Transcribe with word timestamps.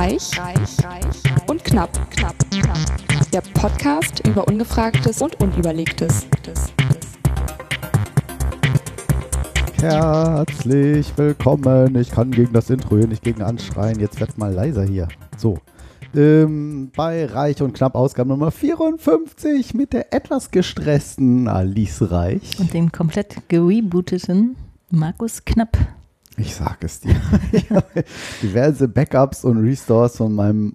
Reich, 0.00 0.40
reich, 0.40 0.82
reich 0.82 1.46
und 1.46 1.62
knapp, 1.62 1.92
knapp, 2.10 2.34
knapp. 2.50 2.78
Der 3.34 3.42
Podcast 3.42 4.26
über 4.26 4.48
Ungefragtes 4.48 5.20
und 5.20 5.38
Unüberlegtes. 5.42 6.26
Herzlich 9.78 11.12
willkommen. 11.18 11.94
Ich 11.96 12.10
kann 12.12 12.30
gegen 12.30 12.54
das 12.54 12.70
Intro 12.70 12.96
hier 12.96 13.08
nicht 13.08 13.22
gegen 13.22 13.42
anschreien. 13.42 14.00
Jetzt 14.00 14.18
wird 14.20 14.38
mal 14.38 14.50
leiser 14.50 14.84
hier. 14.84 15.06
So. 15.36 15.58
Ähm, 16.16 16.90
bei 16.96 17.26
Reich 17.26 17.60
und 17.60 17.74
Knapp 17.74 17.94
Ausgabe 17.94 18.30
Nummer 18.30 18.50
54 18.50 19.74
mit 19.74 19.92
der 19.92 20.14
etwas 20.14 20.50
gestressten 20.50 21.46
Alice 21.46 22.10
Reich. 22.10 22.58
Und 22.58 22.72
dem 22.72 22.90
komplett 22.90 23.36
gerebooteten 23.48 24.56
Markus 24.88 25.44
Knapp. 25.44 25.76
Ich 26.36 26.54
sag 26.54 26.82
es 26.84 27.00
dir. 27.00 27.16
Diverse 28.42 28.88
Backups 28.88 29.44
und 29.44 29.58
Restores 29.58 30.16
von 30.16 30.34
meinem 30.34 30.74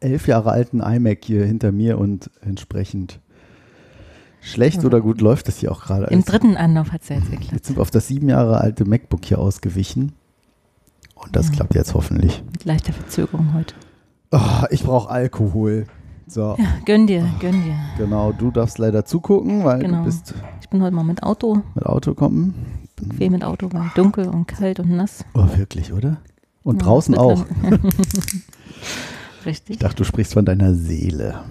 elf 0.00 0.26
Jahre 0.28 0.50
alten 0.50 0.80
iMac 0.80 1.24
hier 1.24 1.44
hinter 1.44 1.72
mir 1.72 1.98
und 1.98 2.30
entsprechend 2.42 3.20
schlecht 4.40 4.84
oder 4.84 5.00
gut 5.00 5.20
läuft 5.20 5.48
es 5.48 5.58
hier 5.58 5.72
auch 5.72 5.82
gerade. 5.82 6.06
Im 6.06 6.24
dritten 6.24 6.56
Anlauf 6.56 6.92
hat 6.92 7.02
es 7.02 7.08
ja 7.08 7.16
jetzt 7.16 7.30
geklappt. 7.30 7.52
Jetzt 7.52 7.66
sind 7.66 7.76
wir 7.78 7.82
auf 7.82 7.90
das 7.90 8.08
sieben 8.08 8.28
Jahre 8.28 8.60
alte 8.60 8.84
MacBook 8.84 9.24
hier 9.24 9.38
ausgewichen. 9.38 10.12
Und 11.14 11.34
das 11.34 11.46
Ja. 11.48 11.54
klappt 11.54 11.74
jetzt 11.74 11.94
hoffentlich. 11.94 12.42
Mit 12.52 12.64
leichter 12.64 12.92
Verzögerung 12.92 13.54
heute. 13.54 13.74
Oh, 14.32 14.64
ich 14.70 14.82
brauche 14.84 15.08
Alkohol. 15.10 15.86
So, 16.26 16.56
Ja, 16.58 16.64
gönn 16.84 17.06
dir, 17.06 17.24
gönn 17.40 17.62
dir. 17.62 17.76
genau. 17.96 18.32
Du 18.32 18.50
darfst 18.50 18.78
leider 18.78 19.04
zugucken, 19.04 19.64
weil 19.64 19.78
Genau. 19.80 19.98
du 19.98 20.04
bist 20.04 20.34
Ich 20.60 20.68
bin 20.68 20.82
heute 20.82 20.94
mal 20.94 21.04
mit 21.04 21.22
Auto, 21.22 21.62
mit 21.74 21.86
Auto 21.86 22.14
kommen. 22.14 22.54
Bequem 22.96 23.32
mit 23.32 23.44
Auto, 23.44 23.68
weil 23.72 23.90
dunkel 23.94 24.26
und 24.28 24.46
kalt 24.46 24.80
und 24.80 24.90
nass. 24.90 25.24
Oh, 25.34 25.46
wirklich, 25.56 25.92
oder? 25.92 26.18
Und 26.62 26.80
Ja, 26.80 26.86
draußen 26.86 27.16
auch. 27.16 27.44
Richtig. 29.46 29.74
Ich 29.74 29.78
dachte, 29.78 29.96
du 29.96 30.04
sprichst 30.04 30.32
von 30.34 30.44
deiner 30.44 30.74
Seele. 30.74 31.44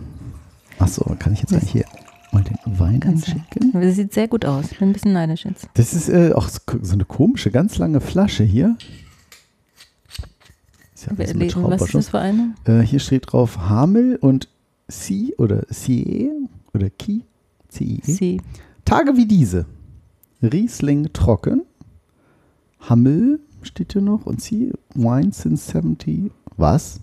Achso, 0.79 1.16
kann 1.17 1.33
ich 1.33 1.39
jetzt 1.39 1.53
eigentlich 1.53 1.71
hier 1.71 1.85
mal 2.31 2.43
den 2.43 2.57
Wein 2.79 3.01
einschicken? 3.03 3.71
Sie 3.73 3.91
sieht 3.91 4.13
sehr 4.13 4.27
gut 4.27 4.43
aus. 4.45 4.71
Ich 4.71 4.79
bin 4.79 4.89
ein 4.89 4.93
bisschen 4.93 5.13
neidisch 5.13 5.45
jetzt. 5.45 5.69
Das 5.75 5.93
ist 5.93 6.09
äh, 6.09 6.33
auch 6.33 6.49
so 6.49 6.59
so 6.81 6.93
eine 6.93 7.05
komische, 7.05 7.51
ganz 7.51 7.77
lange 7.77 8.01
Flasche 8.01 8.43
hier. 8.43 8.75
Ist 10.93 11.05
ja 11.05 11.13
mit 11.13 11.27
erleben, 11.27 11.63
was 11.63 11.81
ist 11.81 11.95
das 11.95 12.09
für 12.09 12.19
eine? 12.19 12.53
Äh, 12.66 12.81
hier 12.81 12.99
steht 12.99 13.31
drauf 13.31 13.69
Hamel 13.69 14.17
und 14.17 14.49
Sie 14.88 15.33
oder 15.38 15.63
Sie 15.69 16.29
oder 16.73 16.89
Ki. 16.89 17.23
Sie. 17.69 18.41
Tage 18.83 19.16
wie 19.17 19.25
diese. 19.25 19.66
Riesling 20.41 21.11
trocken. 21.14 21.64
Hammel 22.80 23.39
steht 23.61 23.94
hier 23.94 24.02
noch 24.02 24.25
und 24.25 24.41
Sie 24.41 24.73
Wine 24.94 25.31
since 25.31 25.72
70. 25.72 26.31
Was? 26.58 27.00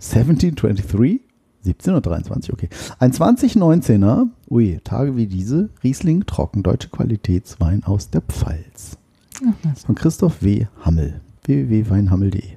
1723? 0.00 1.20
17 1.62 1.94
oder 1.94 2.00
23, 2.00 2.52
okay. 2.52 2.68
Ein 2.98 3.12
2019er, 3.12 4.28
ui, 4.48 4.78
Tage 4.84 5.16
wie 5.16 5.26
diese, 5.26 5.68
Riesling 5.82 6.24
trocken, 6.24 6.62
deutsche 6.62 6.88
Qualitätswein 6.88 7.82
aus 7.84 8.08
der 8.08 8.20
Pfalz. 8.20 8.96
Ach, 9.44 9.54
was. 9.64 9.84
Von 9.84 9.96
Christoph 9.96 10.42
W. 10.42 10.66
Hammel. 10.82 11.20
www.weinhammel.de. 11.44 12.56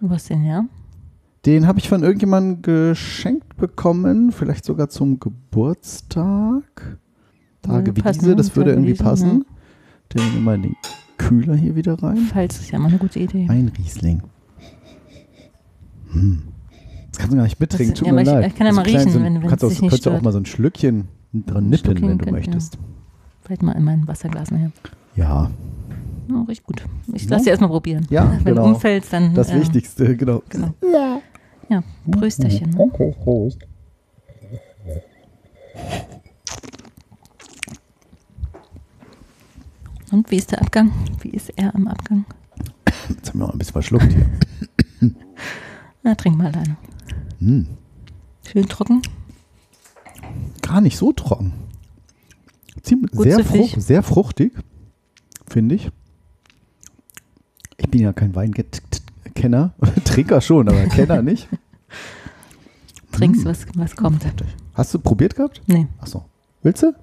Was 0.00 0.24
denn, 0.24 0.44
ja? 0.44 0.66
Den 1.46 1.68
habe 1.68 1.78
ich 1.78 1.88
von 1.88 2.02
irgendjemandem 2.02 2.62
geschenkt 2.62 3.56
bekommen, 3.56 4.32
vielleicht 4.32 4.64
sogar 4.64 4.88
zum 4.88 5.20
Geburtstag. 5.20 6.98
Tage 7.66 7.96
wie 7.96 8.00
passen, 8.02 8.20
diese, 8.20 8.36
das 8.36 8.54
würde 8.56 8.70
irgendwie 8.70 8.92
diese, 8.92 9.04
passen. 9.04 9.44
Der 10.14 10.22
nimmt 10.22 10.36
immer 10.36 10.56
den 10.58 10.76
Kühler 11.18 11.54
hier 11.56 11.74
wieder 11.76 12.00
rein. 12.02 12.18
Falls 12.32 12.58
ist 12.60 12.70
ja 12.70 12.78
mal 12.78 12.88
eine 12.88 12.98
gute 12.98 13.18
Idee. 13.18 13.46
Ein 13.48 13.70
Riesling. 13.76 14.22
Hm. 16.12 16.42
Das 17.10 17.18
kannst 17.18 17.32
du 17.32 17.36
gar 17.36 17.44
nicht 17.44 17.58
mittrinken, 17.60 17.90
Das- 17.94 17.98
tut 17.98 18.08
ja, 18.08 18.12
mir 18.14 18.20
ich- 18.22 18.26
leid. 18.28 18.46
ich 18.48 18.54
kann 18.54 18.66
ja 18.66 18.72
mal 18.72 18.82
riechen, 18.84 19.10
so 19.10 19.18
ein- 19.18 19.24
wenn- 19.24 19.34
wenn 19.42 19.48
kannst 19.48 19.62
es 19.62 19.66
auch- 19.66 19.70
dich 19.70 19.80
nicht 19.82 19.90
Könntest 19.90 20.06
du 20.06 20.10
auch 20.10 20.22
mal 20.22 20.32
so 20.32 20.38
ein 20.38 20.46
Schlückchen 20.46 21.08
dran 21.32 21.64
Ein 21.64 21.70
nippeln, 21.70 21.78
Stückchen 21.96 22.08
wenn 22.08 22.18
du 22.18 22.24
könnte, 22.24 22.32
möchtest. 22.32 22.78
Vielleicht 23.42 23.62
mal 23.62 23.72
in 23.72 23.84
mein 23.84 24.06
Wasserglas 24.06 24.50
nachher. 24.50 24.70
Ja, 25.16 25.50
Oh, 26.28 26.42
riecht 26.48 26.64
gut. 26.64 26.82
Ich 27.12 27.22
Ja. 27.26 27.30
lasse 27.30 27.44
dir 27.44 27.50
erstmal 27.50 27.70
probieren. 27.70 28.04
Ja, 28.10 28.28
Wenn 28.42 28.54
genau. 28.56 28.64
du 28.66 28.74
umfällst, 28.74 29.12
dann. 29.12 29.32
das 29.34 29.48
äh, 29.50 29.60
Wichtigste, 29.60 30.16
genau. 30.16 30.42
Genau. 30.48 30.74
Ja, 31.70 31.84
Prösterchen. 32.10 32.70
Ne? 32.70 32.90
Und 40.16 40.30
wie 40.30 40.36
ist 40.36 40.50
der 40.50 40.62
Abgang? 40.62 40.92
Wie 41.20 41.28
ist 41.28 41.50
er 41.56 41.74
am 41.74 41.86
Abgang? 41.88 42.24
Jetzt 43.10 43.28
haben 43.28 43.40
wir 43.40 43.48
auch 43.48 43.52
ein 43.52 43.58
bisschen 43.58 43.74
verschluckt 43.74 44.10
hier. 44.14 44.26
Na, 46.02 46.14
trink 46.14 46.38
mal 46.38 46.50
deine. 46.50 46.78
Hm. 47.38 47.66
Schön 48.50 48.66
trocken. 48.66 49.02
Gar 50.62 50.80
nicht 50.80 50.96
so 50.96 51.12
trocken. 51.12 51.52
Ziemlich, 52.82 53.10
Gut 53.12 53.24
sehr, 53.24 53.44
frucht, 53.44 53.82
sehr 53.82 54.02
fruchtig, 54.02 54.54
finde 55.46 55.74
ich. 55.74 55.90
Ich 57.76 57.90
bin 57.90 58.00
ja 58.00 58.14
kein 58.14 58.34
Weinkenner. 58.34 59.74
Trinker 60.04 60.40
schon, 60.40 60.66
aber 60.66 60.82
Kenner 60.86 61.20
nicht. 61.20 61.46
Trinkst, 63.12 63.42
Hm. 63.42 63.50
was, 63.50 63.66
was 63.74 63.94
kommt. 63.94 64.24
Hast 64.72 64.94
du 64.94 64.98
probiert 64.98 65.36
gehabt? 65.36 65.60
Nee, 65.66 65.88
Achso. 65.98 66.24
Willst 66.62 66.82
du? 66.84 66.94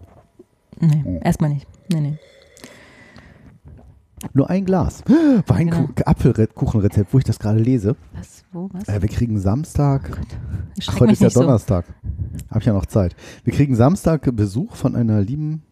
nee, 0.80 1.20
erstmal 1.24 1.52
nicht. 1.52 1.68
Nee, 1.92 2.02
nee. 2.02 2.18
Nur 4.34 4.50
ein 4.50 4.66
Glas. 4.66 5.04
Weinkuchen, 5.48 5.94
Apfelkuchenrezept, 6.06 7.14
wo 7.14 7.18
ich 7.18 7.24
das 7.24 7.40
gerade 7.40 7.60
lese. 7.60 7.96
Was, 8.14 8.44
wo, 8.52 8.70
was? 8.74 8.88
Äh, 8.88 9.02
wir 9.02 9.10
kriegen 9.10 9.40
Samstag. 9.40 10.20
Erschreck 10.76 11.00
heute 11.02 11.12
ist 11.14 11.20
ja 11.22 11.26
nicht 11.28 11.34
so. 11.34 11.42
Donnerstag. 11.42 11.86
Habe 12.50 12.60
ich 12.60 12.66
ja 12.66 12.74
noch 12.74 12.86
Zeit. 12.86 13.16
Wir 13.44 13.54
kriegen 13.54 13.76
Samstag 13.76 14.28
Besuch 14.36 14.76
von 14.76 14.96
einer 14.96 15.22
lieben 15.22 15.64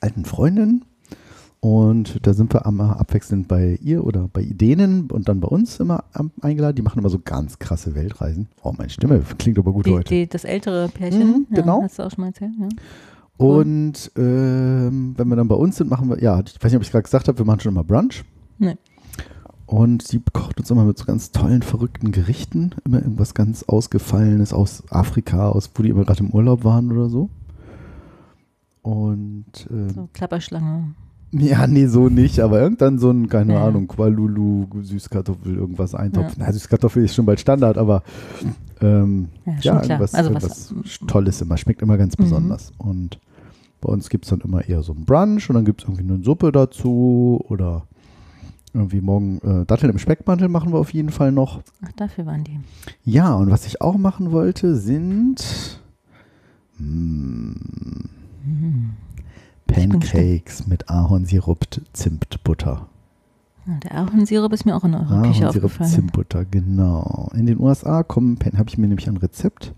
alten 0.00 0.24
Freundin. 0.24 0.84
Und 1.60 2.26
da 2.26 2.34
sind 2.34 2.52
wir 2.52 2.66
immer 2.66 2.98
abwechselnd 2.98 3.46
bei 3.46 3.78
ihr 3.80 4.04
oder 4.04 4.28
bei 4.32 4.42
denen 4.42 5.08
und 5.12 5.28
dann 5.28 5.38
bei 5.38 5.46
uns 5.46 5.78
immer 5.78 6.02
am- 6.12 6.32
eingeladen. 6.40 6.74
Die 6.74 6.82
machen 6.82 6.98
immer 6.98 7.08
so 7.08 7.20
ganz 7.24 7.60
krasse 7.60 7.94
Weltreisen. 7.94 8.48
Oh, 8.64 8.72
meine 8.76 8.90
Stimme 8.90 9.22
klingt 9.38 9.60
aber 9.60 9.72
gut 9.72 9.86
Die, 9.86 9.92
heute. 9.92 10.08
die, 10.12 10.26
das 10.26 10.42
ältere 10.42 10.88
Pärchen. 10.88 11.28
Mhm, 11.28 11.46
genau. 11.50 11.78
Ja, 11.78 11.84
hast 11.84 12.00
du 12.00 12.02
auch 12.02 12.10
schon 12.10 12.22
mal 12.22 12.26
erzählt, 12.28 12.50
ja. 12.58 12.68
Und 13.36 14.12
ähm, 14.16 15.14
wenn 15.16 15.28
wir 15.28 15.36
dann 15.36 15.48
bei 15.48 15.54
uns 15.54 15.76
sind, 15.76 15.90
machen 15.90 16.08
wir, 16.08 16.22
ja, 16.22 16.40
ich 16.40 16.62
weiß 16.62 16.70
nicht, 16.70 16.76
ob 16.76 16.82
ich 16.82 16.88
es 16.88 16.92
gerade 16.92 17.02
gesagt 17.04 17.28
habe, 17.28 17.38
wir 17.38 17.44
machen 17.44 17.60
schon 17.60 17.72
immer 17.72 17.84
Brunch. 17.84 18.24
Nee. 18.58 18.76
Und 19.66 20.02
sie 20.02 20.20
kocht 20.32 20.60
uns 20.60 20.70
immer 20.70 20.84
mit 20.84 20.98
so 20.98 21.06
ganz 21.06 21.32
tollen, 21.32 21.62
verrückten 21.62 22.12
Gerichten. 22.12 22.74
Immer 22.84 23.00
irgendwas 23.00 23.34
ganz 23.34 23.62
Ausgefallenes 23.62 24.52
aus 24.52 24.82
Afrika, 24.90 25.48
aus 25.48 25.70
wo 25.74 25.82
die 25.82 25.88
immer 25.88 26.04
gerade 26.04 26.20
im 26.20 26.30
Urlaub 26.30 26.62
waren 26.64 26.92
oder 26.92 27.08
so. 27.08 27.30
Und 28.82 29.66
ähm, 29.70 29.90
So, 29.90 30.08
Klapperschlange. 30.12 30.94
Ja, 31.32 31.66
nee, 31.66 31.86
so 31.86 32.08
nicht, 32.08 32.40
aber 32.40 32.60
irgendwann 32.60 32.98
so 32.98 33.10
ein, 33.10 33.28
keine 33.28 33.54
Ja. 33.54 33.66
Ahnung, 33.66 33.88
Qualulu, 33.88 34.66
Süßkartoffel, 34.82 35.54
irgendwas 35.56 35.94
Eintopf. 35.94 36.36
Ja. 36.36 36.46
Na, 36.46 36.52
Süßkartoffel 36.52 37.04
ist 37.04 37.14
schon 37.14 37.26
bald 37.26 37.40
Standard, 37.40 37.78
aber 37.78 38.02
ähm, 38.80 39.28
Ja, 39.46 39.52
ja, 39.60 39.82
irgendwas, 39.82 40.14
Also 40.14 40.30
irgendwas 40.30 40.74
was- 40.74 40.98
Tolles 41.06 41.40
immer, 41.40 41.56
schmeckt 41.56 41.82
immer 41.82 41.96
ganz 41.96 42.16
Mhm. 42.18 42.22
besonders. 42.24 42.72
Und 42.78 43.18
bei 43.80 43.88
uns 43.92 44.08
gibt 44.10 44.24
es 44.26 44.30
dann 44.30 44.40
immer 44.40 44.64
eher 44.68 44.82
so 44.82 44.92
ein 44.92 45.04
Brunch 45.04 45.48
und 45.48 45.54
dann 45.54 45.64
gibt 45.64 45.82
es 45.82 45.88
irgendwie 45.88 46.12
eine 46.12 46.22
Suppe 46.22 46.52
dazu 46.52 47.42
oder 47.48 47.84
irgendwie 48.74 49.00
morgen 49.00 49.38
äh, 49.40 49.66
Datteln 49.66 49.90
im 49.92 49.98
Speckmantel 49.98 50.48
machen 50.48 50.72
wir 50.72 50.78
auf 50.78 50.92
jeden 50.94 51.10
Fall 51.10 51.30
noch. 51.32 51.60
Ach, 51.84 51.92
dafür 51.96 52.26
waren 52.26 52.42
die. 52.44 52.58
Ja, 53.04 53.34
und 53.34 53.50
was 53.50 53.66
ich 53.66 53.80
auch 53.82 53.96
machen 53.98 54.32
wollte, 54.32 54.76
sind 54.76 55.78
mm, 56.78 57.52
Mhm. 58.44 58.90
Pancakes 59.66 60.66
mit 60.66 60.88
Ahornsirup, 60.88 61.66
Zimtbutter. 61.92 62.88
Ja, 63.66 63.74
der 63.78 63.94
Ahornsirup 63.98 64.52
ist 64.52 64.66
mir 64.66 64.76
auch 64.76 64.84
in 64.84 64.94
eurer 64.94 65.22
Küche 65.22 65.44
Ahornsirup, 65.44 65.64
aufgefallen. 65.64 65.90
Zimtbutter, 65.90 66.44
genau. 66.44 67.30
In 67.34 67.46
den 67.46 67.60
USA 67.60 68.02
kommen, 68.02 68.38
habe 68.56 68.68
ich 68.68 68.78
mir 68.78 68.88
nämlich 68.88 69.08
ein 69.08 69.16
Rezept. 69.16 69.74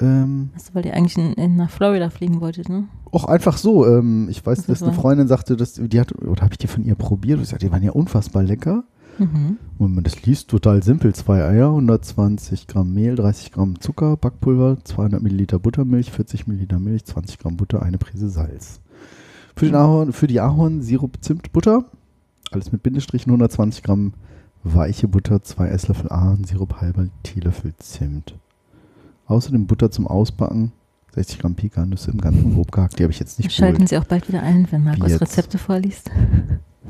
Ähm, 0.00 0.50
Hast 0.54 0.70
du, 0.70 0.74
weil 0.74 0.86
ihr 0.86 0.94
eigentlich 0.94 1.18
in, 1.18 1.34
in, 1.34 1.56
nach 1.56 1.70
Florida 1.70 2.10
fliegen 2.10 2.40
wolltet, 2.40 2.68
ne? 2.68 2.88
auch 3.12 3.26
einfach 3.26 3.56
so. 3.58 3.86
Ähm, 3.86 4.28
ich 4.30 4.44
weiß, 4.44 4.60
Was 4.60 4.66
dass 4.66 4.78
das 4.80 4.88
eine? 4.88 4.96
Freundin 4.96 5.28
sagte, 5.28 5.56
dass 5.56 5.74
die 5.74 6.00
hat, 6.00 6.12
oder 6.22 6.42
habe 6.42 6.54
ich 6.54 6.58
die 6.58 6.66
von 6.66 6.84
ihr 6.84 6.94
probiert? 6.94 7.36
Und 7.36 7.44
ich 7.44 7.50
sagte, 7.50 7.66
die 7.66 7.72
waren 7.72 7.82
ja 7.82 7.92
unfassbar 7.92 8.42
lecker. 8.42 8.84
Mhm. 9.18 9.58
Und 9.78 9.94
man 9.94 10.04
das 10.04 10.22
liest, 10.22 10.48
total 10.48 10.82
simpel. 10.82 11.14
Zwei 11.14 11.44
Eier, 11.44 11.68
120 11.68 12.66
Gramm 12.66 12.94
Mehl, 12.94 13.14
30 13.14 13.52
Gramm 13.52 13.78
Zucker, 13.78 14.16
Backpulver, 14.16 14.78
200 14.82 15.22
Milliliter 15.22 15.58
Buttermilch, 15.58 16.10
40 16.10 16.46
Milliliter 16.46 16.78
Milch, 16.78 17.04
20 17.04 17.38
Gramm 17.38 17.58
Butter, 17.58 17.82
eine 17.82 17.98
Prise 17.98 18.30
Salz. 18.30 18.80
Für, 19.56 19.66
den 19.66 19.74
Ahorn, 19.74 20.12
für 20.12 20.26
die 20.26 20.40
Ahornsirup 20.40 21.18
Zimtbutter, 21.20 21.84
alles 22.50 22.72
mit 22.72 22.82
Bindestrichen, 22.82 23.30
120 23.30 23.82
Gramm 23.82 24.14
weiche 24.64 25.08
Butter, 25.08 25.42
zwei 25.42 25.68
Esslöffel 25.68 26.10
Ahornsirup, 26.10 26.80
halber 26.80 27.06
Teelöffel 27.22 27.74
Zimt. 27.78 28.36
Außerdem 29.26 29.66
Butter 29.66 29.90
zum 29.90 30.06
Ausbacken, 30.06 30.72
60 31.14 31.38
Gramm 31.40 31.54
Pekannüsse 31.54 32.10
im 32.10 32.20
Ganzen 32.20 32.54
grob 32.54 32.70
gehackt. 32.72 32.98
Die 32.98 33.02
habe 33.02 33.12
ich 33.12 33.18
jetzt 33.18 33.38
nicht 33.38 33.52
Schalten 33.52 33.74
geholt. 33.76 33.88
Sie 33.90 33.98
auch 33.98 34.04
bald 34.04 34.28
wieder 34.28 34.42
ein, 34.42 34.66
wenn 34.70 34.84
Markus 34.84 35.10
jetzt? 35.10 35.20
Rezepte 35.20 35.58
vorliest. 35.58 36.10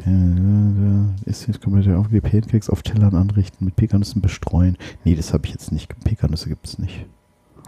Äh, 0.06 1.31
Ist 1.31 1.47
jetzt 1.47 1.61
komplett 1.61 1.88
auf 1.94 2.08
die 2.08 2.20
Pancakes 2.20 2.70
auf 2.70 2.82
Tellern 2.82 3.15
anrichten, 3.15 3.65
mit 3.65 3.76
Pekannüssen 3.76 4.23
bestreuen. 4.23 4.76
Nee, 5.05 5.15
das 5.15 5.32
habe 5.32 5.47
ich 5.47 5.53
jetzt 5.53 5.70
nicht. 5.73 5.88
Pekannüsse 6.05 6.49
gibt 6.49 6.67
es 6.67 6.79
nicht. 6.79 7.06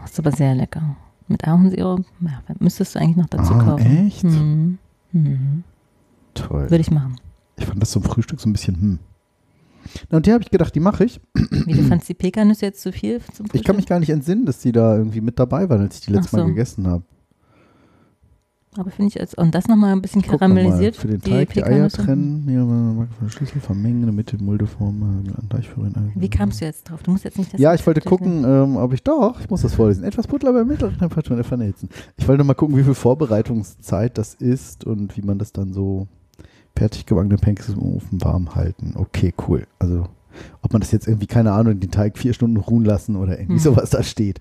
Das 0.00 0.12
ist 0.12 0.18
aber 0.18 0.32
sehr 0.32 0.54
lecker. 0.54 0.96
Mit 1.28 1.46
Ahornsirup, 1.46 2.04
ja, 2.20 2.42
müsstest 2.58 2.94
du 2.94 3.00
eigentlich 3.00 3.16
noch 3.16 3.28
dazu 3.28 3.54
Ah, 3.54 3.64
kaufen. 3.64 4.06
echt? 4.06 4.24
Mhm. 4.24 4.78
Mhm. 5.14 5.64
Toll. 6.34 6.70
Würde 6.70 6.80
ich 6.80 6.90
machen. 6.90 7.16
Ich 7.56 7.66
fand 7.66 7.80
das 7.80 7.90
zum 7.92 8.02
Frühstück 8.02 8.40
so 8.40 8.48
ein 8.48 8.52
bisschen, 8.52 8.80
hm. 8.80 8.98
Na, 10.10 10.16
und 10.16 10.26
die 10.26 10.32
habe 10.32 10.42
ich 10.42 10.50
gedacht, 10.50 10.74
die 10.74 10.80
mache 10.80 11.04
ich. 11.04 11.20
Wie, 11.34 11.74
du 11.74 11.82
fandst 11.84 12.08
die 12.08 12.14
Pekannüsse 12.14 12.66
jetzt 12.66 12.82
zu 12.82 12.90
viel 12.90 13.20
zum 13.20 13.46
Frühstück? 13.46 13.54
Ich 13.54 13.64
kann 13.64 13.76
mich 13.76 13.86
gar 13.86 14.00
nicht 14.00 14.10
entsinnen, 14.10 14.46
dass 14.46 14.58
die 14.58 14.72
da 14.72 14.96
irgendwie 14.96 15.20
mit 15.20 15.38
dabei 15.38 15.68
waren, 15.68 15.82
als 15.82 15.96
ich 15.96 16.06
die 16.06 16.12
letzte 16.12 16.30
so. 16.30 16.36
Mal 16.38 16.46
gegessen 16.46 16.86
habe. 16.86 17.04
Aber 18.76 18.90
finde 18.90 19.08
ich, 19.08 19.20
als, 19.20 19.34
und 19.34 19.54
das 19.54 19.68
nochmal 19.68 19.92
ein 19.92 20.02
bisschen 20.02 20.22
karamellisiert. 20.22 20.96
Für 20.96 21.06
den 21.06 21.20
Teig 21.20 21.52
die, 21.52 21.62
Eier 21.62 21.88
Pekannüsse. 21.88 22.02
trennen, 22.02 22.48
ja, 22.48 22.64
man 22.64 22.96
von 23.08 23.26
der 23.26 23.30
Schlüssel 23.30 23.60
vermengen, 23.60 24.00
in 24.00 24.06
der 24.06 24.12
Mitte 24.12 24.36
Muldeform, 24.42 25.24
äh, 25.28 25.48
Teichführerin. 25.48 26.12
Wie 26.16 26.28
kamst 26.28 26.60
du 26.60 26.64
jetzt 26.64 26.90
drauf? 26.90 27.02
Du 27.02 27.12
musst 27.12 27.24
jetzt 27.24 27.38
nicht 27.38 27.52
das 27.52 27.60
Ja, 27.60 27.72
ich 27.74 27.86
wollte 27.86 28.00
gucken, 28.00 28.42
ähm, 28.44 28.76
ob 28.76 28.92
ich 28.92 29.02
doch, 29.02 29.40
ich 29.40 29.48
muss 29.48 29.62
das 29.62 29.74
vorlesen. 29.74 30.02
Etwas 30.04 30.26
Butter 30.26 30.52
bei 30.52 30.64
mittlerer 30.64 30.96
Temperatur 30.98 31.42
vernetzen. 31.44 31.88
Ich 32.16 32.26
wollte 32.26 32.42
mal 32.42 32.54
gucken, 32.54 32.76
wie 32.76 32.82
viel 32.82 32.94
Vorbereitungszeit 32.94 34.18
das 34.18 34.34
ist 34.34 34.84
und 34.84 35.16
wie 35.16 35.22
man 35.22 35.38
das 35.38 35.52
dann 35.52 35.72
so 35.72 36.08
fertig 36.76 37.06
gebackene 37.06 37.36
Pancakes 37.36 37.68
im 37.74 37.82
Ofen 37.82 38.22
warm 38.24 38.54
halten. 38.56 38.94
Okay, 38.96 39.32
cool. 39.46 39.66
Also, 39.78 40.08
ob 40.62 40.72
man 40.72 40.80
das 40.80 40.90
jetzt 40.90 41.06
irgendwie, 41.06 41.26
keine 41.28 41.52
Ahnung, 41.52 41.78
den 41.78 41.90
Teig 41.92 42.18
vier 42.18 42.32
Stunden 42.32 42.56
ruhen 42.56 42.84
lassen 42.84 43.14
oder 43.14 43.38
irgendwie 43.38 43.52
Hm. 43.64 43.74
sowas 43.74 43.90
da 43.90 44.02
steht. 44.02 44.40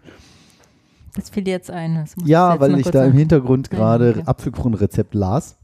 Das 1.15 1.29
fiel 1.29 1.47
jetzt 1.47 1.69
ein. 1.69 2.05
Ja, 2.25 2.51
jetzt 2.53 2.61
weil 2.61 2.79
ich 2.79 2.89
da 2.89 3.03
im 3.03 3.11
sagen. 3.11 3.17
Hintergrund 3.17 3.69
Ja, 3.71 3.77
gerade 3.77 4.09
okay. 4.11 4.23
Apfelkronenrezept 4.25 5.13
las. 5.13 5.57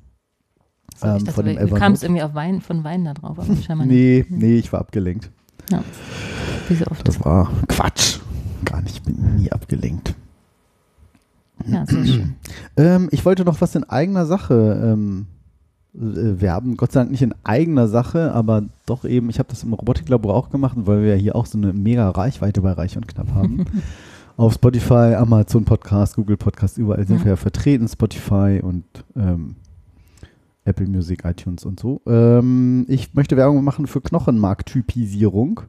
Ich 0.96 1.04
ähm, 1.04 1.20
dachte, 1.20 1.32
von 1.32 1.46
dem 1.46 1.58
du 1.58 1.76
kamst 1.76 2.04
irgendwie 2.04 2.22
auf 2.24 2.34
Wein, 2.34 2.62
von 2.62 2.84
Wein 2.84 3.06
da 3.06 3.14
drauf, 3.14 3.38
Nee, 3.48 3.54
nicht. 3.56 4.30
Hm. 4.30 4.38
nee, 4.38 4.58
ich 4.58 4.72
war 4.74 4.82
abgelenkt. 4.82 5.32
Ja. 5.72 5.84
Wie 6.68 6.76
so 6.76 6.86
oft. 6.88 7.08
Das 7.08 7.24
war 7.24 7.52
Quatsch. 7.68 8.20
Gar 8.66 8.82
nicht, 8.82 8.98
ich 8.98 9.04
bin 9.04 9.36
nie 9.38 9.52
abgelenkt. 9.52 10.14
Ja, 11.66 11.86
sehr 11.86 12.06
schön. 12.06 12.36
Ähm, 12.78 13.10
ich 13.12 13.26
wollte 13.26 13.44
noch 13.44 13.60
was 13.60 13.76
in 13.76 13.84
eigener 13.84 14.26
Sache 14.26 14.82
ähm, 14.82 15.28
äh, 15.94 16.00
werben. 16.40 16.78
Gott 16.78 16.94
sei 16.94 17.02
Dank 17.02 17.12
nicht 17.12 17.22
in 17.22 17.36
eigener 17.44 17.88
Sache, 17.88 18.32
aber 18.34 18.64
doch 18.86 19.04
eben, 19.04 19.30
ich 19.30 19.40
habe 19.40 19.50
das 19.50 19.64
im 19.64 19.74
Robotiklabor 19.74 20.34
auch 20.34 20.50
gemacht, 20.50 20.78
weil 20.78 21.02
wir 21.02 21.16
ja 21.16 21.22
hier 21.22 21.36
auch 21.36 21.46
so 21.46 21.58
eine 21.58 21.74
mega 21.74 22.10
Reichweite 22.10 22.62
bei 22.62 22.72
Reich 22.72 22.96
und 22.96 23.08
Knapp 23.08 23.34
haben. 23.34 23.66
Auf 24.40 24.54
Spotify, 24.54 25.16
Amazon 25.16 25.66
Podcast, 25.66 26.16
Google 26.16 26.38
Podcast, 26.38 26.78
überall 26.78 27.06
sind 27.06 27.18
Ja. 27.20 27.26
wir 27.26 27.30
ja 27.32 27.36
vertreten, 27.36 27.90
Spotify 27.90 28.62
und 28.64 28.86
ähm, 29.18 29.58
Apple 30.64 30.88
Music, 30.88 31.26
iTunes 31.26 31.66
und 31.66 31.78
so. 31.78 32.02
Ähm, 32.08 32.86
ich 32.88 33.14
möchte 33.14 33.36
Werbung 33.36 33.62
machen 33.66 33.86
für 33.86 34.00
Knochenmarktypisierung. 34.00 35.60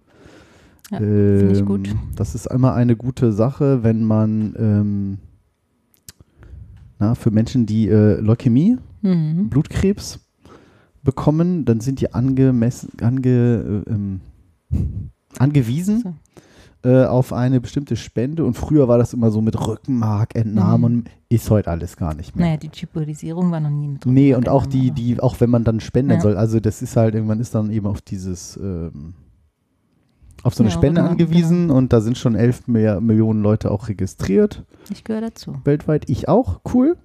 Ja, 0.92 0.98
finde 0.98 1.52
ich 1.52 1.64
gut. 1.64 1.88
Ähm, 1.88 1.98
Das 2.14 2.36
ist 2.36 2.46
einmal 2.48 2.74
eine 2.74 2.94
gute 2.94 3.32
Sache, 3.32 3.82
wenn 3.82 4.04
man 4.04 4.54
ähm, 4.56 5.18
na, 7.00 7.16
für 7.16 7.32
Menschen, 7.32 7.66
die 7.66 7.88
äh, 7.88 8.20
Leukämie, 8.20 8.76
Mhm. 9.02 9.48
Blutkrebs 9.48 10.20
bekommen, 11.02 11.64
dann 11.64 11.80
sind 11.80 12.00
die 12.02 12.12
angemessen, 12.14 12.90
ange, 13.00 13.82
äh, 13.88 13.90
ähm, 13.90 14.20
angewiesen 15.38 16.18
äh, 16.82 17.04
auf 17.04 17.32
eine 17.32 17.60
bestimmte 17.60 17.96
Spende. 17.96 18.44
Und 18.44 18.54
früher 18.54 18.88
war 18.88 18.96
das 18.98 19.12
immer 19.12 19.30
so 19.30 19.40
mit 19.40 19.58
Rückenmarkentnahmen 19.66 20.92
Mhm. 20.92 20.98
und 21.00 21.10
ist 21.28 21.50
heute 21.50 21.70
alles 21.70 21.96
gar 21.96 22.14
nicht 22.14 22.34
mehr. 22.36 22.46
Naja, 22.46 22.56
die 22.58 22.68
Typorisierung 22.70 23.50
war 23.50 23.60
noch 23.60 23.70
nie 23.70 23.88
mit 23.88 24.06
Nee, 24.06 24.30
drin. 24.30 24.38
und 24.38 24.48
auch 24.48 24.66
die, 24.66 24.90
die, 24.90 25.20
auch 25.20 25.40
wenn 25.40 25.50
man 25.50 25.64
dann 25.64 25.80
spenden 25.80 26.12
Ja. 26.12 26.20
soll, 26.20 26.36
also 26.36 26.58
das 26.60 26.80
ist 26.82 26.96
halt, 26.96 27.14
irgendwann 27.14 27.40
ist 27.40 27.54
dann 27.54 27.70
eben 27.70 27.86
auf 27.86 28.00
dieses, 28.00 28.56
ähm, 28.56 29.14
auf 30.42 30.54
so 30.54 30.62
eine 30.62 30.70
Ja, 30.70 30.76
Spende 30.76 31.02
Rückenmark, 31.02 31.20
angewiesen 31.20 31.70
und 31.70 31.92
da 31.92 32.00
sind 32.00 32.16
schon 32.16 32.34
11 32.34 32.66
mehr, 32.66 33.00
Millionen 33.02 33.42
Leute 33.42 33.70
auch 33.70 33.88
registriert, 33.88 34.64
Ich 34.90 35.04
gehöre 35.04 35.20
dazu. 35.20 35.54
weltweit. 35.64 36.08
Ich 36.08 36.28
auch, 36.28 36.60
cool. 36.74 36.96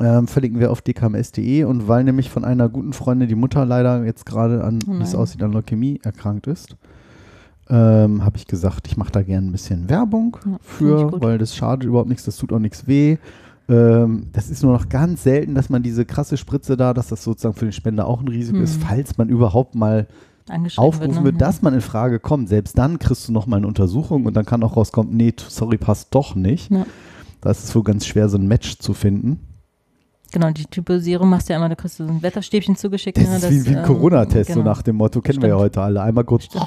Ähm, 0.00 0.26
verlinken 0.26 0.60
wir 0.60 0.72
auf 0.72 0.82
dkms.de 0.82 1.64
und 1.64 1.86
weil 1.88 2.04
nämlich 2.04 2.28
von 2.28 2.44
einer 2.44 2.68
guten 2.68 2.92
Freundin 2.92 3.28
die 3.28 3.34
Mutter 3.36 3.64
leider 3.64 4.04
jetzt 4.04 4.26
gerade 4.26 4.62
an, 4.64 4.80
Oh 4.86 4.98
wie 4.98 5.02
es 5.02 5.14
aussieht, 5.14 5.42
an 5.42 5.52
Leukämie 5.52 6.00
erkrankt 6.02 6.48
ist, 6.48 6.76
ähm, 7.68 8.24
habe 8.24 8.36
ich 8.36 8.46
gesagt, 8.46 8.86
ich 8.86 8.96
mache 8.96 9.12
da 9.12 9.22
gerne 9.22 9.48
ein 9.48 9.52
bisschen 9.52 9.88
Werbung 9.88 10.36
Ja, 10.44 10.58
für, 10.60 11.20
weil 11.20 11.38
das 11.38 11.56
schadet 11.56 11.84
überhaupt 11.84 12.08
nichts, 12.08 12.24
das 12.24 12.36
tut 12.36 12.52
auch 12.52 12.58
nichts 12.58 12.86
weh. 12.86 13.16
Ähm, 13.68 14.28
das 14.32 14.48
ist 14.50 14.62
nur 14.62 14.72
noch 14.72 14.88
ganz 14.88 15.24
selten, 15.24 15.54
dass 15.54 15.68
man 15.68 15.82
diese 15.82 16.04
krasse 16.04 16.36
Spritze 16.36 16.76
da, 16.76 16.94
dass 16.94 17.08
das 17.08 17.24
sozusagen 17.24 17.54
für 17.56 17.66
den 17.66 17.72
Spender 17.72 18.06
auch 18.06 18.20
ein 18.20 18.28
Risiko 18.28 18.58
Hm. 18.58 18.64
ist, 18.64 18.80
falls 18.80 19.18
man 19.18 19.28
überhaupt 19.28 19.74
mal 19.74 20.06
Angeschrieben 20.48 20.86
aufgerufen 20.86 21.18
ne? 21.18 21.24
wird, 21.24 21.40
dass 21.40 21.62
man 21.62 21.74
in 21.74 21.80
Frage 21.80 22.20
kommt. 22.20 22.48
Selbst 22.48 22.78
dann 22.78 23.00
kriegst 23.00 23.26
du 23.26 23.32
noch 23.32 23.46
mal 23.46 23.56
eine 23.56 23.66
Untersuchung 23.66 24.26
und 24.26 24.34
dann 24.34 24.44
kann 24.46 24.62
auch 24.62 24.76
rauskommen, 24.76 25.16
nee, 25.16 25.34
sorry, 25.36 25.76
passt 25.76 26.14
doch 26.14 26.36
nicht. 26.36 26.70
Ja. 26.70 26.86
Da 27.40 27.50
ist 27.50 27.64
es 27.64 27.74
wohl 27.74 27.82
ganz 27.82 28.06
schwer, 28.06 28.28
so 28.28 28.38
ein 28.38 28.46
Match 28.46 28.78
zu 28.78 28.94
finden. 28.94 29.40
Genau, 30.32 30.50
die 30.50 30.64
Typosierung 30.64 31.28
machst 31.28 31.48
du 31.48 31.52
ja 31.52 31.58
immer, 31.58 31.68
da 31.68 31.74
kriegst 31.74 31.98
du 31.98 32.06
so 32.06 32.12
ein 32.12 32.22
Wetterstäbchen 32.22 32.76
zugeschickt. 32.76 33.18
Das 33.18 33.28
ne, 33.28 33.36
ist 33.36 33.50
wie, 33.50 33.66
wie 33.66 33.76
ein 33.76 33.78
ähm, 33.78 33.84
Corona-Test, 33.84 34.50
so 34.50 34.60
genau. 34.60 34.70
nach 34.70 34.82
dem 34.82 34.96
Motto, 34.96 35.20
kennen 35.20 35.42
wir 35.42 35.48
ja 35.48 35.54
Stimmt. 35.54 35.64
heute 35.64 35.82
alle. 35.82 36.02
Einmal 36.02 36.24
kurz 36.24 36.44
Stimmt. 36.44 36.66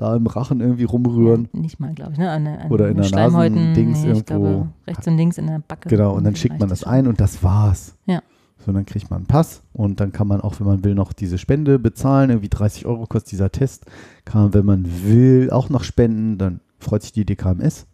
Da 0.00 0.16
im 0.16 0.26
Rachen 0.26 0.60
irgendwie 0.60 0.84
rumrühren. 0.84 1.48
Nicht 1.52 1.78
mal, 1.80 1.92
glaube 1.94 2.12
ich, 2.12 2.18
ne? 2.18 2.30
An, 2.30 2.44
der- 2.44 2.64
an 2.64 2.70
Oder 2.70 2.88
in 2.88 2.96
der 2.96 3.04
Schleimhäuten. 3.04 3.56
Nasendings 3.56 4.00
nee, 4.02 4.08
irgendwo. 4.08 4.24
glaube, 4.24 4.68
rechts 4.86 5.06
und 5.06 5.16
links 5.16 5.38
in 5.38 5.46
der 5.46 5.58
Backe. 5.66 5.88
Genau, 5.88 6.14
und 6.14 6.24
dann 6.24 6.36
schickt 6.36 6.58
man 6.58 6.68
das 6.68 6.84
ein 6.84 7.06
und 7.06 7.20
das 7.20 7.42
war's. 7.42 7.96
Ja. 8.06 8.22
So, 8.64 8.72
dann 8.72 8.84
kriegt 8.84 9.08
man 9.10 9.18
einen 9.20 9.26
Pass 9.26 9.62
und 9.72 10.00
dann 10.00 10.12
kann 10.12 10.26
man 10.28 10.42
auch, 10.42 10.60
wenn 10.60 10.66
man 10.66 10.84
will, 10.84 10.94
noch 10.94 11.12
diese 11.14 11.38
Spende 11.38 11.78
bezahlen. 11.78 12.28
Irgendwie 12.30 12.50
30 12.50 12.84
Euro 12.84 13.06
kostet 13.06 13.32
dieser 13.32 13.50
Test. 13.50 13.86
Kann 14.26 14.42
man, 14.42 14.54
wenn 14.54 14.66
man 14.66 14.86
will, 15.04 15.48
auch 15.50 15.70
noch 15.70 15.82
spenden. 15.82 16.36
Dann 16.36 16.60
freut 16.78 17.02
sich 17.02 17.12
die 17.12 17.24
DKMS. 17.24 17.86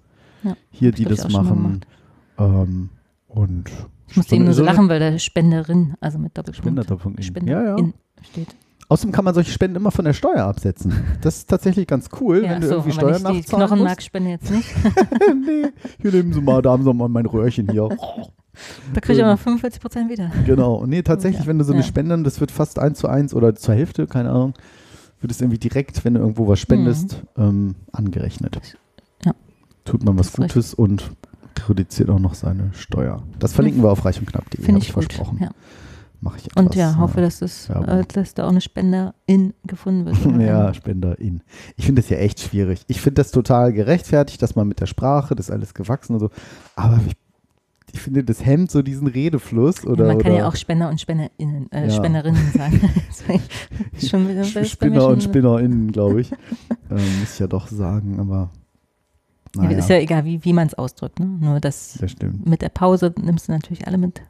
Ja, 0.42 0.56
Hier, 0.70 0.90
die 0.92 1.04
das 1.04 1.28
machen. 1.30 1.82
Ähm, 2.38 2.88
und 3.28 3.70
Ich 4.08 4.16
musste 4.16 4.34
eben 4.34 4.44
nur 4.44 4.54
so 4.54 4.64
lachen, 4.64 4.88
weil 4.88 4.98
da 4.98 5.18
Spenderin, 5.20 5.94
also 6.00 6.18
mit 6.18 6.36
Doppelpunkt. 6.36 6.56
Spenderdoppelpunkt 6.64 7.18
in. 7.20 7.24
Spenderin 7.24 7.64
Ja, 7.66 7.76
ja. 7.78 7.84
steht. 8.22 8.54
Außerdem 8.88 9.12
kann 9.12 9.24
man 9.24 9.34
solche 9.34 9.50
Spenden 9.50 9.76
immer 9.76 9.90
von 9.90 10.04
der 10.04 10.12
Steuer 10.12 10.44
absetzen. 10.44 10.92
Das 11.20 11.38
ist 11.38 11.50
tatsächlich 11.50 11.86
ganz 11.88 12.08
cool, 12.20 12.44
Ja, 12.44 12.50
wenn 12.50 12.60
du 12.60 12.68
so, 12.68 12.74
irgendwie 12.74 12.92
Steuern 12.92 13.12
nicht 13.14 13.18
die 13.18 13.24
nachzahlen 13.24 13.38
musst. 13.42 13.50
Knochenmarkspende 13.70 14.30
jetzt 14.30 14.50
nicht. 14.50 14.68
nee, 15.46 15.66
hier 16.00 16.12
nehmen 16.12 16.32
Sie 16.32 16.40
mal, 16.40 16.62
da 16.62 16.70
haben 16.70 16.84
Sie 16.84 16.92
mal 16.94 17.08
mein 17.08 17.26
Röhrchen 17.26 17.68
hier. 17.70 17.88
Da 18.94 19.00
kriege 19.00 19.18
ich 19.18 19.24
aber 19.24 19.36
45 19.36 19.80
Prozent 19.82 20.10
wieder. 20.10 20.30
Genau. 20.46 20.86
Nee, 20.86 21.02
tatsächlich, 21.02 21.42
Ja. 21.42 21.46
wenn 21.48 21.58
du 21.58 21.64
so 21.64 21.72
eine 21.72 21.82
Ja. 21.82 21.86
Spende, 21.86 22.22
das 22.22 22.40
wird 22.40 22.50
fast 22.50 22.78
eins 22.78 22.99
zu 23.00 23.08
eins 23.08 23.34
oder 23.34 23.54
zur 23.56 23.75
Hälfte, 23.75 24.06
keine 24.06 24.30
Ahnung, 24.30 24.54
wird 25.20 25.32
es 25.32 25.40
irgendwie 25.40 25.58
direkt, 25.58 26.04
wenn 26.04 26.14
du 26.14 26.20
irgendwo 26.20 26.46
was 26.46 26.61
spendest, 26.61 27.22
ähm, 27.37 27.75
angerechnet. 27.92 28.58
Ja. 29.25 29.32
Tut 29.84 30.04
man 30.04 30.16
was 30.18 30.28
richtig. 30.38 30.54
Gutes 30.54 30.75
und 30.75 31.11
reduziert 31.68 32.08
auch 32.08 32.18
noch 32.20 32.34
seine 32.34 32.70
Steuer. 32.72 33.22
Das 33.40 33.52
verlinken 33.52 33.82
wir 33.82 33.90
auf 33.90 34.04
reich 34.04 34.20
und 34.20 34.26
knapp.de, 34.26 34.56
Finde 34.64 34.75
habe 34.75 34.78
ich 34.82 34.88
ich 34.90 34.94
gut. 34.94 35.04
versprochen. 35.04 35.38
Ja. 35.42 35.50
Mache 36.20 36.38
ich 36.38 36.56
Und 36.56 36.66
etwas, 36.66 36.76
ja, 36.76 36.96
hoffe, 36.99 37.20
dass, 37.20 37.40
das, 37.40 37.68
äh, 37.68 38.02
dass 38.12 38.35
da 38.35 38.44
auch 38.46 38.50
eine 38.50 38.61
Spenderin 38.62 39.52
gefunden 39.66 40.06
wird. 40.06 40.16
Ja, 40.40 40.73
SpenderIn. 40.73 41.42
Ich 41.76 41.85
finde 41.87 42.00
das 42.02 42.11
ja 42.11 42.16
echt 42.16 42.40
schwierig. 42.40 42.82
Ich 42.88 43.00
finde 43.00 43.20
das 43.20 43.30
total 43.30 43.73
gerechtfertigt, 43.73 44.40
dass 44.40 44.56
man 44.56 44.66
mit 44.66 44.80
der 44.80 44.87
Sprache, 44.87 45.35
das 45.35 45.46
ist 45.49 45.52
alles 45.52 45.75
gewachsen 45.75 46.14
und 46.14 46.20
so. 46.20 46.30
Aber 46.75 46.99
ich, 47.06 47.14
ich 47.92 48.00
finde, 48.00 48.25
das 48.25 48.44
hemmt 48.44 48.70
so 48.70 48.80
diesen 48.82 49.06
Redefluss. 49.06 49.85
Oder, 49.87 50.06
ja, 50.06 50.12
man 50.14 50.23
kann 50.23 50.32
oder 50.32 50.40
ja 50.40 50.49
auch 50.49 50.56
Spender 50.56 50.88
und 50.88 51.00
SpenderInnen, 51.00 51.70
äh, 51.70 51.85
Ja. 51.87 51.90
Spenderinnen 51.90 52.52
sagen. 52.52 52.80
Schon 53.99 54.64
Spinner 54.64 55.06
und 55.08 55.23
schon- 55.23 55.30
SpinnerInnen, 55.30 55.92
glaube 55.92 56.23
ich. 56.23 56.32
ähm, 56.90 57.18
muss 57.20 57.35
ich 57.35 57.38
ja 57.38 57.46
doch 57.46 57.68
sagen, 57.68 58.18
aber 58.20 58.50
Ja, 59.54 59.62
naja, 59.64 59.78
Ist 59.78 59.88
ja 59.90 59.96
egal, 59.99 60.25
wie, 60.25 60.42
wie 60.44 60.52
man 60.52 60.66
es 60.66 60.75
ausdrückt. 60.75 61.20
Ne? 61.20 61.26
Nur 61.26 61.61
das 61.61 61.99
das 62.00 62.14
mit 62.44 62.62
der 62.62 62.68
Pause 62.70 63.14
nimmst 63.20 63.49
du 63.49 63.52
natürlich 63.52 63.87
alle 63.87 63.99
mit 63.99 64.20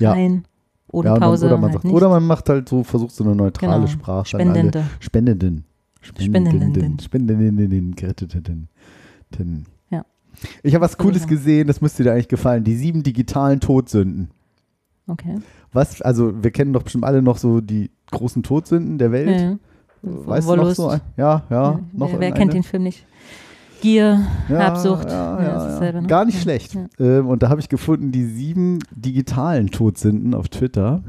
rein. 0.00 0.32
Ja, 0.34 0.50
und 0.98 1.04
dann, 1.06 1.20
Pause. 1.20 1.46
oder, 1.46 1.56
man 1.58 1.72
halt 1.72 1.82
sagt, 1.82 1.94
oder 1.94 2.08
man 2.08 2.26
macht 2.26 2.48
halt 2.48 2.68
so, 2.68 2.82
versucht 2.84 3.12
so 3.12 3.24
eine 3.24 3.34
neutrale 3.34 3.74
Genau. 3.76 3.86
Sprache. 3.86 4.36
an 4.36 4.40
alle 4.42 4.50
Spendende. 4.50 4.84
Spendenden. 5.00 5.64
Spendenden. 6.00 6.98
Spendenden. 7.00 7.94
Geretteten. 7.96 8.68
Ten. 9.30 9.64
Ja. 9.90 10.04
Ich 10.62 10.74
habe 10.74 10.84
was 10.84 10.96
Cooles 10.98 11.22
Ja. 11.22 11.28
gesehen, 11.28 11.66
das 11.66 11.80
müsste 11.80 12.02
dir 12.02 12.12
eigentlich 12.12 12.28
gefallen. 12.28 12.62
Die 12.64 12.74
sieben 12.76 13.02
digitalen 13.02 13.60
Todsünden. 13.60 14.30
Okay. 15.06 15.36
Was, 15.72 16.00
also 16.02 16.42
wir 16.42 16.50
kennen 16.50 16.72
doch 16.72 16.82
bestimmt 16.82 17.04
alle 17.04 17.20
noch 17.22 17.36
so 17.38 17.60
die 17.60 17.90
großen 18.10 18.42
Todsünden 18.42 18.98
der 18.98 19.12
Welt. 19.12 19.28
Ja, 19.28 19.36
ja. 19.50 19.56
Weißt 20.02 20.48
du 20.48 20.56
noch 20.56 20.62
Wollust. 20.64 20.76
so? 20.76 20.88
ein- 20.88 21.00
Ja, 21.16 21.42
ja. 21.50 21.62
Ja, 21.72 21.80
noch 21.92 22.12
wer 22.12 22.20
wer 22.20 22.32
kennt 22.32 22.52
den 22.52 22.62
Film 22.62 22.82
nicht? 22.84 23.06
Gier, 23.84 24.20
Ja, 24.48 24.58
Habsucht. 24.58 25.10
Ja, 25.10 25.38
Ja, 25.38 25.42
ja, 25.42 25.48
ja. 25.48 25.54
dasselbe, 25.68 26.00
ne? 26.02 26.08
Gar 26.08 26.24
nicht 26.24 26.36
Ja, 26.36 26.40
schlecht. 26.40 26.74
ja. 26.74 26.86
Ähm, 26.98 27.28
und 27.28 27.42
da 27.42 27.50
habe 27.50 27.60
ich 27.60 27.68
gefunden, 27.68 28.12
die 28.12 28.24
sieben 28.24 28.78
digitalen 28.90 29.70
Todsünden 29.70 30.32
auf 30.34 30.48
Twitter. 30.48 31.02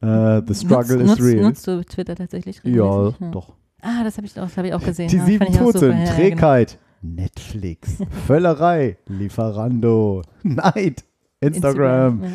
Äh, 0.00 0.42
the 0.46 0.54
struggle 0.54 1.04
nutzt, 1.04 1.20
is 1.20 1.26
real. 1.26 1.42
Nutzt 1.44 1.66
du 1.66 1.84
Twitter 1.84 2.14
tatsächlich 2.14 2.60
ja, 2.64 2.84
regelmäßig? 2.84 3.30
doch. 3.32 3.54
Ah, 3.80 4.02
das 4.04 4.16
habe 4.16 4.26
ich, 4.26 4.32
auch- 4.38 4.44
das 4.44 4.56
hab 4.56 4.64
ich 4.64 4.74
auch 4.74 4.82
gesehen. 4.84 5.08
Die 5.08 5.16
ja, 5.16 5.24
sieben. 5.24 5.46
Todsünden. 5.52 5.98
Ja, 5.98 6.04
ja, 6.04 6.10
genau. 6.12 6.16
Trägheit. 6.16 6.78
Netflix. 7.02 7.98
Völlerei. 8.26 8.96
Lieferando. 9.06 10.22
Neid. 10.42 11.04
Instagram. 11.40 12.22
Ja. 12.24 12.30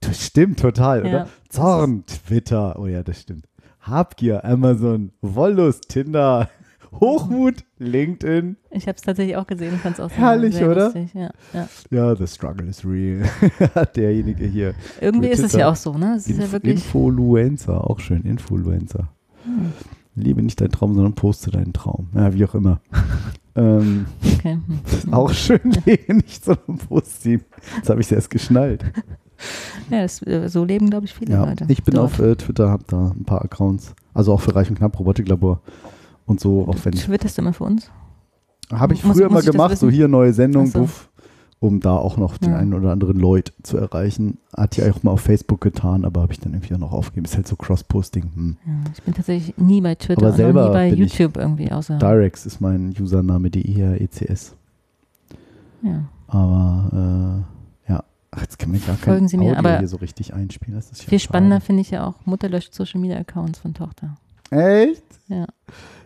Das 0.00 0.24
stimmt 0.24 0.58
total, 0.58 1.02
Ja. 1.04 1.08
oder? 1.08 1.28
Zorn, 1.50 2.04
Twitter. 2.06 2.78
Oh 2.78 2.86
ja, 2.86 3.02
das 3.02 3.20
stimmt. 3.20 3.46
Habgier, 3.80 4.44
Amazon, 4.44 5.12
Wollust, 5.20 5.88
Tinder, 5.88 6.48
Hochmut, 6.92 7.64
LinkedIn. 7.78 8.56
Ich 8.70 8.86
habe 8.86 8.96
es 8.96 9.02
tatsächlich 9.02 9.36
auch 9.36 9.46
gesehen, 9.46 9.78
fand 9.78 9.94
es 9.94 10.00
auch 10.00 10.10
sehr, 10.10 10.18
Herrlich, 10.18 10.54
sehr 10.54 10.70
oder? 10.70 10.84
lustig. 10.84 11.14
Ja, 11.14 11.30
ja. 11.52 11.68
Ja, 11.90 12.16
the 12.16 12.26
struggle 12.26 12.66
is 12.68 12.84
real. 12.84 13.22
Hat 13.74 13.96
derjenige 13.96 14.44
hier. 14.44 14.74
Irgendwie 15.00 15.28
ist 15.28 15.42
es 15.42 15.52
ja 15.52 15.70
auch 15.70 15.76
so, 15.76 15.96
ne? 15.96 16.14
Es 16.16 16.26
ist 16.26 16.36
ja 16.36 16.44
Inf 16.44 16.52
wirklich. 16.52 16.74
Influencer, 16.74 17.88
auch 17.88 18.00
schön, 18.00 18.22
Influencer. 18.22 19.08
Hm, 19.44 19.72
Liebe 20.16 20.42
nicht 20.42 20.60
deinen 20.60 20.72
Traum, 20.72 20.94
sondern 20.94 21.14
poste 21.14 21.50
deinen 21.50 21.72
Traum. 21.72 22.08
Ja, 22.14 22.34
wie 22.34 22.44
auch 22.44 22.54
immer. 22.54 22.80
ähm, 23.54 24.06
okay. 24.24 24.58
hm. 25.04 25.12
auch 25.14 25.32
schön, 25.32 25.60
lebe 25.86 26.14
nicht, 26.14 26.44
sondern 26.44 26.78
poste 26.78 27.30
ihn. 27.30 27.44
Jetzt 27.76 27.88
habe 27.88 28.00
ich 28.00 28.06
es 28.06 28.12
erst 28.12 28.30
geschnallt. 28.30 28.84
Ja, 29.90 30.02
das, 30.02 30.20
äh, 30.26 30.48
so 30.48 30.64
leben, 30.64 30.90
glaube 30.90 31.06
ich, 31.06 31.14
viele 31.14 31.32
Ja, 31.32 31.44
Leute. 31.44 31.64
ich 31.68 31.82
bin 31.82 31.94
Dort. 31.94 32.12
auf 32.12 32.18
äh, 32.18 32.36
Twitter, 32.36 32.68
habe 32.68 32.84
da 32.86 33.12
ein 33.16 33.24
paar 33.24 33.42
Accounts. 33.42 33.94
Also 34.12 34.32
auch 34.32 34.40
für 34.40 34.54
Reich 34.54 34.68
und 34.68 34.76
Knapp, 34.76 34.98
Robotiklabor. 34.98 35.60
Und 36.26 36.40
so, 36.40 36.66
auch 36.68 36.76
wenn. 36.84 36.92
Twitterst 36.92 37.38
du 37.38 37.42
immer 37.42 37.52
für 37.52 37.64
uns? 37.64 37.90
Habe 38.72 38.94
ich 38.94 39.04
Muss- 39.04 39.16
früher 39.16 39.30
muss 39.30 39.42
immer 39.44 39.52
gemacht, 39.52 39.78
so 39.78 39.90
hier 39.90 40.06
neue 40.08 40.32
Sendung, 40.32 40.66
so. 40.66 40.80
buff, 40.80 41.08
um 41.58 41.80
da 41.80 41.96
auch 41.96 42.16
noch 42.16 42.38
den 42.38 42.52
Ja. 42.52 42.58
einen 42.58 42.72
oder 42.72 42.92
anderen 42.92 43.18
Leut 43.18 43.52
zu 43.64 43.76
erreichen. 43.78 44.38
Hat 44.56 44.76
ja 44.76 44.88
auch 44.92 45.02
mal 45.02 45.10
auf 45.10 45.22
Facebook 45.22 45.60
getan, 45.60 46.04
aber 46.04 46.22
habe 46.22 46.32
ich 46.32 46.38
dann 46.40 46.52
irgendwie 46.54 46.74
auch 46.74 46.78
noch 46.78 46.92
aufgegeben. 46.92 47.24
Ist 47.24 47.34
halt 47.36 47.48
so 47.48 47.56
Cross-Posting. 47.56 48.30
Hm. 48.34 48.56
Ja, 48.64 48.72
ich 48.96 49.02
bin 49.02 49.14
tatsächlich 49.14 49.56
nie 49.58 49.80
bei 49.80 49.96
Twitter 49.96 50.26
Aber 50.28 50.32
selber 50.36 50.68
nie 50.68 50.72
bei 50.72 50.88
YouTube 50.92 51.36
irgendwie, 51.36 51.70
außer. 51.72 51.98
Direx 51.98 52.46
ist 52.46 52.60
mein 52.60 52.94
Username, 52.98 53.50
DERECS. 53.50 54.54
Ja. 55.82 56.04
Aber 56.28 57.44
äh, 57.88 57.90
ja, 57.92 58.04
Ach, 58.30 58.40
jetzt 58.42 58.58
kann 58.58 58.70
man 58.70 58.80
gar 58.80 58.94
kein 58.96 58.98
Folgen 59.14 59.28
Sie 59.28 59.36
mir, 59.36 59.46
Audio 59.50 59.58
aber 59.58 59.78
hier 59.80 59.88
so 59.88 59.96
richtig 59.96 60.32
einspielen. 60.32 60.76
Das 60.76 60.92
ist 60.92 61.02
ja 61.02 61.08
Viel 61.08 61.18
spannender 61.18 61.60
finde 61.60 61.80
ich 61.82 61.90
ja 61.90 62.06
auch, 62.06 62.14
Mutter 62.24 62.48
löscht 62.48 62.72
Social 62.72 63.00
Media 63.00 63.16
Accounts 63.18 63.58
von 63.58 63.74
Tochter. 63.74 64.14
Echt? 64.50 65.02
Ja. 65.26 65.46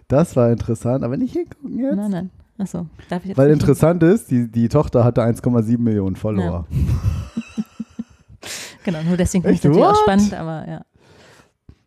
Das 0.09 0.37
war 0.37 0.51
interessant, 0.51 1.03
aber 1.05 1.17
nicht 1.17 1.33
hingucken 1.33 1.79
jetzt. 1.79 1.97
Nein, 1.97 2.11
nein. 2.11 2.31
Achso, 2.59 2.87
darf 3.09 3.23
ich 3.23 3.31
jetzt 3.31 3.39
Weil 3.39 3.51
nicht- 3.51 3.61
interessant 3.63 4.03
ist, 4.03 4.31
die, 4.31 4.49
die 4.51 4.69
Tochter 4.69 5.03
hatte 5.05 5.23
1,7 5.23 5.79
Millionen 5.79 6.15
Follower. 6.17 6.67
Genau, 8.85 9.03
nur 9.03 9.17
deswegen 9.17 9.43
finde 9.43 9.55
ich 9.57 9.65
natürlich 9.65 9.85
auch 9.85 10.03
spannend, 10.03 10.35
aber 10.35 10.69
ja. 10.69 10.83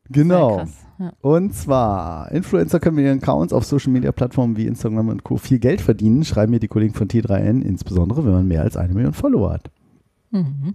Genau. 0.09 0.57
Krass. 0.57 0.71
Ja. 0.99 1.11
Und 1.21 1.53
zwar, 1.53 2.31
Influencer 2.31 2.79
können 2.79 2.95
mit 2.95 3.05
ihren 3.05 3.19
Accounts 3.19 3.53
auf 3.53 3.65
Social 3.65 3.91
Media 3.93 4.11
Plattformen 4.11 4.57
wie 4.57 4.65
Instagram 4.65 5.09
und 5.09 5.23
Co. 5.23 5.37
viel 5.37 5.59
Geld 5.59 5.79
verdienen, 5.79 6.25
schreiben 6.25 6.51
mir 6.51 6.59
die 6.59 6.67
Kollegen 6.67 6.95
von 6.95 7.07
T3N, 7.07 7.61
insbesondere 7.61 8.25
wenn 8.25 8.31
man 8.33 8.47
mehr 8.47 8.63
als 8.63 8.77
eine 8.77 8.93
Million 8.95 9.13
Follower 9.13 9.53
hat. 9.53 9.69
Mhm. 10.31 10.73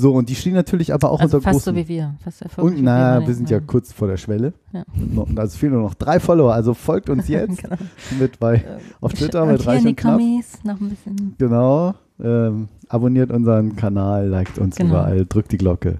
So, 0.00 0.12
und 0.12 0.28
die 0.28 0.36
stehen 0.36 0.54
natürlich 0.54 0.94
aber 0.94 1.10
auch 1.10 1.18
Also 1.18 1.38
unter 1.38 1.50
fast 1.50 1.64
so 1.64 1.72
großen. 1.72 1.84
wie 1.84 1.88
wir. 1.88 2.14
Fast 2.22 2.44
und 2.56 2.80
na, 2.80 3.18
wir, 3.18 3.26
wir 3.26 3.34
sind 3.34 3.50
ja 3.50 3.58
ja. 3.58 3.64
kurz 3.66 3.92
vor 3.92 4.06
der 4.06 4.16
Schwelle. 4.16 4.52
Ja. 4.72 4.84
Und 4.94 5.36
Also 5.40 5.58
fehlen 5.58 5.72
nur 5.72 5.82
noch 5.82 5.94
drei 5.94 6.20
Follower. 6.20 6.54
Also 6.54 6.72
folgt 6.72 7.10
uns 7.10 7.26
jetzt 7.28 7.64
genau. 7.64 7.76
mit 8.20 8.38
bei 8.38 8.64
auf 9.00 9.12
Twitter 9.12 9.44
mit 9.44 9.66
Reich 9.66 9.84
und 9.84 9.96
Knapp. 9.96 10.20
Noch 10.62 10.80
ein 10.80 10.88
bisschen. 10.88 11.34
Genau. 11.36 11.96
Ähm, 12.20 12.68
abonniert 12.88 13.30
unseren 13.30 13.76
Kanal, 13.76 14.26
liked 14.28 14.58
uns 14.58 14.76
Genau. 14.76 14.90
überall, 14.90 15.24
drückt 15.26 15.52
die 15.52 15.58
Glocke 15.58 15.98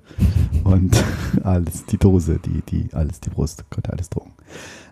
und 0.65 0.97
alles, 1.45 1.85
die 1.87 1.97
Dose, 1.99 2.41
die, 2.45 2.63
die, 2.63 2.93
alles, 2.93 3.21
die 3.21 3.31
Brust, 3.31 3.65
könnt 3.71 3.87
ihr 3.89 3.93
alles 3.93 4.11
drucken. 4.11 4.33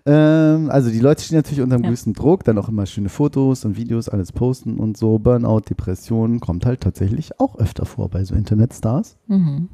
Ähm, 0.05 0.69
also 0.69 0.89
die 0.89 0.99
Leute 1.01 1.23
stehen 1.23 1.35
natürlich 1.37 1.61
unter 1.61 1.75
dem 1.77 1.83
Ja. 1.83 1.89
größten 1.89 2.13
Druck, 2.13 2.45
dann 2.45 2.57
auch 2.57 2.69
immer 2.69 2.85
schöne 2.85 3.09
Fotos 3.09 3.65
und 3.65 3.75
Videos, 3.75 4.07
alles 4.07 4.31
posten 4.31 4.77
und 4.79 4.95
so. 4.95 5.19
Burnout, 5.19 5.61
Depression 5.69 6.39
kommt 6.39 6.65
halt 6.65 6.79
tatsächlich 6.79 7.39
auch 7.41 7.57
öfter 7.57 7.85
vor 7.85 8.07
bei 8.09 8.23
so 8.23 8.33
Internetstars. 8.33 9.17
Mhm. 9.27 9.67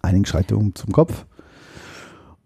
Einigen 0.00 0.24
schreit 0.24 0.52
um 0.52 0.74
zum 0.74 0.90
Kopf. 0.92 1.26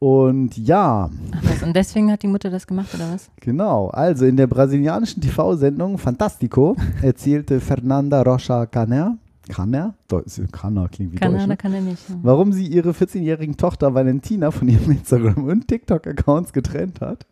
Und 0.07 0.57
ja, 0.57 1.11
Ach 1.33 1.43
was, 1.43 1.65
und 1.65 1.75
deswegen 1.75 2.13
hat 2.13 2.23
die 2.23 2.29
Mutter 2.29 2.49
das 2.49 2.65
gemacht, 2.65 2.95
oder 2.95 3.13
was? 3.13 3.29
Genau, 3.41 3.89
also 3.89 4.25
in 4.25 4.37
der 4.37 4.47
brasilianischen 4.47 5.21
TV-Sendung 5.21 5.99
Fantastico 5.99 6.77
erzählte 7.03 7.59
Fernanda 7.59 8.23
Rocha 8.23 8.67
Caner, 8.67 9.19
Caner? 9.49 9.95
Deutsch, 10.09 10.41
Caner 10.53 10.89
klingt 10.89 11.13
wie 11.13 11.17
Kann 11.17 11.33
Deutsch, 11.33 11.43
er 11.43 11.47
ne? 11.47 11.53
oder 11.53 11.57
kann 11.57 11.75
er 11.75 11.81
nicht? 11.81 12.09
Ja. 12.09 12.17
warum 12.23 12.53
sie 12.53 12.67
ihre 12.67 12.91
14-jährigen 12.91 13.57
Tochter 13.57 13.95
Valentina 13.95 14.51
von 14.51 14.69
ihrem 14.69 14.91
Instagram- 14.91 15.45
und 15.45 15.69
TikTok-Accounts 15.69 16.53
getrennt 16.53 17.01
hat, 17.01 17.27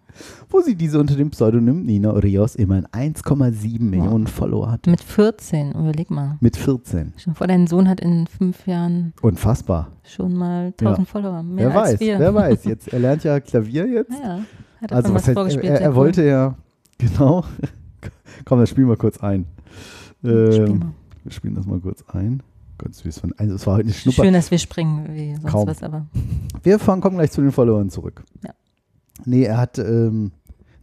wo 0.49 0.61
sie 0.61 0.77
diese 0.77 1.01
unter 1.01 1.17
dem 1.17 1.31
Pseudonym 1.31 1.85
Nina 1.85 2.11
Rios 2.13 2.55
immerhin 2.55 2.87
1,7 2.87 3.83
Millionen 3.83 4.27
Follower 4.29 4.71
hat. 4.71 4.87
Mit 4.87 5.01
14, 5.03 5.73
überleg 5.73 6.11
mal. 6.11 6.37
Mit 6.41 6.57
14. 6.57 7.15
Schon 7.17 7.35
vor, 7.35 7.47
dein 7.49 7.67
Sohn 7.67 7.89
hat 7.89 8.01
in 8.01 8.27
fünf 8.29 8.67
Jahren 8.67 9.13
Unfassbar. 9.23 9.89
schon 10.05 10.35
mal 10.35 10.73
1000 10.81 11.09
Follower. 11.09 11.43
Mehr 11.43 11.71
wer 11.71 11.81
als 11.83 11.93
weiß, 11.95 12.01
wir. 12.01 12.19
wer 12.21 12.35
weiß. 12.35 12.65
Jetzt, 12.65 12.93
er 12.93 12.99
lernt 13.01 13.25
ja 13.25 13.41
Klavier 13.41 13.87
jetzt. 13.89 14.13
Ja, 14.13 14.41
hat 14.81 14.91
er 14.93 14.97
Also 14.99 15.13
was 15.15 15.27
heißt, 15.27 15.35
vorgespielt. 15.37 15.65
er, 15.73 15.81
er, 15.81 15.91
cool. 15.91 15.97
wollte 15.97 16.25
ja, 16.25 16.55
genau. 16.99 17.45
Komm, 18.45 18.61
das 18.61 18.71
spielen 18.71 18.89
wir 18.89 18.97
kurz 18.97 19.19
ein. 19.19 19.47
Spiel 20.21 20.65
Ähm, 20.69 20.79
mal. 20.79 20.87
Wir 21.25 21.33
spielen 21.33 21.55
das 21.55 21.67
mal 21.67 21.81
kurz 21.81 22.05
ein. 22.09 22.43
Gott, 22.79 22.95
süß 22.95 23.19
von. 23.21 23.33
Also 23.37 23.55
es 23.55 23.67
war 23.67 23.75
heute 23.75 23.85
eine 23.87 23.93
Schnupper. 23.95 24.25
Schön, 24.25 24.35
dass 24.35 24.51
wir 24.51 24.59
springen, 24.59 25.07
wie 25.15 25.35
sonst 25.35 25.47
Kaum. 25.47 25.67
was, 25.69 25.83
aber. 25.83 26.07
Wir 26.63 26.79
fahren, 26.79 27.01
kommen 27.01 27.17
gleich 27.17 27.31
zu 27.31 27.41
den 27.41 27.53
Followern 27.53 27.89
zurück. 27.91 28.23
Ja. 28.45 28.51
Nee, 29.25 29.45
er 29.45 29.59
hat, 29.59 29.79
ähm, 29.79 30.33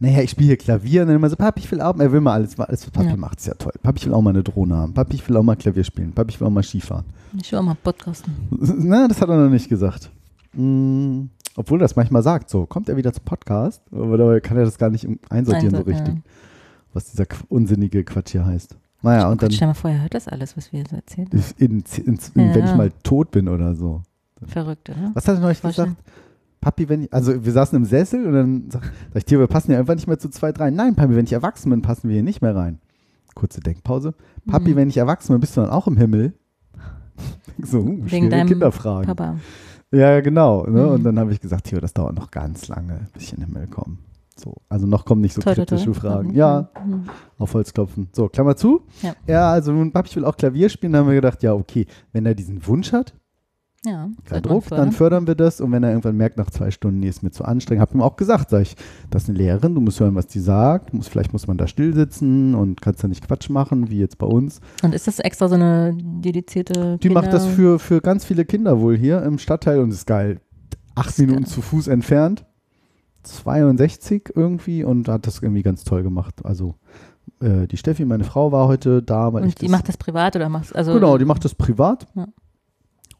naja, 0.00 0.20
ich 0.22 0.30
spiele 0.30 0.48
hier 0.48 0.56
Klavier 0.56 1.02
und 1.02 1.08
dann 1.08 1.16
immer 1.16 1.28
so, 1.30 1.36
Papi, 1.36 1.60
ich 1.60 1.70
will 1.70 1.80
auch, 1.82 1.96
er 1.98 2.10
will 2.12 2.20
mal 2.20 2.32
alles, 2.32 2.58
alles 2.58 2.90
Papi 2.90 3.08
Ja. 3.08 3.16
macht, 3.16 3.38
ist 3.38 3.46
ja 3.46 3.54
toll. 3.54 3.72
Papi, 3.82 3.98
ich 3.98 4.06
will 4.06 4.14
auch 4.14 4.22
mal 4.22 4.30
eine 4.30 4.42
Drohne 4.42 4.74
haben. 4.74 4.94
Papi, 4.94 5.16
ich 5.16 5.28
will 5.28 5.36
auch 5.36 5.42
mal 5.42 5.54
Klavier 5.54 5.84
spielen. 5.84 6.12
Papi, 6.12 6.30
ich 6.30 6.40
will 6.40 6.46
auch 6.46 6.50
mal 6.50 6.62
Skifahren. 6.62 7.04
Ich 7.40 7.52
will 7.52 7.58
auch 7.58 7.62
mal 7.62 7.76
podcasten. 7.76 8.32
Na, 8.50 9.06
das 9.06 9.20
hat 9.20 9.28
er 9.28 9.36
noch 9.36 9.50
nicht 9.50 9.68
gesagt. 9.68 10.10
Mm, 10.54 11.24
obwohl 11.56 11.78
er 11.78 11.82
das 11.84 11.94
manchmal 11.94 12.22
sagt, 12.22 12.48
so, 12.50 12.64
kommt 12.66 12.88
er 12.88 12.96
wieder 12.96 13.12
zum 13.12 13.24
Podcast, 13.24 13.82
aber 13.92 14.16
dabei 14.16 14.40
kann 14.40 14.56
er 14.56 14.64
das 14.64 14.78
gar 14.78 14.88
nicht 14.90 15.06
einsortieren 15.28 15.74
so 15.76 15.82
Einsor- 15.82 15.86
richtig, 15.86 16.14
ja. 16.14 16.20
was 16.94 17.10
dieser 17.10 17.26
unsinnige 17.50 18.02
Quatsch 18.02 18.32
hier 18.32 18.46
heißt. 18.46 18.76
Naja, 19.02 19.26
und 19.26 19.32
Gott, 19.40 19.42
dann, 19.42 19.50
stell 19.52 19.68
mal 19.68 19.74
vor, 19.74 19.90
er 19.90 20.02
hört 20.02 20.14
das 20.14 20.28
alles, 20.28 20.56
was 20.56 20.72
wir 20.72 20.84
so 20.88 20.96
erzählen. 20.96 21.28
in, 21.58 21.82
in, 21.96 22.04
in, 22.06 22.18
wenn 22.34 22.64
ich 22.64 22.70
Ja. 22.70 22.76
mal 22.76 22.90
tot 23.02 23.30
bin 23.32 23.48
oder 23.48 23.74
so. 23.74 24.02
Verrückt, 24.46 24.90
oder? 24.90 25.10
Was 25.14 25.26
hat 25.28 25.36
er 25.36 25.40
neulich 25.40 25.60
gesagt? 25.62 25.92
Papi, 26.60 26.88
wenn 26.88 27.02
ich, 27.02 27.12
also 27.12 27.44
wir 27.44 27.52
saßen 27.52 27.76
im 27.76 27.84
Sessel 27.84 28.24
und 28.26 28.32
dann 28.34 28.70
sag, 28.70 28.82
sag 28.84 29.16
ich 29.16 29.24
dir, 29.24 29.38
wir 29.40 29.48
passen 29.48 29.72
ja 29.72 29.78
einfach 29.80 29.94
nicht 29.96 30.06
mehr 30.06 30.18
zu 30.18 30.28
zweit 30.30 30.60
rein. 30.60 30.74
Nein, 30.74 30.94
Papi, 30.94 31.16
wenn 31.16 31.24
ich 31.24 31.32
erwachsen 31.32 31.70
bin, 31.70 31.82
passen 31.82 32.08
wir 32.08 32.14
hier 32.14 32.22
nicht 32.22 32.40
mehr 32.42 32.54
rein. 32.54 32.78
Kurze 33.34 33.60
Denkpause. 33.60 34.14
Papi, 34.46 34.70
Mhm. 34.72 34.76
wenn 34.76 34.88
ich 34.88 34.96
erwachsen 34.98 35.32
bin, 35.32 35.40
bist 35.40 35.56
du 35.56 35.62
dann 35.62 35.70
auch 35.70 35.86
im 35.88 35.96
Himmel? 35.96 36.34
so, 37.62 37.78
uh, 37.80 37.98
Wegen 38.04 38.30
deinem 38.30 38.46
Kinderfragen. 38.48 39.06
Papa. 39.06 39.36
Ja, 39.90 40.12
ja, 40.12 40.20
genau. 40.20 40.64
Ne? 40.66 40.82
Mhm. 40.82 40.88
Und 40.92 41.04
dann 41.04 41.18
habe 41.18 41.32
ich 41.32 41.40
gesagt, 41.40 41.64
Theo, 41.66 41.80
das 41.80 41.92
dauert 41.94 42.14
noch 42.14 42.30
ganz 42.30 42.68
lange, 42.68 43.08
bis 43.12 43.24
ich 43.24 43.32
in 43.34 43.40
den 43.40 43.48
Himmel 43.48 43.66
komme. 43.66 43.96
So, 44.38 44.54
also 44.68 44.86
noch 44.86 45.04
kommen 45.04 45.20
nicht 45.20 45.34
so 45.34 45.40
Toi, 45.42 45.54
toi, 45.54 45.64
toi. 45.64 45.76
kritische 45.76 45.94
Fragen. 45.94 46.30
Mhm. 46.30 46.34
Ja, 46.36 46.70
Mhm. 46.86 47.04
auf 47.38 47.52
Holz 47.54 47.72
klopfen. 47.72 48.08
So, 48.12 48.28
Klammer 48.28 48.56
zu. 48.56 48.82
Ja. 49.02 49.14
ja 49.26 49.50
also 49.52 49.72
nun, 49.72 49.92
Papi, 49.92 50.14
will 50.16 50.24
auch 50.24 50.36
Klavier 50.36 50.68
spielen. 50.68 50.92
Dann 50.92 51.00
haben 51.02 51.08
wir 51.08 51.14
gedacht, 51.16 51.42
ja, 51.42 51.52
okay, 51.54 51.86
wenn 52.12 52.24
er 52.26 52.34
diesen 52.34 52.66
Wunsch 52.66 52.92
hat, 52.92 53.14
Ja, 53.84 54.08
kein 54.24 54.42
Druck, 54.42 54.68
dann 54.68 54.92
fördern. 54.92 55.26
wir 55.26 55.34
das. 55.34 55.60
Und 55.60 55.72
wenn 55.72 55.82
er 55.82 55.90
irgendwann 55.90 56.16
merkt, 56.16 56.38
nach 56.38 56.50
zwei 56.50 56.70
Stunden, 56.70 57.00
nee, 57.00 57.08
ist 57.08 57.22
mir 57.24 57.30
zu 57.32 57.44
anstrengend, 57.44 57.80
habe 57.82 57.94
ihm 57.94 58.00
auch 58.00 58.14
gesagt, 58.16 58.50
sag 58.50 58.62
ich, 58.62 58.76
das 59.10 59.24
ist 59.24 59.28
eine 59.28 59.38
Lehrerin, 59.38 59.74
du 59.74 59.80
musst 59.80 59.98
hören, 60.00 60.14
was 60.14 60.28
die 60.28 60.38
sagt. 60.40 60.94
Muss, 60.94 61.08
vielleicht 61.08 61.32
muss 61.32 61.46
man 61.48 61.58
da 61.58 61.66
still 61.66 61.92
sitzen 61.92 62.54
und 62.54 62.80
kannst 62.80 63.02
da 63.02 63.08
nicht 63.08 63.26
Quatsch 63.26 63.50
machen, 63.50 63.90
wie 63.90 63.98
jetzt 63.98 64.18
bei 64.18 64.26
uns. 64.26 64.60
Und 64.84 64.94
ist 64.94 65.08
das 65.08 65.18
extra 65.18 65.48
so 65.48 65.56
eine 65.56 65.94
dedizierte 65.96 66.96
Die 67.02 67.10
macht 67.10 67.32
das 67.32 67.42
Kinder- 67.42 67.56
für, 67.56 67.78
für 67.78 68.00
ganz 68.00 68.24
viele 68.24 68.44
Kinder 68.44 68.80
wohl 68.80 68.96
hier 68.96 69.22
im 69.22 69.38
Stadtteil 69.38 69.80
und 69.80 69.90
ist 69.90 70.06
geil. 70.06 70.40
Acht 70.94 71.08
Ist 71.10 71.18
Minuten 71.18 71.42
geil. 71.44 71.50
zu 71.50 71.60
Fuß 71.62 71.88
entfernt. 71.88 72.44
62 73.22 74.32
irgendwie 74.34 74.84
und 74.84 75.08
hat 75.08 75.26
das 75.26 75.42
irgendwie 75.42 75.62
ganz 75.62 75.84
toll 75.84 76.02
gemacht. 76.02 76.44
Also 76.44 76.74
äh, 77.40 77.66
die 77.66 77.76
Steffi, 77.76 78.04
meine 78.04 78.24
Frau, 78.24 78.52
war 78.52 78.68
heute 78.68 79.02
da. 79.02 79.32
Weil 79.32 79.42
ich 79.42 79.54
Und 79.54 79.60
die 79.60 79.66
das, 79.66 79.72
macht 79.72 79.88
das 79.88 79.96
privat 79.96 80.36
oder 80.36 80.48
machst 80.48 80.74
also 80.74 80.94
Genau, 80.94 81.18
die 81.18 81.24
macht 81.24 81.44
das 81.44 81.54
privat. 81.54 82.06
Ja. 82.14 82.26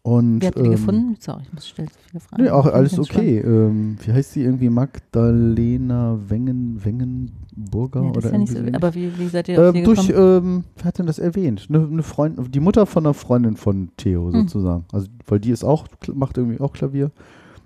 Und, 0.04 0.42
Wie 0.42 0.46
habt 0.46 0.56
ihr 0.56 0.64
die 0.64 0.68
ähm, 0.70 0.74
gefunden? 0.74 1.16
Sorry, 1.20 1.42
ich 1.44 1.52
muss 1.52 1.68
stellen 1.68 1.88
so 1.88 1.98
viele 2.10 2.20
Fragen. 2.20 2.42
Nee, 2.42 2.50
auch 2.50 2.66
alles 2.66 2.94
ich 2.94 2.98
okay. 2.98 3.38
Ähm, 3.38 3.96
wie 4.04 4.12
heißt 4.12 4.32
sie 4.32 4.42
irgendwie? 4.42 4.68
Magdalena 4.68 6.18
Wengen, 6.26 6.84
Wengenburger. 6.84 8.02
Ja, 8.02 8.08
oder 8.08 8.18
ist 8.18 8.32
ja 8.32 8.38
nicht 8.38 8.52
irgendwie 8.52 8.72
so, 8.72 8.76
aber 8.76 8.94
wie, 8.96 9.16
wie 9.16 9.28
seid 9.28 9.48
ihr 9.48 9.58
ähm, 9.58 9.84
durch, 9.84 10.10
ähm, 10.10 10.64
wer 10.74 10.84
hat 10.84 10.98
denn 10.98 11.06
das 11.06 11.20
erwähnt? 11.20 11.66
Eine, 11.68 11.86
eine 11.86 12.02
Freundin, 12.02 12.50
die 12.50 12.58
Mutter 12.58 12.86
von 12.86 13.06
einer 13.06 13.14
Freundin 13.14 13.56
von 13.56 13.90
Theo 13.96 14.32
Hm. 14.32 14.40
sozusagen. 14.40 14.84
Also, 14.92 15.06
weil 15.26 15.38
die 15.38 15.50
ist 15.50 15.62
auch, 15.62 15.86
macht 16.12 16.36
irgendwie 16.36 16.58
auch 16.58 16.72
Klavier. 16.72 17.12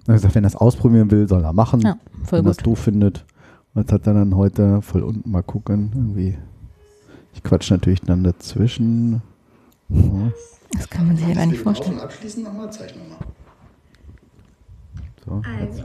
Er 0.06 0.14
hat 0.14 0.18
gesagt, 0.18 0.34
wenn 0.36 0.44
er 0.44 0.48
es 0.48 0.56
ausprobieren 0.56 1.10
will, 1.10 1.28
soll 1.28 1.44
er 1.44 1.52
machen. 1.52 1.80
Ja, 1.80 1.98
voll 2.24 2.38
wenn 2.40 2.46
er 2.46 2.52
es 2.52 2.58
doof 2.58 2.78
findet. 2.78 3.24
Und 3.74 3.82
jetzt 3.82 3.92
hat 3.92 4.06
er 4.06 4.14
dann 4.14 4.36
heute 4.36 4.80
voll 4.82 5.02
unten 5.02 5.30
mal 5.30 5.42
gucken. 5.42 5.90
Irgendwie. 5.94 6.38
Ich 7.34 7.42
quatsch 7.42 7.70
natürlich 7.70 8.00
dann 8.02 8.24
dazwischen. 8.24 9.20
Ja. 9.88 10.32
Das 10.72 10.88
kann 10.88 11.06
man 11.06 11.16
sich 11.16 11.28
ja 11.28 11.34
gar 11.34 11.46
nicht 11.46 11.60
vorstellen. 11.60 12.00
abschließend 12.00 12.44
nochmal, 12.44 12.72
zeichnen 12.72 13.02
wir 13.04 13.16
mal. 13.16 13.26
So. 15.24 15.42
Also. 15.58 15.84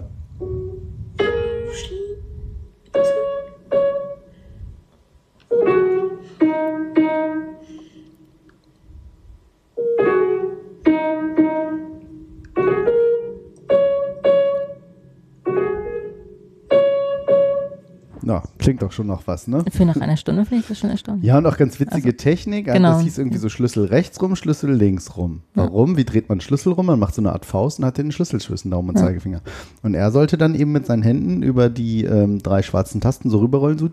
Na, 18.32 18.44
klingt 18.60 18.82
doch 18.82 18.92
schon 18.92 19.08
noch 19.08 19.28
was, 19.28 19.48
ne? 19.48 19.66
Für 19.72 19.86
nach 19.86 19.98
einer 19.98 20.16
Stunde 20.16 20.46
finde 20.46 20.62
ich 20.62 20.68
das 20.70 20.80
schon 20.80 20.90
erstaunlich. 20.90 21.26
Ja, 21.26 21.38
und 21.38 21.46
auch 21.46 21.58
ganz 21.58 21.80
witzige 21.80 22.08
Also, 22.10 22.18
Technik. 22.18 22.68
Also 22.70 22.78
genau. 22.78 22.94
Das 22.94 23.02
hieß 23.04 23.18
irgendwie 23.18 23.38
so 23.40 23.50
Schlüssel 23.50 23.86
rechts 23.86 24.22
rum, 24.22 24.36
Schlüssel 24.36 24.72
links 24.74 25.18
rum. 25.18 25.42
Warum? 25.54 25.98
Wie 25.98 26.06
dreht 26.06 26.30
man 26.30 26.40
Schlüssel 26.40 26.72
rum? 26.74 26.86
Man 26.86 27.00
macht 27.00 27.14
so 27.16 27.22
eine 27.22 27.34
Art 27.34 27.46
Faust 27.46 27.80
und 27.80 27.86
hat 27.86 27.98
den 27.98 28.12
Schlüssel 28.12 28.40
zwischen 28.40 28.72
Daumen 28.72 28.90
und 28.90 28.98
Ja. 29.00 29.06
Zeigefinger. 29.06 29.42
Und 29.84 29.94
er 29.94 30.12
sollte 30.12 30.38
dann 30.38 30.56
eben 30.56 30.72
mit 30.72 30.86
seinen 30.86 31.04
Händen 31.04 31.44
über 31.44 31.70
die 31.70 32.06
ähm, 32.06 32.40
drei 32.40 32.62
schwarzen 32.62 33.02
Tasten 33.02 33.30
so 33.30 33.40
rüberrollen, 33.40 33.78
so 33.78 33.90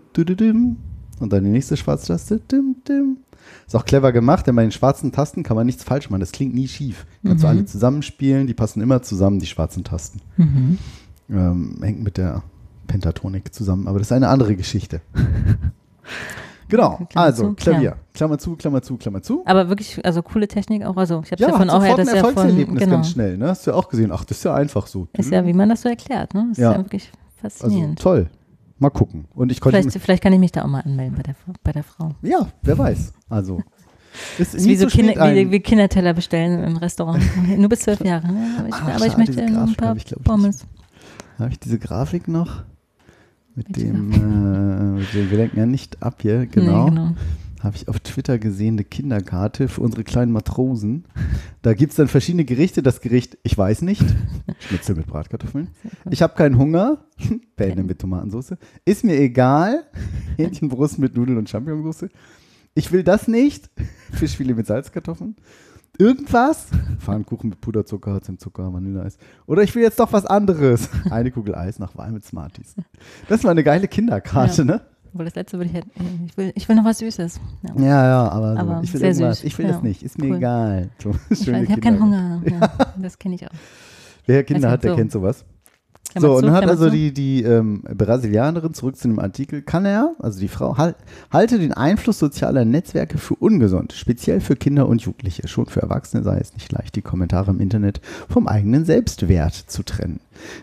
und 1.19 1.33
dann 1.33 1.43
die 1.43 1.49
nächste 1.49 1.75
schwarze 1.75 2.07
Taste. 2.07 2.39
Dim, 2.39 2.77
dim. 2.87 3.17
Ist 3.67 3.75
auch 3.75 3.85
clever 3.85 4.11
gemacht, 4.11 4.47
denn 4.47 4.55
bei 4.55 4.61
den 4.61 4.71
schwarzen 4.71 5.11
Tasten 5.11 5.43
kann 5.43 5.55
man 5.57 5.65
nichts 5.65 5.83
falsch 5.83 6.09
machen. 6.09 6.19
Das 6.21 6.31
klingt 6.31 6.53
nie 6.53 6.67
schief. 6.67 7.05
Kannst 7.25 7.43
du 7.43 7.47
Mhm. 7.47 7.51
alle 7.51 7.65
zusammenspielen, 7.65 8.47
die 8.47 8.53
passen 8.53 8.81
immer 8.81 9.01
zusammen, 9.01 9.39
die 9.39 9.47
schwarzen 9.47 9.83
Tasten. 9.83 10.21
Mhm. 10.37 10.77
Ähm, 11.29 11.77
hängt 11.81 12.03
mit 12.03 12.17
der 12.17 12.43
Pentatonik 12.89 13.53
zusammen, 13.53 13.87
aber 13.87 13.99
das 13.99 14.07
ist 14.07 14.11
eine 14.11 14.27
andere 14.27 14.55
Geschichte. 14.57 14.99
genau, 16.67 16.97
Klammer 17.09 17.25
also 17.25 17.49
zu, 17.49 17.53
Klavier. 17.55 17.95
Klammer 18.13 18.37
zu, 18.37 18.55
Klammer 18.55 18.81
zu, 18.81 18.97
Klammer 18.97 19.21
zu. 19.21 19.43
Aber 19.45 19.69
wirklich, 19.69 20.03
also 20.05 20.21
coole 20.21 20.47
Technik 20.47 20.83
auch. 20.85 20.97
Also 20.97 21.21
ich 21.23 21.31
habe 21.31 21.41
Ja, 21.41 21.49
davon 21.51 21.69
auch 21.69 21.83
her, 21.83 21.91
ein 21.91 21.97
dass 21.97 22.07
ja 22.13 22.19
von, 22.21 22.29
Erfolgserlebnis 22.29 22.79
genau, 22.79 22.95
ganz 22.97 23.09
schnell. 23.11 23.37
Ne? 23.37 23.47
Hast 23.47 23.65
du 23.65 23.71
ja 23.71 23.77
auch 23.77 23.87
gesehen. 23.89 24.11
Ach, 24.11 24.25
das 24.25 24.37
ist 24.37 24.43
ja 24.43 24.53
einfach 24.55 24.87
so. 24.87 25.07
ist 25.13 25.31
ja, 25.31 25.45
wie 25.45 25.53
man 25.53 25.69
das 25.69 25.81
so 25.83 25.89
erklärt, 25.89 26.33
ne? 26.33 26.47
Das 26.49 26.57
Ja. 26.57 26.71
ist 26.71 26.77
ja 26.77 26.83
wirklich 26.83 27.11
also 27.41 27.57
faszinierend. 27.59 27.99
toll. 27.99 28.27
Mal 28.79 28.89
gucken. 28.89 29.25
Und 29.35 29.51
ich 29.51 29.59
konnte. 29.61 29.79
vielleicht, 29.81 29.99
vielleicht 30.01 30.23
kann 30.23 30.33
ich 30.33 30.39
mich 30.39 30.51
da 30.51 30.63
auch 30.63 30.67
mal 30.67 30.81
anmelden 30.81 31.15
bei 31.15 31.23
der, 31.23 31.35
bei 31.63 31.71
der 31.71 31.83
Frau. 31.83 32.15
ja, 32.21 32.47
wer 32.63 32.77
weiß. 32.77 33.13
Also. 33.29 33.61
Ist 34.39 34.53
Das 34.53 34.61
ist 34.61 34.65
wie 34.67 34.75
so 34.75 34.87
Kinder, 34.87 35.13
wie, 35.13 35.19
ein- 35.19 35.51
wie 35.51 35.59
Kinderteller 35.59 36.13
bestellen 36.15 36.63
im 36.63 36.77
Restaurant. 36.77 37.21
Nur 37.57 37.69
bis 37.69 37.81
zwölf 37.81 38.01
Jahre. 38.03 38.27
Ne? 38.27 38.55
Aber 38.57 38.67
ich, 38.67 38.73
Ah, 38.73 38.77
aber 38.95 39.05
ich 39.05 39.11
schade, 39.11 39.17
möchte 39.17 39.35
diese 39.45 39.59
ein 39.61 39.75
paar 39.75 39.95
ich, 39.95 40.11
ich, 40.11 40.23
Pommes. 40.23 40.65
Habe 41.37 41.51
ich 41.51 41.59
diese 41.59 41.77
Grafik 41.77 42.27
noch? 42.27 42.63
Mit 43.59 43.75
Welche 43.75 43.91
dem, 43.91 44.11
äh, 44.13 44.99
mit 44.99 45.13
dem, 45.13 45.31
wir 45.31 45.37
lenken 45.37 45.59
ja 45.59 45.65
nicht 45.65 46.01
ab 46.01 46.21
hier, 46.21 46.45
genau. 46.45 46.85
Nee, 46.85 46.95
genau. 46.95 47.15
Habe 47.59 47.75
ich 47.75 47.89
auf 47.89 47.99
Twitter 47.99 48.39
gesehen, 48.39 48.75
eine 48.75 48.85
Kinderkarte 48.85 49.67
für 49.67 49.81
unsere 49.81 50.05
kleinen 50.05 50.31
Matrosen. 50.31 51.03
Da 51.61 51.73
gibt 51.73 51.91
es 51.91 51.97
dann 51.97 52.07
verschiedene 52.07 52.45
Gerichte. 52.45 52.81
Das 52.81 53.01
Gericht, 53.01 53.37
ich 53.43 53.57
weiß 53.57 53.81
nicht, 53.81 54.01
Schnitzel 54.59 54.95
mit 54.95 55.07
Bratkartoffeln. 55.07 55.67
Ich 56.09 56.21
habe 56.21 56.35
keinen 56.35 56.57
Hunger, 56.57 57.03
Bähne 57.57 57.83
mit 57.83 57.99
Tomatensauce. 57.99 58.53
Ist 58.85 59.03
mir 59.03 59.19
egal, 59.19 59.83
Hähnchenbrust 60.37 60.99
mit 60.99 61.17
Nudeln 61.17 61.37
und 61.37 61.49
Champignonsauce. 61.49 62.09
Ich 62.75 62.93
will 62.93 63.03
das 63.03 63.27
nicht, 63.27 63.69
Fischfilet 64.13 64.55
mit 64.55 64.67
Salzkartoffeln. 64.67 65.35
Irgendwas, 65.99 66.67
Pfannkuchen 66.99 67.49
mit 67.49 67.59
Puderzucker, 67.59 68.21
Zimtzucker, 68.21 68.71
Vanilleeis. 68.73 69.17
Oder 69.47 69.63
ich 69.63 69.75
will 69.75 69.83
jetzt 69.83 69.99
doch 69.99 70.13
was 70.13 70.25
anderes. 70.25 70.89
Eine 71.11 71.29
Kugel 71.29 71.55
Eis 71.55 71.77
nach 71.77 71.95
Wahl 71.97 72.11
mit 72.13 72.23
Smarties. 72.25 72.73
Das 73.27 73.43
war 73.43 73.51
eine 73.51 73.63
geile 73.65 73.87
Kinderkarte, 73.89 74.59
Ja. 74.61 74.63
ne? 74.65 74.81
Obwohl 75.11 75.25
das 75.25 75.35
letzte 75.35 75.57
würde 75.57 75.69
ich, 75.71 75.73
halt- 75.75 75.87
ich 76.27 76.37
will, 76.37 76.51
ich 76.55 76.69
will 76.69 76.75
noch 76.77 76.85
was 76.85 76.99
Süßes. 76.99 77.41
Ja. 77.63 77.81
Ja, 77.83 78.05
ja, 78.05 78.29
aber, 78.29 78.53
so. 78.53 78.59
Aber 78.59 78.81
ich 78.83 78.93
will 78.93 79.01
irgendwas. 79.03 79.39
süß. 79.39 79.45
Ich 79.45 79.57
will 79.57 79.65
Ja, 79.65 79.71
das 79.73 79.81
nicht. 79.83 80.03
Ist 80.03 80.17
mir 80.19 80.29
cool. 80.29 80.37
egal. 80.37 80.89
So, 81.03 81.11
Ich, 81.31 81.49
habe 81.51 81.81
keinen. 81.81 81.99
Hunger. 81.99 82.41
Das 83.01 83.19
kenne 83.19 83.35
ich 83.35 83.45
auch. 83.45 83.51
Wer 84.25 84.43
Kinder 84.45 84.67
Also 84.67 84.73
hat, 84.73 84.83
der 84.85 84.91
so. 84.91 84.97
kennt 84.97 85.11
sowas. 85.11 85.43
Klammer 86.09 86.27
so, 86.27 86.33
und 86.33 86.39
zu, 86.39 86.45
dann 86.45 86.55
hat 86.55 86.63
Klammer 86.63 86.71
also 86.79 86.85
zu. 86.85 86.95
die, 86.95 87.13
die 87.13 87.43
ähm, 87.43 87.81
Brasilianerin, 87.83 88.73
zurück 88.73 88.97
zu 88.97 89.07
dem 89.07 89.19
Artikel, 89.19 89.61
kann 89.61 89.85
er, 89.85 90.15
also 90.19 90.39
die 90.39 90.47
Frau, 90.47 90.77
hal 90.77 90.95
halte 91.31 91.59
den 91.59 91.73
Einfluss 91.73 92.19
sozialer 92.19 92.65
Netzwerke 92.65 93.17
für 93.17 93.35
ungesund, 93.35 93.93
speziell 93.93 94.41
für 94.41 94.55
Kinder 94.55 94.87
und 94.87 95.01
Jugendliche. 95.01 95.47
Schon 95.47 95.67
für 95.67 95.81
Erwachsene 95.81 96.23
sei 96.23 96.39
es 96.39 96.53
nicht 96.53 96.71
leicht, 96.71 96.95
die 96.95 97.01
Kommentare 97.01 97.51
im 97.51 97.59
Internet 97.59 98.01
vom 98.27 98.47
eigenen 98.47 98.85
Selbstwert 98.85 99.53
zu 99.53 99.83
trennen. 99.83 100.19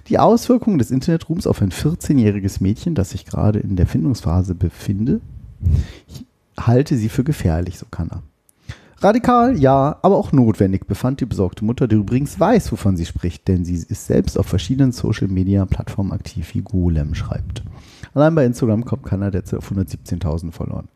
Die 0.09 0.19
Auswirkungen 0.19 0.79
des 0.79 0.91
Internetruhms 0.91 1.47
auf 1.47 1.63
ein 1.63 1.71
14-jähriges 1.71 2.63
Mädchen, 2.63 2.95
das 2.95 3.11
sich 3.11 3.25
gerade 3.25 3.59
in 3.61 3.77
der 3.77 3.87
Findungsphase 3.87 4.55
befinde, 4.55 5.21
halte 6.59 6.97
sie 6.97 7.09
für 7.09 7.25
gefährlich, 7.25 7.79
so 7.79 7.87
kann 7.91 8.11
er. 8.11 8.23
Radikal, 8.99 9.59
ja, 9.59 9.99
aber 10.01 10.17
auch 10.17 10.33
notwendig, 10.33 10.87
befand 10.87 11.21
die 11.21 11.27
besorgte 11.27 11.67
Mutter, 11.67 11.87
die 11.87 11.97
übrigens 11.97 12.41
weiß, 12.41 12.73
wovon 12.73 12.97
sie 12.97 13.05
spricht, 13.05 13.47
denn 13.47 13.63
sie 13.65 13.75
ist 13.75 14.07
selbst 14.07 14.39
auf 14.39 14.47
verschiedenen 14.47 14.93
Social-Media-Plattformen 14.93 16.13
aktiv, 16.13 16.55
wie 16.55 16.63
Golem 16.63 17.15
schreibt. 17.15 17.63
Allein 18.15 18.35
bei 18.35 18.47
Instagram 18.47 18.87
kommt 18.87 19.05
keiner 19.05 19.31
derzeit 19.31 19.59
auf 19.59 19.71
117.000 19.71 20.51
verloren. 20.51 20.89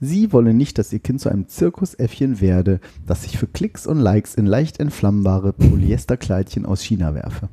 Sie 0.00 0.34
wolle 0.34 0.52
nicht, 0.52 0.76
dass 0.76 0.92
ihr 0.92 0.98
Kind 0.98 1.22
zu 1.22 1.30
einem 1.30 1.48
Zirkusäffchen 1.48 2.42
werde, 2.42 2.80
das 3.06 3.22
sich 3.22 3.38
für 3.38 3.46
Klicks 3.46 3.86
und 3.86 3.98
Likes 3.98 4.34
in 4.34 4.44
leicht 4.44 4.78
entflammbare 4.78 5.54
Polyesterkleidchen 5.54 6.66
aus 6.66 6.82
China 6.82 7.14
werfe. 7.14 7.48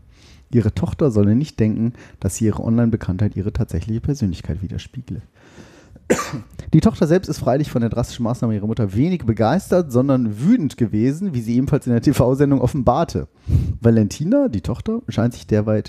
Ihre 0.51 0.73
Tochter 0.73 1.11
solle 1.11 1.35
nicht 1.35 1.59
denken, 1.61 1.93
dass 2.19 2.35
sie 2.35 2.45
ihre 2.45 2.61
Online-Bekanntheit 2.61 3.37
ihre 3.37 3.53
tatsächliche 3.53 4.01
Persönlichkeit 4.01 4.61
widerspiegle. 4.61 5.21
Die 6.73 6.81
Tochter 6.81 7.05
selbst 7.05 7.27
ist 7.27 7.37
freilich 7.37 7.69
von 7.69 7.81
der 7.81 7.89
drastischen 7.89 8.23
Maßnahme 8.23 8.55
ihrer 8.55 8.65
Mutter 8.65 8.93
wenig 8.95 9.25
begeistert, 9.25 9.91
sondern 9.91 10.39
wütend 10.39 10.75
gewesen, 10.77 11.33
wie 11.33 11.41
sie 11.41 11.55
ebenfalls 11.55 11.85
in 11.85 11.93
der 11.93 12.01
TV-Sendung 12.01 12.61
offenbarte. 12.61 13.27
Valentina, 13.79 14.47
die 14.47 14.61
Tochter, 14.61 15.01
scheint 15.07 15.33
sich 15.33 15.45
derweil, 15.45 15.83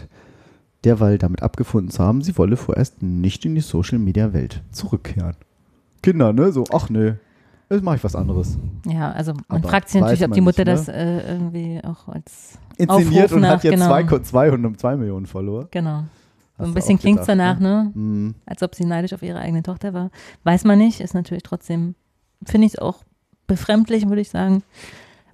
derweil 0.84 1.16
damit 1.16 1.42
abgefunden 1.42 1.90
zu 1.90 2.02
haben, 2.02 2.20
sie 2.20 2.36
wolle 2.36 2.56
vorerst 2.56 3.02
nicht 3.02 3.46
in 3.46 3.54
die 3.54 3.62
Social-Media-Welt 3.62 4.62
zurückkehren. 4.72 5.36
Kinder, 6.02 6.34
ne? 6.34 6.52
So, 6.52 6.64
ach 6.70 6.90
ne, 6.90 7.18
jetzt 7.70 7.82
mache 7.82 7.96
ich 7.96 8.04
was 8.04 8.14
anderes. 8.14 8.58
Ja, 8.86 9.10
also 9.12 9.32
man 9.32 9.44
Aber 9.60 9.68
fragt 9.68 9.88
sich 9.88 10.00
natürlich, 10.02 10.24
ob 10.24 10.32
die 10.32 10.42
Mutter 10.42 10.64
nicht, 10.64 10.76
das 10.76 10.88
äh, 10.88 11.32
irgendwie 11.32 11.80
auch 11.82 12.08
als 12.08 12.58
Inszeniert 12.76 13.24
Aufruf 13.24 13.32
und 13.32 13.42
nach, 13.42 13.50
hat 13.50 13.64
jetzt 13.64 13.72
genau. 13.72 13.86
zwei, 13.86 14.18
200, 14.18 14.78
2 14.78 14.96
Millionen 14.96 15.26
Follower. 15.26 15.68
Genau. 15.70 16.04
So 16.56 16.64
ein 16.64 16.74
bisschen 16.74 16.98
klingt 16.98 17.20
es 17.20 17.26
danach, 17.26 17.58
ne? 17.58 17.90
Hm. 17.94 18.34
Als 18.46 18.62
ob 18.62 18.74
sie 18.74 18.84
neidisch 18.84 19.12
auf 19.12 19.22
ihre 19.22 19.38
eigene 19.40 19.62
Tochter 19.62 19.92
war. 19.92 20.10
Weiß 20.44 20.64
man 20.64 20.78
nicht, 20.78 21.00
ist 21.00 21.14
natürlich 21.14 21.42
trotzdem, 21.42 21.96
finde 22.44 22.66
ich 22.66 22.74
es 22.74 22.78
auch 22.78 23.02
befremdlich, 23.46 24.08
würde 24.08 24.20
ich 24.22 24.30
sagen, 24.30 24.62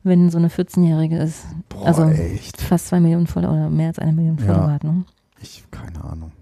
wenn 0.02 0.30
so 0.30 0.38
eine 0.38 0.48
14-Jährige 0.48 1.18
ist. 1.18 1.44
Boah, 1.68 1.86
also 1.86 2.04
echt. 2.08 2.60
fast 2.62 2.86
zwei 2.88 3.00
Millionen 3.00 3.26
Follower 3.26 3.52
oder 3.52 3.70
mehr 3.70 3.88
als 3.88 3.98
eine 3.98 4.12
Million 4.12 4.38
Ja. 4.38 4.44
Follower 4.46 4.72
hat, 4.72 4.84
ne? 4.84 5.04
Ich, 5.42 5.64
keine 5.70 6.02
Ahnung. 6.02 6.32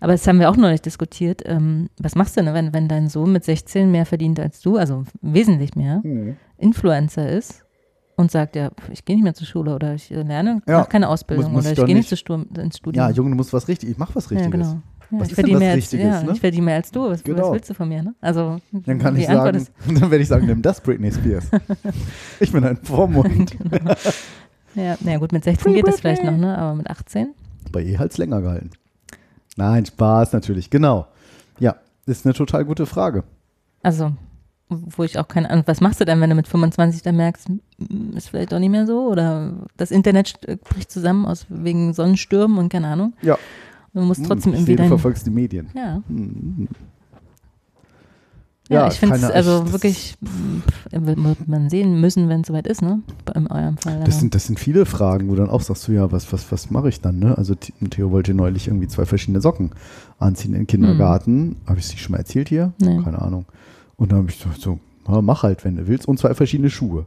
Aber 0.00 0.12
das 0.12 0.26
haben 0.26 0.40
wir 0.40 0.48
auch 0.50 0.56
neulich 0.56 0.80
diskutiert. 0.82 1.42
Ähm, 1.44 1.88
was 1.98 2.14
machst 2.14 2.36
du 2.36 2.42
denn, 2.42 2.54
wenn, 2.54 2.72
wenn 2.72 2.88
dein 2.88 3.08
Sohn 3.08 3.32
mit 3.32 3.44
16 3.44 3.90
mehr 3.90 4.06
verdient 4.06 4.40
als 4.40 4.60
du, 4.60 4.76
also 4.78 5.04
wesentlich 5.20 5.74
mehr, 5.74 6.02
Influencer 6.58 7.28
ist 7.28 7.65
und 8.16 8.30
sagt, 8.30 8.56
ja, 8.56 8.70
ich 8.90 9.04
gehe 9.04 9.14
nicht 9.16 9.22
mehr 9.24 9.34
zur 9.34 9.46
Schule 9.46 9.74
oder 9.74 9.94
ich 9.94 10.10
äh, 10.10 10.22
lerne, 10.22 10.62
Ja, 10.66 10.78
mache 10.78 10.88
keine 10.88 11.08
Ausbildung 11.08 11.52
muss- 11.52 11.64
muss 11.64 11.64
oder 11.72 11.82
ich 11.82 11.86
gehe 11.86 11.94
nicht 11.94 12.10
nicht. 12.10 12.20
Sturm, 12.20 12.46
ins 12.58 12.78
Studium. 12.78 13.04
Ja, 13.04 13.10
Junge, 13.10 13.30
du 13.30 13.36
musst 13.36 13.52
was 13.52 13.68
richtig, 13.68 13.90
ich 13.90 13.98
mach 13.98 14.14
was 14.14 14.24
Ja, 14.30 14.36
Richtiges. 14.38 14.50
genau. 14.68 14.80
Ja, 15.10 15.20
Was 15.20 15.28
ich 15.28 15.34
verdiene 15.34 15.58
mehr 15.60 15.68
was 15.68 15.74
als, 15.74 15.82
Richtiges, 15.92 16.04
ja, 16.06 16.22
ne? 16.24 16.32
ich 16.32 16.40
verdiene 16.40 16.64
mehr 16.64 16.74
als 16.76 16.90
du. 16.90 17.00
Was, 17.08 17.22
Genau. 17.22 17.42
was 17.44 17.52
willst 17.52 17.70
du 17.70 17.74
von 17.74 17.88
mir? 17.88 18.02
Ne? 18.02 18.14
Also 18.20 18.58
Dann 18.72 18.98
kann 18.98 19.14
ich 19.16 19.28
Antwort 19.28 19.60
sagen, 19.60 19.94
dann 20.00 20.10
werde 20.10 20.18
ich 20.22 20.28
sagen, 20.28 20.46
nimm 20.46 20.62
das 20.62 20.80
Britney 20.80 21.12
Spears. 21.12 21.44
ich 22.40 22.50
bin 22.50 22.64
ein 22.64 22.76
Vormund. 22.78 23.54
ist, 23.54 23.56
ja, 24.74 24.96
na 25.00 25.16
gut, 25.18 25.30
mit 25.30 25.44
16 25.44 25.74
geht 25.74 25.86
das 25.86 26.00
vielleicht 26.00 26.24
noch, 26.24 26.36
ne? 26.36 26.58
aber 26.58 26.74
mit 26.74 26.90
18? 26.90 27.28
Bei 27.70 27.82
ihr 27.82 28.00
es 28.00 28.18
länger 28.18 28.40
gehalten. 28.42 28.70
Nein, 29.56 29.86
Spaß 29.86 30.32
natürlich, 30.32 30.70
genau. 30.70 31.06
Ja, 31.60 31.76
ist 32.06 32.26
eine 32.26 32.34
total 32.34 32.64
gute 32.64 32.84
Frage. 32.86 33.22
Also, 33.84 34.12
wo 34.68 35.04
ich 35.04 35.18
auch 35.18 35.28
keine 35.28 35.48
Ahnung, 35.50 35.64
was 35.66 35.80
machst 35.80 36.00
du 36.00 36.04
dann, 36.04 36.20
wenn 36.20 36.30
du 36.30 36.36
mit 36.36 36.48
25 36.48 37.02
dann 37.02 37.16
merkst, 37.16 37.48
mm, 37.50 38.16
ist 38.16 38.30
vielleicht 38.30 38.52
doch 38.52 38.58
nicht 38.58 38.70
mehr 38.70 38.86
so 38.86 39.06
oder 39.08 39.52
das 39.76 39.90
Internet 39.90 40.28
st- 40.28 40.56
bricht 40.56 40.90
zusammen 40.90 41.24
aus 41.26 41.46
wegen 41.48 41.92
Sonnenstürmen 41.94 42.58
und 42.58 42.68
keine 42.70 42.88
Ahnung. 42.88 43.12
Ja. 43.22 43.34
Und 43.94 44.02
du 44.02 44.06
musst 44.08 44.24
trotzdem 44.26 44.52
ich 44.52 44.58
irgendwie 44.60 44.64
sehe, 44.72 44.76
du 44.76 44.82
dein, 44.82 44.88
verfolgst 44.88 45.24
die 45.26 45.30
Medien. 45.30 45.68
ja, 45.74 46.02
Hm. 46.08 46.68
ja, 48.68 48.80
Ja, 48.80 48.88
ich 48.88 48.94
finde 48.98 49.14
es 49.16 49.24
also 49.24 49.72
wirklich, 49.72 50.16
wird 50.90 51.48
man 51.48 51.70
sehen 51.70 52.00
müssen, 52.00 52.28
wenn 52.28 52.40
es 52.40 52.48
soweit 52.48 52.66
ist, 52.66 52.82
ne? 52.82 53.00
In 53.36 53.46
eurem 53.46 53.76
Fall. 53.78 54.02
Das 54.04 54.18
sind, 54.18 54.34
das 54.34 54.46
sind 54.48 54.58
viele 54.58 54.84
Fragen, 54.86 55.28
wo 55.28 55.36
dann 55.36 55.48
auch 55.48 55.60
sagst 55.60 55.86
du, 55.86 55.92
ja, 55.92 56.10
was, 56.10 56.32
was, 56.32 56.50
was 56.50 56.70
mache 56.72 56.88
ich 56.88 57.00
dann? 57.00 57.20
Ne? 57.20 57.38
Also 57.38 57.54
Theo 57.54 58.10
wollte 58.10 58.34
neulich 58.34 58.66
irgendwie 58.66 58.88
zwei 58.88 59.06
verschiedene 59.06 59.40
Socken 59.40 59.70
anziehen 60.18 60.54
im 60.54 60.66
Kindergarten. 60.66 61.56
Habe 61.66 61.78
ich 61.78 61.86
sie 61.86 61.96
schon 61.98 62.12
mal 62.12 62.18
erzählt 62.18 62.48
hier? 62.48 62.72
Nee. 62.80 63.00
Keine 63.04 63.22
Ahnung. 63.22 63.44
Und 63.96 64.12
dann 64.12 64.18
habe 64.20 64.30
ich 64.30 64.38
gesagt, 64.38 64.60
so, 64.60 64.78
na, 65.08 65.22
mach 65.22 65.42
halt, 65.42 65.64
wenn 65.64 65.76
du 65.76 65.86
willst. 65.86 66.06
Und 66.08 66.18
zwei 66.18 66.34
verschiedene 66.34 66.70
Schuhe. 66.70 67.06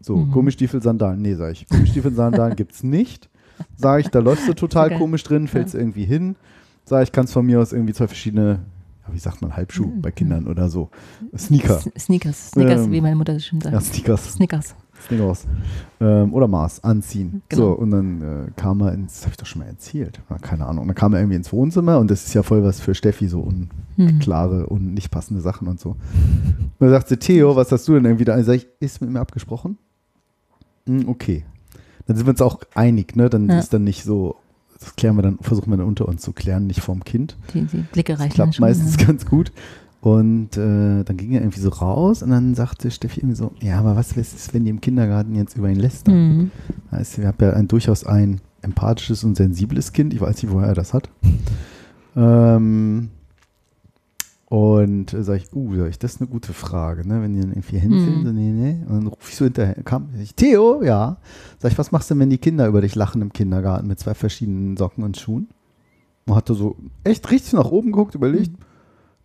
So, 0.00 0.16
Mhm. 0.16 0.30
Gummistiefel, 0.32 0.82
Sandalen. 0.82 1.22
Nee, 1.22 1.34
sag 1.34 1.52
ich, 1.52 1.66
Gummistiefel, 1.68 2.12
Sandalen 2.14 2.54
gibt's 2.56 2.82
nicht. 2.82 3.28
Sag 3.76 4.00
ich, 4.00 4.08
da 4.08 4.18
läufst 4.18 4.46
du 4.48 4.52
total 4.54 4.88
Okay. 4.88 4.98
komisch 4.98 5.22
drin, 5.24 5.48
fällst 5.48 5.74
irgendwie 5.74 6.04
hin. 6.04 6.36
Sag 6.84 7.02
ich, 7.04 7.12
kannst 7.12 7.32
von 7.32 7.46
mir 7.46 7.60
aus 7.60 7.72
irgendwie 7.72 7.94
zwei 7.94 8.06
verschiedene, 8.06 8.60
ja, 9.08 9.14
wie 9.14 9.18
sagt 9.18 9.40
man, 9.40 9.56
Halbschuh 9.56 9.86
Mhm. 9.86 10.02
bei 10.02 10.10
Kindern 10.10 10.46
oder 10.46 10.68
so. 10.68 10.90
Sneaker. 11.36 11.78
S- 11.78 11.90
Sneakers, 12.04 12.50
Sneakers, 12.50 12.82
Ähm, 12.86 12.92
wie 12.92 13.00
meine 13.00 13.16
Mutter 13.16 13.32
das 13.32 13.46
schon 13.46 13.60
sagt. 13.62 13.72
Ja, 13.72 13.80
Sneakers. 13.80 14.34
Sneakers. 14.34 14.74
Sneakers. 15.06 15.46
Ähm, 16.00 16.32
oder 16.34 16.48
Mars 16.48 16.82
anziehen. 16.84 17.42
Genau. 17.48 17.62
So, 17.62 17.72
und 17.72 17.90
dann 17.90 18.22
äh, 18.22 18.50
kam 18.56 18.80
er 18.80 18.92
ins, 18.92 19.14
das 19.14 19.22
habe 19.22 19.30
ich 19.32 19.36
doch 19.38 19.46
schon 19.46 19.62
mal 19.62 19.68
erzählt, 19.68 20.20
Na, 20.28 20.38
keine 20.38 20.66
Ahnung. 20.66 20.82
Und 20.82 20.88
dann 20.88 20.94
kam 20.96 21.14
er 21.14 21.20
irgendwie 21.20 21.36
ins 21.36 21.52
Wohnzimmer 21.52 21.98
und 21.98 22.10
das 22.10 22.26
ist 22.26 22.34
ja 22.34 22.42
voll 22.42 22.62
was 22.64 22.80
für 22.80 22.94
Steffi, 22.94 23.28
so 23.28 23.44
Hm. 23.46 23.68
unklare 23.96 24.66
und 24.66 24.92
nicht 24.94 25.10
passende 25.10 25.40
Sachen 25.40 25.68
und 25.68 25.80
so. 25.80 25.90
Und 25.90 25.98
dann 26.80 26.90
sagt 26.90 27.08
sie, 27.08 27.16
Theo, 27.16 27.56
was 27.56 27.72
hast 27.72 27.86
du 27.88 27.94
denn 27.94 28.04
irgendwie 28.04 28.24
da? 28.24 28.42
Sag 28.42 28.54
ich, 28.56 28.66
ist 28.80 29.00
mit 29.00 29.10
mir 29.10 29.20
abgesprochen? 29.20 29.78
Hm, 30.86 31.08
okay. 31.08 31.44
Dann 32.06 32.16
sind 32.16 32.26
wir 32.26 32.30
uns 32.30 32.42
auch 32.42 32.60
einig, 32.74 33.16
ne? 33.16 33.28
Dann 33.30 33.48
Ja. 33.48 33.58
ist 33.58 33.72
dann 33.72 33.84
nicht 33.84 34.04
so 34.04 34.36
das 34.78 34.94
klären 34.94 35.16
wir 35.16 35.22
dann, 35.22 35.38
versuchen 35.40 35.70
wir 35.70 35.78
dann 35.78 35.86
unter 35.86 36.06
uns 36.06 36.20
zu 36.20 36.34
klären, 36.34 36.66
nicht 36.66 36.82
vorm 36.82 37.02
Kind. 37.02 37.38
Die, 37.54 37.62
die 37.64 37.78
Blicke 37.92 38.12
Das 38.12 38.20
reichen 38.20 38.34
klappt 38.34 38.48
dann 38.48 38.52
schon, 38.52 38.62
meistens 38.66 38.96
ja. 39.00 39.06
ganz 39.06 39.24
gut. 39.24 39.50
Und 40.06 40.56
äh, 40.56 41.02
dann 41.02 41.16
ging 41.16 41.32
er 41.32 41.40
irgendwie 41.40 41.58
so 41.58 41.68
raus 41.68 42.22
und 42.22 42.30
dann 42.30 42.54
sagte 42.54 42.92
Steffi 42.92 43.18
irgendwie 43.22 43.34
so, 43.34 43.50
ja, 43.60 43.80
aber 43.80 43.96
was 43.96 44.12
ist, 44.12 44.54
wenn 44.54 44.62
die 44.62 44.70
im 44.70 44.80
Kindergarten 44.80 45.34
jetzt 45.34 45.56
über 45.56 45.68
ihn 45.68 45.80
lästern? 45.80 46.14
Mhm. 46.14 46.50
Heißt, 46.92 47.18
wir 47.18 47.26
haben 47.26 47.38
ja 47.40 47.54
ein, 47.54 47.66
durchaus 47.66 48.06
ein 48.06 48.40
empathisches 48.62 49.24
und 49.24 49.36
sensibles 49.36 49.92
Kind. 49.92 50.14
Ich 50.14 50.20
weiß 50.20 50.40
nicht, 50.40 50.52
woher 50.52 50.68
er 50.68 50.74
das 50.74 50.94
hat. 50.94 51.10
Ähm, 52.14 53.08
und 54.48 55.12
äh, 55.12 55.24
sag 55.24 55.38
ich, 55.38 55.52
uh, 55.52 55.74
sag 55.74 55.88
ich, 55.88 55.98
das 55.98 56.14
ist 56.14 56.20
eine 56.20 56.30
gute 56.30 56.52
Frage, 56.52 57.04
ne? 57.04 57.20
Wenn 57.20 57.34
die 57.34 57.40
dann 57.40 57.50
irgendwie 57.50 57.78
Mhm. 57.84 58.24
so, 58.24 58.30
nee, 58.30 58.52
nee. 58.52 58.76
Und 58.86 58.94
dann 58.94 59.06
rufe 59.08 59.28
ich 59.28 59.34
so 59.34 59.44
hinterher, 59.44 59.74
kam, 59.82 60.10
ich, 60.22 60.36
Theo, 60.36 60.84
ja. 60.84 61.16
Sag 61.58 61.72
ich, 61.72 61.78
was 61.78 61.90
machst 61.90 62.10
du 62.10 62.14
denn, 62.14 62.20
wenn 62.20 62.30
die 62.30 62.38
Kinder 62.38 62.68
über 62.68 62.80
dich 62.80 62.94
lachen 62.94 63.22
im 63.22 63.32
Kindergarten 63.32 63.88
mit 63.88 63.98
zwei 63.98 64.14
verschiedenen 64.14 64.76
Socken 64.76 65.02
und 65.02 65.16
Schuhen? 65.16 65.48
Und 66.26 66.36
hat 66.36 66.48
er 66.48 66.54
so 66.54 66.76
echt 67.02 67.28
richtig 67.32 67.54
nach 67.54 67.72
oben 67.72 67.90
geguckt, 67.90 68.14
überlegt. 68.14 68.52
Mhm. 68.52 68.65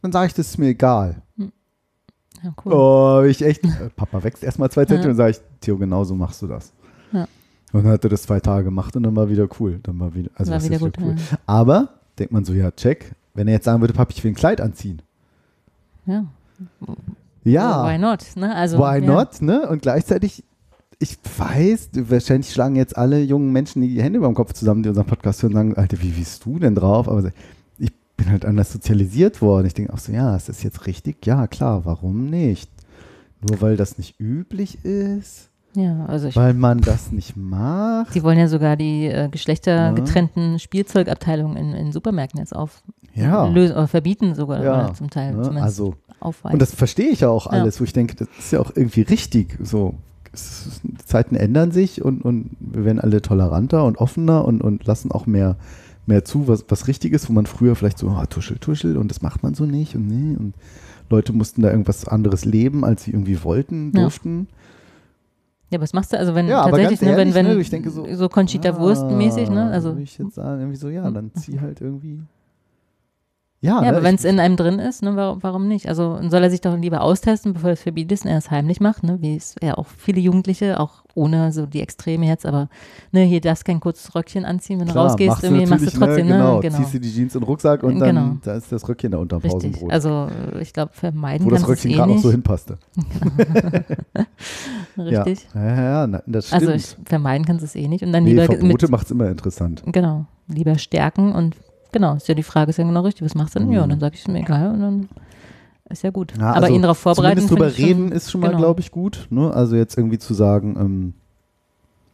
Dann 0.01 0.11
sage 0.11 0.27
ich, 0.27 0.33
das 0.33 0.47
ist 0.49 0.57
mir 0.57 0.67
egal. 0.69 1.21
Ja, 2.43 2.53
cool. 2.65 2.73
Oh, 2.73 3.23
ich 3.23 3.41
echt. 3.43 3.63
Äh, 3.65 3.89
Papa 3.95 4.23
wächst 4.23 4.43
erstmal 4.43 4.71
zwei 4.71 4.85
Zentimeter 4.85 5.07
Ja. 5.07 5.11
und 5.11 5.17
sage 5.17 5.31
ich, 5.31 5.37
Theo, 5.61 5.77
genau 5.77 6.03
so 6.03 6.15
machst 6.15 6.41
du 6.41 6.47
das. 6.47 6.73
Ja. 7.11 7.27
Und 7.71 7.83
dann 7.83 7.91
hat 7.93 8.03
er 8.03 8.09
das 8.09 8.23
zwei 8.23 8.39
Tage 8.39 8.63
gemacht 8.65 8.95
und 8.95 9.03
dann 9.03 9.15
war 9.15 9.29
wieder 9.29 9.47
cool. 9.59 9.79
Dann 9.83 9.99
war 9.99 10.13
wieder, 10.13 10.29
also 10.35 10.51
War 10.51 10.63
wieder 10.63 10.79
gut, 10.79 10.97
cool. 10.99 11.15
ja. 11.17 11.37
Aber 11.45 11.89
denkt 12.17 12.33
man 12.33 12.43
so, 12.43 12.53
ja, 12.53 12.71
check. 12.71 13.13
Wenn 13.33 13.47
er 13.47 13.53
jetzt 13.55 13.65
sagen 13.65 13.79
würde, 13.81 13.93
Papi, 13.93 14.13
ich 14.17 14.23
will 14.23 14.31
ein 14.31 14.35
Kleid 14.35 14.59
anziehen. 14.59 15.01
Ja. 16.05 16.25
Ja, 17.43 17.87
Why 17.87 17.97
not? 17.97 18.25
Ne? 18.35 18.53
Also, 18.55 18.77
why 18.77 18.99
ja. 18.99 19.05
not? 19.05 19.41
Ne? 19.41 19.67
Und 19.69 19.81
gleichzeitig, 19.81 20.43
ich 20.99 21.17
weiß, 21.37 21.89
wahrscheinlich 21.93 22.51
schlagen 22.51 22.75
jetzt 22.75 22.97
alle 22.97 23.21
jungen 23.21 23.51
Menschen 23.51 23.81
die 23.81 24.01
Hände 24.01 24.17
über 24.17 24.27
dem 24.27 24.35
Kopf 24.35 24.53
zusammen, 24.53 24.83
die 24.83 24.89
unseren 24.89 25.07
Podcast 25.07 25.41
hören 25.41 25.51
und 25.53 25.57
sagen, 25.57 25.75
Alter, 25.75 26.01
wie 26.01 26.09
bist 26.09 26.45
du 26.45 26.59
denn 26.59 26.75
drauf? 26.75 27.07
Aber 27.07 27.31
bin 28.21 28.31
halt 28.31 28.45
anders 28.45 28.71
sozialisiert 28.71 29.41
worden. 29.41 29.65
Ich 29.67 29.73
denke 29.73 29.93
auch 29.93 29.97
so, 29.97 30.11
ja, 30.11 30.35
ist 30.35 30.47
das 30.49 30.61
jetzt 30.63 30.85
richtig? 30.85 31.25
Ja, 31.25 31.47
klar, 31.47 31.85
warum 31.85 32.27
nicht? 32.29 32.69
Nur 33.41 33.61
weil 33.61 33.77
das 33.77 33.97
nicht 33.97 34.19
üblich 34.19 34.85
ist? 34.85 35.49
Ja, 35.73 36.05
also 36.05 36.27
ich, 36.27 36.35
Weil 36.35 36.53
man 36.53 36.81
das 36.81 37.11
nicht 37.11 37.35
macht? 37.37 38.13
die 38.13 38.21
wollen 38.23 38.37
ja 38.37 38.47
sogar 38.47 38.75
die 38.75 39.05
äh, 39.07 39.29
geschlechtergetrennten 39.29 40.59
Spielzeugabteilungen 40.59 41.55
in, 41.57 41.73
in 41.73 41.91
Supermärkten 41.93 42.39
jetzt 42.39 42.53
auf 42.55 42.83
Ja. 43.15 43.47
lösen, 43.47 43.73
oder 43.73 43.87
verbieten 43.87 44.35
sogar 44.35 44.61
Ja, 44.61 44.85
oder 44.85 44.93
zum 44.93 45.09
Teil 45.09 45.31
Ne? 45.33 45.41
zumindest 45.43 45.63
Also, 45.63 45.95
aufweichen. 46.19 46.53
und 46.55 46.61
das 46.61 46.75
verstehe 46.75 47.09
ich 47.09 47.21
ja 47.21 47.29
auch 47.29 47.45
Ja. 47.45 47.53
alles, 47.53 47.79
wo 47.79 47.85
ich 47.85 47.93
denke, 47.93 48.15
das 48.15 48.27
ist 48.37 48.51
ja 48.51 48.59
auch 48.59 48.71
irgendwie 48.75 49.01
richtig. 49.01 49.57
So, 49.63 49.95
Zeiten 51.05 51.35
ändern 51.35 51.71
sich 51.71 52.03
und, 52.03 52.23
und 52.23 52.51
wir 52.59 52.85
werden 52.85 52.99
alle 52.99 53.21
toleranter 53.21 53.85
und 53.85 53.97
offener 53.97 54.45
und, 54.45 54.61
und 54.61 54.85
lassen 54.85 55.11
auch 55.11 55.25
mehr, 55.25 55.55
mehr 56.11 56.25
zu, 56.25 56.47
was, 56.47 56.65
was 56.69 56.87
richtig 56.87 57.13
ist, 57.13 57.29
wo 57.29 57.33
man 57.33 57.45
früher 57.45 57.75
vielleicht 57.75 57.97
so, 57.97 58.09
ah, 58.09 58.25
tuschel, 58.25 58.57
tuschel 58.57 58.97
und 58.97 59.09
das 59.09 59.21
macht 59.21 59.43
man 59.43 59.53
so 59.53 59.65
nicht 59.65 59.95
und 59.95 60.07
nee. 60.07 60.35
Und 60.37 60.53
Leute 61.09 61.33
mussten 61.33 61.61
da 61.61 61.69
irgendwas 61.71 62.07
anderes 62.07 62.45
leben, 62.45 62.83
als 62.85 63.03
sie 63.03 63.11
irgendwie 63.11 63.43
wollten, 63.43 63.91
Ja. 63.95 64.01
durften. 64.01 64.47
ja, 65.71 65.79
was 65.81 65.93
machst 65.93 66.13
du? 66.13 66.17
Also 66.19 66.35
wenn 66.35 66.47
Ja, 66.47 66.63
tatsächlich, 66.63 66.99
ganz 66.99 67.01
ne, 67.01 67.07
wenn, 67.17 67.17
ehrlich, 67.19 67.35
wenn 67.35 67.45
ne, 67.47 67.61
ich 67.61 67.69
denke 67.69 67.89
so, 67.89 68.05
so 68.15 68.29
Conchita 68.29 68.77
Wurst 68.77 69.09
mäßig, 69.09 69.49
ne? 69.49 69.63
Ah, 69.63 69.69
Also 69.71 69.89
Würde 69.89 70.01
ich 70.03 70.17
jetzt 70.17 70.35
sagen, 70.35 70.59
irgendwie 70.61 70.77
so, 70.77 70.89
ja, 70.89 71.09
dann 71.09 71.31
zieh 71.33 71.59
halt 71.59 71.81
irgendwie. 71.81 72.19
Ja, 73.63 73.75
Ja, 73.75 73.81
ne, 73.81 73.89
aber 73.89 74.01
wenn 74.03 74.15
es 74.15 74.25
in 74.25 74.39
einem 74.39 74.55
drin 74.55 74.79
ist, 74.79 75.03
ne, 75.03 75.15
warum, 75.15 75.43
warum 75.43 75.67
nicht? 75.67 75.87
Also 75.87 76.17
soll 76.29 76.41
er 76.41 76.49
sich 76.49 76.61
doch 76.61 76.75
lieber 76.75 77.01
austesten, 77.01 77.53
bevor 77.53 77.69
er 77.69 77.73
es 77.73 77.81
verbietet 77.83 78.23
und 78.23 78.31
er 78.31 78.39
es 78.39 78.49
heimlich 78.49 78.79
macht, 78.79 79.03
ne? 79.03 79.19
Wie 79.21 79.35
es 79.35 79.53
ja 79.61 79.77
auch 79.77 79.85
viele 79.85 80.19
Jugendliche, 80.19 80.79
auch 80.79 81.03
ohne 81.13 81.51
so 81.51 81.67
die 81.67 81.81
Extreme 81.81 82.25
jetzt, 82.25 82.47
aber 82.47 82.69
ne, 83.11 83.21
hier 83.23 83.39
darfst 83.39 83.63
kein 83.65 83.79
kurzes 83.79 84.15
Röckchen 84.15 84.45
anziehen, 84.45 84.79
wenn 84.79 84.87
du 84.87 84.93
Klar, 84.93 85.09
rausgehst, 85.09 85.29
machst 85.29 85.43
du 85.43 85.47
irgendwie 85.47 85.65
machst 85.67 85.81
du 85.93 85.99
natürlich, 85.99 86.01
trotzdem, 86.09 86.27
ne, 86.27 86.33
ne? 86.33 86.39
genau, 86.39 86.59
Genau. 86.61 86.77
ziehst 86.77 86.93
du 86.95 86.99
die 87.01 87.11
Jeans 87.13 87.33
den 87.33 87.43
Rucksack 87.43 87.83
und 87.83 87.99
dann 87.99 88.15
Genau. 88.15 88.37
da 88.43 88.53
ist 88.55 88.71
das 88.71 88.89
Röckchen 88.89 89.11
da 89.11 89.19
unterm 89.19 89.41
Richtig. 89.41 89.73
Pausenbrot. 89.73 89.91
Also 89.91 90.27
ich 90.59 90.73
glaube, 90.73 90.91
vermeiden 90.93 91.45
wo 91.45 91.51
das 91.51 91.59
kannst 91.63 91.69
du 91.69 91.73
es 91.73 91.79
Röckchen 91.79 91.91
eh 91.91 91.95
gerade 91.95 92.07
noch 92.09 92.15
nicht. 92.15 92.23
so 92.23 92.31
hinpasste. 92.31 92.77
Richtig. 94.97 95.47
Ja, 95.53 95.63
ja, 95.63 95.83
ja, 95.83 96.07
na, 96.07 96.23
das 96.25 96.47
stimmt. 96.47 96.61
Also 96.61 96.73
ich, 96.73 96.95
vermeiden 97.05 97.45
kannst 97.45 97.61
du 97.61 97.65
es 97.65 97.75
eh 97.75 97.87
nicht. 97.87 98.03
Und 98.03 98.11
dann 98.11 98.23
nee, 98.23 98.31
lieber 98.31 98.45
Verbote 98.45 98.89
macht 98.89 99.05
es 99.05 99.11
immer 99.11 99.29
interessant. 99.29 99.83
genau, 99.85 100.25
lieber 100.47 100.77
stärken 100.77 101.33
und 101.33 101.55
genau, 101.91 102.15
ist 102.15 102.27
ja 102.27 102.33
die 102.35 102.43
Frage, 102.43 102.69
ist 102.71 102.77
ja 102.77 102.83
genau 102.83 103.01
richtig, 103.01 103.23
was 103.25 103.35
machst 103.35 103.55
du 103.55 103.59
denn? 103.59 103.71
Ja, 103.71 103.85
Mhm. 103.85 103.89
dann 103.91 103.99
sag 103.99 104.13
ich 104.13 104.21
es 104.21 104.27
mir 104.27 104.39
egal 104.39 104.71
und 104.73 104.79
dann 104.79 105.09
ist 105.89 106.03
ja 106.03 106.09
gut. 106.11 106.33
Ja, 106.37 106.51
aber 106.53 106.63
also 106.65 106.75
ihn 106.75 106.81
darauf 106.81 106.97
vorbereiten. 106.97 107.41
Zumindest 107.41 107.51
drüber 107.51 107.67
ich 107.67 107.75
schon- 107.75 107.85
reden 107.85 108.11
ist 108.11 108.31
schon 108.31 108.41
mal, 108.41 108.47
genau. 108.47 108.59
glaube 108.59 108.79
ich, 108.79 108.91
gut. 108.91 109.27
Ne? 109.29 109.53
Also 109.53 109.75
jetzt 109.75 109.97
irgendwie 109.97 110.17
zu 110.19 110.33
sagen, 110.33 110.75
ähm, 110.79 111.13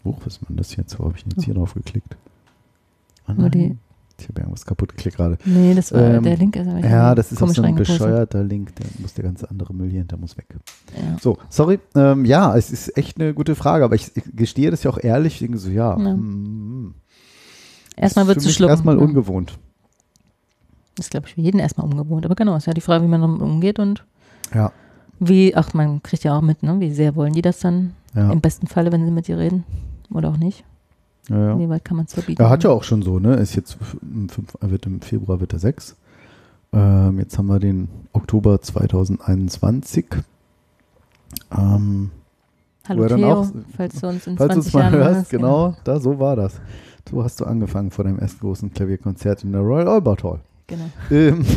wo 0.03 0.15
ist 0.25 0.47
man 0.49 0.57
das 0.57 0.75
jetzt? 0.75 0.97
Wo 0.99 1.05
habe 1.05 1.13
ich 1.17 1.23
denn 1.23 1.33
jetzt 1.35 1.45
hier 1.45 1.53
drauf 1.53 1.73
geklickt? 1.73 2.15
Die- 3.27 3.33
nein. 3.41 3.79
Ich 4.19 4.27
habe 4.29 4.39
irgendwas 4.41 4.65
kaputt 4.65 4.95
geklickt 4.95 5.17
gerade. 5.17 5.37
Nee, 5.45 5.75
das 5.75 5.91
war 5.93 6.01
Ähm, 6.01 6.23
der 6.23 6.37
Link. 6.37 6.55
Ist 6.55 6.67
aber 6.67 6.79
Ja, 6.79 7.13
das 7.13 7.31
ist 7.31 7.39
auch 7.43 7.49
so 7.49 7.61
ein 7.61 7.75
bescheuerter 7.75 8.43
Link. 8.43 8.75
Der 8.77 8.87
muss 8.97 9.13
der 9.13 9.23
ganze 9.25 9.47
andere 9.51 9.75
Müll 9.75 9.91
hier 9.91 9.99
hinter 9.99 10.17
muss 10.17 10.35
weg. 10.37 10.47
Ja. 10.95 11.17
So, 11.21 11.37
sorry. 11.49 11.77
Ähm, 11.93 12.25
ja, 12.25 12.57
es 12.57 12.71
ist 12.71 12.97
echt 12.97 13.21
eine 13.21 13.35
gute 13.35 13.53
Frage, 13.53 13.85
aber 13.85 13.93
ich, 13.93 14.09
ich 14.17 14.23
gestehe 14.35 14.71
das 14.71 14.81
ja 14.81 14.89
auch 14.89 14.97
ehrlich. 14.99 15.33
Ich 15.33 15.39
denke 15.41 15.59
so, 15.59 15.69
ja. 15.69 15.95
Ja. 15.99 16.15
mm, 16.15 16.95
Erstmal 17.95 18.23
ist 18.23 18.27
wird 18.29 18.41
für 18.41 18.49
es 18.49 18.55
schlucken. 18.55 18.71
Erstmal 18.71 18.95
ja. 18.97 19.03
ungewohnt. 19.03 19.59
Das 20.97 21.05
ist, 21.05 21.11
glaube 21.11 21.27
ich, 21.27 21.35
für 21.35 21.41
jeden 21.41 21.59
erstmal 21.59 21.87
ungewohnt. 21.87 22.25
Aber 22.25 22.35
genau, 22.35 22.55
ist 22.55 22.65
ja 22.67 22.73
die 22.73 22.81
Frage, 22.81 23.03
wie 23.03 23.07
man 23.07 23.21
damit 23.21 23.41
umgeht 23.41 23.79
und 23.79 24.03
Ja. 24.53 24.71
wie, 25.19 25.55
ach, 25.55 25.73
man 25.73 26.01
kriegt 26.03 26.23
ja 26.23 26.35
auch 26.37 26.41
mit, 26.41 26.63
ne? 26.63 26.79
Wie 26.79 26.91
sehr 26.91 27.15
wollen 27.15 27.33
die 27.33 27.41
das 27.41 27.59
dann? 27.59 27.93
Ja. 28.15 28.31
Im 28.31 28.41
besten 28.41 28.67
Falle, 28.67 28.91
wenn 28.91 29.05
sie 29.05 29.11
mit 29.11 29.27
dir 29.27 29.37
reden. 29.37 29.63
Oder 30.11 30.29
auch 30.29 30.37
nicht. 30.37 30.63
ja, 31.29 31.49
ja. 31.49 31.59
Wie 31.59 31.69
weit 31.69 31.85
kann 31.85 31.97
man 31.97 32.05
es 32.07 32.13
verbieten? 32.13 32.41
Er 32.41 32.49
hat 32.49 32.63
ja 32.63 32.71
auch 32.71 32.83
schon 32.83 33.01
so, 33.03 33.19
ne? 33.19 33.35
Ist 33.35 33.55
jetzt 33.55 33.77
im, 34.01 34.27
fünf, 34.29 34.57
er 34.59 34.71
wird 34.71 34.85
im 34.87 35.01
Februar 35.01 35.39
wird 35.39 35.53
er 35.53 35.59
sechs. 35.59 35.95
Ähm, 36.73 37.19
jetzt 37.19 37.37
haben 37.37 37.47
wir 37.47 37.59
den 37.59 37.89
Oktober 38.13 38.59
2021. 38.61 40.05
Ähm, 41.55 42.11
Hallo 42.87 43.03
er 43.03 43.09
dann 43.09 43.19
Theo, 43.19 43.31
auch- 43.33 43.47
falls 43.75 43.99
du 43.99 44.07
uns 44.07 44.27
in 44.27 44.37
falls 44.37 44.55
du 44.55 44.61
20 44.61 44.67
es 44.67 44.73
mal 44.73 44.79
Jahren 44.81 44.93
hörst, 44.93 45.15
hörst, 45.15 45.29
genau, 45.29 45.75
da 45.83 45.99
so 45.99 46.19
war 46.19 46.35
das. 46.35 46.59
So 47.09 47.23
hast 47.23 47.39
du 47.39 47.45
angefangen 47.45 47.91
vor 47.91 48.03
deinem 48.05 48.19
ersten 48.19 48.39
großen 48.39 48.73
Klavierkonzert 48.73 49.43
in 49.43 49.51
der 49.53 49.61
Royal 49.61 49.87
Albert 49.87 50.23
Hall. 50.23 50.39
Genau. 50.67 50.89
Ähm, 51.11 51.45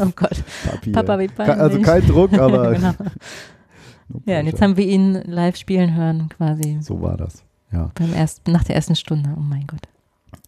Oh 0.00 0.10
Gott. 0.14 0.44
Papi, 0.64 0.92
Papa, 0.92 1.18
wie 1.18 1.28
Also 1.36 1.56
peinlich. 1.80 1.82
kein 1.82 2.06
Druck, 2.06 2.32
aber 2.38 2.72
genau. 2.74 2.92
No 4.08 4.22
Ja, 4.26 4.40
und 4.40 4.46
jetzt 4.46 4.62
haben 4.62 4.76
wir 4.76 4.86
ihn 4.86 5.14
live 5.26 5.56
spielen 5.56 5.94
hören, 5.94 6.28
quasi. 6.30 6.78
so 6.80 7.00
war 7.02 7.16
das. 7.16 7.42
Ja, 7.72 7.90
Beim 7.94 8.14
ersten, 8.14 8.52
nach 8.52 8.64
der 8.64 8.76
ersten 8.76 8.96
Stunde. 8.96 9.30
Oh 9.36 9.40
mein 9.40 9.66
Gott. 9.66 9.80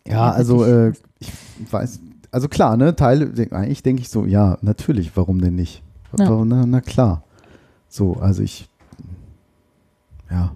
ja 0.07 0.31
also 0.31 0.64
äh, 0.64 0.93
ich 1.19 1.31
weiß, 1.71 2.01
also 2.31 2.49
klar, 2.49 2.77
ne, 2.79 2.97
Teile, 2.97 3.31
eigentlich 3.51 3.83
denke 3.83 4.01
ich 4.03 4.09
so, 4.09 4.25
ja, 4.25 4.57
natürlich, 4.62 5.14
warum 5.16 5.40
denn 5.40 5.57
nicht? 5.57 5.83
Ja. 6.19 6.45
Na, 6.45 6.64
na 6.64 6.81
klar. 6.81 7.23
So, 7.88 8.14
also 8.14 8.43
ich, 8.43 8.69
ja, 10.31 10.53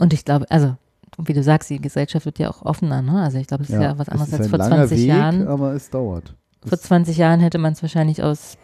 Und 0.00 0.12
ich 0.14 0.24
glaube, 0.24 0.50
also, 0.50 0.76
wie 1.18 1.32
du 1.32 1.42
sagst, 1.42 1.68
die 1.70 1.80
Gesellschaft 1.80 2.26
wird 2.26 2.38
ja 2.38 2.48
auch 2.50 2.62
offener, 2.62 3.02
ne? 3.02 3.22
Also 3.22 3.38
ich 3.38 3.46
glaube, 3.46 3.64
es 3.64 3.70
ist 3.70 3.80
ja, 3.80 3.98
was 3.98 4.08
es 4.08 4.12
anderes 4.12 4.34
als 4.34 4.48
vor 4.48 4.58
langer 4.58 4.76
20 4.86 4.98
Weg, 4.98 5.06
Jahren. 5.08 5.46
aber 5.48 5.72
es 5.74 5.90
dauert. 5.90 6.34
Vor 6.64 6.78
20 6.78 7.16
Jahren 7.16 7.40
hätte 7.40 7.58
man 7.58 7.72
es 7.72 7.82
wahrscheinlich 7.82 8.22
aus 8.22 8.56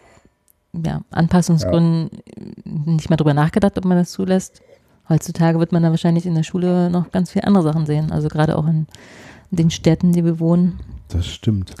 ja, 0.85 1.01
Anpassungsgründen 1.11 2.09
nicht 2.65 3.09
mehr 3.09 3.17
drüber 3.17 3.33
nachgedacht, 3.33 3.77
ob 3.77 3.85
man 3.85 3.97
das 3.97 4.11
zulässt. 4.11 4.61
Heutzutage 5.07 5.59
wird 5.59 5.71
man 5.71 5.83
da 5.83 5.89
wahrscheinlich 5.91 6.25
in 6.25 6.35
der 6.35 6.43
Schule 6.43 6.89
noch 6.89 7.11
ganz 7.11 7.31
viele 7.31 7.45
andere 7.45 7.63
Sachen 7.63 7.85
sehen. 7.85 8.11
Also 8.11 8.27
gerade 8.27 8.57
auch 8.57 8.67
in 8.67 8.87
den 9.51 9.69
Städten, 9.69 10.11
die 10.13 10.25
wir 10.25 10.39
wohnen. 10.39 10.79
Das 11.09 11.27
stimmt. 11.27 11.75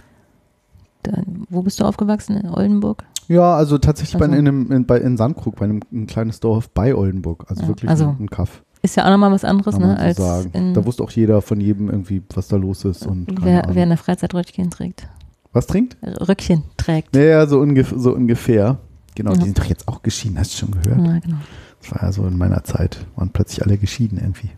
Da, 1.03 1.21
wo 1.49 1.61
bist 1.61 1.79
du 1.79 1.85
aufgewachsen? 1.85 2.37
In 2.37 2.49
Oldenburg? 2.49 3.03
Ja, 3.27 3.55
also 3.55 3.77
tatsächlich 3.79 4.17
bei 4.19 4.25
Also- 4.25 4.37
in, 4.37 4.47
einem, 4.47 4.71
in, 4.71 4.85
bei, 4.85 4.99
in 4.99 5.17
Sandkrug, 5.17 5.55
bei 5.55 5.65
einem 5.65 5.81
ein 5.91 6.05
kleines 6.07 6.39
Dorf 6.39 6.69
bei 6.69 6.95
Oldenburg. 6.95 7.45
Also 7.49 7.63
Ja, 7.63 7.67
wirklich 7.67 7.89
also 7.89 8.05
ein, 8.09 8.17
ein 8.21 8.29
Kaff, 8.29 8.63
Ist 8.81 8.95
ja 8.97 9.05
auch 9.05 9.09
nochmal 9.09 9.31
was 9.31 9.43
anderes, 9.43 9.77
ne? 9.79 9.97
Als 9.97 10.17
Da 10.17 10.85
wusste 10.85 11.03
auch 11.03 11.11
jeder 11.11 11.41
von 11.41 11.59
jedem 11.59 11.89
irgendwie, 11.89 12.21
was 12.33 12.47
da 12.47 12.55
los 12.57 12.85
ist. 12.85 13.05
Und 13.07 13.27
wer, 13.43 13.63
wer 13.71 13.83
in 13.83 13.89
der 13.89 13.97
Freizeit 13.97 14.33
Röckchen 14.33 14.69
trägt. 14.69 15.07
was 15.53 15.65
trinkt? 15.67 15.97
Röckchen 16.27 16.63
trägt. 16.77 17.13
Naja, 17.15 17.47
so, 17.47 17.59
ungef 17.59 17.93
so 17.97 18.13
ungefähr. 18.13 18.77
Genau, 19.15 19.31
Ja. 19.31 19.37
die 19.37 19.43
sind 19.45 19.57
doch 19.59 19.65
jetzt 19.65 19.87
auch 19.87 20.03
geschieden, 20.03 20.37
hast 20.37 20.53
du 20.53 20.57
schon 20.65 20.71
gehört? 20.81 20.99
Ja, 21.05 21.19
genau. 21.19 21.37
Das 21.81 21.91
war 21.93 22.03
ja 22.03 22.11
so 22.11 22.25
in 22.27 22.37
meiner 22.37 22.63
Zeit, 22.63 23.05
waren 23.15 23.29
plötzlich 23.29 23.63
alle 23.65 23.77
geschieden 23.77 24.17
irgendwie. 24.19 24.49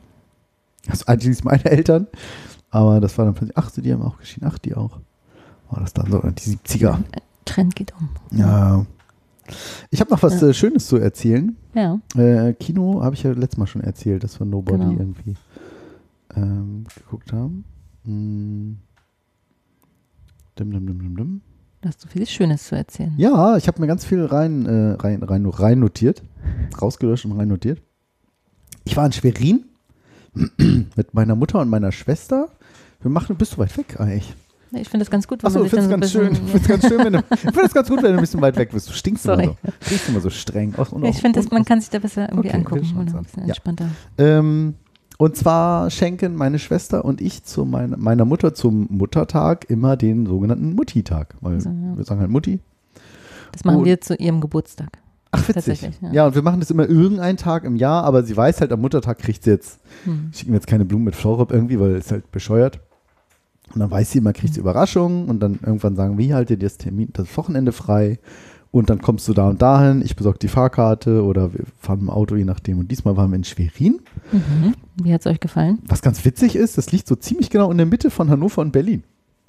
Also 0.90 1.06
eigentlich 1.08 1.44
meine 1.44 1.66
Eltern, 1.66 2.08
aber 2.72 3.00
das 3.00 3.18
war 3.18 3.26
dann 3.26 3.34
plötzlich, 3.36 3.58
ach, 3.58 3.70
so, 3.70 3.82
die 3.82 3.94
haben 3.94 4.02
auch 4.02 4.18
geschieden, 4.18 4.48
ach, 4.52 4.58
die 4.58 4.74
auch. 4.76 5.00
War 5.70 5.82
das 5.82 5.94
dann 5.94 6.10
so, 6.12 6.20
die 6.22 6.56
70er. 6.58 6.98
Trend 7.46 7.76
geht 7.76 7.94
um. 8.00 8.10
Ja. 8.38 8.86
Ich 9.90 10.00
habe 10.02 10.12
noch 10.12 10.22
was 10.24 10.42
Ja. 10.42 10.48
äh, 10.50 10.54
Schönes 10.54 10.88
zu 10.88 10.98
erzählen. 10.98 11.56
Ja. 11.74 12.00
Äh, 12.16 12.54
Kino 12.54 13.02
habe 13.04 13.16
ich 13.16 13.24
ja 13.24 13.32
letztes 13.32 13.58
Mal 13.58 13.68
schon 13.68 13.82
erzählt, 13.82 14.24
dass 14.24 14.40
wir 14.40 14.46
Nobody 14.46 14.80
Genau. 14.84 14.92
irgendwie 15.00 15.36
ähm, 16.36 16.86
geguckt 16.96 17.32
haben. 17.34 17.64
Hm. 18.06 18.78
Dim, 20.60 20.72
dim, 20.72 20.86
dim, 20.88 21.00
dim, 21.02 21.16
dim. 21.18 21.42
Da 21.82 21.90
hast 21.90 22.04
du 22.04 22.08
viel 22.08 22.26
Schönes 22.26 22.68
zu 22.68 22.76
erzählen. 22.76 23.14
Ja, 23.18 23.56
ich 23.58 23.68
habe 23.68 23.80
mir 23.80 23.88
ganz 23.88 24.04
viel 24.04 24.26
rein, 24.26 24.66
äh, 24.66 24.94
rein, 24.94 25.22
rein, 25.24 25.46
rein 25.46 25.80
notiert, 25.80 26.24
rausgelöscht 26.82 27.26
und 27.26 27.34
rein 27.34 27.48
notiert. 27.48 27.82
Ich 28.84 28.98
war 28.98 29.06
in 29.06 29.12
Schwerin 29.12 29.66
mit 30.96 31.14
meiner 31.14 31.36
Mutter 31.36 31.60
und 31.60 31.70
meiner 31.70 31.92
Schwester 31.92 32.50
Wir 33.02 33.12
machen, 33.12 33.36
bist 33.36 33.54
du 33.54 33.58
weit 33.60 33.78
weg 33.78 34.00
eigentlich? 34.00 34.34
Ich 34.72 34.90
finde 34.90 35.04
das 35.06 35.10
ganz 35.12 35.28
gut, 35.28 35.42
wenn 35.44 35.48
Achso, 35.48 35.60
man 35.60 35.66
ich 35.66 35.72
sich 35.72 35.80
finde 35.80 35.92
dann 35.98 36.02
es 36.04 36.12
so 36.12 36.20
ganz 36.20 36.38
schön. 36.38 36.46
Ich 36.46 36.52
finde 36.52 36.58
es 36.58 36.68
ganz 36.68 36.88
schön, 36.88 37.06
wenn 37.06 37.14
du, 37.14 37.20
ich 37.34 37.40
finde 37.40 37.62
es 37.64 37.74
ganz 37.74 37.90
gut, 37.90 37.98
wenn 38.04 38.12
du 38.12 38.18
ein 38.18 38.22
bisschen 38.22 38.42
weit 38.42 38.58
weg 38.58 38.70
bist. 38.72 38.90
Du 38.90 38.94
stinkst 38.94 39.24
Sorry. 39.24 39.44
immer 39.46 39.54
so. 39.64 39.68
Du 39.80 39.86
stinkst 39.86 40.10
immer 40.10 40.20
so 40.22 40.30
streng. 40.30 40.76
Auch, 40.78 40.92
und 40.92 41.06
Ich 41.06 41.18
finde, 41.22 41.42
man 41.52 41.66
kann 41.66 41.80
sich 41.82 41.90
da 41.90 42.00
besser 42.00 42.30
irgendwie 42.30 42.50
Okay, 42.50 42.58
angucken 42.58 42.96
und 42.98 43.16
ein 43.16 43.24
bisschen 43.24 43.44
Ja. 43.44 43.48
entspannter. 43.50 43.90
Ähm, 44.18 44.76
und 45.18 45.36
zwar 45.36 45.90
schenken 45.90 46.36
meine 46.36 46.60
Schwester 46.60 47.04
und 47.06 47.22
ich 47.22 47.44
zu 47.44 47.66
mein, 47.66 47.96
meiner 47.98 48.26
Mutter 48.26 48.54
zum 48.54 48.88
Muttertag 48.90 49.70
immer 49.70 49.98
den 49.98 50.26
sogenannten 50.26 50.76
Mutti-Tag. 50.76 51.36
Weil 51.42 51.56
Also, 51.56 51.70
ja. 51.70 51.98
wir 51.98 52.04
sagen 52.04 52.20
halt 52.22 52.30
Mutti. 52.30 52.60
Das 53.52 53.64
machen 53.64 53.80
Und- 53.80 53.86
wir 53.86 54.02
zu 54.02 54.16
ihrem 54.16 54.42
Geburtstag. 54.42 54.90
Ach, 55.32 55.40
witzig. 55.42 55.54
Tatsächlich, 55.56 55.96
ja. 56.02 56.12
Ja. 56.14 56.28
und 56.28 56.36
wir 56.36 56.42
machen 56.42 56.60
das 56.62 56.72
immer 56.72 56.88
irgendeinen 56.88 57.38
Tag 57.38 57.64
im 57.66 57.76
Jahr, 57.76 58.04
aber 58.06 58.24
sie 58.24 58.38
weiß 58.38 58.62
halt, 58.62 58.72
am 58.72 58.80
Muttertag 58.80 59.18
kriegt 59.20 59.44
sie 59.44 59.50
jetzt, 59.52 59.80
Hm. 60.06 60.30
schicken 60.34 60.52
wir 60.52 60.56
jetzt 60.58 60.68
keine 60.68 60.86
Blumen 60.86 61.04
mit 61.04 61.16
Florop 61.18 61.52
irgendwie, 61.52 61.80
weil 61.80 61.96
es 61.96 62.12
halt 62.12 62.32
bescheuert. 62.32 62.80
Und 63.74 63.80
dann 63.80 63.92
weiß 63.92 64.12
sie 64.12 64.20
immer, 64.20 64.34
kriegt 64.34 64.54
sie 64.54 64.60
Überraschungen 64.60 65.28
und 65.30 65.40
dann 65.40 65.60
irgendwann 65.62 65.96
sagen, 65.96 66.18
wie 66.18 66.34
haltet 66.34 66.62
ihr 66.62 66.68
das 66.68 66.78
Termin, 66.78 67.10
das 67.14 67.36
Wochenende 67.38 67.72
frei? 67.72 68.20
Und 68.72 68.90
dann 68.90 69.02
kommst 69.02 69.28
du 69.28 69.34
da 69.34 69.48
und 69.50 69.62
dahin, 69.62 70.02
ich 70.02 70.16
besorge 70.16 70.40
die 70.40 70.48
Fahrkarte 70.50 71.24
oder 71.24 71.54
wir 71.54 71.64
fahren 71.80 72.02
im 72.02 72.10
Auto, 72.10 72.36
je 72.36 72.44
nachdem. 72.44 72.80
Und 72.80 72.92
diesmal 72.92 73.16
waren 73.18 73.32
wir 73.32 73.38
in 73.38 73.44
Schwerin. 73.44 74.02
Mhm. 74.32 74.76
Wie 75.02 75.14
hat 75.14 75.22
es 75.22 75.28
euch 75.28 75.40
gefallen? 75.40 75.80
Was 75.88 76.02
ganz 76.02 76.24
witzig 76.26 76.56
ist, 76.56 76.78
das 76.78 76.92
liegt 76.92 77.08
so 77.08 77.16
ziemlich 77.16 77.50
genau 77.50 77.72
in 77.72 77.78
der 77.78 77.86
Mitte 77.86 78.10
von 78.12 78.30
Hannover 78.30 78.62
und 78.62 78.72
Berlin. 78.72 79.04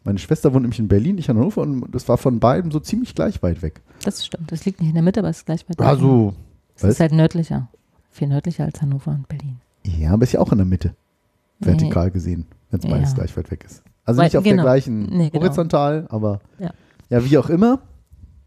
Meine 0.04 0.18
Schwester 0.20 0.54
wohnt 0.54 0.62
nämlich 0.62 0.78
in 0.78 0.88
Berlin, 0.88 1.18
ich 1.18 1.28
in 1.28 1.36
Hannover 1.36 1.62
und 1.62 1.86
das 1.92 2.08
war 2.08 2.16
von 2.16 2.38
beiden 2.38 2.70
so 2.70 2.80
ziemlich 2.80 3.14
gleich 3.14 3.42
weit 3.42 3.60
weg. 3.60 3.80
Das 4.04 4.24
stimmt. 4.24 4.50
Das 4.52 4.64
liegt 4.64 4.80
nicht 4.80 4.88
in 4.90 4.94
der 4.94 5.02
Mitte, 5.02 5.20
aber 5.20 5.28
es 5.30 5.38
ist 5.38 5.46
gleich 5.46 5.68
weit 5.68 5.78
weg. 5.78 5.86
Also, 5.86 6.34
Es 6.76 6.84
ist 6.84 7.00
halt 7.00 7.12
nördlicher. 7.12 7.68
Viel 8.12 8.28
nördlicher 8.28 8.64
als 8.64 8.80
Hannover 8.80 9.10
und 9.10 9.28
Berlin. 9.28 9.56
ja, 9.84 10.12
aber 10.12 10.22
ist 10.22 10.32
ja 10.32 10.40
auch 10.40 10.52
in 10.52 10.58
der 10.58 10.66
Mitte, 10.66 10.94
vertikal 11.58 12.10
gesehen, 12.10 12.46
wenn 12.70 12.78
es 12.78 12.84
Ja. 12.86 12.92
beides 12.92 13.14
gleich 13.14 13.36
weit 13.36 13.50
weg 13.50 13.64
ist. 13.66 13.82
Also 14.08 14.18
Weil- 14.18 14.26
nicht 14.26 14.36
auf 14.36 14.44
genau. 14.44 14.56
der 14.56 14.64
gleichen 14.64 15.02
Nee, 15.04 15.30
genau. 15.30 15.44
horizontal, 15.44 16.06
aber 16.08 16.40
Ja. 16.58 16.70
ja, 17.10 17.24
wie 17.24 17.36
auch 17.38 17.50
immer. 17.50 17.80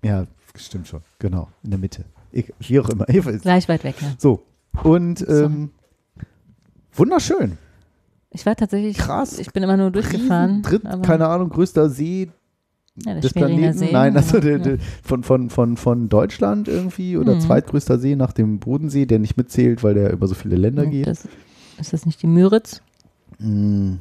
Ja, 0.03 0.25
stimmt 0.55 0.87
schon, 0.87 1.01
genau, 1.19 1.49
in 1.63 1.69
der 1.69 1.79
Mitte. 1.79 2.05
Ich, 2.31 2.51
wie 2.59 2.79
auch 2.79 2.89
immer. 2.89 3.05
Gleich 3.41 3.69
weit 3.69 3.83
weg, 3.83 3.95
ja. 4.01 4.13
So, 4.17 4.41
und 4.83 5.19
So. 5.19 5.25
ähm, 5.45 5.69
wunderschön. 6.93 7.57
Ich 8.31 8.45
war 8.45 8.55
tatsächlich, 8.55 8.97
Krass. 8.97 9.37
ich 9.39 9.51
bin 9.51 9.61
immer 9.63 9.77
nur 9.77 9.91
durchgefahren. 9.91 10.49
Riesen, 10.49 10.61
dritt, 10.63 10.85
aber- 10.85 11.01
keine 11.03 11.27
Ahnung, 11.27 11.49
größter 11.49 11.89
See 11.89 12.29
ja, 13.05 13.19
des 13.19 13.33
Planeten? 13.33 13.77
See, 13.77 13.91
Nein, 13.91 14.15
also 14.17 14.39
genau. 14.39 14.63
der, 14.63 14.77
der, 14.77 14.85
von, 15.03 15.23
von, 15.23 15.49
von, 15.49 15.77
von 15.77 16.09
Deutschland 16.09 16.67
irgendwie 16.67 17.17
oder 17.17 17.35
Mhm. 17.35 17.41
zweitgrößter 17.41 17.99
See 17.99 18.15
nach 18.15 18.33
dem 18.33 18.59
Bodensee, 18.59 19.05
der 19.05 19.19
nicht 19.19 19.37
mitzählt, 19.37 19.83
weil 19.83 19.93
der 19.93 20.11
über 20.11 20.27
so 20.27 20.33
viele 20.35 20.55
Länder 20.55 20.85
Ja, 20.85 20.89
geht. 20.89 21.07
das, 21.07 21.27
ist 21.77 21.93
das 21.93 22.05
nicht 22.05 22.21
die 22.21 22.27
Müritz? 22.27 22.81
Mm, 23.39 23.95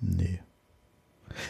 nee. 0.00 0.40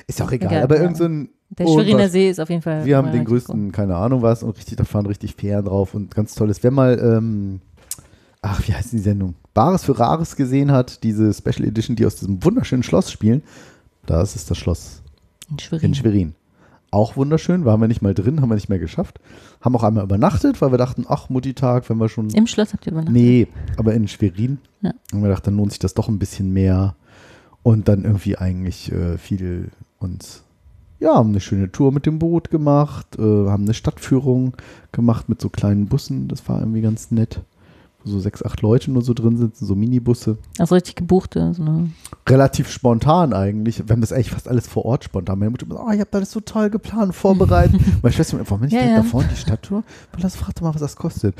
Ist 0.06 0.20
auch 0.22 0.32
egal, 0.32 0.50
Egal, 0.50 0.62
aber 0.62 0.76
ja. 0.76 0.82
irgend 0.82 0.96
so 0.96 1.04
ein. 1.04 1.28
Der 1.50 1.66
Schweriner 1.66 2.08
See 2.08 2.30
ist 2.30 2.40
auf 2.40 2.50
jeden 2.50 2.62
Fall. 2.62 2.84
Wir 2.84 2.96
haben 2.96 3.12
den 3.12 3.24
größten, 3.24 3.70
keine 3.70 3.96
Ahnung 3.96 4.22
was, 4.22 4.42
und 4.42 4.56
richtig, 4.56 4.76
da 4.76 4.84
fahren 4.84 5.06
richtig 5.06 5.36
Fähren 5.36 5.64
drauf 5.64 5.94
und 5.94 6.14
ganz 6.14 6.34
tolles. 6.34 6.62
Wer 6.62 6.70
mal, 6.72 6.98
ähm, 6.98 7.60
ach, 8.42 8.66
wie 8.66 8.74
heißt 8.74 8.92
die 8.92 8.98
Sendung? 8.98 9.34
Bares 9.52 9.84
für 9.84 9.96
Rares 9.98 10.34
gesehen 10.34 10.72
hat, 10.72 11.04
diese 11.04 11.32
Special 11.32 11.64
Edition, 11.64 11.94
die 11.94 12.06
aus 12.06 12.16
diesem 12.16 12.42
wunderschönen 12.42 12.82
Schloss 12.82 13.12
spielen, 13.12 13.42
das 14.06 14.34
ist 14.34 14.50
das 14.50 14.58
Schloss. 14.58 15.02
In 15.50 15.58
Schwerin. 15.58 15.84
in 15.86 15.94
Schwerin. 15.94 16.34
Auch 16.90 17.16
wunderschön, 17.16 17.64
waren 17.64 17.80
wir 17.80 17.88
nicht 17.88 18.02
mal 18.02 18.14
drin, 18.14 18.40
haben 18.40 18.50
wir 18.50 18.54
nicht 18.54 18.68
mehr 18.68 18.78
geschafft. 18.78 19.18
Haben 19.60 19.74
auch 19.74 19.82
einmal 19.82 20.04
übernachtet, 20.04 20.60
weil 20.62 20.72
wir 20.72 20.78
dachten, 20.78 21.04
ach, 21.08 21.28
Mutti-Tag, 21.28 21.88
wenn 21.90 21.98
wir 21.98 22.08
schon. 22.08 22.30
Im 22.30 22.46
Schloss 22.46 22.72
habt 22.72 22.86
ihr 22.86 22.92
übernachtet? 22.92 23.14
Nee, 23.14 23.48
aber 23.76 23.94
in 23.94 24.06
Schwerin. 24.06 24.58
Ja. 24.80 24.92
Und 25.12 25.22
wir 25.22 25.28
dachten, 25.28 25.46
dann 25.46 25.56
lohnt 25.56 25.72
sich 25.72 25.80
das 25.80 25.94
doch 25.94 26.08
ein 26.08 26.18
bisschen 26.18 26.52
mehr. 26.52 26.94
Und 27.64 27.88
dann 27.88 28.04
irgendwie 28.04 28.36
eigentlich 28.36 28.92
äh, 28.92 29.16
viel 29.18 29.70
uns, 29.98 30.44
ja, 31.00 31.14
haben 31.14 31.30
eine 31.30 31.40
schöne 31.40 31.72
Tour 31.72 31.92
mit 31.92 32.04
dem 32.04 32.18
Boot 32.18 32.50
gemacht, 32.50 33.18
äh, 33.18 33.22
haben 33.22 33.64
eine 33.64 33.74
Stadtführung 33.74 34.52
gemacht 34.92 35.28
mit 35.30 35.40
so 35.40 35.48
kleinen 35.48 35.86
Bussen. 35.86 36.28
Das 36.28 36.46
war 36.48 36.60
irgendwie 36.60 36.82
ganz 36.82 37.10
nett. 37.10 37.40
So 38.06 38.20
sechs, 38.20 38.44
acht 38.44 38.60
Leute 38.60 38.90
nur 38.90 39.02
so 39.02 39.14
drin 39.14 39.36
sitzen, 39.38 39.64
so 39.64 39.74
Minibusse. 39.74 40.36
Also 40.58 40.74
richtig 40.74 40.96
gebuchte. 40.96 41.54
So 41.54 41.62
eine, 41.62 41.90
Relativ 42.28 42.70
spontan 42.70 43.32
eigentlich. 43.32 43.86
Wir 43.86 43.92
haben 43.92 44.00
das 44.00 44.12
eigentlich 44.12 44.30
fast 44.30 44.46
alles 44.48 44.68
vor 44.68 44.84
Ort 44.84 45.04
spontan. 45.04 45.38
Meine 45.38 45.50
Mutter 45.50 45.64
immer, 45.64 45.82
oh, 45.86 45.90
ich 45.90 46.00
habe 46.00 46.10
das 46.10 46.30
so 46.30 46.40
toll 46.40 46.68
geplant, 46.70 47.14
vorbereitet. 47.14 47.80
Meine 48.02 48.12
Schwester 48.12 48.36
mir, 48.36 48.44
warum 48.44 48.60
bin 48.60 48.68
ich 48.68 48.74
Ja, 48.74 48.84
ja. 48.84 48.96
da 48.96 49.02
vorne 49.02 49.28
die 49.28 49.36
Stadttour? 49.36 49.84
Und 50.14 50.22
das 50.22 50.36
fragt 50.36 50.58
doch 50.58 50.62
mal, 50.62 50.74
was 50.74 50.80
das 50.80 50.96
kostet. 50.96 51.34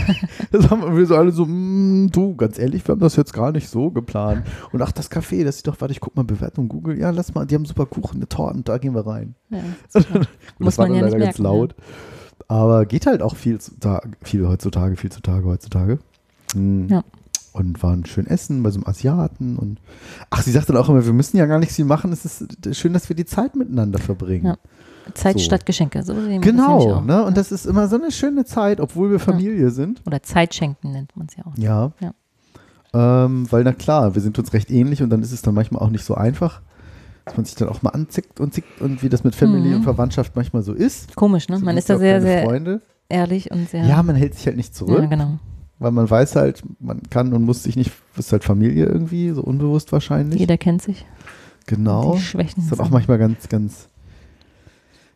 das 0.52 0.68
haben 0.68 0.96
wir 0.96 1.06
so 1.06 1.16
alle 1.16 1.30
so, 1.30 1.46
mm, 1.46 2.10
du, 2.10 2.34
ganz 2.34 2.58
ehrlich, 2.58 2.86
wir 2.86 2.92
haben 2.92 3.00
das 3.00 3.16
jetzt 3.16 3.32
gar 3.32 3.52
nicht 3.52 3.68
so 3.68 3.90
geplant. 3.90 4.46
Und 4.72 4.82
ach, 4.82 4.92
das 4.92 5.10
Café, 5.10 5.44
das 5.44 5.58
sieht 5.58 5.68
doch, 5.68 5.80
warte, 5.80 5.92
ich 5.92 6.00
guck 6.00 6.16
mal 6.16 6.24
Bewertung 6.24 6.68
Google. 6.68 6.98
Ja, 6.98 7.10
lass 7.10 7.34
mal, 7.34 7.46
die 7.46 7.54
haben 7.54 7.64
super 7.64 7.86
Kuchen, 7.86 8.16
eine 8.16 8.28
Torten, 8.28 8.64
da 8.64 8.78
gehen 8.78 8.94
wir 8.94 9.06
rein. 9.06 9.34
ja, 9.50 9.58
Muss 10.58 10.76
das 10.76 10.78
war 10.78 10.88
man 10.88 10.94
dann 10.94 10.96
ja 10.96 11.04
leider 11.04 11.16
nicht 11.18 11.26
ganz 11.26 11.38
merken, 11.38 11.42
laut. 11.42 11.74
Aber 12.50 12.84
geht 12.84 13.06
halt 13.06 13.22
auch 13.22 13.36
viel, 13.36 13.60
zu 13.60 13.70
viel 14.24 14.48
heutzutage, 14.48 14.96
viel 14.96 15.12
zutage 15.12 15.46
heutzutage. 15.46 16.00
Mm. 16.56 16.88
Ja. 16.88 17.04
Und 17.52 17.80
waren 17.80 18.04
schön 18.06 18.26
essen 18.26 18.64
bei 18.64 18.70
so 18.70 18.78
einem 18.78 18.88
Asiaten 18.88 19.56
und 19.56 19.78
ach, 20.30 20.42
sie 20.42 20.50
sagt 20.50 20.68
dann 20.68 20.76
auch 20.76 20.88
immer, 20.88 21.04
wir 21.04 21.12
müssen 21.12 21.36
ja 21.36 21.46
gar 21.46 21.60
nicht 21.60 21.70
viel 21.70 21.84
machen, 21.84 22.12
es 22.12 22.24
ist 22.24 22.76
schön, 22.76 22.92
dass 22.92 23.08
wir 23.08 23.14
die 23.14 23.24
Zeit 23.24 23.54
miteinander 23.54 24.00
verbringen. 24.00 24.46
Ja. 24.46 24.56
Zeit 25.14 25.38
So. 25.38 25.44
statt 25.44 25.64
Geschenke. 25.64 26.02
So 26.02 26.14
Genau, 26.40 27.00
ne? 27.00 27.24
Und 27.24 27.36
das 27.36 27.52
ist 27.52 27.66
immer 27.66 27.86
so 27.86 27.96
eine 27.96 28.10
schöne 28.10 28.44
Zeit, 28.44 28.80
obwohl 28.80 29.12
wir 29.12 29.20
Familie 29.20 29.70
sind. 29.70 30.02
Oder 30.06 30.22
Zeit 30.22 30.52
schenken 30.52 30.90
nennt 30.90 31.16
man 31.16 31.26
es 31.28 31.36
ja 31.36 31.46
auch. 31.46 31.56
Ja. 31.56 31.92
Ja. 32.00 33.24
Ähm, 33.24 33.46
weil, 33.50 33.62
na 33.62 33.72
klar, 33.72 34.14
wir 34.14 34.22
sind 34.22 34.38
uns 34.40 34.52
recht 34.52 34.70
ähnlich 34.70 35.02
und 35.02 35.10
dann 35.10 35.22
ist 35.22 35.30
es 35.30 35.42
dann 35.42 35.54
manchmal 35.54 35.82
auch 35.82 35.90
nicht 35.90 36.04
so 36.04 36.14
einfach, 36.14 36.62
dass 37.30 37.36
man 37.36 37.44
sich 37.46 37.54
dann 37.54 37.68
auch 37.68 37.82
mal 37.82 37.90
anzickt 37.90 38.40
und 38.40 38.52
zickt 38.54 38.80
und 38.80 39.02
wie 39.02 39.08
das 39.08 39.24
mit 39.24 39.34
Familie 39.34 39.70
Mhm. 39.70 39.76
und 39.76 39.82
Verwandtschaft 39.84 40.36
manchmal 40.36 40.62
so 40.62 40.72
ist. 40.72 41.14
Komisch, 41.16 41.48
ne? 41.48 41.58
So 41.58 41.64
Man 41.64 41.76
ist 41.76 41.88
da 41.90 41.98
sehr, 41.98 42.20
sehr 42.20 42.44
Freunde. 42.44 42.82
ehrlich 43.08 43.50
und 43.50 43.68
sehr. 43.70 43.84
Ja, 43.84 44.02
man 44.02 44.16
hält 44.16 44.34
sich 44.34 44.46
halt 44.46 44.56
nicht 44.56 44.74
zurück, 44.74 45.00
ja, 45.02 45.06
genau. 45.06 45.38
weil 45.78 45.90
man 45.92 46.08
weiß 46.10 46.36
halt, 46.36 46.62
man 46.78 47.02
kann 47.10 47.32
und 47.32 47.42
muss 47.44 47.62
sich 47.62 47.76
nicht, 47.76 47.92
ist 48.16 48.32
halt 48.32 48.44
Familie 48.44 48.84
irgendwie, 48.86 49.30
so 49.30 49.42
unbewusst 49.42 49.92
wahrscheinlich. 49.92 50.38
Jeder 50.40 50.58
kennt 50.58 50.82
sich. 50.82 51.06
Genau. 51.66 52.14
Die 52.16 52.20
Schwächen. 52.22 52.62
ist 52.64 52.72
dann 52.72 52.80
auch 52.80 52.90
manchmal 52.90 53.18
ganz, 53.18 53.48
ganz 53.48 53.86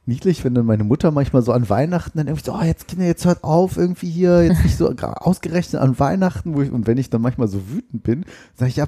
niedlich, 0.06 0.44
wenn 0.44 0.54
dann 0.54 0.66
meine 0.66 0.84
Mutter 0.84 1.10
manchmal 1.10 1.42
so 1.42 1.52
an 1.52 1.68
Weihnachten 1.70 2.18
dann 2.18 2.26
irgendwie 2.26 2.44
so, 2.44 2.54
oh, 2.54 2.62
jetzt 2.62 2.88
Kinder, 2.88 3.06
jetzt 3.06 3.24
hört 3.24 3.42
auf, 3.42 3.76
irgendwie 3.76 4.10
hier, 4.10 4.44
jetzt 4.44 4.62
nicht 4.62 4.76
so 4.76 4.90
ausgerechnet 4.96 5.80
an 5.80 5.98
Weihnachten, 5.98 6.54
wo 6.54 6.60
ich, 6.62 6.70
und 6.70 6.86
wenn 6.86 6.98
ich 6.98 7.10
dann 7.10 7.22
manchmal 7.22 7.48
so 7.48 7.68
wütend 7.70 8.02
bin, 8.02 8.24
sage 8.54 8.68
ich, 8.68 8.76
ja, 8.76 8.86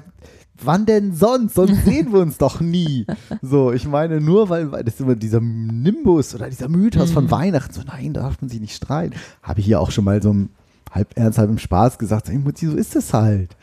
wann 0.63 0.85
denn 0.85 1.13
sonst? 1.13 1.55
Sonst 1.55 1.83
sehen 1.85 2.11
wir 2.13 2.19
uns 2.19 2.37
doch 2.37 2.59
nie. 2.61 3.05
So, 3.41 3.71
ich 3.71 3.87
meine, 3.87 4.21
nur 4.21 4.49
weil, 4.49 4.71
weil 4.71 4.83
das 4.83 4.95
ist 4.95 5.01
immer 5.01 5.15
dieser 5.15 5.39
Nimbus 5.41 6.33
oder 6.35 6.49
dieser 6.49 6.69
Mythos 6.69 7.11
von 7.11 7.25
Mhm. 7.25 7.31
Weihnachten, 7.31 7.73
so 7.73 7.81
nein, 7.85 8.13
da 8.13 8.21
darf 8.21 8.41
man 8.41 8.49
sich 8.49 8.59
nicht 8.59 8.75
streiten. 8.75 9.15
Habe 9.43 9.59
ich 9.59 9.65
hier 9.65 9.79
auch 9.79 9.91
schon 9.91 10.03
mal 10.05 10.21
so 10.21 10.31
im 10.31 10.49
halb 10.91 11.09
ernst, 11.17 11.37
halb 11.37 11.49
im 11.49 11.57
Spaß 11.57 11.97
gesagt, 11.97 12.29
hey 12.29 12.37
Mutti, 12.37 12.67
so 12.67 12.75
ist 12.75 12.95
es 12.95 13.13
halt. 13.13 13.55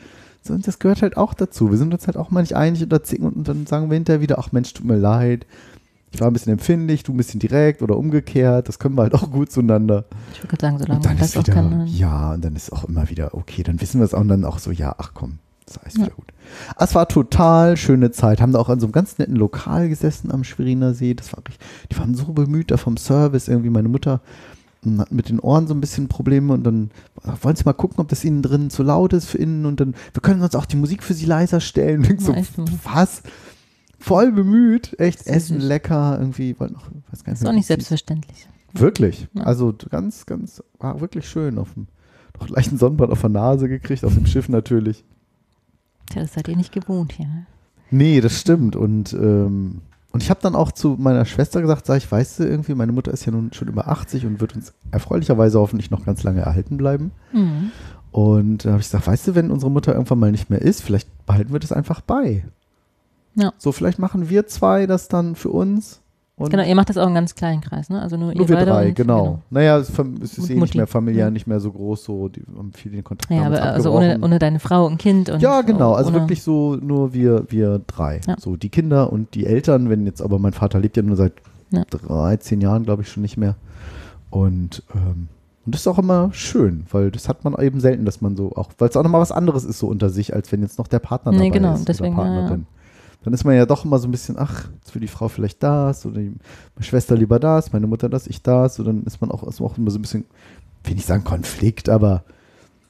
So, 0.43 0.53
und 0.53 0.67
das 0.67 0.77
gehört 0.79 1.01
halt 1.01 1.17
auch 1.17 1.33
dazu. 1.33 1.71
Wir 1.71 1.77
sind 1.77 1.91
uns 1.93 2.05
halt 2.05 2.17
auch 2.17 2.29
mal 2.29 2.41
nicht 2.41 2.55
einig 2.55 2.83
oder 2.83 3.01
zicken 3.03 3.27
und 3.29 3.47
dann 3.47 3.65
sagen 3.65 3.89
wir 3.89 3.95
hinterher 3.95 4.21
wieder, 4.21 4.37
ach 4.37 4.51
Mensch, 4.51 4.73
tut 4.73 4.85
mir 4.85 4.95
leid. 4.97 5.45
Ich 6.11 6.21
war 6.21 6.27
ein 6.29 6.33
bisschen 6.33 6.53
empfindlich, 6.53 7.03
du 7.03 7.11
ein 7.13 7.17
bisschen 7.17 7.39
direkt 7.41 7.81
oder 7.81 7.97
umgekehrt. 7.97 8.69
Das 8.69 8.79
können 8.79 8.95
wir 8.95 9.01
halt 9.01 9.15
auch 9.15 9.29
gut 9.31 9.51
zueinander. 9.51 10.05
Ich 10.33 10.41
würde 10.43 10.55
sagen, 10.61 10.77
solange 10.77 10.97
Und 10.99 11.05
dann 11.05 11.13
man 11.13 11.19
das 11.19 11.29
ist 11.31 11.37
auch 11.37 11.43
wieder, 11.43 11.53
kann. 11.53 11.71
dann- 11.71 11.87
ja, 11.87 12.33
und 12.33 12.45
dann 12.45 12.55
ist 12.55 12.71
auch 12.71 12.85
immer 12.85 13.09
wieder 13.09 13.33
okay. 13.33 13.63
Dann 13.63 13.81
wissen 13.81 13.99
wir 13.99 14.05
es 14.05 14.13
auch 14.13 14.21
und 14.21 14.29
dann 14.29 14.45
auch 14.45 14.59
so, 14.59 14.71
ja, 14.71 14.95
ach 14.97 15.11
komm, 15.13 15.39
das 15.65 15.79
heißt 15.83 15.97
Ja. 15.97 16.05
wieder 16.05 16.15
gut. 16.15 16.25
Es 16.77 16.93
war 16.95 17.07
total 17.07 17.75
schöne 17.77 18.11
Zeit. 18.11 18.39
Haben 18.41 18.51
da 18.53 18.59
auch 18.59 18.69
an 18.69 18.79
so 18.79 18.85
einem 18.85 18.93
ganz 18.93 19.17
netten 19.17 19.35
Lokal 19.35 19.89
gesessen 19.89 20.31
am 20.31 20.43
Schweriner 20.43 20.93
See. 20.93 21.13
Das 21.13 21.33
war 21.33 21.39
richtig, 21.47 21.65
die 21.91 21.97
waren 21.97 22.15
so 22.15 22.25
bemüht 22.33 22.71
da 22.71 22.77
vom 22.77 22.97
Service. 22.97 23.47
Irgendwie 23.47 23.69
meine 23.71 23.89
Mutter 23.89 24.21
mm, 24.83 24.99
hat 24.99 25.11
mit 25.11 25.29
den 25.29 25.39
Ohren 25.39 25.67
so 25.67 25.73
ein 25.73 25.81
bisschen 25.81 26.07
Probleme 26.07 26.53
und 26.53 26.63
dann 26.63 26.91
wollen 27.41 27.55
sie 27.55 27.63
mal 27.63 27.73
gucken, 27.73 27.99
ob 27.99 28.09
das 28.09 28.23
ihnen 28.23 28.41
drin 28.43 28.69
zu 28.69 28.83
laut 28.83 29.13
ist 29.13 29.25
für 29.25 29.39
innen 29.39 29.65
und 29.65 29.79
dann, 29.79 29.95
wir 30.13 30.21
können 30.21 30.41
uns 30.41 30.55
auch 30.55 30.65
die 30.65 30.75
Musik 30.77 31.01
für 31.03 31.15
sie 31.15 31.25
leiser 31.25 31.59
stellen. 31.59 32.05
Und 32.05 32.21
so, 32.21 32.35
was? 32.83 33.23
Voll 33.97 34.31
bemüht, 34.31 34.99
echt 34.99 35.23
Sehr 35.23 35.35
Essen 35.35 35.59
süß. 35.59 35.67
lecker, 35.67 36.17
irgendwie, 36.19 36.59
wollte 36.59 36.75
noch, 36.75 36.83
weiß 37.11 37.23
gar 37.23 37.33
nicht 37.33 37.41
Ist 37.41 37.47
auch 37.47 37.53
nicht 37.53 37.65
selbstverständlich. 37.65 38.47
Wirklich. 38.73 39.27
Ja. 39.33 39.43
Also 39.45 39.73
ganz, 39.89 40.27
ganz, 40.27 40.61
war 40.79 41.01
wirklich 41.01 41.27
schön. 41.27 41.57
Auf 41.57 41.73
dem, 41.73 41.87
noch 42.39 42.49
leicht 42.49 42.69
einen 42.69 42.77
Sonnenbrand 42.77 43.11
auf 43.11 43.21
der 43.21 43.29
Nase 43.31 43.67
gekriegt, 43.67 44.03
auf 44.03 44.13
dem 44.13 44.27
Schiff 44.27 44.47
natürlich. 44.49 45.03
Tja, 46.09 46.21
das 46.21 46.33
seid 46.33 46.47
ihr 46.47 46.55
nicht 46.55 46.71
gewohnt 46.71 47.13
hier. 47.13 47.27
Ne? 47.27 47.45
Nee, 47.91 48.21
das 48.21 48.39
stimmt. 48.39 48.75
Und, 48.75 49.13
ähm, 49.13 49.81
und 50.11 50.23
ich 50.23 50.29
habe 50.29 50.39
dann 50.41 50.55
auch 50.55 50.71
zu 50.71 50.95
meiner 50.99 51.25
Schwester 51.25 51.61
gesagt, 51.61 51.85
sag 51.85 51.97
ich, 51.97 52.11
weißt 52.11 52.39
du, 52.39 52.43
irgendwie, 52.45 52.75
meine 52.75 52.91
Mutter 52.91 53.11
ist 53.11 53.25
ja 53.25 53.31
nun 53.31 53.53
schon 53.53 53.67
über 53.67 53.87
80 53.87 54.25
und 54.25 54.41
wird 54.41 54.55
uns 54.55 54.73
erfreulicherweise 54.91 55.59
hoffentlich 55.59 55.91
noch 55.91 56.05
ganz 56.05 56.23
lange 56.23 56.41
erhalten 56.41 56.77
bleiben. 56.77 57.11
Mhm. 57.31 57.71
Und 58.11 58.65
da 58.65 58.71
habe 58.71 58.79
ich 58.79 58.87
gesagt, 58.87 59.07
weißt 59.07 59.27
du, 59.27 59.35
wenn 59.35 59.51
unsere 59.51 59.71
Mutter 59.71 59.93
irgendwann 59.93 60.19
mal 60.19 60.31
nicht 60.31 60.49
mehr 60.49 60.61
ist, 60.61 60.81
vielleicht 60.81 61.09
behalten 61.25 61.51
wir 61.51 61.59
das 61.59 61.71
einfach 61.71 62.01
bei. 62.01 62.45
Ja. 63.35 63.51
So, 63.57 63.71
vielleicht 63.73 63.99
machen 63.99 64.29
wir 64.29 64.47
zwei 64.47 64.87
das 64.87 65.09
dann 65.09 65.35
für 65.35 65.49
uns 65.49 65.99
Und 66.37 66.49
Genau, 66.49 66.63
ihr 66.63 66.75
macht 66.75 66.89
das 66.89 66.97
auch 66.97 67.07
in 67.07 67.13
ganz 67.13 67.33
kleinen 67.33 67.61
Kreis, 67.61 67.89
ne? 67.89 68.01
Also 68.01 68.17
nur, 68.17 68.33
nur 68.33 68.41
ihr 68.41 68.49
wir 68.49 68.65
drei, 68.65 68.89
und- 68.89 68.95
genau. 68.95 69.39
Naja, 69.49 69.77
es, 69.77 69.89
es 70.21 70.37
ist 70.37 70.49
eh 70.49 70.55
nicht 70.55 70.75
mehr 70.75 70.85
familiär, 70.85 71.25
Ja. 71.25 71.31
nicht 71.31 71.47
mehr 71.47 71.61
so 71.61 71.71
groß, 71.71 72.03
so, 72.03 72.27
die 72.27 72.43
haben 72.57 72.73
viel 72.73 72.91
den 72.91 73.05
Kontakt 73.05 73.31
Ja, 73.31 73.45
aber 73.45 73.61
also 73.63 73.93
ohne, 73.93 74.19
ohne 74.21 74.37
deine 74.37 74.59
Frau 74.59 74.85
und 74.85 74.97
Kind 74.97 75.29
und 75.29 75.41
Ja, 75.41 75.61
genau. 75.61 75.93
Also 75.93 76.11
wirklich 76.13 76.43
so 76.43 76.75
nur 76.75 77.13
wir, 77.13 77.45
wir 77.49 77.79
drei. 77.87 78.19
Ja. 78.27 78.35
So 78.37 78.57
die 78.57 78.67
Kinder 78.69 79.13
und 79.13 79.33
die 79.33 79.45
Eltern, 79.45 79.89
wenn 79.89 80.05
jetzt, 80.05 80.21
aber 80.21 80.37
mein 80.37 80.51
Vater 80.51 80.77
lebt 80.79 80.97
ja 80.97 81.03
nur 81.03 81.15
seit 81.15 81.31
Ja. 81.71 81.83
13 81.89 82.59
Jahren, 82.59 82.83
glaube 82.83 83.03
ich, 83.03 83.09
schon 83.09 83.21
nicht 83.21 83.37
mehr. 83.37 83.55
Und, 84.29 84.83
ähm, 84.93 85.29
und 85.65 85.73
das 85.73 85.81
ist 85.81 85.87
auch 85.87 85.99
immer 85.99 86.29
schön, 86.33 86.85
weil 86.91 87.11
das 87.11 87.29
hat 87.29 87.43
man 87.45 87.55
eben 87.61 87.79
selten, 87.79 88.03
dass 88.05 88.19
man 88.21 88.35
so 88.35 88.51
auch, 88.55 88.69
weil 88.77 88.89
es 88.89 88.97
auch 88.97 89.03
nochmal 89.03 89.21
was 89.21 89.31
anderes 89.31 89.63
ist 89.63 89.79
so 89.79 89.87
unter 89.87 90.09
sich, 90.09 90.33
als 90.35 90.51
wenn 90.51 90.61
jetzt 90.61 90.77
noch 90.77 90.87
der 90.87 90.99
Partner 90.99 91.31
Nee, 91.31 91.37
dabei 91.37 91.49
genau, 91.51 91.73
ist 91.75 91.87
deswegen, 91.87 92.13
oder. 92.15 92.23
Partnerin. 92.25 92.65
Dann 93.25 93.33
ist 93.33 93.43
man 93.43 93.55
ja 93.55 93.65
doch 93.65 93.83
immer 93.83 93.99
so 93.99 94.07
ein 94.07 94.11
bisschen, 94.11 94.37
ach, 94.37 94.69
will 94.93 95.01
die 95.01 95.07
Frau 95.07 95.27
vielleicht 95.27 95.61
das 95.61 96.05
oder 96.05 96.19
die, 96.19 96.35
meine 96.75 96.85
Schwester 96.85 97.15
lieber 97.15 97.39
das, 97.39 97.73
meine 97.73 97.87
Mutter 97.87 98.07
das, 98.07 98.27
ich 98.27 98.41
das. 98.41 98.79
Und 98.79 98.85
dann 98.85 99.03
ist 99.03 99.19
man 99.19 99.31
auch, 99.31 99.43
ist 99.43 99.59
auch 99.59 99.77
immer 99.77 99.91
so 99.91 99.99
ein 99.99 100.03
bisschen, 100.03 100.25
will 100.83 100.93
nicht 100.93 101.07
sagen 101.07 101.23
Konflikt, 101.23 101.89
aber 101.89 102.23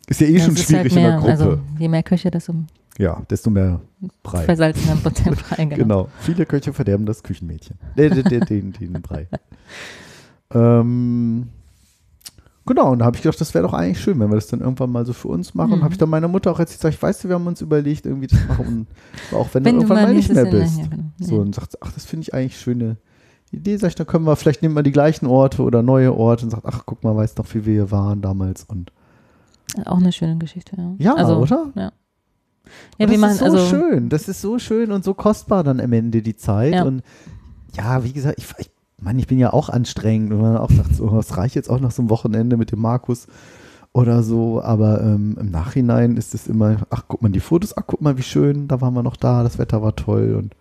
ist 0.08 0.22
ja 0.22 0.28
eh 0.28 0.38
Ja, 0.38 0.46
schon 0.46 0.58
schwierig 0.58 0.94
halt 0.94 0.96
mehr, 0.96 1.04
in 1.04 1.10
der 1.12 1.20
Gruppe. 1.20 1.32
Also 1.32 1.60
je 1.80 1.88
mehr 1.88 2.04
Köche, 2.04 2.30
desto 2.30 2.54
ja, 2.98 3.22
desto 3.30 3.50
mehr 3.50 3.82
Brei. 4.24 4.44
versalzener 4.44 4.96
frei. 4.98 5.66
Genau. 5.66 5.76
Genau. 5.76 6.10
Viele 6.20 6.46
Köche 6.46 6.72
verderben 6.74 7.06
das 7.06 7.24
Küchenmädchen. 7.24 7.78
Den, 7.98 8.24
den, 8.24 8.40
den, 8.46 8.74
den 8.74 9.02
Brei. 9.02 9.28
ähm, 10.54 11.48
genau, 12.66 12.92
und 12.92 13.00
da 13.00 13.06
habe 13.06 13.16
ich 13.18 13.24
gedacht, 13.24 13.40
das 13.40 13.54
wäre 13.54 13.64
doch 13.66 13.74
eigentlich 13.74 14.00
schön, 14.02 14.20
wenn 14.20 14.30
wir 14.30 14.36
das 14.36 14.48
dann 14.48 14.62
irgendwann 14.62 14.92
mal 14.92 15.06
so 15.06 15.14
für 15.14 15.28
uns 15.28 15.54
machen. 15.54 15.74
Und 15.74 15.80
Mhm. 15.80 15.84
habe 15.84 15.94
ich 15.94 15.98
dann 15.98 16.10
meiner 16.10 16.28
Mutter 16.28 16.52
auch 16.52 16.60
jetzt 16.60 16.74
gesagt, 16.74 17.02
weißt 17.02 17.24
du, 17.24 17.28
wir 17.30 17.36
haben 17.36 17.48
uns 17.48 17.62
überlegt, 17.62 18.06
irgendwie 18.06 18.28
das 18.28 18.40
machen. 18.48 18.88
Und 19.32 19.38
auch 19.38 19.48
wenn, 19.54 19.66
Wenn 19.66 19.76
du 19.76 19.82
irgendwann 19.82 20.04
mal 20.04 20.14
nicht 20.14 20.34
mehr 20.34 20.46
bist. 20.46 20.78
ja, 20.78 20.88
genau. 20.88 21.04
So, 21.20 21.36
und 21.38 21.54
sagt, 21.56 21.78
ach, 21.82 21.92
das 21.92 22.06
finde 22.06 22.22
ich 22.24 22.34
eigentlich 22.34 22.60
schöne 22.60 22.98
Idee. 23.52 23.78
Sag 23.78 23.90
ich, 23.90 23.96
dann 23.96 24.08
können 24.08 24.26
wir, 24.26 24.36
vielleicht 24.36 24.62
nehmen 24.62 24.76
wir 24.76 24.84
die 24.84 24.92
gleichen 24.92 25.28
Orte 25.28 25.62
oder 25.64 25.82
neue 25.82 26.14
Orte 26.16 26.46
und 26.46 26.52
sagt, 26.52 26.66
ach, 26.66 26.84
guck 26.86 27.04
mal, 27.04 27.16
weißt 27.16 27.38
noch, 27.38 27.54
wie 27.54 27.66
wir 27.66 27.74
hier 27.74 27.92
waren 27.92 28.22
damals. 28.22 28.64
Und 28.64 28.92
Auch 29.86 29.98
eine 29.98 30.12
schöne 30.12 30.38
Geschichte, 30.38 30.76
ja. 30.78 30.94
Ja, 30.98 31.14
also, 31.16 31.38
oder? 31.38 31.72
Ja. 31.76 31.88
Und 31.88 31.92
Ja, 32.98 33.08
wir 33.08 33.08
das 33.08 33.18
machen 33.20 33.32
ist 33.34 33.40
so 33.40 33.46
also 33.46 33.58
schön. 33.68 34.10
Das 34.10 34.28
ist 34.28 34.42
so 34.42 34.58
schön 34.60 34.92
und 34.92 35.04
so 35.04 35.14
kostbar 35.14 35.64
dann 35.64 35.80
am 35.80 35.94
Ende 35.94 36.22
die 36.22 36.36
Zeit. 36.36 36.74
Ja. 36.74 36.84
Und 36.84 37.04
ja, 37.78 38.04
wie 38.04 38.12
gesagt, 38.14 38.40
ich, 38.40 38.46
ich, 38.58 38.72
Mann, 39.06 39.18
ich 39.20 39.28
bin 39.28 39.40
ja 39.40 39.54
auch 39.54 39.70
anstrengend 39.70 40.34
und 40.34 40.42
man 40.42 40.58
auch 40.58 40.70
sagt, 40.72 40.96
so, 40.96 41.18
es 41.18 41.38
reicht 41.38 41.56
jetzt 41.56 41.70
auch 41.70 41.80
noch 41.80 41.92
so 41.92 42.02
ein 42.02 42.10
Wochenende 42.10 42.58
mit 42.58 42.72
dem 42.72 42.82
Markus 42.82 43.28
oder 43.94 44.24
so. 44.24 44.62
Aber 44.62 45.02
ähm, 45.02 45.38
im 45.40 45.52
Nachhinein 45.52 46.18
ist 46.18 46.34
es 46.34 46.48
immer, 46.48 46.78
ach, 46.90 47.04
guck 47.08 47.22
mal 47.22 47.30
die 47.32 47.40
Fotos, 47.40 47.78
ach, 47.78 47.84
guck 47.88 48.02
mal, 48.02 48.18
wie 48.18 48.24
schön, 48.24 48.68
da 48.68 48.82
waren 48.82 48.94
wir 48.94 49.04
noch 49.04 49.16
da, 49.16 49.44
das 49.44 49.58
Wetter 49.60 49.82
war 49.82 49.96
toll. 49.96 50.36
Und 50.36 50.56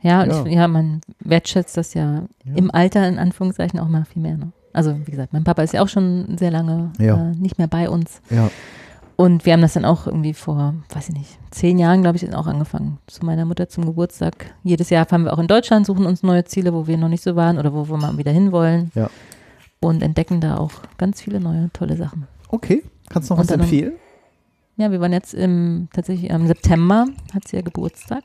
Ja, 0.00 0.24
Ja. 0.24 0.44
Ich, 0.46 0.52
ja, 0.52 0.66
man 0.66 1.00
wertschätzt 1.20 1.76
das 1.76 1.94
ja, 1.94 2.22
Ja. 2.44 2.54
im 2.56 2.70
Alter 2.72 3.06
in 3.06 3.18
Anführungszeichen 3.18 3.78
auch 3.78 3.88
mal 3.88 4.04
viel 4.04 4.22
mehr. 4.22 4.36
Ne? 4.36 4.50
Also 4.72 4.96
wie 5.04 5.10
gesagt, 5.10 5.32
mein 5.34 5.44
Papa 5.44 5.62
ist 5.62 5.74
ja 5.74 5.82
auch 5.82 5.88
schon 5.88 6.38
sehr 6.38 6.50
lange 6.50 6.90
Ja. 6.98 7.30
äh, 7.30 7.36
nicht 7.36 7.58
mehr 7.58 7.68
bei 7.68 7.88
uns. 7.90 8.20
ja, 8.30 8.50
Und 9.22 9.46
wir 9.46 9.52
haben 9.52 9.60
das 9.60 9.74
dann 9.74 9.84
auch 9.84 10.06
irgendwie 10.06 10.34
vor, 10.34 10.74
weiß 10.90 11.10
ich 11.10 11.14
nicht, 11.14 11.38
zehn 11.50 11.78
Jahren, 11.78 12.02
glaube 12.02 12.16
ich, 12.16 12.34
auch 12.34 12.46
angefangen. 12.46 12.98
Zu 13.06 13.24
meiner 13.24 13.44
Mutter 13.44 13.68
zum 13.68 13.84
Geburtstag. 13.86 14.54
Jedes 14.64 14.90
Jahr 14.90 15.06
fahren 15.06 15.24
wir 15.24 15.32
auch 15.32 15.38
in 15.38 15.46
Deutschland, 15.46 15.86
suchen 15.86 16.06
uns 16.06 16.22
neue 16.22 16.44
Ziele, 16.44 16.72
wo 16.74 16.86
wir 16.86 16.96
noch 16.98 17.08
nicht 17.08 17.22
so 17.22 17.36
waren 17.36 17.58
oder 17.58 17.72
wo 17.72 17.88
wir 17.88 17.96
mal 17.98 18.16
wieder 18.18 18.32
hinwollen. 18.32 18.90
Ja. 18.94 19.10
Und 19.80 20.02
entdecken 20.02 20.40
da 20.40 20.56
auch 20.56 20.72
ganz 20.98 21.20
viele 21.22 21.40
neue, 21.40 21.70
tolle 21.72 21.96
Sachen. 21.96 22.26
okay. 22.48 22.82
Kannst 23.08 23.28
du 23.28 23.34
noch 23.34 23.38
Und 23.40 23.44
was 23.44 23.48
dann- 23.48 23.60
empfehlen? 23.60 23.92
Ja, 24.78 24.90
wir 24.90 25.00
waren 25.00 25.12
jetzt 25.12 25.34
im, 25.34 25.88
tatsächlich 25.92 26.30
im 26.30 26.46
September, 26.46 27.04
hat 27.34 27.46
sie 27.46 27.56
ja 27.56 27.62
Geburtstag. 27.62 28.22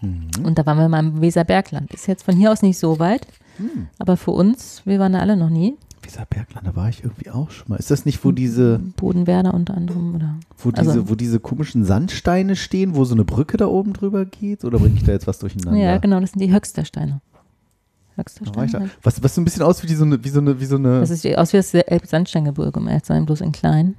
Mhm. 0.00 0.28
Und 0.44 0.56
da 0.58 0.64
waren 0.66 0.78
wir 0.78 0.88
mal 0.88 1.00
im 1.00 1.20
Weserbergland. 1.20 1.92
Ist 1.92 2.06
jetzt 2.06 2.22
von 2.22 2.36
hier 2.36 2.52
aus 2.52 2.62
nicht 2.62 2.78
so 2.78 2.98
weit, 3.00 3.26
Hm. 3.56 3.88
aber 3.98 4.16
für 4.16 4.30
uns, 4.30 4.82
wir 4.86 5.00
waren 5.00 5.12
da 5.14 5.18
alle 5.18 5.36
noch 5.36 5.50
nie. 5.50 5.76
Weserbergland, 6.10 6.66
da 6.66 6.76
war 6.76 6.88
ich 6.88 7.04
irgendwie 7.04 7.30
auch 7.30 7.50
schon 7.50 7.68
mal. 7.68 7.76
Ist 7.76 7.90
das 7.90 8.04
nicht, 8.04 8.24
wo 8.24 8.32
diese, 8.32 8.78
Bodenwerder 8.96 9.54
unter 9.54 9.74
anderem, 9.74 10.14
oder? 10.14 10.36
wo 10.58 10.70
diese, 10.70 10.90
Also- 10.90 11.08
wo 11.08 11.14
diese 11.14 11.40
komischen 11.40 11.84
Sandsteine 11.84 12.56
stehen, 12.56 12.94
wo 12.94 13.04
so 13.04 13.14
eine 13.14 13.24
Brücke 13.24 13.56
da 13.56 13.66
oben 13.66 13.92
drüber 13.92 14.24
geht? 14.24 14.64
Oder 14.64 14.78
bringe 14.78 14.96
ich 14.96 15.04
da 15.04 15.12
jetzt 15.12 15.26
was 15.26 15.38
durcheinander? 15.38 15.80
Ja, 15.80 15.98
genau, 15.98 16.20
das 16.20 16.32
sind 16.32 16.40
die 16.40 16.52
Höchstersteine. 16.52 17.20
Höchstersteine. 18.16 18.90
Was, 19.02 19.22
was 19.22 19.34
so 19.34 19.40
ein 19.40 19.44
bisschen 19.44 19.62
aus 19.62 19.82
wie 19.82 19.94
so 19.94 20.04
eine, 20.04 20.22
wie 20.22 20.28
so 20.28 20.40
eine, 20.40 20.60
wie 20.60 20.64
so 20.66 20.76
eine. 20.76 21.00
Das 21.00 21.08
sieht 21.10 21.38
aus 21.38 21.52
wie 21.52 21.56
das 21.58 21.72
Elbsandsteingebirge, 21.72 22.78
um 22.78 22.88
ehrlich 22.88 23.04
zu 23.04 23.12
sein, 23.12 23.24
bloß 23.24 23.40
in 23.40 23.52
klein. 23.52 23.94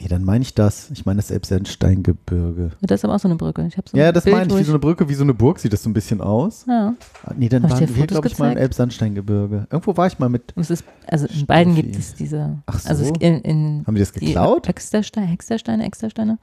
Nee, 0.00 0.08
dann 0.08 0.24
meine 0.24 0.42
ich 0.42 0.54
das. 0.54 0.90
Ich 0.90 1.06
meine 1.06 1.16
das 1.18 1.30
Elbsandsteingebirge. 1.30 2.70
Das 2.80 3.00
ist 3.00 3.04
aber 3.04 3.14
auch 3.14 3.20
so 3.20 3.28
eine 3.28 3.36
Brücke. 3.36 3.68
So 3.74 3.96
Ja, 3.96 4.12
das 4.12 4.24
Bild, 4.24 4.36
meine 4.36 4.52
ich, 4.52 4.58
wie 4.60 4.64
so 4.64 4.72
eine 4.72 4.78
Brücke, 4.78 5.08
wie 5.08 5.14
so 5.14 5.22
eine 5.24 5.34
Burg 5.34 5.58
sieht 5.58 5.72
das 5.72 5.82
so 5.82 5.90
ein 5.90 5.92
bisschen 5.94 6.20
aus. 6.20 6.64
Ja, 6.66 6.94
Ah, 7.24 7.32
Nee, 7.36 7.48
dann 7.48 7.62
Hab 7.64 7.70
ich 7.70 7.88
waren 7.88 7.96
wir, 7.96 8.06
glaube 8.06 8.28
ich, 8.28 8.38
mal 8.38 8.52
im? 8.52 8.58
Elbsandsteingebirge. 8.58 9.66
Irgendwo 9.70 9.96
war 9.96 10.06
ich 10.06 10.18
mal 10.18 10.28
mit. 10.28 10.52
ist, 10.52 10.84
also 11.06 11.26
in 11.26 11.46
beiden 11.46 11.74
gibt 11.74 11.96
es 11.96 12.14
diese, 12.14 12.58
Ach 12.66 12.78
so. 12.78 12.88
also 12.88 13.12
in, 13.20 13.40
in 13.42 13.84
Haben 13.86 13.94
die 13.94 14.00
das 14.00 14.12
die 14.12 14.20
geklaut? 14.26 14.68
Hexersteine, 14.68 15.26
Hexersteine, 15.26 15.82
Hexersteine 15.84 16.38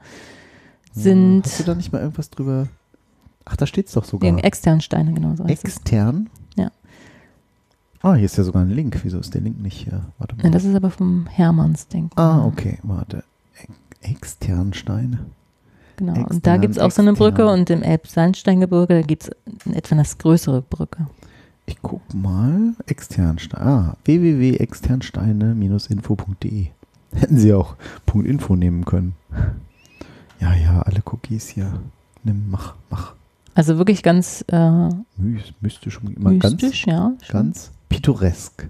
Hm, 0.94 1.02
sind 1.02 1.42
Hast 1.44 1.60
du 1.60 1.64
da 1.64 1.74
nicht 1.74 1.92
mal 1.92 2.00
irgendwas 2.00 2.30
drüber? 2.30 2.68
Ach, 3.44 3.56
da 3.56 3.66
steht 3.66 3.88
es 3.88 3.92
doch 3.94 4.04
sogar. 4.04 4.30
die 4.30 4.42
externen 4.44 4.80
Steine, 4.80 5.12
genau 5.12 5.34
so. 5.34 5.44
Extern? 5.44 6.30
Ja. 6.56 6.70
Ah, 8.00 8.14
hier 8.14 8.26
ist 8.26 8.36
ja 8.36 8.44
sogar 8.44 8.62
ein 8.62 8.70
Link. 8.70 9.00
Wieso 9.02 9.18
ist 9.18 9.34
der 9.34 9.40
Link 9.40 9.60
nicht 9.60 9.76
hier? 9.84 10.04
Warte 10.18 10.36
mal. 10.36 10.44
Ja, 10.44 10.50
das 10.50 10.64
ist 10.64 10.74
aber 10.74 10.90
vom 10.90 11.26
Hermannsdenkmal. 11.26 12.24
ah, 12.24 12.44
okay, 12.44 12.78
warte. 12.82 13.24
E- 14.04 14.10
Extern 14.10 14.72
Steine. 14.72 15.18
Genau, 15.96 16.12
und 16.14 16.20
Extern, 16.22 16.42
da 16.42 16.56
gibt 16.56 16.72
es 16.76 16.80
auch 16.80 16.90
so 16.90 17.02
eine 17.02 17.12
Brücke 17.12 17.42
extern. 17.42 17.60
und 17.60 17.70
im 17.70 17.82
Elbsandsteingebirge 17.82 19.02
gibt 19.02 19.24
es 19.24 19.30
etwa 19.72 19.94
eine 19.96 20.04
größere 20.18 20.62
Brücke. 20.62 21.06
Ich 21.66 21.76
guck 21.80 22.02
mal. 22.12 22.74
Externsteine. 22.86 23.64
Ah, 23.64 23.96
www.externsteine-info.de. 24.04 26.66
Hätten 27.14 27.38
sie 27.38 27.54
auch 27.54 27.76
.info 28.12 28.56
nehmen 28.56 28.84
können. 28.84 29.14
Ja, 30.40 30.52
ja, 30.54 30.82
alle 30.82 31.00
Cookies 31.06 31.48
hier. 31.48 31.80
Nimm, 32.24 32.50
mach, 32.50 32.74
mach. 32.90 33.14
Also 33.54 33.78
wirklich 33.78 34.02
ganz 34.02 34.44
äh, 34.48 34.58
My 34.88 35.04
mystisch, 35.60 36.02
mal 36.02 36.38
ganz, 36.38 36.60
mystisch, 36.60 36.86
ja. 36.86 37.12
ganz 37.28 37.70
pittoresk. 37.88 38.68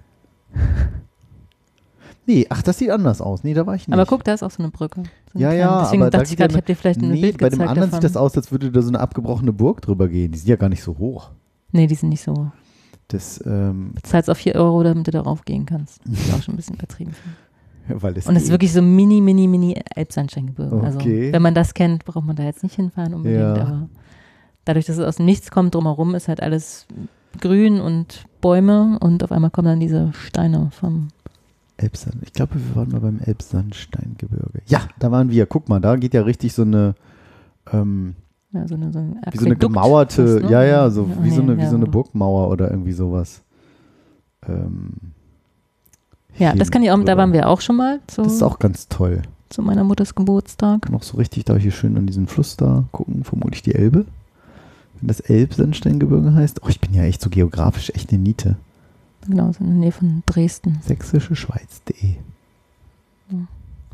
Nee, 2.27 2.47
ach, 2.49 2.61
das 2.63 2.79
sieht 2.79 2.89
anders 2.89 3.21
aus. 3.21 3.43
Nee, 3.43 3.53
da 3.53 3.65
war 3.67 3.75
ich 3.75 3.87
nicht. 3.87 3.93
Aber 3.93 4.05
guck, 4.05 4.23
da 4.23 4.33
ist 4.33 4.41
auch 4.43 4.51
so 4.51 4.63
eine 4.63 4.71
Brücke. 4.71 5.03
So 5.33 5.39
Ja, 5.39 5.53
ja, 5.53 5.83
Deswegen 5.83 6.01
aber 6.01 6.11
da 6.11 6.17
dachte 6.19 6.31
ich 6.31 6.37
geht 6.37 6.39
ja 6.39 6.47
gerade, 6.47 6.53
ich 6.53 6.57
habe 6.57 6.65
dir 6.65 6.75
vielleicht 6.75 7.01
ein 7.01 7.11
nee, 7.11 7.21
Bild 7.21 7.37
bei 7.37 7.49
dem 7.49 7.61
anderen 7.61 7.91
davon. 7.91 8.01
sieht 8.01 8.03
das 8.03 8.17
aus, 8.17 8.35
als 8.35 8.51
würde 8.51 8.71
da 8.71 8.81
so 8.81 8.87
eine 8.89 8.99
abgebrochene 8.99 9.53
Burg 9.53 9.81
drüber 9.81 10.07
gehen. 10.07 10.31
Die 10.31 10.37
sind 10.39 10.47
ja 10.49 10.55
gar 10.55 10.69
nicht 10.69 10.81
so 10.83 10.97
hoch. 10.97 11.29
Nee, 11.71 11.87
die 11.87 11.95
sind 11.95 12.09
nicht 12.09 12.23
so. 12.23 12.51
Das, 13.09 13.43
ähm, 13.45 13.91
Du 13.95 14.01
zahlst 14.09 14.29
auch 14.29 14.37
4 14.37 14.55
Euro, 14.55 14.81
damit 14.83 15.05
du 15.07 15.11
darauf 15.11 15.45
gehen 15.45 15.65
kannst. 15.67 15.99
Das 16.05 16.19
ist 16.19 16.33
auch 16.33 16.41
schon 16.41 16.55
ein 16.55 16.57
bisschen 16.57 16.75
übertrieben. 16.75 17.13
weil 17.87 18.17
es 18.17 18.25
Und 18.25 18.35
es 18.35 18.43
ist 18.45 18.49
wirklich 18.49 18.73
so 18.73 18.81
mini, 18.81 19.21
mini, 19.21 19.47
mini 19.47 19.79
Elbsandsteingebirge. 19.95 20.81
Also, 20.81 20.97
Okay. 20.97 21.31
wenn 21.31 21.41
man 21.43 21.53
das 21.53 21.75
kennt, 21.75 22.05
braucht 22.05 22.25
man 22.25 22.35
da 22.35 22.41
jetzt 22.43 22.63
nicht 22.63 22.75
hinfahren 22.75 23.13
unbedingt. 23.13 23.39
Ja. 23.39 23.53
Aber 23.55 23.89
dadurch, 24.65 24.85
dass 24.85 24.97
es 24.97 25.05
aus 25.05 25.17
dem 25.17 25.25
Nichts 25.25 25.51
kommt, 25.51 25.75
drumherum 25.75 26.15
ist 26.15 26.27
halt 26.27 26.41
alles 26.41 26.87
grün 27.39 27.79
und 27.81 28.25
Bäume 28.41 28.97
und 29.01 29.23
auf 29.23 29.31
einmal 29.31 29.51
kommen 29.51 29.67
dann 29.67 29.79
diese 29.79 30.11
Steine 30.13 30.69
vom. 30.71 31.09
Elbsand. 31.77 32.15
Ich 32.23 32.33
glaube, 32.33 32.55
wir 32.55 32.75
waren 32.75 32.89
mal 32.91 33.01
beim 33.01 33.19
Elbsandsteingebirge. 33.19 34.61
Ja, 34.67 34.81
da 34.99 35.11
waren 35.11 35.29
wir. 35.29 35.45
Guck 35.45 35.67
mal, 35.69 35.79
da 35.81 35.95
geht 35.97 36.13
ja 36.13 36.21
richtig 36.21 36.53
so 36.53 36.61
eine, 36.61 36.95
ähm, 37.71 38.15
Ja, 38.53 38.67
so 38.67 38.75
eine, 38.75 38.91
so 38.93 38.99
ein 38.99 39.19
wie 39.31 39.37
so 39.37 39.45
eine 39.45 39.55
gemauerte, 39.57 40.41
ne? 40.43 40.49
ja, 40.51 40.63
ja, 40.63 40.89
so 40.89 41.03
Ja, 41.03 41.23
wie 41.23 41.29
so 41.31 41.41
nee, 41.41 41.51
eine, 41.51 41.57
wie 41.57 41.63
ja, 41.63 41.69
so 41.69 41.75
eine. 41.75 41.85
Burgmauer 41.87 42.49
oder 42.49 42.71
irgendwie 42.71 42.93
sowas. 42.93 43.41
Ähm, 44.47 44.93
Ja, 46.37 46.53
das 46.53 46.71
kann 46.71 46.83
ich 46.83 46.91
auch, 46.91 47.03
da 47.03 47.17
waren 47.17 47.33
wir 47.33 47.49
auch 47.49 47.61
schon 47.61 47.75
mal 47.77 47.99
zu, 48.07 48.21
Das 48.23 48.33
ist 48.33 48.43
auch 48.43 48.59
ganz 48.59 48.87
toll. 48.87 49.21
zu 49.49 49.61
meiner 49.61 49.83
Mutters 49.83 50.15
Geburtstag. 50.15 50.89
Noch 50.91 51.03
so 51.03 51.17
richtig 51.17 51.45
da 51.45 51.55
hier 51.55 51.71
schön 51.71 51.97
an 51.97 52.05
diesen 52.07 52.27
Fluss 52.27 52.55
da 52.57 52.85
gucken, 52.91 53.23
vermutlich 53.23 53.61
die 53.63 53.75
Elbe. 53.75 54.05
Wenn 55.01 55.07
das 55.09 55.19
Elbsandsteingebirge 55.19 56.33
heißt. 56.33 56.61
Oh, 56.63 56.69
ich 56.69 56.79
bin 56.79 56.93
ja 56.93 57.03
echt 57.03 57.21
so 57.21 57.29
geografisch 57.29 57.89
echt 57.93 58.11
eine 58.11 58.19
Niete. 58.21 58.55
Genau, 59.27 59.51
so 59.51 59.59
in 59.63 59.67
der 59.71 59.75
Nähe 59.79 59.91
von 59.91 60.23
Dresden. 60.25 60.79
Sächsische 60.81 61.35
Schweiz.de. 61.35 62.15
Ja. 63.31 63.37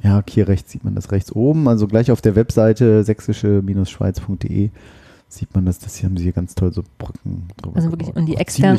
Ja, 0.03 0.17
okay, 0.17 0.31
hier 0.33 0.47
rechts 0.47 0.71
sieht 0.71 0.83
man 0.83 0.95
das 0.95 1.11
rechts 1.11 1.31
oben. 1.31 1.67
Also 1.67 1.87
gleich 1.87 2.11
auf 2.11 2.21
der 2.21 2.35
Webseite 2.35 3.03
sächsische-schweiz.de 3.03 4.69
sieht 5.29 5.53
man 5.55 5.65
das. 5.65 5.79
Das 5.79 5.95
hier 5.95 6.09
haben 6.09 6.17
sie 6.17 6.23
hier 6.23 6.33
ganz 6.33 6.55
toll 6.55 6.73
so 6.73 6.83
Brücken 6.97 7.47
drüber 7.57 7.75
Also 7.77 7.91
wirklich, 7.91 8.07
gebaut. 8.09 8.19
und 8.21 8.25
die 8.27 8.35
extern-. 8.37 8.77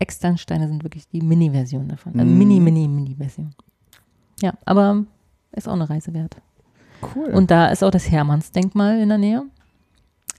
Externsteine 0.00 0.68
sind 0.68 0.82
wirklich 0.84 1.08
die 1.08 1.20
Mini-Version 1.22 1.88
davon. 1.88 2.12
Also 2.18 2.26
Mhm. 2.30 2.38
Mini, 2.38 2.60
Mini, 2.60 2.86
Mini-Version. 2.88 3.54
Ja, 4.40 4.52
aber 4.64 5.04
ist 5.52 5.68
auch 5.68 5.72
eine 5.74 5.88
Reise 5.88 6.12
wert. 6.14 6.36
Cool. 7.14 7.28
Und 7.30 7.50
da 7.50 7.68
ist 7.68 7.82
auch 7.84 7.90
das 7.90 8.10
Hermannsdenkmal 8.10 9.00
in 9.00 9.08
der 9.08 9.18
Nähe. 9.18 9.42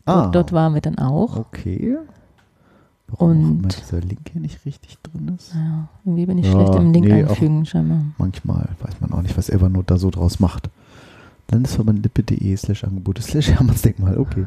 ah, 0.06 0.24
Dort, 0.24 0.36
dort 0.36 0.52
waren 0.54 0.74
wir 0.74 0.82
dann 0.82 0.98
auch. 0.98 1.38
Okay. 1.38 1.98
Warum 3.12 3.62
Und- 3.64 3.82
dieser 3.82 4.02
Link 4.02 4.30
hier 4.32 4.42
nicht 4.42 4.66
richtig 4.66 4.98
drin 5.00 5.36
ist? 5.36 5.54
Ja, 5.54 5.88
irgendwie 6.06 6.26
bin 6.26 6.38
ich 6.38 6.46
Ja, 6.46 6.52
schlecht 6.52 6.76
im 6.76 6.94
Link 6.94 7.08
nee, 7.08 7.24
einfügen, 7.24 7.66
scheinbar. 7.66 8.04
Manchmal 8.18 8.70
weiß 8.82 9.02
man 9.02 9.14
auch 9.14 9.22
nicht, 9.22 9.38
was 9.38 9.50
Evernote 9.50 9.86
da 9.94 9.98
so 9.98 10.10
draus 10.10 10.40
macht. 10.40 10.70
Landesverband 11.52 12.08
slash 12.58 12.84
Angebote 12.84 13.22
slash 13.22 13.50
Hermannsdenkmal. 13.50 14.18
Okay. 14.20 14.46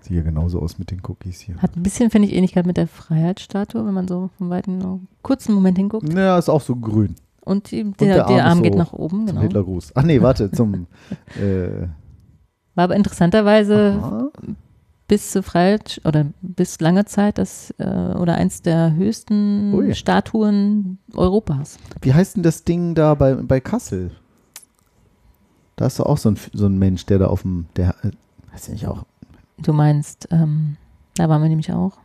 Sieht 0.00 0.16
ja 0.16 0.22
genauso 0.22 0.60
aus 0.60 0.78
mit 0.78 0.90
den 0.90 1.00
Cookies 1.06 1.40
hier. 1.40 1.56
Hat 1.58 1.76
ein 1.76 1.82
bisschen, 1.82 2.10
finde 2.10 2.26
ich, 2.26 2.34
Ähnlichkeit 2.34 2.66
mit 2.66 2.76
der 2.76 2.88
Freiheitsstatue, 2.88 3.86
wenn 3.86 3.94
man 3.94 4.08
so 4.08 4.30
von 4.36 4.50
weitem 4.50 4.80
einen 4.80 5.08
kurzen 5.22 5.54
Moment 5.54 5.78
hinguckt. 5.78 6.12
Ja, 6.12 6.38
ist 6.38 6.48
auch 6.48 6.60
so 6.60 6.74
grün. 6.74 7.14
Und, 7.42 7.70
die, 7.70 7.84
der, 7.84 8.26
der, 8.26 8.26
Arm, 8.26 8.58
Arm 8.58 8.62
geht 8.62 8.74
nach 8.74 8.92
oben, 8.92 9.26
genau. 9.26 9.40
Hitlergruß. 9.40 9.92
Ach 9.94 10.02
nee, 10.02 10.20
warte, 10.20 10.50
zum. 10.50 10.86
äh, 11.40 11.86
War 12.74 12.84
aber 12.84 12.96
interessanterweise 12.96 13.98
Aha. 14.02 14.30
Bis 15.10 15.32
zur 15.32 15.42
Freiheit 15.42 16.00
oder 16.04 16.26
bis 16.40 16.80
lange 16.80 17.04
Zeit 17.04 17.36
das 17.36 17.74
äh, 17.78 17.84
oder 17.84 18.36
eins 18.36 18.62
der 18.62 18.94
höchsten 18.94 19.74
Ui. 19.74 19.92
Statuen 19.92 20.98
Europas. 21.14 21.78
Wie 22.00 22.14
heißt 22.14 22.36
denn 22.36 22.44
das 22.44 22.62
Ding 22.62 22.94
da 22.94 23.14
bei, 23.14 23.34
bei 23.34 23.58
Kassel? 23.58 24.12
Da 25.74 25.86
ist 25.86 25.98
doch 25.98 26.06
auch 26.06 26.16
so 26.16 26.30
ein, 26.30 26.38
so 26.52 26.66
ein 26.66 26.78
Mensch, 26.78 27.06
der 27.06 27.18
da 27.18 27.26
auf 27.26 27.42
dem, 27.42 27.66
der, 27.74 27.96
äh, 28.04 28.12
weiß 28.52 28.68
ich 28.68 28.74
nicht 28.74 28.86
auch. 28.86 29.04
Du 29.58 29.72
meinst, 29.72 30.28
ähm, 30.30 30.76
da 31.16 31.28
waren 31.28 31.42
wir 31.42 31.48
nämlich 31.48 31.72
auch. 31.72 31.98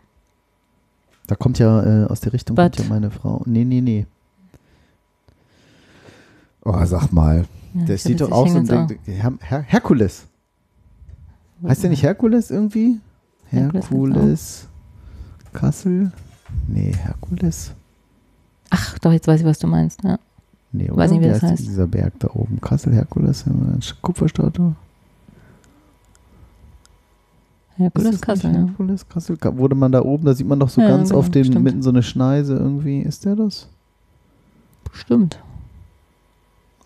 Da 1.27 1.35
kommt 1.35 1.59
ja 1.59 2.05
äh, 2.05 2.05
aus 2.07 2.21
der 2.21 2.33
Richtung 2.33 2.55
kommt 2.55 2.79
ja 2.79 2.85
meine 2.89 3.11
Frau. 3.11 3.43
Nee, 3.45 3.65
nee, 3.65 3.81
nee. 3.81 4.07
Oh, 6.63 6.83
sag 6.85 7.11
mal. 7.11 7.45
Ja, 7.75 7.85
der 7.85 7.97
sieht 7.99 8.21
doch 8.21 8.31
auch 8.31 8.47
so 8.47 8.57
ein 8.57 8.67
Her 9.05 9.33
Her 9.41 9.61
Herkules. 9.61 10.25
Heißt 11.67 11.83
der 11.83 11.89
nicht 11.89 12.03
Herkules 12.03 12.51
irgendwie? 12.51 12.99
Herkules, 13.49 13.89
Herkules 13.89 14.67
Kassel? 15.53 16.11
Nee, 16.67 16.93
Herkules. 16.93 17.73
Ach, 18.69 18.99
doch, 18.99 19.11
jetzt 19.11 19.27
weiß 19.27 19.41
ich, 19.41 19.45
was 19.45 19.59
du 19.59 19.67
meinst, 19.67 20.03
ja. 20.03 20.19
Nee, 20.71 20.89
oder? 20.89 20.97
Weiß 20.97 21.11
nicht, 21.11 21.21
wie 21.21 21.27
das 21.27 21.41
heißt. 21.41 21.65
Dieser 21.65 21.87
Berg 21.87 22.13
da 22.19 22.29
oben. 22.33 22.59
Kassel, 22.59 22.93
Herkules, 22.93 23.45
Kupferstatue. 24.01 24.75
Herkules 27.77 28.21
Kassel, 28.21 28.53
ja. 28.53 28.65
Herkules 28.65 29.07
Kassel. 29.07 29.37
Wurde 29.41 29.75
man 29.75 29.91
da 29.91 30.01
oben, 30.01 30.25
da 30.25 30.33
sieht 30.33 30.47
man 30.47 30.59
doch 30.59 30.69
so 30.69 30.81
ja, 30.81 30.89
ganz 30.89 31.09
genau, 31.09 31.19
auf 31.19 31.29
den, 31.29 31.45
stimmt. 31.45 31.63
mitten 31.63 31.81
so 31.81 31.89
eine 31.89 32.03
Schneise 32.03 32.55
irgendwie. 32.55 33.01
Ist 33.01 33.25
der 33.25 33.35
das? 33.35 33.67
Bestimmt. 34.89 35.39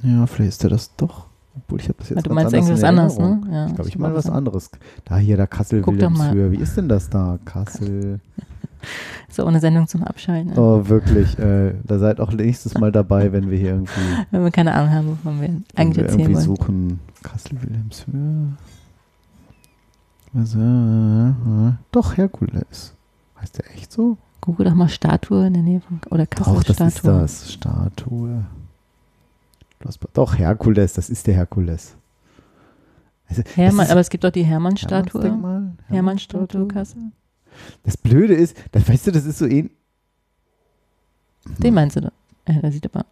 Ja, 0.02 0.26
vielleicht 0.28 0.50
ist 0.50 0.64
der 0.64 0.70
das 0.70 0.96
doch. 0.96 1.29
Obwohl 1.56 1.80
ich 1.80 1.89
habe 1.89 1.97
das 2.00 2.10
jetzt 2.10 2.18
ja, 2.18 2.22
Du 2.22 2.34
meinst 2.34 2.54
irgendwas 2.54 2.84
anderes, 2.84 3.18
ne? 3.18 3.41
Ja, 3.52 3.66
ich 3.68 3.76
glaube, 3.76 3.89
ich 3.89 3.97
meine 3.97 4.16
was 4.16 4.30
anderes. 4.30 4.72
Da 5.06 5.18
hier, 5.18 5.38
da 5.38 5.47
Kassel 5.47 5.86
Wilhelmshöhe. 5.86 6.52
Wie 6.52 6.58
ist 6.58 6.78
denn 6.78 6.88
das 6.89 7.10
da? 7.10 7.39
Kassel. 7.45 8.20
So 9.30 9.45
eine 9.45 9.60
Sendung 9.60 9.88
zum 9.88 10.04
Abschalten. 10.04 10.54
Ne? 10.54 10.60
Oh, 10.60 10.88
wirklich. 10.88 11.38
Äh, 11.38 11.74
da 11.84 12.00
seid 12.00 12.20
auch 12.20 12.32
nächstes 12.32 12.76
Mal 12.78 12.91
dabei, 12.91 13.32
wenn 13.34 13.50
wir 13.50 13.58
hier 13.58 13.72
irgendwie. 13.72 14.00
Wenn 14.32 14.43
wir 14.43 14.52
keine 14.52 14.74
Ahnung 14.74 14.91
haben, 14.91 15.08
wovon 15.10 15.41
wir 15.41 15.50
eigentlich 15.76 15.97
wir 15.97 16.04
erzählen 16.06 16.20
irgendwie 16.22 16.36
wollen. 16.36 16.45
suchen. 16.45 17.00
Kassel 17.24 17.62
Wilhelmshöhe. 17.62 18.54
Also, 20.34 20.60
äh, 20.60 21.74
doch, 21.91 22.16
Herkules. 22.18 22.93
Heißt 23.41 23.58
der 23.58 23.72
echt 23.72 23.91
so? 23.91 24.18
Google 24.41 24.68
doch 24.68 24.76
mal 24.76 24.88
Statue 24.89 25.47
in 25.47 25.54
der 25.54 25.64
Nähe 25.64 25.82
von. 25.82 26.00
Oder 26.10 26.26
Kassel 26.26 26.54
Doch, 26.54 26.64
das 26.64 26.76
Statue. 26.76 26.91
ist 26.91 27.06
das. 27.06 27.54
Statue. 27.54 28.45
Doch, 30.14 30.38
Herkules, 30.38 30.94
das 30.94 31.10
ist 31.10 31.28
der 31.28 31.36
Herkules. 31.36 31.96
Also, 33.28 33.44
Hermann, 33.56 33.88
aber 33.88 34.00
es 34.00 34.10
gibt 34.10 34.24
doch 34.24 34.32
die 34.32 34.44
Hermann-Statue. 34.44 35.74
Hermann-Statue 35.88 36.68
Kassel. 36.68 37.12
Das 37.84 37.98
Blöde 37.98 38.34
ist, 38.34 38.58
das, 38.72 38.88
weißt 38.88 39.08
du, 39.08 39.12
das 39.12 39.26
ist 39.26 39.38
so 39.38 39.46
ähnlich. 39.46 39.72
Den 41.58 41.74
meinst 41.74 41.96
du 41.96 42.02
da? 42.02 42.12
Ja, 42.48 42.62
der 42.62 42.72
sieht 42.72 42.86
aber. 42.86 43.06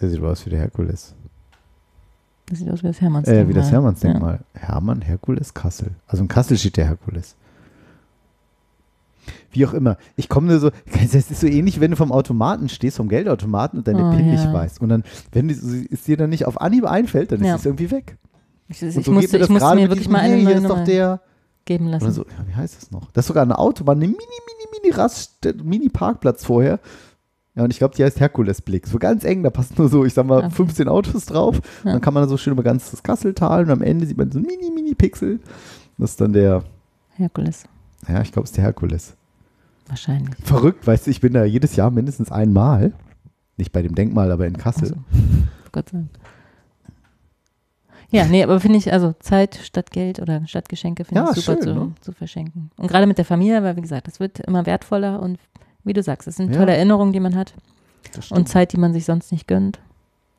Der 0.00 0.10
sieht 0.10 0.22
aus 0.22 0.44
wie 0.46 0.50
der 0.50 0.60
Herkules. 0.60 1.14
Das 2.46 2.58
sieht 2.58 2.70
aus 2.70 2.82
wie 2.82 2.88
das 2.88 3.00
Hermannsdenkmal. 3.00 3.44
Äh, 3.44 3.48
wie 3.48 3.54
das 3.54 3.70
Hermannsdenkmal. 3.70 4.40
Ja. 4.54 4.60
Hermann, 4.60 5.02
Herkules, 5.02 5.54
Kassel. 5.54 5.92
Also 6.06 6.22
in 6.22 6.28
Kassel 6.28 6.58
steht 6.58 6.76
der 6.76 6.86
Herkules. 6.86 7.36
Wie 9.52 9.66
auch 9.66 9.72
immer. 9.72 9.96
Ich 10.16 10.28
komme 10.28 10.48
nur 10.48 10.60
so, 10.60 10.70
es 11.02 11.14
ist 11.14 11.40
so 11.40 11.46
ähnlich, 11.46 11.80
wenn 11.80 11.90
du 11.90 11.96
vom 11.96 12.12
Automaten 12.12 12.68
stehst, 12.68 12.96
vom 12.96 13.08
Geldautomaten 13.08 13.78
und 13.78 13.88
deine 13.88 14.06
oh, 14.06 14.10
PIN 14.10 14.26
ja. 14.26 14.32
nicht 14.32 14.52
weißt. 14.52 14.80
Und 14.80 14.88
dann, 14.88 15.04
wenn 15.32 15.50
es 15.50 16.04
dir 16.04 16.16
dann 16.16 16.30
nicht 16.30 16.46
auf 16.46 16.60
Anhieb 16.60 16.84
einfällt, 16.84 17.32
dann 17.32 17.44
ja. 17.44 17.54
ist 17.54 17.60
es 17.60 17.66
irgendwie 17.66 17.90
weg. 17.90 18.16
Ich, 18.68 18.82
ich, 18.82 18.94
so 18.94 19.12
musste, 19.12 19.38
ich 19.38 19.48
musste 19.48 19.74
mir 19.74 19.88
wirklich 19.88 20.08
mal 20.08 20.20
eine 20.20 20.34
hey, 20.34 20.44
hier 20.44 20.56
ist 20.56 20.68
doch 20.68 20.84
der 20.84 21.20
geben 21.64 21.88
lassen. 21.88 22.04
Oder 22.04 22.12
so, 22.12 22.22
ja, 22.22 22.46
wie 22.46 22.54
heißt 22.54 22.76
das 22.76 22.90
noch? 22.90 23.10
Das 23.12 23.24
ist 23.24 23.28
sogar 23.28 23.42
eine 23.42 23.58
Autobahn, 23.58 23.98
eine 23.98 24.06
mini, 24.06 24.18
mini, 24.18 24.80
mini 24.82 24.94
Rast, 24.94 25.46
mini 25.62 25.88
Parkplatz 25.88 26.44
vorher. 26.44 26.80
Ja, 27.54 27.64
und 27.64 27.72
ich 27.72 27.78
glaube, 27.78 27.94
die 27.96 28.04
heißt 28.04 28.20
Herkulesblick. 28.20 28.86
So 28.86 28.98
ganz 28.98 29.24
eng, 29.24 29.42
da 29.42 29.50
passen 29.50 29.74
nur 29.76 29.88
so, 29.88 30.04
ich 30.04 30.14
sag 30.14 30.26
mal, 30.26 30.38
okay. 30.38 30.50
15 30.50 30.88
Autos 30.88 31.26
drauf. 31.26 31.60
Ja. 31.84 31.92
Dann 31.92 32.00
kann 32.00 32.14
man 32.14 32.28
so 32.28 32.36
schön 32.36 32.52
über 32.52 32.62
ganz 32.62 32.90
das 32.90 33.02
Kasseltal 33.02 33.64
und 33.64 33.70
am 33.70 33.82
Ende 33.82 34.06
sieht 34.06 34.16
man 34.16 34.30
so 34.30 34.38
mini, 34.38 34.70
mini 34.74 34.94
Pixel. 34.94 35.40
Das 35.98 36.10
ist 36.10 36.20
dann 36.20 36.32
der 36.32 36.62
Herkules. 37.16 37.64
Ja, 38.08 38.22
ich 38.22 38.32
glaube, 38.32 38.44
es 38.44 38.50
ist 38.50 38.56
der 38.56 38.64
Herkules. 38.64 39.16
Wahrscheinlich. 39.88 40.36
Verrückt, 40.42 40.86
weißt 40.86 41.06
du, 41.06 41.10
ich 41.10 41.20
bin 41.20 41.32
da 41.32 41.44
jedes 41.44 41.76
Jahr 41.76 41.90
mindestens 41.90 42.30
einmal. 42.30 42.92
Nicht 43.56 43.72
bei 43.72 43.82
dem 43.82 43.94
Denkmal, 43.94 44.30
aber 44.30 44.46
in 44.46 44.56
Kassel. 44.56 44.82
Also, 44.82 44.96
Gott 45.72 45.88
sei 45.90 45.98
Dank. 45.98 46.10
Ja, 48.12 48.24
nee, 48.24 48.42
aber 48.42 48.58
finde 48.58 48.78
ich, 48.78 48.92
also 48.92 49.14
Zeit 49.20 49.56
statt 49.62 49.92
Geld 49.92 50.20
oder 50.20 50.44
statt 50.46 50.68
Geschenke 50.68 51.04
finde 51.04 51.22
ja, 51.22 51.30
ich 51.30 51.44
super 51.44 51.62
schön, 51.62 51.62
zu, 51.62 51.74
ne? 51.74 51.92
zu 52.00 52.12
verschenken. 52.12 52.70
Und 52.76 52.88
gerade 52.88 53.06
mit 53.06 53.18
der 53.18 53.24
Familie, 53.24 53.62
weil 53.62 53.76
wie 53.76 53.82
gesagt, 53.82 54.08
das 54.08 54.18
wird 54.18 54.40
immer 54.40 54.66
wertvoller 54.66 55.22
und 55.22 55.38
wie 55.84 55.92
du 55.92 56.02
sagst, 56.02 56.26
es 56.26 56.36
sind 56.36 56.52
ja. 56.52 56.58
tolle 56.58 56.74
Erinnerungen, 56.74 57.12
die 57.12 57.20
man 57.20 57.36
hat. 57.36 57.54
Und 58.30 58.48
Zeit, 58.48 58.72
die 58.72 58.78
man 58.78 58.92
sich 58.92 59.04
sonst 59.04 59.30
nicht 59.30 59.46
gönnt. 59.46 59.78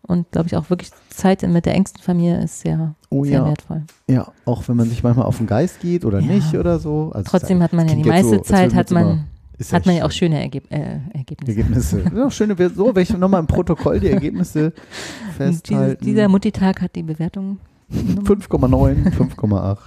Und 0.03 0.31
glaube 0.31 0.47
ich 0.47 0.55
auch 0.55 0.69
wirklich 0.69 0.89
Zeit 1.09 1.43
mit 1.43 1.65
der 1.65 1.75
engsten 1.75 2.01
Familie 2.01 2.43
ist 2.43 2.61
sehr, 2.61 2.95
oh, 3.09 3.23
sehr 3.23 3.39
ja. 3.39 3.45
wertvoll. 3.45 3.83
Ja, 4.09 4.31
auch 4.45 4.67
wenn 4.67 4.75
man 4.75 4.89
sich 4.89 5.03
manchmal 5.03 5.25
auf 5.25 5.37
den 5.37 5.47
Geist 5.47 5.79
geht 5.79 6.05
oder 6.05 6.19
ja. 6.19 6.27
nicht 6.27 6.55
oder 6.55 6.79
so. 6.79 7.11
Also 7.13 7.29
Trotzdem 7.29 7.61
hat 7.61 7.73
man 7.73 7.87
ja 7.87 7.95
die 7.95 8.03
meiste 8.03 8.37
so, 8.37 8.41
Zeit, 8.41 8.73
hat 8.73 8.91
man 8.91 9.27
Hat 9.71 9.85
man 9.85 9.95
ja 9.95 10.05
auch 10.05 10.11
schöne 10.11 10.41
Ergeb 10.41 10.71
äh, 10.71 10.99
Ergebnisse. 11.13 11.51
Ergebnisse. 11.51 12.03
ja, 12.15 12.31
schöne, 12.31 12.55
so, 12.73 12.95
ich 12.95 13.15
nochmal 13.15 13.41
im 13.41 13.47
Protokoll 13.47 13.99
die 13.99 14.09
Ergebnisse 14.09 14.73
festhalten. 15.37 15.97
Dieses, 15.97 15.97
dieser 15.99 16.27
Mutti-Tag 16.27 16.81
hat 16.81 16.95
die 16.95 17.03
Bewertung 17.03 17.59
5,9, 17.91 19.13
5,8. 19.13 19.77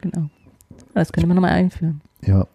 Genau. 0.00 0.30
Das 0.94 1.12
könnte 1.12 1.26
man 1.26 1.36
nochmal 1.36 1.52
einführen. 1.52 2.00
Ja. 2.24 2.46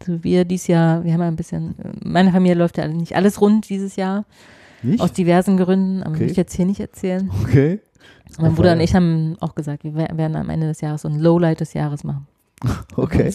Also 0.00 0.22
wir 0.22 0.44
dieses 0.44 0.68
Jahr, 0.68 1.04
wir 1.04 1.12
haben 1.12 1.20
ja 1.20 1.28
ein 1.28 1.36
bisschen, 1.36 1.74
meine 2.02 2.30
Familie 2.32 2.54
läuft 2.54 2.78
ja 2.78 2.86
nicht 2.88 3.16
alles 3.16 3.40
rund 3.40 3.68
dieses 3.68 3.96
Jahr. 3.96 4.24
Nicht? 4.82 5.00
Aus 5.00 5.12
diversen 5.12 5.56
Gründen, 5.56 6.02
aber 6.02 6.12
okay. 6.12 6.20
will 6.20 6.30
ich 6.30 6.36
jetzt 6.36 6.54
hier 6.54 6.66
nicht 6.66 6.80
erzählen. 6.80 7.30
Okay. 7.42 7.80
Mein 8.38 8.54
Bruder 8.54 8.72
und 8.72 8.80
ich 8.80 8.94
haben 8.94 9.36
auch 9.40 9.54
gesagt, 9.54 9.84
wir 9.84 9.94
werden 9.94 10.36
am 10.36 10.50
Ende 10.50 10.68
des 10.68 10.80
Jahres 10.80 11.02
so 11.02 11.08
ein 11.08 11.18
Lowlight 11.18 11.60
des 11.60 11.74
Jahres 11.74 12.04
machen. 12.04 12.26
Okay. 12.96 13.32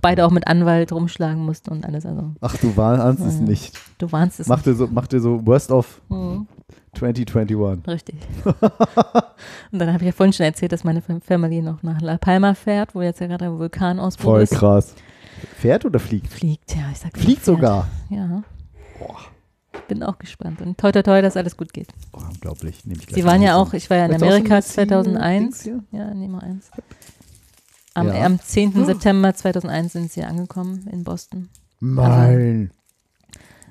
Beide 0.00 0.24
auch 0.24 0.30
mit 0.30 0.46
Anwalt 0.46 0.92
rumschlagen 0.92 1.44
mussten 1.44 1.70
und 1.70 1.84
alles. 1.84 2.06
Also. 2.06 2.30
Ach, 2.40 2.56
du 2.56 2.76
warnst 2.76 3.24
es 3.24 3.40
nicht. 3.40 3.76
Du 3.98 4.12
warnst 4.12 4.38
es 4.38 4.46
mach 4.46 4.58
nicht. 4.58 4.66
Dir 4.68 4.74
so, 4.74 4.88
mach 4.88 5.08
dir 5.08 5.20
so 5.20 5.44
Worst 5.44 5.72
of 5.72 6.00
mhm. 6.08 6.46
2021. 6.94 7.88
Richtig. 7.88 8.14
und 8.44 9.78
dann 9.78 9.88
habe 9.88 10.04
ich 10.04 10.06
ja 10.06 10.12
vorhin 10.12 10.32
schon 10.32 10.46
erzählt, 10.46 10.70
dass 10.70 10.84
meine 10.84 11.02
Family 11.02 11.62
noch 11.62 11.82
nach 11.82 12.00
La 12.00 12.16
Palma 12.16 12.54
fährt, 12.54 12.94
wo 12.94 13.02
jetzt 13.02 13.20
ja 13.20 13.26
gerade 13.26 13.46
ein 13.46 13.58
Vulkanausbruch 13.58 14.36
ist. 14.38 14.50
Voll 14.50 14.58
krass. 14.58 14.94
Fährt 15.56 15.84
oder 15.84 15.98
fliegt? 15.98 16.28
Fliegt, 16.28 16.76
ja. 16.76 16.84
Ich 16.92 17.00
sag 17.00 17.16
fliegt 17.18 17.44
sogar? 17.44 17.88
Ja. 18.08 18.44
Boah. 19.00 19.16
Bin 19.88 20.02
auch 20.02 20.18
gespannt. 20.18 20.60
Und 20.62 20.78
toi, 20.78 20.92
toi, 20.92 21.02
toi, 21.02 21.22
dass 21.22 21.36
alles 21.36 21.56
gut 21.56 21.72
geht. 21.72 21.88
Oh, 22.12 22.20
unglaublich. 22.32 22.84
Nehme 22.84 23.00
ich 23.00 23.14
Sie 23.14 23.24
waren 23.24 23.42
ja 23.42 23.56
auch, 23.56 23.72
ich 23.74 23.90
war 23.90 23.98
ja 23.98 24.06
in 24.06 24.14
Amerika 24.14 24.62
2001. 24.62 25.66
Ja, 25.90 26.14
nehmen 26.14 26.34
wir 26.34 26.42
eins. 26.42 26.70
Am, 27.94 28.08
ja. 28.08 28.24
am 28.24 28.40
10. 28.40 28.86
September 28.86 29.34
2001 29.34 29.92
sind 29.92 30.12
sie 30.12 30.24
angekommen 30.24 30.88
in 30.90 31.04
Boston. 31.04 31.50
Nein. 31.80 32.70
Also, 32.70 32.82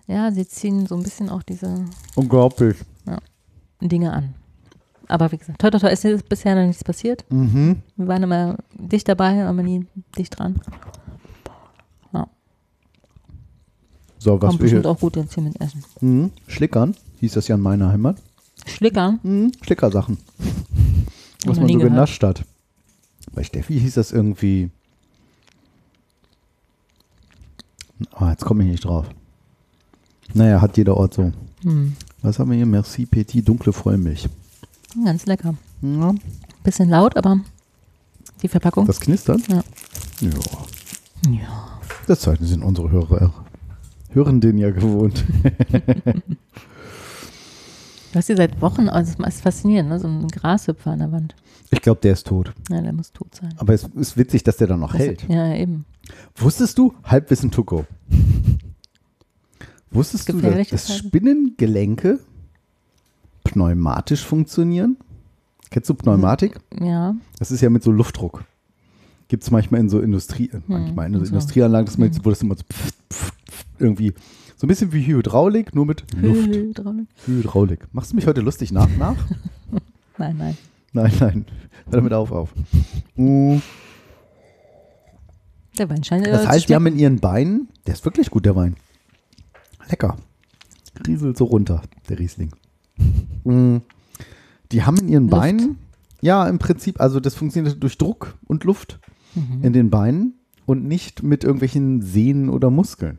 ja, 0.07 0.31
sie 0.31 0.47
ziehen 0.47 0.85
so 0.85 0.95
ein 0.95 1.03
bisschen 1.03 1.29
auch 1.29 1.41
diese 1.41 1.85
Unglaublich. 2.15 2.77
Ja, 3.07 3.17
Dinge 3.81 4.11
an. 4.11 4.35
Aber 5.07 5.31
wie 5.31 5.37
gesagt, 5.37 5.59
toi, 5.59 5.69
toi, 5.69 5.79
toi, 5.79 5.89
ist 5.89 6.29
bisher 6.29 6.55
noch 6.55 6.65
nichts 6.65 6.83
passiert. 6.83 7.25
Mhm. 7.29 7.81
Wir 7.95 8.07
waren 8.07 8.23
immer 8.23 8.57
dicht 8.73 9.07
dabei, 9.09 9.45
aber 9.45 9.63
nie 9.63 9.85
dicht 10.17 10.37
dran. 10.37 10.61
Ja. 12.13 12.27
So, 14.21 14.39
was 14.39 14.49
Kommt 14.49 14.59
bestimmt 14.59 14.85
auch 14.85 14.99
gut 14.99 15.15
hier 15.15 15.43
mit 15.43 15.59
Essen. 15.59 15.83
Mhm. 15.99 16.29
Schlickern, 16.45 16.95
hieß 17.21 17.33
das 17.33 17.47
ja 17.47 17.55
in 17.55 17.61
meiner 17.61 17.89
Heimat. 17.89 18.17
Schlickern? 18.67 19.19
Mhm. 19.23 19.51
Schlickersachen. 19.63 20.19
Was 21.43 21.57
man 21.57 21.67
so 21.67 21.73
gehört. 21.73 21.91
genascht 21.91 22.21
hat. 22.21 22.45
Bei 23.33 23.43
Steffi 23.43 23.79
hieß 23.79 23.95
das 23.95 24.11
irgendwie. 24.11 24.69
Oh, 28.19 28.27
jetzt 28.27 28.45
komme 28.45 28.63
ich 28.63 28.69
nicht 28.69 28.85
drauf. 28.85 29.07
Naja, 30.35 30.61
hat 30.61 30.77
jeder 30.77 30.97
Ort 30.97 31.15
so. 31.15 31.31
Hm. 31.63 31.95
Was 32.21 32.37
haben 32.37 32.51
wir 32.51 32.57
hier? 32.57 32.67
Merci 32.67 33.07
Petit, 33.07 33.47
dunkle 33.47 33.73
Vollmilch. 33.73 34.29
Ganz 35.03 35.25
lecker. 35.25 35.55
Ja. 35.81 36.13
Bisschen 36.63 36.89
laut, 36.89 37.17
aber 37.17 37.39
die 38.43 38.47
Verpackung. 38.47 38.85
Das 38.85 38.99
knistert? 38.99 39.47
Ja. 39.47 39.63
Ja. 40.19 40.29
Ja. 41.27 41.79
Das 42.05 42.19
Zeichen 42.19 42.45
sind 42.45 42.61
unsere 42.61 42.91
Hörer, 42.91 43.33
Hörenden 44.13 44.57
ja 44.57 44.71
gewohnt. 44.71 45.23
du 48.11 48.15
hast 48.15 48.27
hier 48.27 48.37
seit 48.37 48.61
Wochen, 48.61 48.89
also 48.89 49.13
das 49.17 49.35
ist 49.35 49.41
faszinierend, 49.41 49.89
ne? 49.89 49.99
so 49.99 50.07
ein 50.07 50.27
Grashüpfer 50.27 50.91
an 50.91 50.99
der 50.99 51.11
Wand. 51.11 51.35
Ich 51.71 51.81
glaube, 51.81 52.01
der 52.01 52.13
ist 52.13 52.27
tot. 52.27 52.53
Ja, 52.69 52.81
der 52.81 52.91
muss 52.93 53.11
tot 53.13 53.33
sein. 53.35 53.53
Aber 53.57 53.73
es 53.73 53.83
ist 53.95 54.17
witzig, 54.17 54.43
dass 54.43 54.57
der 54.57 54.67
dann 54.67 54.81
noch 54.81 54.91
Das- 54.91 55.01
hält. 55.01 55.27
Ja, 55.29 55.53
eben. 55.55 55.85
Wusstest 56.35 56.77
du, 56.77 56.93
Halbwissen 57.03 57.51
to 57.51 57.63
go. 57.63 57.85
Wusstest 59.91 60.29
du, 60.29 60.33
dass, 60.39 60.69
dass. 60.69 60.97
Spinnengelenke 60.97 62.19
pneumatisch 63.43 64.25
funktionieren? 64.25 64.97
Kennst 65.69 65.89
du 65.89 65.93
Pneumatik? 65.93 66.59
Ja. 66.81 67.15
Das 67.39 67.51
ist 67.51 67.61
ja 67.61 67.69
mit 67.69 67.83
so 67.83 67.91
Luftdruck. 67.91 68.43
Gibt 69.29 69.43
es 69.43 69.51
manchmal 69.51 69.79
in 69.79 69.89
so 69.89 70.01
Industrie, 70.01 70.49
äh, 70.49 70.59
manchmal 70.67 71.07
in 71.07 71.13
so. 71.13 71.25
Industrieanlagen, 71.25 71.85
dass 71.85 71.97
man, 71.97 72.11
wo 72.25 72.29
das 72.29 72.41
immer 72.41 72.55
so 72.55 72.63
pft, 72.63 72.95
pft, 73.09 73.33
irgendwie 73.79 74.13
so 74.57 74.65
ein 74.65 74.67
bisschen 74.67 74.93
wie 74.93 75.05
Hydraulik, 75.05 75.73
nur 75.75 75.85
mit 75.85 76.03
Luft. 76.15 76.47
Hydraulik. 76.47 77.07
Hydraulik. 77.25 77.87
Machst 77.93 78.11
du 78.11 78.15
mich 78.15 78.27
heute 78.27 78.41
lustig 78.41 78.71
nach? 78.71 78.89
nach? 78.97 79.15
Nein, 80.17 80.35
nein. 80.37 80.57
Nein, 80.93 81.11
nein. 81.19 81.45
Hör 81.85 81.91
damit 81.93 82.13
auf, 82.13 82.31
auf. 82.31 82.53
Mm. 83.15 83.57
Der 85.79 85.89
Wein 85.89 86.03
scheint 86.03 86.27
äh, 86.27 86.31
Das 86.31 86.47
heißt, 86.47 86.69
die 86.69 86.75
haben 86.75 86.85
in 86.85 86.99
ihren 86.99 87.19
Beinen, 87.19 87.69
der 87.87 87.95
ist 87.95 88.05
wirklich 88.05 88.29
gut, 88.29 88.45
der 88.45 88.55
Wein. 88.55 88.75
Lecker. 89.89 90.17
Rieselt 91.07 91.37
so 91.37 91.45
runter, 91.45 91.81
der 92.09 92.19
Riesling. 92.19 92.51
Mm. 93.45 93.77
Die 94.71 94.83
haben 94.83 94.97
in 94.97 95.07
ihren 95.09 95.23
Luft. 95.23 95.41
Beinen, 95.41 95.77
ja, 96.21 96.47
im 96.47 96.59
Prinzip, 96.59 97.01
also 97.01 97.19
das 97.19 97.33
funktioniert 97.33 97.81
durch 97.81 97.97
Druck 97.97 98.37
und 98.45 98.63
Luft 98.63 98.99
Mhm. 99.33 99.63
in 99.63 99.73
den 99.73 99.89
Beinen 99.89 100.33
und 100.65 100.85
nicht 100.85 101.23
mit 101.23 101.43
irgendwelchen 101.43 102.01
Sehnen 102.01 102.49
oder 102.49 102.69
Muskeln. 102.69 103.17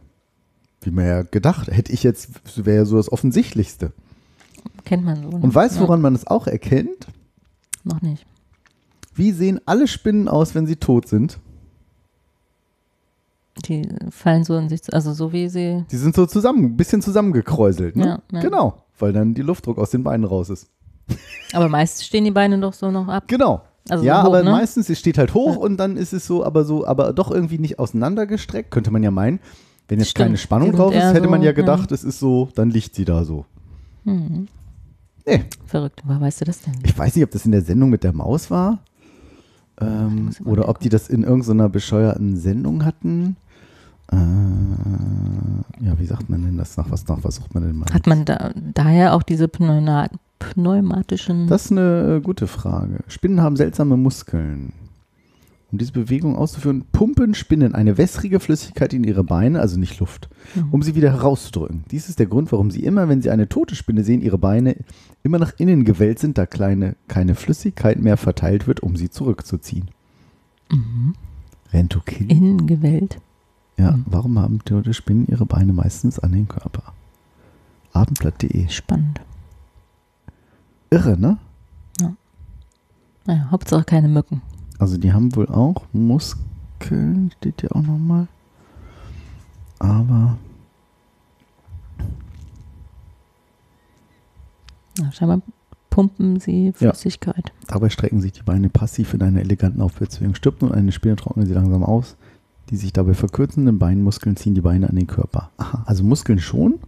Wie 0.82 0.90
man 0.90 1.06
ja 1.06 1.22
gedacht, 1.22 1.68
hätte 1.68 1.92
ich 1.92 2.02
jetzt, 2.02 2.30
wäre 2.56 2.78
ja 2.78 2.84
so 2.84 2.96
das 2.96 3.10
Offensichtlichste. 3.10 3.92
Kennt 4.84 5.04
man 5.04 5.22
so. 5.22 5.28
Ne? 5.28 5.36
Und 5.36 5.54
weißt 5.54 5.76
du, 5.76 5.80
ja, 5.80 5.86
woran 5.86 6.00
man 6.00 6.14
es 6.14 6.26
auch 6.26 6.46
erkennt? 6.46 7.06
Noch 7.84 8.02
nicht. 8.02 8.26
Wie 9.14 9.32
sehen 9.32 9.60
alle 9.66 9.86
Spinnen 9.86 10.28
aus, 10.28 10.54
wenn 10.54 10.66
sie 10.66 10.76
tot 10.76 11.08
sind? 11.08 11.38
Die 13.66 13.86
fallen 14.10 14.44
so 14.44 14.56
in 14.56 14.68
sich, 14.68 14.80
also 14.92 15.12
so 15.12 15.32
wie 15.32 15.48
sie. 15.48 15.84
Die 15.90 15.96
sind 15.96 16.16
so 16.16 16.26
zusammen, 16.26 16.64
ein 16.64 16.76
bisschen 16.76 17.02
zusammengekräuselt, 17.02 17.96
ne? 17.96 18.06
Ja, 18.06 18.22
ja. 18.32 18.40
Genau, 18.40 18.82
weil 18.98 19.12
dann 19.12 19.34
die 19.34 19.42
Luftdruck 19.42 19.78
aus 19.78 19.90
den 19.90 20.02
Beinen 20.02 20.24
raus 20.24 20.48
ist. 20.48 20.68
Aber 21.52 21.68
meist 21.68 22.04
stehen 22.04 22.24
die 22.24 22.30
Beine 22.30 22.58
doch 22.58 22.72
so 22.72 22.90
noch 22.90 23.08
ab. 23.08 23.24
Genau. 23.26 23.62
Also 23.88 24.04
ja, 24.04 24.16
so 24.16 24.22
hoch, 24.22 24.26
aber 24.28 24.42
ne? 24.44 24.50
meistens, 24.50 24.88
es 24.88 24.98
steht 24.98 25.18
halt 25.18 25.34
hoch 25.34 25.56
und 25.56 25.76
dann 25.76 25.96
ist 25.96 26.12
es 26.12 26.26
so, 26.26 26.44
aber 26.44 26.64
so, 26.64 26.86
aber 26.86 27.12
doch 27.12 27.30
irgendwie 27.30 27.58
nicht 27.58 27.78
auseinandergestreckt, 27.78 28.70
könnte 28.70 28.90
man 28.90 29.02
ja 29.02 29.10
meinen. 29.10 29.40
Wenn 29.92 29.98
jetzt 29.98 30.12
Stimmt, 30.12 30.28
keine 30.28 30.38
Spannung 30.38 30.72
drauf 30.72 30.94
ist, 30.94 31.02
hätte 31.02 31.28
man 31.28 31.40
so, 31.40 31.44
ja 31.44 31.52
gedacht, 31.52 31.92
es 31.92 32.02
ist 32.02 32.18
so, 32.18 32.48
dann 32.54 32.70
liegt 32.70 32.94
sie 32.94 33.04
da 33.04 33.26
so. 33.26 33.44
Mhm. 34.04 34.48
Nee, 35.26 35.44
Verrückt. 35.66 36.00
Woher 36.06 36.18
weißt 36.18 36.40
du 36.40 36.44
das 36.46 36.62
denn? 36.62 36.72
ich 36.82 36.96
weiß 36.96 37.14
nicht, 37.14 37.24
ob 37.24 37.30
das 37.30 37.44
in 37.44 37.52
der 37.52 37.60
Sendung 37.60 37.90
mit 37.90 38.02
der 38.02 38.14
Maus 38.14 38.50
war 38.50 38.78
ähm, 39.82 40.30
oder 40.46 40.70
ob 40.70 40.78
die 40.78 40.88
das 40.88 41.10
in 41.10 41.24
irgendeiner 41.24 41.68
bescheuerten 41.68 42.38
Sendung 42.38 42.86
hatten. 42.86 43.36
Äh, 44.10 44.16
ja, 45.84 45.98
wie 45.98 46.06
sagt 46.06 46.30
man 46.30 46.42
denn 46.42 46.56
das? 46.56 46.78
Nach 46.78 46.90
was, 46.90 47.06
nach 47.06 47.18
was 47.20 47.34
sucht 47.34 47.52
man 47.52 47.62
denn 47.62 47.76
mal? 47.76 47.92
Hat 47.92 48.06
man 48.06 48.24
da, 48.24 48.50
daher 48.72 49.12
auch 49.12 49.22
diese 49.22 49.46
Pneuna 49.46 50.08
pneumatischen. 50.38 51.48
Das 51.48 51.66
ist 51.66 51.72
eine 51.72 52.16
äh, 52.16 52.20
gute 52.22 52.46
Frage. 52.46 53.00
Spinnen 53.08 53.42
haben 53.42 53.56
seltsame 53.56 53.98
Muskeln. 53.98 54.72
Um 55.72 55.78
diese 55.78 55.92
Bewegung 55.92 56.36
auszuführen, 56.36 56.84
pumpen 56.92 57.34
Spinnen 57.34 57.74
eine 57.74 57.96
wässrige 57.96 58.40
Flüssigkeit 58.40 58.92
in 58.92 59.04
ihre 59.04 59.24
Beine, 59.24 59.58
also 59.60 59.80
nicht 59.80 59.98
Luft, 60.00 60.28
Mhm. 60.54 60.68
um 60.70 60.82
sie 60.82 60.94
wieder 60.94 61.10
herauszudrücken. 61.10 61.84
Dies 61.90 62.10
ist 62.10 62.18
der 62.18 62.26
Grund, 62.26 62.52
warum 62.52 62.70
sie 62.70 62.84
immer, 62.84 63.08
wenn 63.08 63.22
sie 63.22 63.30
eine 63.30 63.48
tote 63.48 63.74
Spinne 63.74 64.04
sehen, 64.04 64.20
ihre 64.20 64.36
Beine 64.36 64.76
immer 65.22 65.38
nach 65.38 65.54
innen 65.58 65.84
gewellt 65.86 66.18
sind, 66.18 66.36
da 66.36 66.44
kleine, 66.44 66.94
keine 67.08 67.34
Flüssigkeit 67.34 67.98
mehr 67.98 68.18
verteilt 68.18 68.66
wird, 68.66 68.80
um 68.80 68.96
sie 68.96 69.08
zurückzuziehen. 69.08 69.86
Mhm. 70.70 71.14
Rentokil? 71.72 72.30
Innen 72.30 72.66
gewellt. 72.66 73.18
Ja, 73.78 73.92
Mhm. 73.92 74.04
warum 74.06 74.38
haben 74.38 74.58
tote 74.62 74.92
Spinnen 74.92 75.26
ihre 75.26 75.46
Beine 75.46 75.72
meistens 75.72 76.18
an 76.18 76.32
den 76.32 76.48
Körper? 76.48 76.92
Abendblatt.de. 77.94 78.68
Spannend. 78.68 79.22
Irre, 80.90 81.16
ne? 81.18 81.38
Naja, 83.24 83.48
Hauptsache 83.52 83.84
keine 83.84 84.08
Mücken. 84.08 84.42
Also 84.82 84.96
die 84.98 85.12
haben 85.12 85.32
wohl 85.36 85.46
auch 85.48 85.84
Muskeln, 85.92 87.30
steht 87.38 87.60
hier 87.60 87.76
auch 87.76 87.82
nochmal. 87.82 88.26
Aber 89.78 90.36
Ja, 94.98 95.12
scheinbar 95.12 95.40
pumpen 95.88 96.40
sie 96.40 96.72
Ja. 96.80 96.92
Flüssigkeit. 96.92 97.52
dabei 97.68 97.90
strecken 97.90 98.20
sich 98.20 98.32
die 98.32 98.42
Beine 98.42 98.68
passiv 98.70 99.14
in 99.14 99.22
einer 99.22 99.38
eleganten 99.40 99.80
Aufwärtsbewegung. 99.80 100.34
Stirbt 100.34 100.62
nun 100.62 100.72
eine 100.72 100.90
Spinne, 100.90 101.14
trocknen 101.14 101.46
sie 101.46 101.54
langsam 101.54 101.84
aus. 101.84 102.16
Die 102.70 102.76
sich 102.76 102.92
dabei 102.92 103.14
verkürzenden 103.14 103.78
Beinmuskeln 103.78 104.34
ziehen 104.36 104.54
die 104.56 104.60
Beine 104.62 104.88
an 104.90 104.96
den 104.96 105.06
Körper. 105.06 105.52
Aha, 105.58 105.84
also 105.86 106.02
Muskeln 106.02 106.40
schon? 106.40 106.80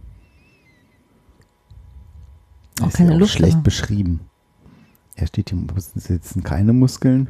Auch 2.81 2.87
ist 2.87 2.97
keine 2.97 3.11
ja 3.11 3.15
auch 3.15 3.19
Luft, 3.21 3.31
schlecht 3.33 3.53
aber- 3.55 3.63
beschrieben. 3.63 4.19
Er 5.15 5.27
steht 5.27 5.49
hier, 5.51 5.59
sitzen 5.77 6.43
keine 6.43 6.73
Muskeln. 6.73 7.29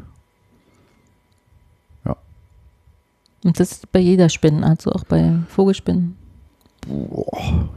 Und 3.46 3.60
das 3.60 3.72
ist 3.74 3.92
bei 3.92 4.00
jeder 4.00 4.30
Spinnenart, 4.30 4.82
so 4.82 4.92
auch 4.92 5.04
bei 5.04 5.34
Vogelspinnen. 5.50 6.16
Boah, 6.88 7.70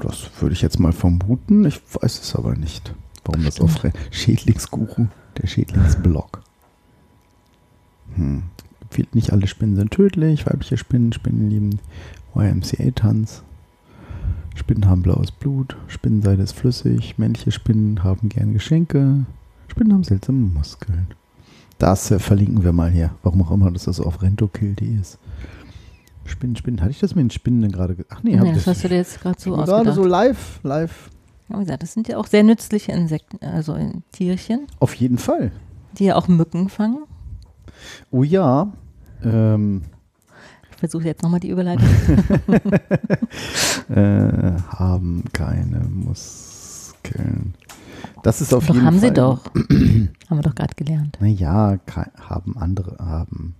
das 0.00 0.30
würde 0.40 0.52
ich 0.52 0.62
jetzt 0.62 0.78
mal 0.78 0.92
vermuten. 0.92 1.64
Ich 1.64 1.80
weiß 2.00 2.20
es 2.20 2.36
aber 2.36 2.54
nicht. 2.54 2.94
Warum 3.24 3.44
das 3.44 3.60
auf 3.60 3.82
Re- 3.82 3.92
Schädlingsguru, 4.12 5.08
der 5.36 5.48
Schädlingsblock. 5.48 6.42
Hm. 8.14 8.44
Nicht 9.12 9.32
alle 9.32 9.48
Spinnen 9.48 9.74
sind 9.74 9.90
tödlich. 9.90 10.46
Weibliche 10.46 10.78
Spinnen, 10.78 11.12
Spinnen 11.12 11.50
lieben 11.50 11.80
YMCA-Tanz. 12.36 13.42
Spinnen 14.54 14.88
haben 14.88 15.02
blaues 15.02 15.32
Blut. 15.32 15.76
Spinnenseide 15.88 16.44
ist 16.44 16.52
flüssig. 16.52 17.18
Männliche 17.18 17.50
Spinnen 17.50 18.04
haben 18.04 18.28
gern 18.28 18.52
Geschenke. 18.52 19.26
Spinnen 19.66 19.92
haben 19.92 20.04
seltsame 20.04 20.38
Muskeln. 20.38 21.08
Das 21.78 22.10
äh, 22.10 22.18
verlinken 22.18 22.64
wir 22.64 22.72
mal 22.72 22.90
hier. 22.90 23.10
Warum 23.22 23.42
auch 23.42 23.50
immer, 23.50 23.70
dass 23.70 23.84
das 23.84 24.00
auf 24.00 24.22
rentokill.de 24.22 24.96
ist. 24.98 25.18
Spinnen, 26.24 26.56
Spinnen. 26.56 26.80
Hatte 26.80 26.90
ich 26.90 26.98
das 27.00 27.14
mit 27.14 27.22
den 27.24 27.30
Spinnen 27.30 27.60
denn 27.62 27.70
gerade 27.72 27.94
gesagt? 27.94 28.12
Ach 28.18 28.22
nee, 28.22 28.34
Ja, 28.34 28.42
ich 28.44 28.52
das 28.54 28.66
hast 28.66 28.84
du 28.84 28.88
dir 28.88 28.96
jetzt 28.96 29.20
gerade 29.20 29.38
so 29.40 29.50
Gerade 29.52 29.72
ausgedacht. 29.74 29.94
so 29.96 30.04
live, 30.04 30.60
live. 30.62 31.10
Wie 31.48 31.58
gesagt, 31.60 31.82
das 31.84 31.92
sind 31.92 32.08
ja 32.08 32.16
auch 32.18 32.26
sehr 32.26 32.42
nützliche 32.42 32.90
Insekten, 32.92 33.38
also 33.44 33.74
äh, 33.76 33.92
Tierchen, 34.12 34.66
Auf 34.80 34.94
jeden 34.94 35.18
Fall. 35.18 35.52
die 35.98 36.06
ja 36.06 36.16
auch 36.16 36.26
Mücken 36.26 36.68
fangen. 36.68 37.04
Oh 38.10 38.24
ja. 38.24 38.72
Ähm, 39.22 39.82
Ich 40.72 40.76
versuche 40.78 41.04
jetzt 41.04 41.22
nochmal 41.22 41.38
die 41.40 41.50
Überleitung. 41.50 41.86
äh, 43.88 44.52
haben 44.68 45.22
keine 45.32 45.80
Muskeln. 45.88 47.54
Das 48.22 48.40
ist 48.40 48.54
auf 48.54 48.66
doch, 48.66 48.74
jeden 48.74 48.86
haben 48.86 49.00
Fall. 49.00 49.08
sie 49.08 49.14
doch. 49.14 49.44
haben 49.54 50.10
wir 50.38 50.42
doch 50.42 50.54
gerade 50.54 50.74
gelernt. 50.74 51.18
Naja, 51.20 51.78
haben 52.28 52.56
andere, 52.56 52.96
haben. 52.98 53.54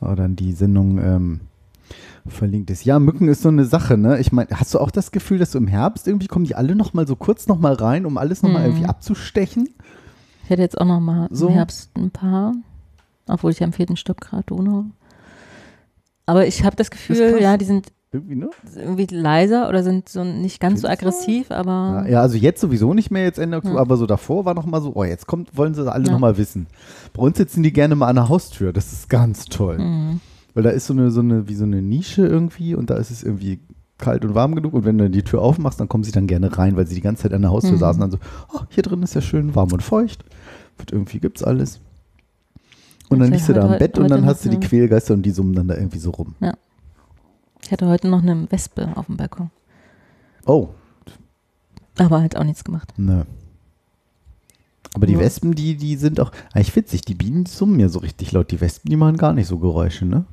Aber 0.00 0.16
dann 0.16 0.36
die 0.36 0.52
Sendung 0.52 0.98
ähm, 0.98 1.40
verlinkt 2.26 2.70
ist. 2.70 2.84
Ja, 2.84 2.98
Mücken 2.98 3.28
ist 3.28 3.42
so 3.42 3.48
eine 3.48 3.64
Sache, 3.64 3.96
ne? 3.96 4.18
Ich 4.18 4.30
meine, 4.32 4.48
hast 4.52 4.74
du 4.74 4.78
auch 4.78 4.90
das 4.90 5.10
Gefühl, 5.10 5.38
dass 5.38 5.52
du 5.52 5.58
im 5.58 5.66
Herbst 5.66 6.06
irgendwie 6.06 6.26
kommen 6.26 6.44
die 6.44 6.54
alle 6.54 6.74
nochmal 6.76 7.06
so 7.06 7.16
kurz 7.16 7.46
nochmal 7.48 7.74
rein, 7.74 8.06
um 8.06 8.18
alles 8.18 8.42
nochmal 8.42 8.62
Mhm. 8.62 8.68
irgendwie 8.68 8.86
abzustechen? 8.86 9.68
Ich 10.44 10.50
hätte 10.50 10.62
jetzt 10.62 10.80
auch 10.80 10.84
noch 10.86 11.00
mal 11.00 11.28
So. 11.30 11.48
im 11.48 11.54
Herbst 11.54 11.90
ein 11.96 12.10
paar, 12.10 12.54
obwohl 13.28 13.50
ich 13.52 13.60
ja 13.60 13.66
im 13.66 13.72
vierten 13.72 13.96
Stock 13.96 14.20
gerade 14.20 14.44
wohne. 14.50 14.86
Aber 16.26 16.46
ich 16.46 16.64
habe 16.64 16.76
das 16.76 16.90
Gefühl, 16.90 17.32
krass. 17.32 17.40
ja, 17.40 17.56
die 17.56 17.64
sind 17.64 17.88
Irgendwie, 18.12 18.34
ne? 18.36 18.50
irgendwie 18.74 19.06
leiser 19.06 19.68
oder 19.68 19.82
sind 19.84 20.08
so 20.08 20.24
nicht 20.24 20.60
ganz 20.60 20.80
so 20.80 20.88
Findest 20.88 21.02
du? 21.02 21.06
aggressiv, 21.08 21.50
aber 21.52 22.02
Ja, 22.04 22.08
ja, 22.08 22.20
also 22.22 22.36
jetzt 22.36 22.60
sowieso 22.60 22.92
nicht 22.92 23.10
mehr, 23.12 23.22
jetzt 23.22 23.38
Ende 23.38 23.56
Oktober, 23.58 23.76
Ja. 23.76 23.80
aber 23.80 23.96
so 23.96 24.06
davor 24.06 24.44
war 24.44 24.54
nochmal 24.54 24.82
so, 24.82 24.92
oh, 24.94 25.04
jetzt 25.04 25.26
kommt, 25.28 25.56
wollen 25.56 25.74
sie 25.74 25.90
alle 25.90 26.06
Ja. 26.06 26.12
nochmal 26.12 26.36
wissen. 26.36 26.66
Bei 27.14 27.22
uns 27.22 27.36
sitzen 27.38 27.62
die 27.62 27.72
gerne 27.72 27.94
mal 27.94 28.08
an 28.08 28.16
der 28.16 28.28
Haustür, 28.28 28.72
das 28.72 28.92
ist 28.92 29.08
ganz 29.08 29.44
toll. 29.44 29.78
Mhm. 29.78 30.20
Weil 30.54 30.62
da 30.64 30.70
ist 30.70 30.86
so 30.86 30.92
eine, 30.94 31.10
so 31.10 31.20
eine, 31.20 31.48
wie 31.48 31.54
so 31.54 31.64
eine 31.64 31.80
Nische 31.82 32.26
irgendwie 32.26 32.74
und 32.74 32.90
da 32.90 32.96
ist 32.96 33.10
es 33.10 33.22
irgendwie 33.22 33.60
kalt 33.98 34.24
und 34.24 34.34
warm 34.34 34.54
genug 34.54 34.72
und 34.74 34.84
wenn 34.84 34.96
du 34.98 35.10
die 35.10 35.22
Tür 35.22 35.42
aufmachst, 35.42 35.78
dann 35.78 35.88
kommen 35.88 36.04
sie 36.04 36.12
dann 36.12 36.26
gerne 36.26 36.56
rein, 36.56 36.76
weil 36.76 36.86
sie 36.86 36.94
die 36.94 37.00
ganze 37.02 37.24
Zeit 37.24 37.34
an 37.34 37.42
der 37.42 37.50
Haustür 37.50 37.72
Mhm. 37.72 37.78
saßen 37.78 38.00
dann 38.00 38.10
so, 38.10 38.18
oh, 38.54 38.60
hier 38.70 38.82
drin 38.82 39.02
ist 39.02 39.14
ja 39.14 39.20
schön 39.20 39.54
warm 39.54 39.72
und 39.72 39.82
feucht. 39.82 40.24
Und 40.78 40.90
irgendwie 40.92 41.20
gibt's 41.20 41.42
alles. 41.44 41.80
Und 43.10 43.18
dann 43.18 43.28
Ja, 43.28 43.34
liegst 43.34 43.48
du 43.48 43.52
da 43.52 43.62
am 43.62 43.70
heute- 43.70 43.78
Bett 43.80 43.98
und 43.98 44.08
dann 44.10 44.24
hast 44.24 44.44
du 44.44 44.48
die 44.48 44.54
ja. 44.56 44.60
Quälgeister 44.60 45.14
und 45.14 45.22
die 45.22 45.30
summen 45.32 45.52
dann 45.54 45.68
da 45.68 45.74
irgendwie 45.74 45.98
so 45.98 46.10
rum. 46.10 46.34
ich 47.62 47.70
hatte 47.72 47.86
heute 47.88 48.08
noch 48.08 48.22
eine 48.22 48.50
Wespe 48.50 48.88
auf 48.96 49.06
dem 49.06 49.16
Balkon. 49.18 49.50
Oh. 50.46 50.68
Aber 51.98 52.22
hat 52.22 52.36
auch 52.36 52.44
nichts 52.44 52.64
gemacht. 52.64 52.94
Nö. 52.96 53.24
Aber 54.94 55.06
die 55.06 55.12
Ja. 55.12 55.18
Wespen, 55.20 55.52
die, 55.52 55.76
die 55.76 55.96
sind 55.96 56.18
auch, 56.20 56.32
eigentlich 56.52 56.74
witzig, 56.74 57.02
die 57.02 57.14
Bienen 57.14 57.46
summen 57.46 57.78
ja 57.78 57.88
so 57.88 57.98
richtig 58.00 58.32
laut. 58.32 58.50
Die 58.50 58.60
Wespen, 58.60 58.88
die 58.90 58.96
machen 58.96 59.16
gar 59.18 59.32
nicht 59.34 59.46
so 59.46 59.58
Geräusche, 59.58 60.06
ne? 60.06 60.24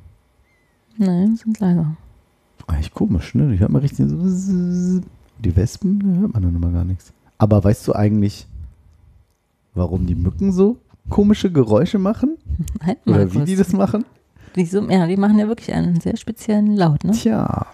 Nein, 0.98 1.36
sind 1.36 1.58
leiser. 1.60 1.96
Eigentlich 2.66 2.92
komisch, 2.92 3.34
ne? 3.34 3.50
Die 3.52 3.58
hört 3.58 3.70
man 3.70 3.80
richtig 3.82 4.08
so. 4.08 5.00
Die 5.38 5.56
Wespen, 5.56 6.00
da 6.00 6.20
hört 6.20 6.34
man 6.34 6.42
dann 6.42 6.54
immer 6.56 6.70
gar 6.70 6.84
nichts. 6.84 7.12
Aber 7.38 7.62
weißt 7.62 7.86
du 7.88 7.92
eigentlich, 7.94 8.46
warum 9.74 10.06
die 10.06 10.16
Mücken 10.16 10.52
so 10.52 10.76
komische 11.08 11.50
Geräusche 11.52 11.98
machen? 11.98 12.36
Halt 12.84 13.06
mal 13.06 13.14
Oder 13.22 13.32
wie 13.34 13.44
die 13.44 13.56
das 13.56 13.72
machen? 13.72 14.04
Die, 14.56 14.64
summen- 14.64 14.90
ja, 14.90 15.06
die 15.06 15.16
machen 15.16 15.38
ja 15.38 15.46
wirklich 15.46 15.72
einen 15.72 16.00
sehr 16.00 16.16
speziellen 16.16 16.74
Laut, 16.74 17.04
ne? 17.04 17.12
Tja. 17.12 17.66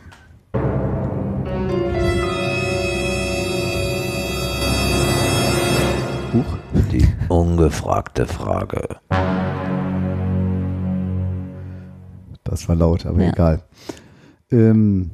Huch. 6.33 6.59
Die 6.93 7.07
ungefragte 7.29 8.27
Frage. 8.27 8.97
Das 12.45 12.69
war 12.69 12.77
laut, 12.77 13.07
aber 13.07 13.23
Ja. 13.23 13.31
egal. 13.31 13.63
Ähm, 14.51 15.11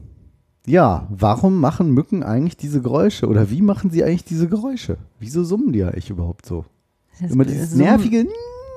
ja, 0.67 1.07
warum 1.11 1.61
machen 1.61 1.93
Mücken 1.93 2.23
eigentlich 2.23 2.57
diese 2.57 2.83
Geräusche? 2.83 3.27
Oder 3.29 3.51
wie 3.51 3.63
machen 3.63 3.91
sie 3.91 4.05
eigentlich 4.05 4.25
diese 4.25 4.49
Geräusche? 4.49 4.99
Wieso 5.19 5.43
summen 5.45 5.73
die 5.73 5.83
eigentlich 5.85 6.11
überhaupt 6.11 6.45
so? 6.47 6.65
Das 7.21 7.31
Immer 7.33 7.45
dieses 7.45 7.71
Summen- 7.71 7.85
nervige. 7.85 8.27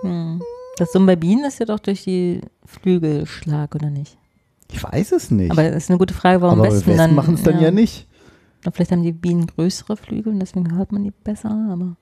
Hm. 0.01 0.41
Das 0.77 0.91
Summen 0.91 1.05
bei 1.07 1.15
Bienen 1.15 1.45
ist 1.45 1.59
ja 1.59 1.65
doch 1.65 1.79
durch 1.79 2.03
die 2.03 2.41
Flügelschlag, 2.65 3.75
oder 3.75 3.89
nicht? 3.89 4.17
Ich 4.71 4.83
weiß 4.83 5.11
es 5.11 5.29
nicht. 5.31 5.51
Aber 5.51 5.63
das 5.69 5.83
ist 5.83 5.89
eine 5.89 5.99
gute 5.99 6.13
Frage, 6.13 6.41
warum 6.41 6.59
Aber 6.59 6.67
Wespen, 6.69 6.93
Wespen 6.93 6.97
dann. 6.97 7.15
machen 7.15 7.35
es 7.35 7.43
dann 7.43 7.59
ja. 7.61 7.69
nicht. 7.71 8.07
Na, 8.65 8.71
Vielleicht 8.71 8.91
haben 8.91 9.03
die 9.03 9.11
Bienen 9.11 9.45
größere 9.47 9.97
Flügel 9.97 10.33
und 10.33 10.39
deswegen 10.39 10.75
hört 10.75 10.91
man 10.91 11.03
die 11.03 11.11
besser, 11.11 11.51
aber 11.71 11.95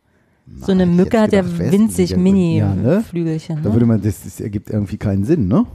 so 0.62 0.72
eine 0.72 0.86
Nein, 0.86 0.96
Mücke 0.96 1.20
hat 1.20 1.34
ja 1.34 1.44
winzig 1.46 2.10
sind 2.10 2.26
ja- 2.26 2.34
ja, 2.34 2.76
ne? 2.76 2.82
Mini-Flügelchen. 2.84 3.62
Da 3.64 3.70
ne? 3.70 3.76
würde 3.76 3.86
man, 3.86 4.02
das, 4.02 4.24
das 4.24 4.40
ergibt 4.40 4.70
irgendwie 4.70 4.98
keinen 4.98 5.24
Sinn, 5.26 5.48
ne? 5.48 5.66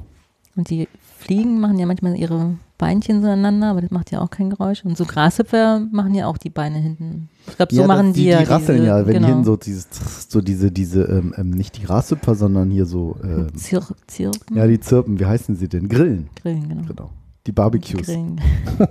Und 0.57 0.71
die 0.71 0.89
Fliegen 1.19 1.61
machen 1.61 1.79
ja 1.79 1.87
manchmal 1.87 2.17
ihre 2.17 2.57
Beinchen 2.79 3.23
so 3.23 3.29
aneinander, 3.29 3.71
aber 3.71 3.81
das 3.81 3.91
macht 3.91 4.11
ja 4.11 4.21
auch 4.21 4.31
kein 4.31 4.51
Geräusch. 4.51 4.85
Und 4.85 4.97
so 4.97 5.05
Grashüpfer 5.05 5.87
machen 5.93 6.15
ja 6.15 6.27
auch 6.27 6.39
die 6.39 6.51
Beine 6.51 6.79
hinten. 6.79 7.29
Ich 7.47 7.57
glaube, 7.57 7.75
so 7.75 7.83
ja, 7.83 7.87
machen 7.87 8.13
die, 8.13 8.23
die, 8.23 8.29
ja. 8.29 8.39
die 8.39 8.45
rasseln 8.45 8.79
diese, 8.79 8.89
ja, 8.89 9.07
wenn 9.07 9.15
genau. 9.15 9.27
hier 9.27 9.45
so 9.45 9.57
dieses, 9.57 9.89
so 10.29 10.41
diese, 10.41 10.71
diese, 10.71 11.03
ähm, 11.05 11.35
ähm, 11.37 11.51
nicht 11.51 11.77
die 11.77 11.83
Grashüpfer, 11.83 12.35
sondern 12.35 12.71
hier 12.71 12.87
so, 12.87 13.17
ähm, 13.23 13.55
Zir 13.57 13.87
Zirpen? 14.07 14.57
ja, 14.57 14.67
die 14.67 14.81
Zirpen, 14.81 15.21
wie 15.21 15.27
heißen 15.27 15.57
sie 15.57 15.69
denn? 15.69 15.89
Grillen, 15.89 16.29
Grillen, 16.41 16.69
genau. 16.69 16.83
genau. 16.87 17.11
Die 17.47 17.53
Barbecues. 17.53 18.07
Grillen. 18.07 18.41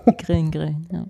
Die 0.07 0.17
Grillen, 0.23 0.51
Grillen, 0.51 0.87
ja. 0.91 1.05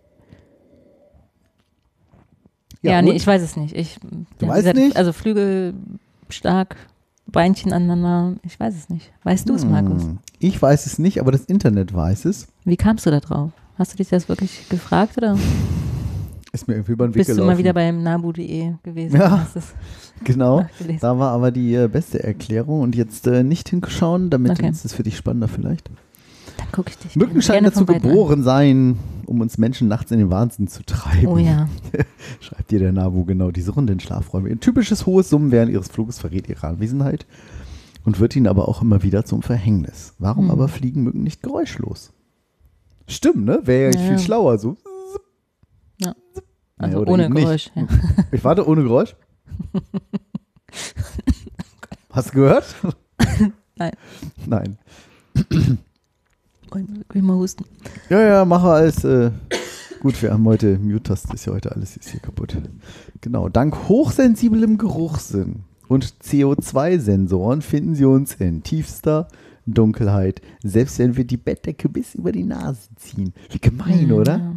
Ja, 2.81 2.99
und? 2.99 3.05
nee, 3.05 3.11
ich 3.13 3.25
weiß 3.25 3.41
es 3.41 3.57
nicht. 3.57 3.75
Ich, 3.75 3.99
Du 4.39 4.45
ja, 4.45 4.51
weißt 4.51 4.59
gesagt, 4.59 4.77
nicht? 4.77 4.97
Also 4.97 5.11
Flügel 5.11 5.73
stark, 6.29 6.75
Beinchen 7.28 7.73
aneinander. 7.73 8.36
Ich 8.43 8.59
weiß 8.59 8.76
es 8.76 8.89
nicht. 8.89 9.11
Weißt 9.23 9.49
du 9.49 9.55
es, 9.55 9.65
Markus? 9.65 10.03
Hm, 10.03 10.19
Ich 10.39 10.61
weiß 10.61 10.86
es 10.86 10.99
nicht, 10.99 11.19
aber 11.19 11.32
das 11.32 11.45
Internet 11.45 11.93
weiß 11.93 12.26
es. 12.26 12.47
Wie 12.65 12.78
kamst 12.78 13.05
du 13.05 13.11
da 13.11 13.19
drauf? 13.19 13.51
Hast 13.78 13.93
du 13.93 13.97
dich 13.97 14.09
das 14.09 14.30
wirklich 14.30 14.69
gefragt 14.69 15.17
oder 15.17 15.38
Ist 16.53 16.67
mir 16.67 16.76
irgendwie 16.76 16.93
über 16.93 17.07
den 17.07 17.13
Weg 17.13 17.19
bist 17.19 17.30
du 17.32 17.34
gelaufen. 17.36 17.47
mal 17.53 17.57
wieder 17.57 17.73
beim 17.73 18.03
nabu.de 18.03 18.73
gewesen? 18.84 19.17
Ja. 19.17 19.45
Genau. 20.23 20.65
Da 21.01 21.19
war 21.19 21.32
aber 21.34 21.51
die 21.51 21.76
äh, 21.76 21.89
beste 21.89 22.23
Erklärung 22.23 22.80
und 22.80 22.95
jetzt 22.95 23.28
äh, 23.28 23.43
nicht 23.43 23.67
hinschauen, 23.67 24.30
damit 24.30 24.51
Okay. 24.51 24.69
ist 24.69 24.86
es 24.86 24.93
für 24.93 25.03
dich 25.03 25.17
spannender 25.17 25.49
vielleicht. 25.49 25.89
Dann 26.57 26.71
gucke 26.71 26.89
ich 26.91 26.97
dich 26.97 27.17
Mücken 27.17 27.41
scheinen 27.41 27.65
dazu 27.65 27.82
weitem 27.86 27.95
an. 27.95 28.01
geboren 28.01 28.41
sein, 28.43 28.97
um 29.26 29.41
uns 29.41 29.57
Menschen 29.57 29.88
nachts 29.88 30.11
in 30.11 30.19
den 30.19 30.30
Wahnsinn 30.30 30.67
zu 30.67 30.84
treiben. 30.84 31.28
Oh 31.28 31.38
ja. 31.38 31.67
Schreibt 32.39 32.71
dir 32.71 32.80
der 32.80 32.91
Nabu 32.91 33.26
genau 33.26 33.51
diese 33.51 33.71
runden 33.71 33.99
Schlafräume. 33.99 34.49
Ihr 34.49 34.59
typisches 34.59 35.05
hohes 35.05 35.30
Summen 35.30 35.51
während 35.51 35.71
ihres 35.71 35.88
Fluges 35.89 36.19
verrät 36.19 36.47
ihre 36.49 36.67
Anwesenheit 36.67 37.26
und 38.05 38.19
wird 38.19 38.36
ihnen 38.36 38.47
aber 38.47 38.67
auch 38.67 38.82
immer 38.82 39.03
wieder 39.03 39.26
zum 39.26 39.41
Verhängnis. 39.41 40.13
Warum 40.19 40.45
Hm. 40.45 40.51
aber 40.51 40.67
fliegen 40.67 41.03
Mücken 41.03 41.23
nicht 41.23 41.41
geräuschlos? 41.43 42.11
Stimmt, 43.07 43.45
ne? 43.45 43.61
Wäre 43.63 43.93
ja, 43.93 43.99
Ja, 43.99 44.07
viel 44.09 44.19
schlauer 44.19 44.57
so. 44.57 44.78
Ja. 45.99 46.13
Naja, 46.78 46.93
Also 46.93 46.97
oder 46.99 47.11
ohne. 47.13 47.30
Geräusch. 47.30 47.71
Ja. 47.76 47.88
Ich 48.32 48.43
warte 48.43 48.67
ohne 48.67 48.84
Geräusch. 48.84 49.15
Hast 52.09 52.30
du 52.30 52.34
gehört? 52.34 52.76
Nein. 53.76 53.91
Nein. 54.45 54.78
Ich 57.13 57.21
mal 57.21 57.36
husten. 57.36 57.65
Ja, 58.09 58.21
ja, 58.21 58.45
mache 58.45 58.69
als. 58.69 59.03
Äh, 59.03 59.32
gut, 60.01 60.21
wir 60.21 60.32
haben 60.32 60.45
heute 60.45 60.78
Mute-Taste, 60.78 61.34
ist 61.34 61.45
ja 61.45 61.53
heute 61.53 61.71
alles 61.73 61.97
ist 61.97 62.09
hier 62.09 62.19
kaputt. 62.19 62.57
Genau. 63.21 63.49
Dank 63.49 63.88
hochsensiblem 63.88 64.78
Geruchssinn 64.78 65.63
und 65.88 66.15
CO2-Sensoren 66.23 67.61
finden 67.61 67.95
sie 67.95 68.05
uns 68.05 68.36
in 68.36 68.63
tiefster 68.63 69.28
Dunkelheit, 69.65 70.41
selbst 70.63 70.99
wenn 70.99 71.17
wir 71.17 71.26
die 71.26 71.38
Bettdecke 71.38 71.89
bis 71.89 72.15
über 72.15 72.32
die 72.32 72.43
Nase 72.43 72.89
ziehen. 72.97 73.34
Wie 73.51 73.59
gemein, 73.59 74.09
Hm, 74.09 74.11
oder? 74.11 74.55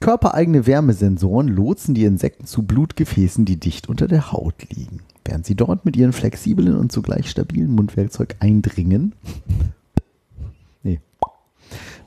Körpereigene 0.00 0.66
Wärmesensoren 0.66 1.48
lotsen 1.48 1.94
die 1.94 2.04
Insekten 2.04 2.46
zu 2.46 2.62
Blutgefäßen, 2.62 3.44
die 3.44 3.58
dicht 3.58 3.88
unter 3.88 4.08
der 4.08 4.32
Haut 4.32 4.54
liegen. 4.74 5.00
Während 5.24 5.44
sie 5.44 5.54
dort 5.54 5.84
mit 5.84 5.96
ihrem 5.96 6.14
flexiblen 6.14 6.76
und 6.76 6.90
zugleich 6.90 7.28
stabilen 7.28 7.74
Mundwerkzeug 7.74 8.36
eindringen, 8.40 9.14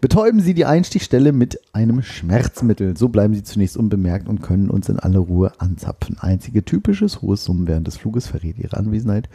betäuben 0.03 0.41
sie 0.41 0.53
die 0.53 0.65
Einstichstelle 0.65 1.31
mit 1.31 1.61
einem 1.71 2.01
Schmerzmittel. 2.01 2.97
So 2.97 3.07
bleiben 3.07 3.33
sie 3.33 3.43
zunächst 3.43 3.77
unbemerkt 3.77 4.27
und 4.27 4.41
können 4.41 4.69
uns 4.69 4.89
in 4.89 4.99
aller 4.99 5.19
Ruhe 5.19 5.53
anzapfen. 5.59 6.17
Einzige 6.19 6.65
typisches 6.65 7.21
hohes 7.21 7.45
Summen 7.45 7.67
während 7.67 7.87
des 7.87 7.95
Fluges 7.95 8.27
verrät 8.27 8.57
ihre 8.57 8.75
Anwesenheit 8.75 9.29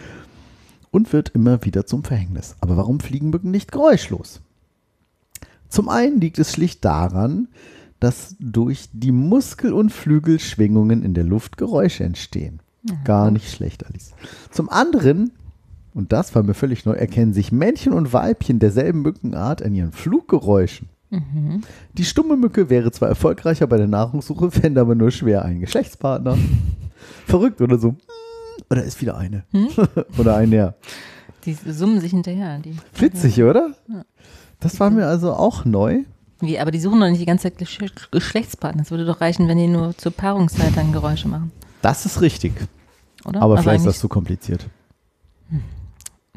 und 0.90 1.10
wird 1.14 1.30
immer 1.30 1.64
wieder 1.64 1.86
zum 1.86 2.04
Verhängnis. 2.04 2.54
Aber 2.60 2.76
warum 2.76 3.00
fliegen 3.00 3.30
Mücken 3.30 3.50
nicht 3.50 3.72
geräuschlos? 3.72 4.42
Zum 5.70 5.88
einen 5.88 6.20
liegt 6.20 6.38
es 6.38 6.52
schlicht 6.52 6.84
daran, 6.84 7.48
dass 7.98 8.36
durch 8.38 8.90
die 8.92 9.12
Muskel- 9.12 9.72
und 9.72 9.88
Flügelschwingungen 9.88 11.02
in 11.02 11.14
der 11.14 11.24
Luft 11.24 11.56
Geräusche 11.56 12.04
entstehen. 12.04 12.60
Gar 13.04 13.30
nicht 13.30 13.50
schlecht, 13.50 13.86
Alice. 13.86 14.12
Zum 14.50 14.68
anderen, 14.68 15.32
und 15.98 16.12
das 16.12 16.32
war 16.36 16.44
mir 16.44 16.54
völlig 16.54 16.84
neu, 16.84 16.92
erkennen 16.92 17.32
sich 17.32 17.50
Männchen 17.50 17.92
und 17.92 18.12
Weibchen 18.12 18.60
derselben 18.60 19.02
Mückenart 19.02 19.64
an 19.64 19.74
ihren 19.74 19.90
Fluggeräuschen. 19.90 20.88
Mhm. 21.10 21.62
Die 21.94 22.04
stumme 22.04 22.36
Mücke 22.36 22.70
wäre 22.70 22.92
zwar 22.92 23.08
erfolgreicher 23.08 23.66
bei 23.66 23.78
der 23.78 23.88
Nahrungssuche, 23.88 24.50
fände 24.52 24.80
aber 24.80 24.94
nur 24.94 25.10
schwer 25.10 25.44
einen 25.44 25.58
Geschlechtspartner. 25.58 26.38
Verrückt 27.26 27.60
oder 27.60 27.78
so. 27.78 27.96
Oder 28.70 28.84
ist 28.84 29.00
wieder 29.00 29.18
eine. 29.18 29.42
Hm? 29.50 29.70
oder 30.18 30.36
ein 30.36 30.52
ja. 30.52 30.74
Die 31.44 31.54
summen 31.54 32.00
sich 32.00 32.12
hinterher. 32.12 32.60
Die. 32.60 32.76
Witzig, 32.96 33.42
oder? 33.42 33.74
Ja. 33.88 34.04
Das 34.60 34.78
war 34.78 34.90
mir 34.90 35.06
also 35.08 35.32
auch 35.32 35.64
neu. 35.64 36.04
Wie, 36.38 36.60
aber 36.60 36.70
die 36.70 36.78
suchen 36.78 37.00
doch 37.00 37.08
nicht 37.08 37.20
die 37.20 37.26
ganze 37.26 37.50
Zeit 37.50 37.58
Gesch 37.58 37.80
Geschlechtspartner. 38.12 38.82
Es 38.82 38.92
würde 38.92 39.04
doch 39.04 39.20
reichen, 39.20 39.48
wenn 39.48 39.58
die 39.58 39.66
nur 39.66 39.96
zur 39.96 40.12
Paarungszeit 40.12 40.76
dann 40.76 40.92
Geräusche 40.92 41.26
machen, 41.26 41.50
Das 41.82 42.06
ist 42.06 42.20
richtig. 42.20 42.52
oder? 43.24 43.42
Aber 43.42 43.58
vielleicht 43.58 43.80
ist 43.80 43.86
das 43.86 43.98
zu 43.98 44.08
kompliziert. 44.08 44.68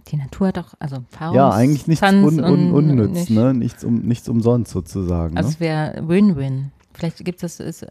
Die 0.08 0.18
Natur 0.18 0.47
hat 0.47 0.58
doch, 0.58 0.74
also 0.80 0.97
Paarungs 1.12 1.36
Ja, 1.38 1.49
eigentlich 1.52 1.88
nichts 1.88 2.02
Tanz 2.02 2.26
un, 2.26 2.43
un, 2.43 2.72
unnütz, 2.74 3.12
nicht- 3.12 3.30
ne? 3.30 3.54
Nichts, 3.54 3.84
um, 3.84 3.99
nichts 4.02 4.28
umsonst 4.28 4.72
sozusagen. 4.72 5.38
Also 5.38 5.49
ne? 5.49 5.54
es 5.56 5.60
wäre 5.60 6.04
Win-Win. 6.08 6.72
Vielleicht 6.93 7.24
gibt 7.24 7.41
es, 7.43 7.60
ist, 7.60 7.82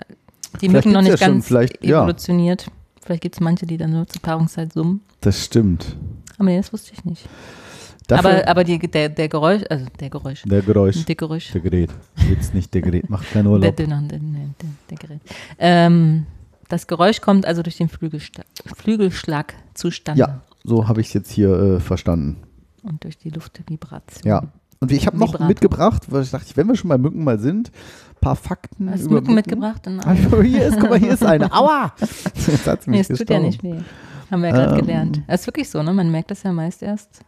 die 0.60 0.68
Vielleicht 0.68 0.72
Mücken 0.86 0.92
noch 0.92 1.02
nicht 1.02 1.12
ja 1.12 1.16
schon, 1.18 1.34
ganz 1.36 1.46
vielleicht- 1.46 1.84
ja. 1.84 2.00
evolutioniert. 2.00 2.66
Vielleicht 3.02 3.22
gibt 3.22 3.36
es 3.36 3.40
manche, 3.40 3.66
die 3.66 3.76
dann 3.78 3.92
nur 3.92 4.06
zur 4.06 4.20
Paarungszeit 4.20 4.72
summen. 4.72 5.00
Das 5.20 5.44
stimmt. 5.44 5.96
Aber 6.36 6.44
nee, 6.46 6.56
das 6.58 6.72
wusste 6.72 6.92
ich 6.92 7.04
nicht. 7.04 7.26
Dafür, 8.06 8.30
aber 8.30 8.48
aber 8.48 8.64
die, 8.64 8.78
der, 8.78 9.08
der 9.08 9.28
Geräusch, 9.28 9.62
also 9.70 9.86
der 10.00 10.10
Geräusch, 10.10 10.42
der 10.42 10.62
Geräusch, 10.62 11.04
der 11.04 11.14
Geräusch, 11.14 11.52
der 11.52 11.60
Gerät. 11.60 11.90
Jetzt 12.28 12.54
nicht 12.54 12.74
der 12.74 12.82
Gerät, 12.82 13.08
macht 13.08 13.30
keinen 13.30 13.46
Urlaub. 13.46 13.76
der, 13.76 13.86
der, 13.86 14.00
der, 14.00 14.18
der 14.90 14.98
Gerät. 14.98 15.20
Ähm, 15.58 16.26
das 16.68 16.88
Geräusch 16.88 17.20
kommt 17.20 17.46
also 17.46 17.62
durch 17.62 17.76
den 17.76 17.88
Flügelschlag 17.88 19.54
zustande 19.74 20.20
Ja, 20.20 20.40
so 20.64 20.88
habe 20.88 21.00
ich 21.00 21.08
es 21.08 21.12
jetzt 21.14 21.30
hier 21.30 21.50
äh, 21.58 21.80
verstanden. 21.80 22.38
und 22.82 23.02
durch 23.04 23.18
die 23.18 23.30
Luftvibration. 23.30 24.22
Ja. 24.28 24.42
Und 24.82 24.92
ich 24.92 25.06
habe 25.06 25.18
noch 25.18 25.28
Vibrator. 25.28 25.46
mitgebracht, 25.48 26.06
weil 26.10 26.22
ich 26.22 26.30
dachte, 26.30 26.56
wenn 26.56 26.66
wir 26.66 26.74
schon 26.74 26.88
bei 26.88 26.96
Mücken 26.96 27.22
mal 27.22 27.38
sind, 27.38 27.68
ein 27.70 28.20
paar 28.20 28.36
Fakten 28.36 28.90
Hast 28.90 29.02
du 29.02 29.06
über 29.10 29.20
Mücken 29.20 29.34
mitgebracht? 29.34 29.82
Dann, 29.84 30.00
Ah, 30.00 30.12
hier 30.14 30.66
ist, 30.66 30.80
guck 30.80 30.88
mal, 30.90 30.98
hier 30.98 31.12
ist 31.12 31.24
eine. 31.24 31.52
Aua! 31.52 31.92
Jetzt 32.34 32.66
hat 32.66 32.86
nee, 32.86 33.00
es 33.00 33.08
tut 33.08 33.28
ja 33.28 33.38
nicht 33.40 33.62
weh. 33.62 33.74
Haben 34.30 34.42
wir 34.42 34.48
ja 34.50 34.54
gerade 34.54 34.72
Ähm. 34.78 34.86
gelernt. 34.86 35.22
Das 35.26 35.42
ist 35.42 35.46
wirklich 35.46 35.68
so, 35.68 35.82
ne? 35.82 35.92
Man 35.92 36.10
merkt 36.10 36.30
das 36.30 36.42
ja 36.44 36.52
meist 36.52 36.82
erst, 36.82 37.20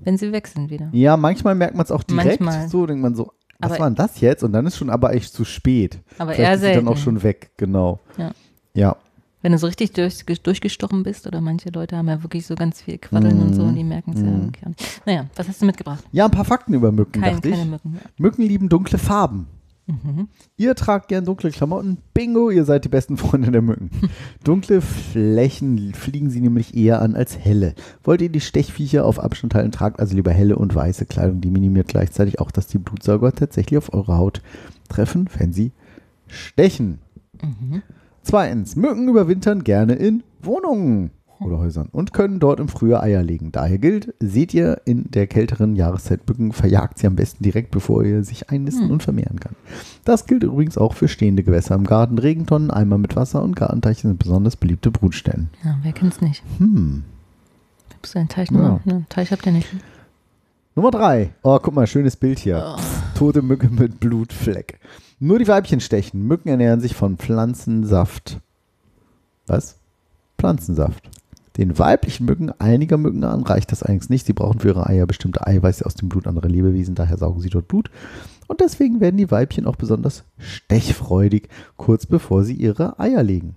wenn 0.00 0.16
sie 0.18 0.32
weg 0.32 0.48
sind 0.48 0.70
wieder. 0.70 0.88
Ja, 0.92 1.16
manchmal 1.16 1.54
merkt 1.54 1.76
man 1.76 1.84
es 1.84 1.92
auch 1.92 2.02
direkt. 2.02 2.40
Manchmal. 2.40 2.68
So 2.68 2.86
denkt 2.86 3.02
man 3.02 3.14
so, 3.14 3.32
was 3.60 3.72
Aber- 3.72 3.80
war 3.80 3.90
denn 3.90 3.94
das 3.96 4.20
jetzt? 4.20 4.42
Und 4.42 4.52
dann 4.52 4.66
ist 4.66 4.76
schon 4.76 4.90
aber 4.90 5.14
echt 5.14 5.32
zu 5.32 5.44
spät. 5.44 6.00
Aber 6.18 6.32
Vielleicht 6.32 6.48
eher 6.48 6.54
ist 6.54 6.60
sie 6.62 6.72
dann 6.74 6.88
auch 6.88 6.96
selten. 6.96 7.02
schon 7.02 7.22
weg, 7.22 7.52
genau. 7.56 8.00
Ja. 8.16 8.30
Ja. 8.74 8.96
Wenn 9.42 9.52
du 9.52 9.58
so 9.58 9.66
richtig 9.66 9.92
durch, 9.92 10.22
durchgestochen 10.24 11.02
bist, 11.02 11.26
oder 11.26 11.40
manche 11.40 11.70
Leute 11.70 11.96
haben 11.96 12.08
ja 12.08 12.22
wirklich 12.22 12.46
so 12.46 12.54
ganz 12.54 12.82
viel 12.82 12.98
Quaddeln 12.98 13.40
und 13.40 13.54
so, 13.54 13.62
Mhm. 13.62 13.68
und 13.70 13.74
die 13.76 13.84
merken 13.84 14.12
es 14.12 14.20
ja 14.20 14.26
Mhm. 14.26 14.44
wirklich 14.44 14.64
auch 14.64 14.68
nicht. 14.70 15.02
Naja, 15.06 15.26
was 15.36 15.48
hast 15.48 15.62
du 15.62 15.66
mitgebracht? 15.66 16.04
Ja, 16.12 16.26
ein 16.26 16.30
paar 16.30 16.44
Fakten 16.44 16.74
über 16.74 16.92
Mücken, 16.92 17.20
Kein, 17.22 17.34
dachte 17.36 17.50
keine 17.50 17.62
ich. 17.62 17.68
Mücken. 17.70 17.98
Mücken 18.18 18.42
lieben 18.42 18.68
dunkle 18.68 18.98
Farben. 18.98 19.46
Ihr 20.56 20.76
tragt 20.76 21.08
gern 21.08 21.24
dunkle 21.24 21.50
Klamotten. 21.50 21.98
Bingo, 22.14 22.50
ihr 22.50 22.64
seid 22.64 22.84
die 22.84 22.88
besten 22.88 23.16
Freunde 23.16 23.50
der 23.50 23.60
Mücken. 23.60 23.90
Dunkle 24.44 24.82
Flächen 24.82 25.92
fliegen 25.94 26.30
sie 26.30 26.40
nämlich 26.40 26.76
eher 26.76 27.02
an 27.02 27.16
als 27.16 27.36
helle. 27.36 27.74
Wollt 28.04 28.22
ihr 28.22 28.28
die 28.28 28.40
Stechviecher 28.40 29.04
auf 29.04 29.18
Abstand 29.18 29.52
halten, 29.56 29.72
tragt 29.72 29.98
also 29.98 30.14
lieber 30.14 30.30
helle 30.30 30.54
und 30.54 30.72
weiße 30.76 31.06
Kleidung. 31.06 31.40
Die 31.40 31.50
minimiert 31.50 31.88
gleichzeitig 31.88 32.38
auch, 32.38 32.52
dass 32.52 32.68
die 32.68 32.78
Blutsauger 32.78 33.32
tatsächlich 33.32 33.78
auf 33.78 33.92
eure 33.92 34.16
Haut 34.16 34.42
treffen, 34.88 35.28
wenn 35.38 35.52
sie 35.52 35.72
stechen. 36.28 37.00
Zweitens, 38.22 38.76
Mücken 38.76 39.08
überwintern 39.08 39.64
gerne 39.64 39.94
in 39.94 40.22
Wohnungen 40.42 41.10
oder 41.40 41.58
Häusern 41.58 41.88
und 41.90 42.12
können 42.12 42.38
dort 42.38 42.60
im 42.60 42.68
Frühjahr 42.68 43.02
Eier 43.02 43.22
legen. 43.22 43.50
Daher 43.50 43.78
gilt, 43.78 44.14
seht 44.20 44.52
ihr 44.52 44.82
in 44.84 45.10
der 45.10 45.26
kälteren 45.26 45.74
Jahreszeit 45.74 46.28
Mücken, 46.28 46.52
verjagt 46.52 46.98
sie 46.98 47.06
am 47.06 47.16
besten 47.16 47.42
direkt, 47.42 47.70
bevor 47.70 48.04
ihr 48.04 48.24
sich 48.24 48.50
einnisten 48.50 48.90
und 48.90 49.02
vermehren 49.02 49.40
kann. 49.40 49.56
Das 50.04 50.26
gilt 50.26 50.42
übrigens 50.42 50.76
auch 50.76 50.94
für 50.94 51.08
stehende 51.08 51.42
Gewässer 51.42 51.74
im 51.74 51.84
Garten. 51.84 52.18
Regentonnen, 52.18 52.70
Eimer 52.70 52.98
mit 52.98 53.16
Wasser 53.16 53.42
und 53.42 53.56
Gartenteiche 53.56 54.02
sind 54.02 54.18
besonders 54.18 54.56
beliebte 54.56 54.90
Brutstellen. 54.90 55.48
Ja, 55.64 55.78
wer 55.82 55.92
kennt's 55.92 56.20
nicht? 56.20 56.42
Hm. 56.58 57.04
Habt 57.94 58.14
ihr 58.14 58.20
einen 58.20 58.28
Teich 58.28 58.50
noch? 58.50 58.84
Ne, 58.84 59.04
Teich 59.08 59.32
habt 59.32 59.46
ihr 59.46 59.52
nicht. 59.52 59.68
Nummer 60.74 60.90
drei. 60.90 61.30
Oh, 61.42 61.58
guck 61.60 61.74
mal, 61.74 61.86
schönes 61.86 62.16
Bild 62.16 62.38
hier. 62.38 62.76
Tote 63.14 63.42
Mücke 63.42 63.68
mit 63.68 63.98
Blutfleck. 64.00 64.78
Nur 65.20 65.38
die 65.38 65.48
Weibchen 65.48 65.80
stechen. 65.80 66.26
Mücken 66.26 66.48
ernähren 66.48 66.80
sich 66.80 66.94
von 66.94 67.18
Pflanzensaft. 67.18 68.40
Was? 69.46 69.76
Pflanzensaft. 70.38 71.10
Den 71.58 71.78
weiblichen 71.78 72.24
Mücken 72.24 72.50
einiger 72.58 72.96
Mückenarten 72.96 73.44
reicht 73.44 73.70
das 73.70 73.82
allerdings 73.82 74.08
nicht. 74.08 74.24
Sie 74.24 74.32
brauchen 74.32 74.60
für 74.60 74.68
ihre 74.68 74.86
Eier 74.86 75.06
bestimmte 75.06 75.46
Eiweiße 75.46 75.84
aus 75.84 75.94
dem 75.94 76.08
Blut 76.08 76.26
anderer 76.26 76.48
Lebewesen, 76.48 76.94
daher 76.94 77.18
saugen 77.18 77.40
sie 77.40 77.50
dort 77.50 77.68
Blut. 77.68 77.90
Und 78.46 78.60
deswegen 78.60 79.00
werden 79.00 79.18
die 79.18 79.30
Weibchen 79.30 79.66
auch 79.66 79.76
besonders 79.76 80.24
stechfreudig, 80.38 81.48
kurz 81.76 82.06
bevor 82.06 82.44
sie 82.44 82.54
ihre 82.54 82.98
Eier 82.98 83.22
legen. 83.22 83.56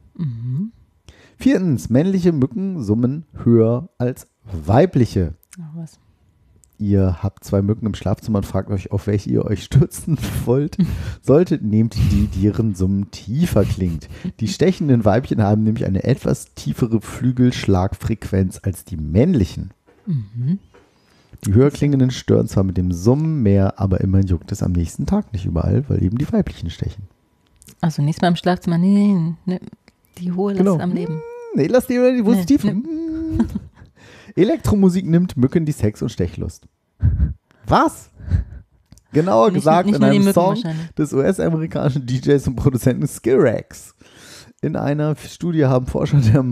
Viertens, 1.37 1.89
männliche 1.89 2.33
Mücken 2.33 2.83
summen 2.83 3.25
höher 3.43 3.89
als 3.97 4.27
weibliche. 4.43 5.35
Ach, 5.61 5.75
was. 5.75 5.99
Ihr 6.79 7.19
habt 7.23 7.43
zwei 7.43 7.61
Mücken 7.61 7.85
im 7.85 7.93
Schlafzimmer 7.93 8.39
und 8.39 8.45
fragt 8.45 8.69
euch, 8.69 8.91
auf 8.91 9.07
welche 9.07 9.29
ihr 9.29 9.45
euch 9.45 9.63
stürzen 9.63 10.17
wollt. 10.45 10.77
Solltet, 11.21 11.63
nehmt 11.63 11.95
die, 11.95 12.27
deren 12.41 12.75
Summen 12.75 13.11
tiefer 13.11 13.63
klingt. 13.63 14.09
Die 14.39 14.47
stechenden 14.47 15.05
Weibchen 15.05 15.41
haben 15.41 15.63
nämlich 15.63 15.85
eine 15.85 16.03
etwas 16.03 16.53
tiefere 16.55 16.99
Flügelschlagfrequenz 17.01 18.59
als 18.63 18.85
die 18.85 18.97
männlichen. 18.97 19.71
Die 21.45 21.53
höher 21.53 21.71
klingenden 21.71 22.11
stören 22.11 22.47
zwar 22.47 22.63
mit 22.63 22.77
dem 22.77 22.91
Summen 22.91 23.43
mehr, 23.43 23.79
aber 23.79 24.01
immerhin 24.01 24.27
juckt 24.27 24.51
es 24.51 24.63
am 24.63 24.71
nächsten 24.73 25.05
Tag 25.05 25.31
nicht 25.31 25.45
überall, 25.45 25.85
weil 25.87 26.03
eben 26.03 26.17
die 26.17 26.31
weiblichen 26.31 26.69
stechen. 26.69 27.03
Also 27.81 28.01
nächstes 28.01 28.21
Mal 28.21 28.29
im 28.29 28.35
Schlafzimmer, 28.35 28.77
nee, 28.77 29.13
nee, 29.13 29.33
nee 29.45 29.59
die 30.17 30.31
hohe 30.31 30.53
Genau. 30.53 30.73
lass 30.73 30.81
am 30.81 30.93
Leben. 30.93 31.21
Nee, 31.55 31.67
lass 31.67 31.87
die, 31.87 31.93
die 31.93 32.25
wo 32.25 32.31
ist 32.31 32.39
Nee, 32.39 32.45
tief? 32.45 32.63
Hm. 32.63 32.85
Elektromusik 34.35 35.05
nimmt 35.05 35.37
Mücken 35.37 35.65
die 35.65 35.71
Sex- 35.71 36.01
und 36.01 36.09
Stechlust. 36.09 36.67
Was? 37.67 38.09
Genauer 39.11 39.47
Nicht- 39.47 39.55
gesagt 39.55 39.85
nicht 39.87 39.97
in 39.97 40.03
einem 40.03 40.19
Mücken 40.23 40.33
Song 40.33 40.57
des 40.97 41.13
US-amerikanischen 41.13 42.05
DJs 42.05 42.47
und 42.47 42.55
Produzenten 42.55 43.07
Skirax. 43.07 43.93
In 44.61 44.75
einer 44.75 45.15
Studie 45.15 45.65
haben 45.65 45.85
Forscher 45.87 46.19
der 46.19 46.43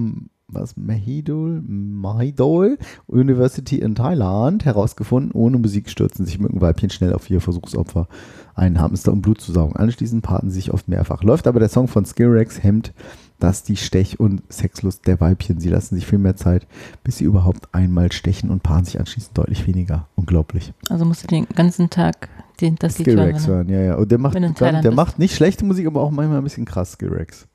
was, 0.54 0.76
Mahidol, 0.76 1.62
Mahidol 1.66 2.78
University 3.08 3.78
in 3.78 3.96
Thailand 3.96 4.66
herausgefunden, 4.66 5.32
ohne 5.32 5.58
Musik 5.58 5.90
stürzen 5.90 6.26
sich 6.26 6.40
Mückenweibchen 6.40 6.90
schnell 6.90 7.14
auf 7.14 7.30
ihr 7.30 7.40
Versuchsopfer, 7.40 8.08
einen 8.54 8.82
Hamster, 8.82 9.14
um 9.14 9.22
Blut 9.22 9.40
zu 9.40 9.54
saugen. 9.54 9.78
Anschließend 9.78 10.24
paaren 10.24 10.50
sie 10.50 10.56
sich 10.56 10.74
oft 10.74 10.90
mehrfach. 10.90 11.24
Läuft 11.24 11.48
aber 11.48 11.60
der 11.62 11.70
Song 11.70 11.88
von 11.88 12.04
Skirax 12.06 12.62
hemmt 12.62 12.94
das 13.42 13.64
die 13.64 13.76
Stech- 13.78 14.20
und 14.20 14.42
Sexlust 14.52 15.08
der 15.08 15.20
Weibchen. 15.20 15.60
Sie 15.60 15.70
lassen 15.70 15.96
sich 15.96 16.06
viel 16.06 16.20
mehr 16.20 16.36
Zeit, 16.36 16.68
bis 17.04 17.18
sie 17.18 17.26
überhaupt 17.26 17.74
einmal 17.74 18.12
stechen 18.12 18.50
und 18.50 18.64
paaren 18.64 18.86
sich 18.86 19.00
anschließend 19.00 19.38
deutlich 19.38 19.68
weniger. 19.68 20.08
Unglaublich. 20.16 20.74
Also 20.90 21.06
musst 21.06 21.24
du 21.24 21.28
den 21.28 21.48
ganzen 21.56 21.90
Tag 21.90 22.30
den, 22.62 22.76
das 22.78 22.98
Lied 23.00 23.08
hören. 23.08 23.18
Skillrex 23.18 23.44
wenn 23.44 23.48
du- 23.48 23.54
hören, 23.56 23.70
ja, 23.70 23.82
ja. 23.82 23.96
Und 23.96 24.12
der 24.12 24.18
macht, 24.20 24.36
der 24.36 24.82
bist. 24.82 24.94
macht 24.96 25.20
nicht 25.20 25.36
schlechte 25.36 25.66
Musik, 25.66 25.88
aber 25.88 26.02
auch 26.02 26.12
manchmal 26.12 26.38
ein 26.38 26.44
bisschen 26.44 26.66
krass, 26.66 26.94
Skillrex. 26.94 27.48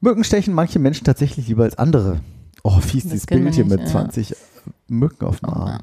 Mücken 0.00 0.24
stechen 0.24 0.54
manche 0.54 0.78
Menschen 0.78 1.04
tatsächlich 1.04 1.48
lieber 1.48 1.64
als 1.64 1.76
andere. 1.78 2.20
Oh, 2.62 2.80
fies, 2.80 3.04
Das 3.04 3.12
dieses 3.12 3.26
Bild 3.26 3.54
hier 3.54 3.64
mit 3.64 3.80
ja. 3.80 3.86
20 3.86 4.34
Mücken 4.88 5.24
auf 5.26 5.40
dem 5.40 5.48
Oh, 5.48 5.52
Arm. 5.52 5.82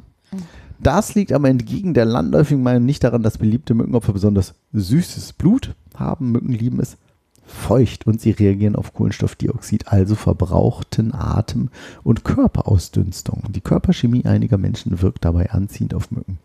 Das 0.80 1.16
liegt 1.16 1.32
aber 1.32 1.50
entgegen 1.50 1.94
der 1.94 2.06
landläufigen 2.06 2.62
Meinung 2.64 2.86
nicht 2.86 3.04
daran, 3.04 3.24
dass 3.24 3.38
beliebte 3.38 3.74
Mückenopfer 3.74 4.14
besonders 4.14 4.54
süßes 4.74 5.34
Blut 5.34 5.74
haben. 5.96 6.32
Mücken 6.32 6.52
lieben 6.52 6.80
es 6.80 6.98
feucht 7.46 8.08
und 8.08 8.20
sie 8.22 8.32
reagieren 8.32 8.76
auf 8.76 8.94
Kohlenstoffdioxid, 8.94 9.88
also 9.88 10.16
verbrauchten 10.16 11.14
Atem- 11.14 11.70
und 12.04 12.24
Körperausdünstung. 12.24 13.44
Die 13.50 13.62
Körperchemie 13.62 14.26
einiger 14.26 14.58
Menschen 14.58 15.02
wirkt 15.02 15.26
dabei 15.26 15.52
anziehend 15.52 15.94
auf 15.94 16.12
Mücken. 16.12 16.40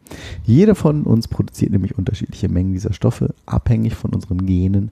Jeder 0.45 0.75
von 0.75 1.05
uns 1.05 1.29
produziert 1.29 1.73
nämlich 1.73 1.97
unterschiedliche 1.97 2.49
Mengen 2.49 2.73
dieser 2.73 2.93
Stoffe, 2.93 3.35
abhängig 3.47 3.95
von 3.95 4.15
unseren 4.15 4.47
Genen, 4.47 4.91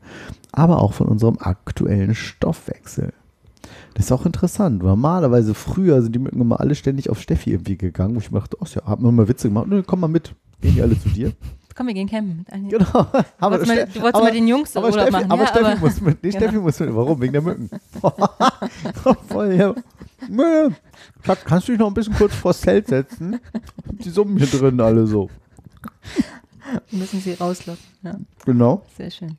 aber 0.53 0.83
auch 0.83 0.93
von 0.93 1.09
unserem 1.09 1.39
aktuellen 1.39 2.15
Stoffwechsel. 2.15 3.13
Das 3.95 4.07
ist 4.07 4.13
auch 4.13 4.27
interessant. 4.27 4.83
Normalerweise 4.83 5.55
früher 5.55 6.03
sind 6.03 6.15
die 6.15 6.21
Mücken 6.21 6.41
immer 6.41 6.61
alle 6.61 6.75
ständig 6.75 7.11
auf 7.11 7.21
Steffi 7.21 7.51
irgendwie 7.51 7.77
gegangen, 7.77 8.15
wo 8.15 8.21
ich 8.21 8.31
mir 8.31 8.39
dachte, 8.39 8.57
oh, 8.61 8.67
ja, 8.75 8.85
haben 8.85 9.05
wir 9.05 9.13
mal 9.13 9.29
Witze 9.29 9.49
gemacht. 9.49 9.67
Nö, 9.69 9.83
komm 9.85 10.01
mal 10.01 10.09
mit. 10.09 10.35
Gehen 10.61 10.75
die 10.75 10.83
alle 10.83 10.99
zu 10.99 11.09
dir? 11.09 11.33
Komm, 11.79 11.87
wir 11.87 11.95
gehen 11.95 12.09
campen. 12.09 12.45
Genau. 12.69 12.85
Aber 12.93 13.23
wolltest 13.53 13.69
mal- 13.69 13.77
du 13.87 14.01
wolltest 14.03 14.15
aber- 14.17 14.25
mal 14.25 14.33
den 14.33 14.49
Jungs 14.49 14.77
aber 14.77 14.87
Urlaub 14.89 15.01
Steffi, 15.03 15.13
machen, 15.13 15.31
aber 15.31 15.43
ja, 15.43 15.49
Steffi 15.49 15.65
aber- 15.65 15.77
muss 15.81 16.01
mit. 16.01 16.23
Nee, 16.25 16.31
Genau. 16.31 16.41
Steffi 16.43 16.59
muss 16.59 16.81
mit. 16.81 16.95
Warum? 16.97 17.21
Wegen 17.21 17.33
der 17.35 17.43
Mücken. 17.43 17.71
Voll, 19.29 19.55
ja. 19.55 19.75
Schatz, 21.25 21.45
kannst 21.45 21.69
du 21.69 21.73
dich 21.73 21.79
noch 21.79 21.87
ein 21.87 21.95
bisschen 21.95 22.15
kurz 22.15 22.35
vors 22.35 22.61
Zelt 22.61 22.89
setzen? 22.89 23.39
Die 23.93 24.11
summen 24.11 24.37
hier 24.39 24.49
drin 24.49 24.81
alle 24.81 25.07
so. 25.07 25.31
Müssen 26.91 27.21
sie 27.21 27.35
rauslocken. 27.35 27.85
Ja, 28.03 28.17
Genau. 28.45 28.83
sehr 28.97 29.13
schön. 29.13 29.39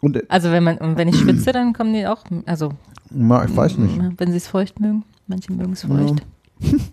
Und 0.00 0.16
äh, 0.16 0.22
Also 0.30 0.50
wenn 0.50 0.64
man, 0.64 0.78
und 0.78 0.96
wenn 0.96 1.08
ich 1.08 1.16
schwitze, 1.18 1.52
dann 1.52 1.74
kommen 1.74 1.92
die 1.92 2.06
auch, 2.06 2.24
also 2.46 2.72
na, 3.10 3.44
ich 3.44 3.54
weiß 3.54 3.76
nicht. 3.76 4.00
wenn 4.18 4.30
sie 4.30 4.38
es 4.38 4.48
feucht 4.48 4.80
mögen. 4.80 5.04
Manche 5.26 5.52
mögen 5.52 5.74
es 5.74 5.82
feucht. 5.84 6.22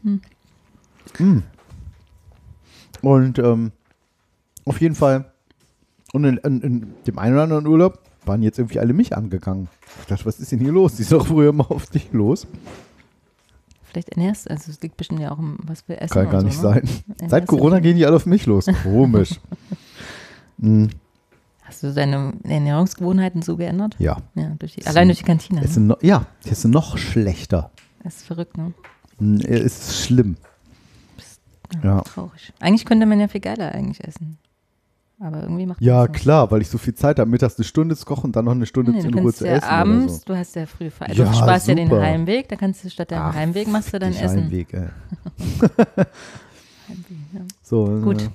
Mm. 0.03 1.37
Und 3.01 3.39
ähm, 3.39 3.71
auf 4.67 4.81
jeden 4.81 4.95
Fall, 4.95 5.31
und 6.13 6.23
in, 6.23 6.37
in, 6.37 6.61
in 6.61 6.93
dem 7.05 7.19
einen 7.19 7.33
oder 7.33 7.43
anderen 7.43 7.67
Urlaub 7.67 7.99
waren 8.25 8.41
jetzt 8.43 8.59
irgendwie 8.59 8.79
alle 8.79 8.93
mich 8.93 9.15
angegangen. 9.15 9.67
Ich 10.01 10.07
dachte, 10.07 10.25
was 10.25 10.39
ist 10.39 10.51
denn 10.51 10.59
hier 10.59 10.71
los? 10.71 10.95
Die 10.95 11.01
ist 11.03 11.11
doch 11.11 11.27
früher 11.27 11.53
mal 11.53 11.65
auf 11.65 11.87
dich 11.87 12.11
los. 12.11 12.47
Vielleicht 13.83 14.09
ernährst 14.09 14.49
also 14.49 14.69
es 14.69 14.81
liegt 14.81 14.97
bestimmt 14.97 15.21
ja 15.21 15.31
auch 15.31 15.39
im, 15.39 15.57
was 15.63 15.87
wir 15.87 16.01
essen. 16.01 16.13
Kann 16.13 16.29
gar 16.29 16.41
so, 16.41 16.47
nicht 16.47 16.57
ne? 16.57 16.61
sein. 16.61 16.89
Ernährst 17.07 17.31
Seit 17.31 17.43
du 17.43 17.47
Corona 17.47 17.79
gehen 17.79 17.95
die 17.97 18.05
alle 18.05 18.17
auf 18.17 18.25
mich 18.25 18.45
los. 18.45 18.65
Komisch. 18.83 19.39
mm, 20.57 20.87
Hast 21.63 21.83
du 21.83 21.93
deine 21.93 22.33
Ernährungsgewohnheiten 22.43 23.41
so 23.41 23.57
geändert? 23.57 23.95
ja. 23.99 24.17
Ja, 24.35 24.51
durch 24.57 24.75
die, 24.75 24.85
allein 24.85 25.07
durch 25.07 25.19
die 25.19 25.25
Kantine. 25.25 25.61
Es 25.63 25.75
Ne? 25.75 25.97
ja, 26.01 26.25
ist 26.45 26.63
noch 26.65 26.97
schlechter. 26.97 27.71
Das 28.03 28.17
ist 28.17 28.25
verrückt, 28.25 28.57
ne? 28.57 28.73
Es 29.43 29.89
ist 29.89 30.05
schlimm. 30.05 30.37
Ja. 31.83 32.01
Traurig. 32.01 32.53
Eigentlich 32.61 32.85
könnte 32.85 33.05
man 33.05 33.19
ja 33.19 33.27
viel 33.27 33.41
geiler 33.41 33.73
eigentlich 33.73 34.01
essen. 34.01 34.37
Aber 35.19 35.41
irgendwie 35.41 35.65
macht 35.65 35.81
Ja, 35.81 36.05
das 36.07 36.15
klar, 36.21 36.51
weil 36.51 36.61
ich 36.61 36.69
so 36.69 36.77
viel 36.77 36.93
Zeit 36.93 37.17
habe, 37.19 37.29
mittags 37.29 37.57
eine 37.57 37.65
Stunde 37.65 37.95
zu 37.95 38.05
kochen 38.05 38.25
und 38.27 38.35
dann 38.35 38.45
noch 38.45 38.51
eine 38.51 38.65
Stunde 38.67 38.91
Nee, 38.91 38.99
in 38.99 39.11
du 39.11 39.19
Ruhe 39.19 39.33
zu 39.33 39.45
ja 39.47 39.53
essen. 39.53 39.67
abends, 39.67 40.17
so. 40.17 40.21
du 40.27 40.37
hast 40.37 40.55
ja 40.55 40.65
früh 40.67 40.89
frei. 40.91 41.07
Also 41.07 41.23
Ja, 41.23 41.29
du 41.29 41.35
sparst 41.35 41.67
ja 41.67 41.75
den 41.75 41.89
super. 41.89 42.01
Heimweg, 42.01 42.47
da 42.49 42.55
kannst 42.55 42.83
du 42.83 42.89
statt 42.89 43.09
deinem 43.11 43.21
Ach, 43.23 43.33
Heimweg 43.35 43.67
machst 43.67 43.91
du 43.93 43.97
dann 43.99 44.13
Essen. 44.13 44.43
Heimweg, 44.43 44.73
ey. 44.73 44.87
Heimweg, 46.87 47.17
ja. 47.33 47.41
So, 47.63 47.85
Gut. 48.03 48.21
Äh. 48.23 48.29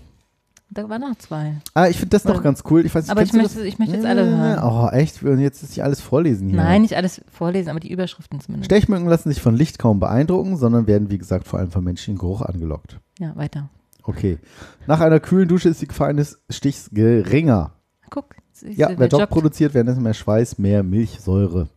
Da 0.75 0.89
waren 0.89 1.03
noch 1.03 1.15
zwei. 1.17 1.57
Ah, 1.75 1.89
ich 1.89 1.97
finde 1.99 2.09
das 2.17 2.23
doch 2.23 2.43
ganz 2.43 2.63
cool. 2.71 2.87
Ich 2.87 2.95
weiß, 2.95 3.11
Aber 3.11 3.23
ich 3.23 3.35
möchte, 3.35 3.61
ich 3.67 3.79
möchte 3.79 3.95
jetzt 3.95 4.07
alle 4.07 4.25
hören. 4.25 4.59
Oh, 4.65 4.89
echt? 4.89 5.23
Und 5.23 5.39
jetzt 5.39 5.63
ist 5.63 5.69
nicht 5.69 5.85
alles 5.85 6.01
vorlesen 6.01 6.49
hier. 6.49 6.57
Nein, 6.57 6.81
nicht 6.81 6.97
alles 6.97 7.21
vorlesen, 7.31 7.69
aber 7.69 7.79
die 7.79 7.93
Überschriften 7.93 8.41
zumindest. 8.41 8.71
Stechmücken 8.71 9.07
lassen 9.07 9.29
sich 9.29 9.43
von 9.43 9.55
Licht 9.55 9.79
kaum 9.79 10.01
beeindrucken, 10.01 10.57
sondern 10.57 10.87
werden, 10.87 11.11
wie 11.11 11.19
gesagt, 11.19 11.47
vor 11.47 11.59
allem 11.59 11.71
vom 11.71 11.85
menschlichen 11.85 12.17
Geruch 12.17 12.41
angelockt. 12.41 12.99
Ja, 13.19 13.37
weiter. 13.37 13.69
Okay. 14.03 14.39
Nach 14.87 15.01
einer 15.01 15.21
kühlen 15.21 15.49
Dusche 15.49 15.69
ist 15.69 15.81
die 15.83 15.87
Gefahr 15.87 16.09
eines 16.09 16.41
Stichs 16.51 16.91
geringer. 16.93 17.73
Guck. 18.11 18.35
Ja, 18.63 18.91
wer 18.97 19.09
Job 19.09 19.29
produziert, 19.31 19.75
währenddessen 19.75 20.03
mehr 20.03 20.15
Schweiß, 20.15 20.59
mehr 20.59 20.83
Milchsäure. 20.83 21.69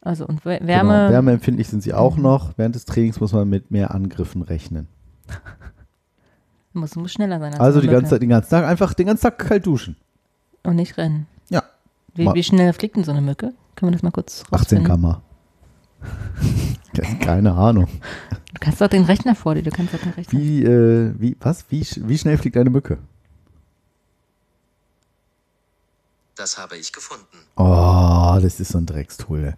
Also 0.00 0.26
und 0.26 0.44
Wär- 0.44 0.58
Genau. 0.58 0.68
Wärme. 0.68 1.10
Wärmeempfindlich 1.10 1.68
sind 1.68 1.82
sie 1.82 1.92
auch 1.94 2.16
noch. 2.16 2.52
Während 2.56 2.74
des 2.74 2.84
Trainings 2.84 3.20
muss 3.20 3.32
man 3.32 3.48
mit 3.48 3.70
mehr 3.70 3.92
Angriffen 3.94 4.42
rechnen. 4.42 4.86
Muss, 6.72 6.94
muss 6.94 7.10
schneller 7.12 7.38
sein. 7.40 7.52
Als 7.54 7.60
Also 7.60 7.80
die 7.80 7.88
ganze. 7.88 8.10
Zeit, 8.10 8.22
den 8.22 8.28
ganzen 8.28 8.50
Tag 8.50 8.64
einfach 8.66 8.92
den 8.92 9.06
ganzen 9.06 9.22
Tag 9.22 9.38
kalt 9.38 9.64
duschen. 9.64 9.96
Und 10.62 10.76
nicht 10.76 10.98
rennen. 10.98 11.26
Ja. 11.48 11.62
Wie, 12.14 12.26
wie 12.34 12.42
schnell 12.42 12.74
fliegt 12.74 12.96
denn 12.96 13.04
so 13.04 13.12
eine 13.12 13.22
Mücke? 13.22 13.54
Können 13.76 13.90
wir 13.90 13.92
das 13.92 14.02
mal 14.02 14.10
kurz 14.10 14.42
18 14.42 14.52
rausfinden? 14.58 14.86
Kammer. 14.86 15.22
Keine 17.20 17.52
Ahnung. 17.54 17.88
Du 18.54 18.60
kannst 18.60 18.80
doch 18.80 18.88
den 18.88 19.04
Rechner 19.04 19.34
vor 19.34 19.54
dir, 19.54 19.62
du 19.62 19.70
kannst 19.70 19.92
doch 19.94 20.00
den 20.00 20.12
Rechner. 20.12 20.38
Wie, 20.38 20.62
äh, 20.64 21.12
wie, 21.18 21.36
was? 21.40 21.66
Wie, 21.68 21.86
wie 21.96 22.18
schnell 22.18 22.38
fliegt 22.38 22.56
eine 22.56 22.70
Mücke? 22.70 22.98
Das 26.36 26.58
habe 26.58 26.76
ich 26.76 26.92
gefunden. 26.92 27.24
Oh, 27.56 28.38
das 28.40 28.60
ist 28.60 28.72
so 28.72 28.78
ein 28.78 28.86
Dreckstool. 28.86 29.44
ey. 29.44 29.52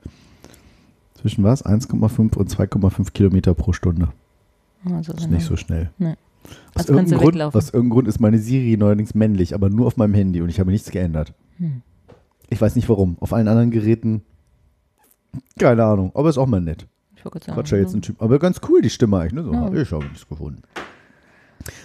Zwischen 1.20 1.42
was? 1.42 1.64
1,5 1.64 2.36
und 2.36 2.50
2,5 2.50 3.12
Kilometer 3.12 3.54
pro 3.54 3.72
Stunde. 3.72 4.08
Also, 4.84 5.12
Das 5.12 5.22
ist 5.24 5.30
nicht 5.30 5.46
so 5.46 5.56
schnell. 5.56 5.90
Nee. 5.98 6.14
Aus 6.74 6.86
Also 6.88 6.92
irgendeinem, 6.94 7.20
Grund, 7.20 7.42
aus 7.42 7.66
irgendeinem 7.66 7.90
Grund 7.90 8.08
ist 8.08 8.20
meine 8.20 8.38
Siri 8.38 8.76
neuerdings 8.76 9.14
männlich, 9.14 9.54
aber 9.54 9.68
nur 9.68 9.86
auf 9.86 9.96
meinem 9.96 10.14
Handy 10.14 10.40
und 10.40 10.48
ich 10.48 10.60
habe 10.60 10.70
nichts 10.70 10.90
geändert. 10.90 11.34
Hm. 11.58 11.82
Ich 12.48 12.60
weiß 12.60 12.76
nicht 12.76 12.88
warum. 12.88 13.16
Auf 13.20 13.32
allen 13.32 13.48
anderen 13.48 13.70
Geräten, 13.72 14.22
keine 15.58 15.84
Ahnung, 15.84 16.10
aber 16.14 16.28
ist 16.30 16.38
auch 16.38 16.46
mal 16.46 16.60
nett. 16.60 16.86
Ich 17.16 17.24
wollte 17.24 17.50
Quatsch 17.50 17.72
ja 17.72 17.78
jetzt 17.78 17.94
ein 17.94 18.02
Typ. 18.02 18.22
Aber 18.22 18.38
ganz 18.38 18.60
cool, 18.68 18.80
die 18.80 18.90
Stimme 18.90 19.18
eigentlich. 19.18 19.32
Ne? 19.34 19.44
So, 19.44 19.52
Ja. 19.52 19.72
Ich 19.82 19.90
habe 19.92 20.04
nichts 20.04 20.28
gefunden. 20.28 20.62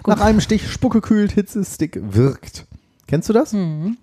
Gut. 0.04 0.16
Nach 0.16 0.22
einem 0.22 0.40
Stich 0.42 0.70
Spucke 0.72 1.02
kühlt, 1.02 1.32
Hitzestick 1.32 2.00
wirkt. 2.02 2.66
Kennst 3.08 3.28
du 3.30 3.34
das? 3.34 3.52
Hm. 3.54 3.98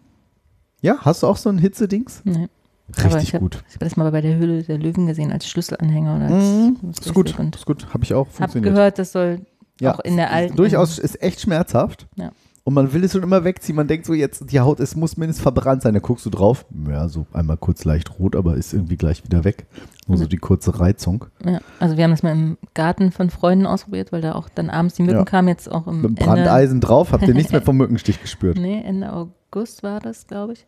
Ja, 0.83 0.99
hast 1.03 1.23
du 1.23 1.27
auch 1.27 1.37
so 1.37 1.49
ein 1.49 1.59
Hitzedings? 1.59 2.23
Nee. 2.25 2.49
Aber 2.97 3.05
Richtig 3.05 3.23
ich 3.23 3.35
hab- 3.35 3.41
gut. 3.41 3.63
Ich 3.69 3.75
habe 3.77 3.85
das 3.85 3.97
mal 3.97 4.11
bei 4.11 4.21
der 4.21 4.37
Höhle 4.37 4.63
der 4.65 4.77
Löwen 4.79 5.07
gesehen 5.07 5.31
als 5.31 5.47
Schlüsselanhänger 5.49 6.17
oder 6.17 6.25
als 6.27 6.45
Mhm. 6.45 6.91
Ist 6.91 7.15
gut, 7.15 7.39
Und 7.39 7.55
ist 7.55 7.65
gut. 7.67 7.87
Habe 7.95 8.03
ich 8.05 8.13
auch 8.15 8.27
habe 8.27 8.31
funktioniert. 8.37 8.75
gehört, 8.75 8.99
das 8.99 9.13
soll 9.13 9.41
Ja, 9.81 9.95
auch 9.95 10.01
in 10.01 10.17
der 10.17 10.33
alten. 10.33 10.57
Durchaus 10.57 10.99
ist 10.99 11.23
echt 11.23 11.41
schmerzhaft. 11.41 12.09
Ja. 12.17 12.33
Und 12.63 12.75
man 12.75 12.93
will 12.93 13.03
es 13.03 13.13
schon 13.13 13.23
immer 13.23 13.43
wegziehen. 13.43 13.75
Man 13.75 13.89
denkt 13.89 14.05
so, 14.07 14.13
jetzt 14.13 14.53
die 14.53 14.61
Haut, 14.61 14.81
es 14.81 14.95
muss 14.95 15.17
mindestens 15.17 15.43
verbrannt 15.43 15.83
sein. 15.83 15.95
Da 15.95 16.01
guckst 16.01 16.27
du 16.27 16.31
drauf. 16.31 16.67
Ja, 16.89 17.09
so 17.09 17.27
einmal 17.33 17.57
kurz 17.57 17.85
leicht 17.85 18.19
rot, 18.19 18.37
aber 18.37 18.55
ist 18.57 18.75
irgendwie 18.75 18.97
gleich 18.97 19.25
wieder 19.25 19.45
weg. 19.45 19.67
Nur 20.07 20.19
so 20.19 20.27
die 20.27 20.37
kurze 20.37 20.79
Reizung. 20.79 21.25
Ja, 21.45 21.61
also 21.79 21.97
wir 21.97 22.05
haben 22.05 22.11
das 22.11 22.23
mal 22.23 22.33
im 22.33 22.59
Garten 22.75 23.13
von 23.13 23.31
Freunden 23.31 23.67
ausprobiert, 23.67 24.13
weil 24.13 24.21
da 24.21 24.35
auch 24.35 24.49
dann 24.51 24.69
abends 24.69 24.95
die 24.97 25.03
Mücken 25.03 25.19
Ja. 25.19 25.25
kamen, 25.25 25.49
jetzt 25.49 25.71
auch 25.73 25.87
im 25.87 26.03
Mit 26.03 26.11
Ende, 26.11 26.25
Brandeisen 26.25 26.81
drauf, 26.81 27.13
habt 27.13 27.27
ihr 27.27 27.35
nichts 27.35 27.51
mehr 27.53 27.63
vom 27.63 27.77
Mückenstich 27.79 28.21
gespürt. 28.21 28.59
Nee, 28.59 28.83
Ende 28.85 29.11
August 29.13 29.83
war 29.83 30.01
das, 30.01 30.27
glaube 30.27 30.53
ich. 30.53 30.67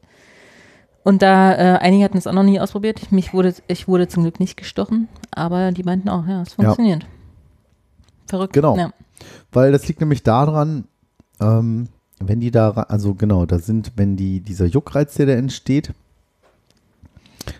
Und 1.04 1.20
da, 1.20 1.52
äh, 1.52 1.78
einige 1.80 2.04
hatten 2.04 2.16
es 2.16 2.26
auch 2.26 2.32
noch 2.32 2.44
nie 2.44 2.58
ausprobiert. 2.60 3.12
Mich 3.12 3.34
wurde, 3.34 3.52
ich 3.66 3.86
wurde 3.88 4.08
zum 4.08 4.22
Glück 4.22 4.40
nicht 4.40 4.56
gestochen, 4.56 5.08
aber 5.32 5.72
die 5.72 5.82
meinten 5.82 6.08
auch, 6.08 6.26
ja, 6.26 6.42
es 6.42 6.54
funktioniert. 6.54 7.04
Verrückt. 8.26 8.52
Genau. 8.54 8.76
Ja. 8.76 8.92
Weil 9.50 9.72
das 9.72 9.86
liegt 9.88 10.00
nämlich 10.00 10.22
daran, 10.22 10.84
ähm, 11.40 11.88
wenn 12.20 12.40
die 12.40 12.50
da, 12.50 12.70
also 12.70 13.14
genau, 13.14 13.46
da 13.46 13.58
sind, 13.58 13.92
wenn 13.96 14.16
die, 14.16 14.40
dieser 14.40 14.66
Juckreiz, 14.66 15.14
der 15.14 15.26
da 15.26 15.32
entsteht, 15.32 15.92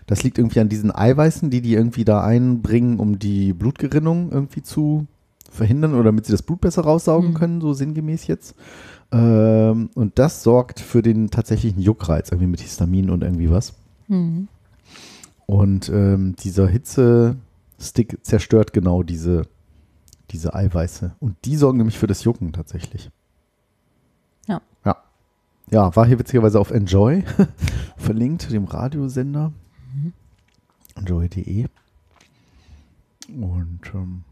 das 0.07 0.23
liegt 0.23 0.39
irgendwie 0.39 0.61
an 0.61 0.69
diesen 0.69 0.95
Eiweißen, 0.95 1.51
die 1.51 1.61
die 1.61 1.75
irgendwie 1.75 2.05
da 2.05 2.23
einbringen, 2.23 3.01
um 3.01 3.19
die 3.19 3.53
Blutgerinnung 3.53 4.31
irgendwie 4.31 4.63
zu 4.63 5.07
verhindern 5.51 5.95
oder 5.95 6.05
damit 6.05 6.27
sie 6.27 6.33
das 6.33 6.43
Blut 6.43 6.61
besser 6.61 6.83
raussaugen 6.83 7.31
Mhm. 7.31 7.35
können, 7.35 7.61
so 7.61 7.73
sinngemäß 7.73 8.27
jetzt. 8.29 8.55
Ähm, 9.11 9.91
und 9.95 10.19
das 10.19 10.43
sorgt 10.43 10.81
für 10.81 11.03
den 11.03 11.31
tatsächlichen 11.31 11.83
Juckreiz, 11.83 12.31
irgendwie 12.31 12.47
mit 12.47 12.61
Histamin 12.61 13.11
und 13.11 13.23
irgendwie 13.23 13.51
was. 13.51 13.75
Mhm. 14.09 14.49
Und 15.47 15.89
ähm, 15.91 16.37
dieser 16.37 16.69
Hitzestick 16.69 18.19
zerstört 18.25 18.73
genau 18.73 19.03
diese, 19.03 19.43
diese 20.31 20.55
Eiweiße. 20.55 21.17
Und 21.19 21.37
die 21.45 21.57
sorgen 21.57 21.79
nämlich 21.79 21.99
für 21.99 22.07
das 22.07 22.25
Jucken 22.25 22.53
tatsächlich. 22.53 23.11
Ja. 25.73 25.97
War 25.97 26.07
hier 26.07 26.19
witzigerweise 26.19 26.61
auf 26.61 26.71
Enjoy 26.71 27.25
verlinkt, 27.97 28.53
dem 28.53 28.67
Radiosender. 28.67 29.53
Enjoy.de. 30.95 31.67
Und 33.29 33.81
ähm, 33.95 34.25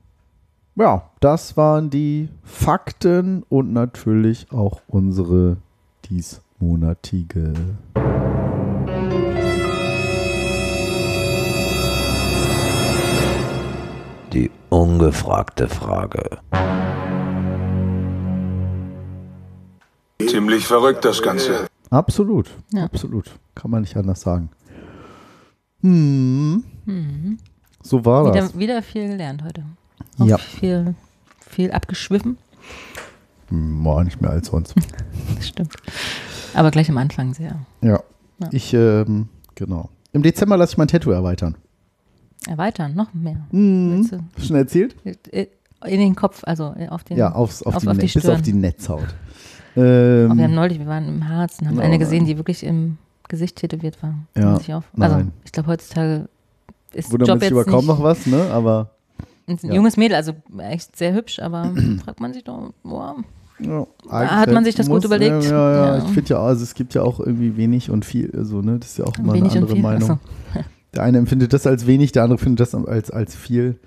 ja, 0.77 1.11
das 1.21 1.57
waren 1.57 1.89
die 1.89 2.29
Fakten 2.43 3.43
und 3.49 3.73
natürlich 3.73 4.53
auch 4.53 4.83
unsere 4.87 5.57
diesmonatige 6.11 7.55
Die 14.33 14.51
ungefragte 14.69 15.69
Frage. 15.69 16.39
Ziemlich 20.29 20.67
verrückt 20.67 21.05
das 21.05 21.23
Ganze. 21.23 21.67
Absolut, 21.91 22.51
Ja. 22.73 22.85
absolut. 22.85 23.31
Kann 23.55 23.71
man 23.71 23.81
nicht 23.83 23.97
anders 23.97 24.21
sagen. 24.21 24.51
Hm, 25.83 26.63
Mhm. 26.85 27.39
so 27.83 28.05
war 28.05 28.33
das. 28.33 28.51
Wieder, 28.55 28.59
wieder 28.59 28.83
viel 28.83 29.09
gelernt 29.09 29.43
heute. 29.45 29.65
Auch 30.19 30.27
Ja. 30.27 30.39
Viel, 30.39 30.95
viel 31.49 31.73
abgeschwiffen. 31.73 32.37
Hm, 33.49 33.85
War 33.85 34.05
nicht 34.05 34.21
mehr 34.21 34.31
als 34.31 34.49
sonst. 34.49 34.75
Das 35.37 35.49
stimmt. 35.49 35.73
Aber 36.55 36.71
gleich 36.71 36.89
am 36.91 36.99
Anfang 36.99 37.35
sehr. 37.35 37.61
ja. 37.83 38.01
Ja. 38.39 38.49
Ich, 38.53 38.73
ähm, 38.75 39.29
genau. 39.55 39.91
Im 40.13 40.23
Dezember 40.23 40.57
lasse 40.57 40.73
ich 40.73 40.79
mein 40.79 40.89
Tattoo 40.89 41.11
erweitern. 41.11 41.57
Erweitern, 42.49 42.95
noch 42.95 43.13
mehr. 43.13 43.47
Hm. 43.51 44.09
Du- 44.37 44.43
Schon 44.43 44.57
erzählt? 44.57 44.97
In 45.05 46.01
den 46.01 46.15
Kopf, 46.17 46.43
also 46.45 46.75
auf 46.89 47.05
den. 47.05 47.17
Ja, 47.19 47.33
aufs, 47.33 47.63
auf, 47.63 47.77
auf- 47.77 47.83
die, 47.83 47.89
auf 47.89 47.97
die 47.99 48.07
bis 48.07 48.27
auf 48.27 48.41
die 48.43 48.53
Netzhaut. 48.55 49.15
Oh, 49.77 49.81
wir 49.81 50.29
haben 50.29 50.39
Ähm, 50.39 50.55
neulich, 50.55 50.79
wir 50.79 50.87
waren 50.87 51.09
im 51.09 51.29
Harz 51.29 51.59
und 51.61 51.69
haben 51.69 51.79
Oh 51.79 51.83
eine 51.83 51.99
gesehen, 51.99 52.27
die 52.27 52.37
wirklich 52.37 52.65
im 52.65 52.99
Gesicht 53.29 53.57
tätowiert 53.57 54.03
war. 54.03 54.15
Ja, 54.37 54.53
Muss 54.53 54.63
ich. 54.63 54.75
Also, 54.75 54.85
nein. 54.99 55.33
ich 55.45 55.53
glaube, 55.53 55.69
heutzutage 55.69 56.29
ist 56.93 57.13
wundert 57.13 57.29
Job 57.29 57.43
jetzt 57.43 57.51
über 57.53 57.65
kaum 57.65 57.87
nicht 57.87 57.89
noch 57.89 58.03
was, 58.03 58.27
ne? 58.27 58.51
Aber 58.51 58.91
ein 59.47 59.59
ja. 59.63 59.75
junges 59.75 59.97
Mädel, 59.97 60.17
also 60.17 60.33
echt 60.59 60.97
sehr 60.97 61.15
hübsch, 61.15 61.39
aber 61.39 61.73
fragt 62.05 62.21
man 62.21 62.33
sich 62.33 62.45
doch, 62.45 62.73
boah, 62.83 63.17
ja, 63.61 63.87
hat 64.11 64.53
man 64.53 64.65
sich 64.65 64.75
das 64.75 64.89
gut 64.89 65.05
überlegt? 65.05 65.45
Ja, 65.45 65.51
ja, 65.51 65.97
ja. 65.97 65.99
Ich 65.99 66.11
finde 66.11 66.31
ja, 66.31 66.41
also 66.41 66.63
es 66.63 66.75
gibt 66.75 66.95
ja 66.95 67.03
auch 67.03 67.21
irgendwie 67.21 67.57
wenig 67.57 67.91
und 67.91 68.05
viel, 68.05 68.31
so, 68.45 68.63
ne? 68.63 68.79
Das 68.79 68.91
ist 68.91 68.99
ja 68.99 69.05
auch 69.05 69.19
immer 69.19 69.35
wenig 69.35 69.53
eine 69.53 69.61
andere 69.61 69.75
viel. 69.75 69.83
Meinung. 69.83 70.11
Achso. 70.11 70.65
Der 70.95 71.05
eine 71.05 71.19
empfindet 71.19 71.53
das 71.53 71.67
als 71.67 71.87
wenig, 71.87 72.13
der 72.13 72.25
andere 72.25 72.39
findet 72.39 72.61
das 72.61 72.75
als, 72.75 73.11
als 73.11 73.37
viel. 73.37 73.79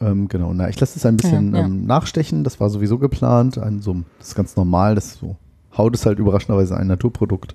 Ähm, 0.00 0.28
genau, 0.28 0.52
na, 0.52 0.68
ich 0.68 0.78
lasse 0.78 0.98
es 0.98 1.06
ein 1.06 1.16
bisschen 1.16 1.54
Ja, 1.54 1.60
ja. 1.60 1.66
Ähm, 1.66 1.86
nachstechen. 1.86 2.44
Das 2.44 2.60
war 2.60 2.68
sowieso 2.70 2.98
geplant. 2.98 3.58
Ein, 3.58 3.80
so, 3.80 3.96
das 4.18 4.28
ist 4.28 4.34
ganz 4.34 4.56
normal. 4.56 4.94
Das 4.94 5.14
so, 5.14 5.36
Haut 5.76 5.94
ist 5.94 6.04
halt 6.06 6.18
überraschenderweise 6.18 6.76
ein 6.76 6.86
Naturprodukt. 6.86 7.54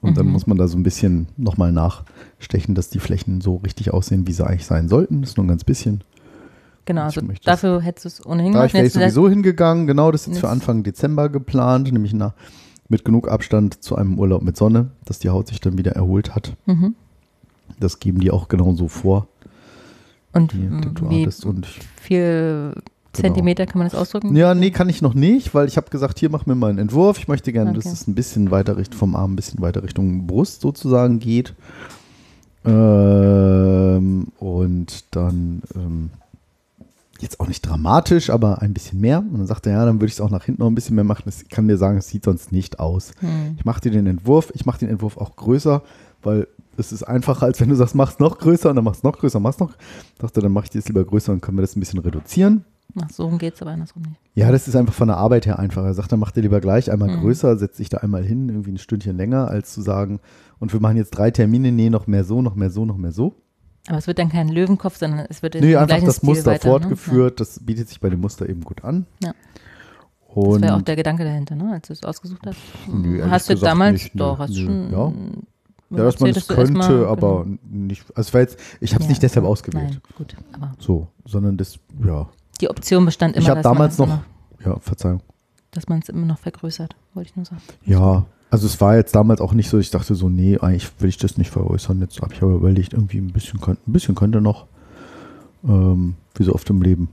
Und 0.00 0.16
dann 0.18 0.26
Mhm. 0.26 0.32
muss 0.32 0.46
man 0.46 0.58
da 0.58 0.68
so 0.68 0.76
ein 0.76 0.82
bisschen 0.82 1.28
nochmal 1.36 1.72
nachstechen, 1.72 2.74
dass 2.74 2.90
die 2.90 2.98
Flächen 2.98 3.40
so 3.40 3.56
richtig 3.56 3.92
aussehen, 3.92 4.26
wie 4.26 4.32
sie 4.32 4.46
eigentlich 4.46 4.66
sein 4.66 4.88
sollten. 4.88 5.22
Das 5.22 5.30
ist 5.30 5.36
nur 5.38 5.44
ein 5.46 5.48
ganz 5.48 5.64
bisschen. 5.64 6.04
Genau, 6.84 7.02
also 7.04 7.22
dafür 7.44 7.80
hättest 7.80 8.04
du 8.04 8.08
es 8.08 8.26
ohnehin 8.26 8.52
Da 8.52 8.58
gemacht. 8.58 8.66
ich 8.68 8.74
wäre 8.74 8.86
ich 8.86 8.92
sowieso 8.92 9.28
hingegangen. 9.30 9.86
Genau, 9.86 10.10
das 10.12 10.22
ist 10.22 10.26
jetzt 10.28 10.40
für 10.40 10.50
Anfang 10.50 10.82
Dezember 10.82 11.30
geplant, 11.30 11.90
nämlich 11.90 12.12
nach, 12.12 12.34
mit 12.90 13.06
genug 13.06 13.28
Abstand 13.30 13.82
zu 13.82 13.96
einem 13.96 14.18
Urlaub 14.18 14.42
mit 14.42 14.58
Sonne, 14.58 14.90
dass 15.06 15.18
die 15.18 15.30
Haut 15.30 15.48
sich 15.48 15.60
dann 15.62 15.78
wieder 15.78 15.92
erholt 15.92 16.34
hat. 16.34 16.54
Mhm. 16.66 16.94
Das 17.80 17.98
geben 17.98 18.20
die 18.20 18.30
auch 18.30 18.48
genauso 18.48 18.88
vor, 18.88 19.26
Und 20.34 20.52
die 20.52 20.68
wie. 21.08 21.28
Und 21.46 21.66
viel 22.00 22.74
Zentimeter 23.12 23.66
kann 23.66 23.78
man 23.78 23.86
das 23.88 23.94
ausdrücken? 23.94 24.34
Ja, 24.34 24.54
nee, 24.54 24.70
kann 24.70 24.88
ich 24.88 25.00
noch 25.00 25.14
nicht, 25.14 25.54
weil 25.54 25.68
ich 25.68 25.76
habe 25.76 25.88
gesagt, 25.90 26.18
hier 26.18 26.30
mach 26.30 26.46
mir 26.46 26.54
mal 26.54 26.70
einen 26.70 26.78
Entwurf. 26.78 27.18
Ich 27.18 27.28
möchte 27.28 27.52
gerne, 27.52 27.72
dass 27.72 27.86
Okay. 27.86 27.94
es 27.94 28.06
ein 28.08 28.14
bisschen 28.14 28.50
weiter 28.50 28.76
Richtung 28.76 28.98
vom 28.98 29.14
Arm, 29.16 29.32
ein 29.32 29.36
bisschen 29.36 29.60
weiter 29.62 29.82
Richtung 29.82 30.26
Brust 30.26 30.60
sozusagen 30.60 31.20
geht. 31.20 31.54
Ähm, 32.64 34.28
und 34.38 35.04
dann 35.10 35.62
ähm, 35.76 36.10
jetzt 37.20 37.40
auch 37.40 37.46
nicht 37.48 37.62
dramatisch, 37.62 38.30
aber 38.30 38.62
ein 38.62 38.74
bisschen 38.74 39.00
mehr. 39.00 39.18
Und 39.20 39.38
dann 39.38 39.46
sagte 39.46 39.70
er, 39.70 39.78
ja, 39.78 39.86
dann 39.86 39.96
würde 39.96 40.06
ich 40.06 40.14
es 40.14 40.20
auch 40.20 40.30
nach 40.30 40.44
hinten 40.44 40.62
noch 40.62 40.68
ein 40.68 40.74
bisschen 40.74 40.96
mehr 40.96 41.04
machen. 41.04 41.24
Ich 41.28 41.48
kann 41.48 41.68
dir 41.68 41.76
sagen, 41.76 41.98
es 41.98 42.08
sieht 42.08 42.24
sonst 42.24 42.52
nicht 42.52 42.80
aus. 42.80 43.12
Hm. 43.20 43.54
Ich 43.58 43.64
mache 43.64 43.80
dir 43.80 43.90
den 43.92 44.06
Entwurf, 44.06 44.50
ich 44.54 44.66
mache 44.66 44.80
den 44.80 44.88
Entwurf 44.88 45.16
auch 45.18 45.36
größer, 45.36 45.82
weil 46.24 46.48
es 46.76 46.90
ist 46.92 47.02
einfacher, 47.04 47.46
als 47.46 47.60
wenn 47.60 47.68
du 47.68 47.76
sagst, 47.76 47.94
mach's 47.94 48.18
noch 48.18 48.38
größer 48.38 48.70
und 48.70 48.76
dann 48.76 48.84
machst 48.84 49.04
noch 49.04 49.16
größer, 49.18 49.38
machst 49.40 49.60
noch. 49.60 49.72
Ich 50.14 50.18
dachte, 50.18 50.40
dann 50.40 50.52
mache 50.52 50.64
ich 50.64 50.70
das 50.70 50.86
lieber 50.88 51.04
größer 51.04 51.32
und 51.32 51.40
können 51.40 51.56
wir 51.58 51.62
das 51.62 51.76
ein 51.76 51.80
bisschen 51.80 52.00
reduzieren. 52.00 52.64
Ach, 53.00 53.10
so 53.10 53.24
rum 53.24 53.38
geht 53.38 53.54
es 53.54 53.62
aber 53.62 53.70
andersrum 53.72 54.02
nicht. 54.02 54.20
Ja, 54.34 54.52
das 54.52 54.68
ist 54.68 54.76
einfach 54.76 54.92
von 54.94 55.08
der 55.08 55.16
Arbeit 55.16 55.46
her 55.46 55.58
einfacher. 55.58 55.86
Er 55.86 55.94
sagt, 55.94 56.12
dann 56.12 56.20
mach 56.20 56.30
dir 56.32 56.42
lieber 56.42 56.60
gleich 56.60 56.90
einmal 56.92 57.08
Mhm. 57.16 57.20
größer, 57.20 57.56
setz 57.56 57.76
dich 57.78 57.88
da 57.88 57.98
einmal 57.98 58.22
hin, 58.24 58.48
irgendwie 58.48 58.72
ein 58.72 58.78
Stündchen 58.78 59.16
länger, 59.16 59.48
als 59.48 59.72
zu 59.72 59.80
sagen, 59.82 60.20
und 60.58 60.72
wir 60.72 60.80
machen 60.80 60.96
jetzt 60.96 61.10
drei 61.10 61.30
Termine, 61.30 61.72
nee, 61.72 61.90
noch 61.90 62.06
mehr 62.06 62.24
so, 62.24 62.42
noch 62.42 62.54
mehr 62.54 62.70
so, 62.70 62.84
noch 62.84 62.96
mehr 62.96 63.12
so. 63.12 63.34
Aber 63.88 63.98
es 63.98 64.06
wird 64.06 64.18
dann 64.18 64.28
kein 64.30 64.48
Löwenkopf, 64.48 64.96
sondern 64.96 65.26
es 65.28 65.42
wird 65.42 65.56
in 65.56 65.64
Nee, 65.64 65.76
einfach 65.76 66.02
das 66.02 66.16
Stil 66.16 66.28
Muster 66.30 66.52
weiter, 66.52 66.68
fortgeführt, 66.68 67.40
das 67.40 67.60
bietet 67.64 67.88
sich 67.88 68.00
bei 68.00 68.08
dem 68.10 68.20
Muster 68.20 68.48
eben 68.48 68.62
gut 68.62 68.82
an. 68.84 69.06
Ja. 69.22 69.28
Ne? 69.30 69.34
Das 70.28 70.36
Und 70.44 70.62
war 70.62 70.68
ja 70.68 70.76
auch 70.76 70.82
der 70.82 70.96
Gedanke 70.96 71.22
dahinter, 71.24 71.54
ne? 71.54 71.72
als 71.72 71.86
du 71.86 71.92
es 71.92 72.02
ausgesucht 72.04 72.42
hast. 72.46 72.56
Ehrlich 72.88 73.22
hast 73.30 73.50
du 73.50 73.54
damals, 73.56 73.92
nicht, 74.04 74.18
doch, 74.18 74.38
hast 74.38 74.50
nö, 74.50 74.64
schon. 74.64 74.92
ja. 74.92 75.12
Ja, 75.90 76.04
dass 76.04 76.20
man 76.20 76.32
das 76.32 76.48
könnte, 76.48 77.08
aber 77.08 77.44
genau. 77.44 77.58
nicht, 77.70 78.04
also 78.14 78.32
war 78.34 78.40
jetzt, 78.40 78.58
ich 78.80 78.92
habe 78.94 79.02
es 79.02 79.08
Ja, 79.08 79.10
nicht 79.10 79.22
deshalb 79.22 79.46
ausgewählt. 79.46 79.90
Nein, 79.90 80.00
gut, 80.16 80.36
aber 80.52 80.72
So, 80.78 81.08
sondern 81.24 81.56
das, 81.56 81.78
ja, 82.04 82.28
die 82.60 82.70
Option 82.70 83.04
bestand 83.04 83.36
immer, 83.36 83.42
ich 83.42 83.50
habe 83.50 83.62
damals 83.62 83.98
noch, 83.98 84.06
immer, 84.06 84.24
ja, 84.64 84.78
Verzeihung. 84.78 85.20
dass 85.72 85.88
man 85.88 86.00
es 86.00 86.08
immer 86.08 86.26
noch 86.26 86.38
vergrößert, 86.38 86.96
wollte 87.14 87.30
ich 87.30 87.36
nur 87.36 87.44
sagen. 87.44 87.62
Ja, 87.84 88.26
also 88.50 88.66
es 88.66 88.80
war 88.80 88.96
jetzt 88.96 89.14
damals 89.14 89.40
auch 89.40 89.52
nicht 89.52 89.68
so, 89.68 89.78
ich 89.78 89.90
dachte 89.90 90.14
so, 90.14 90.28
nee, 90.28 90.58
eigentlich 90.58 90.90
will 91.00 91.08
ich 91.08 91.16
das 91.16 91.36
nicht 91.38 91.50
veräußern. 91.50 92.00
Jetzt 92.00 92.20
habe 92.22 92.34
ich 92.34 92.42
aber 92.42 92.52
überlegt, 92.52 92.92
irgendwie 92.92 93.18
ein 93.18 93.32
bisschen, 93.32 93.60
ein 93.62 93.76
bisschen 93.86 94.14
könnte 94.14 94.40
noch, 94.40 94.66
ähm, 95.66 96.14
wie 96.36 96.44
so 96.44 96.54
oft 96.54 96.68
im 96.70 96.80
Leben. 96.80 97.08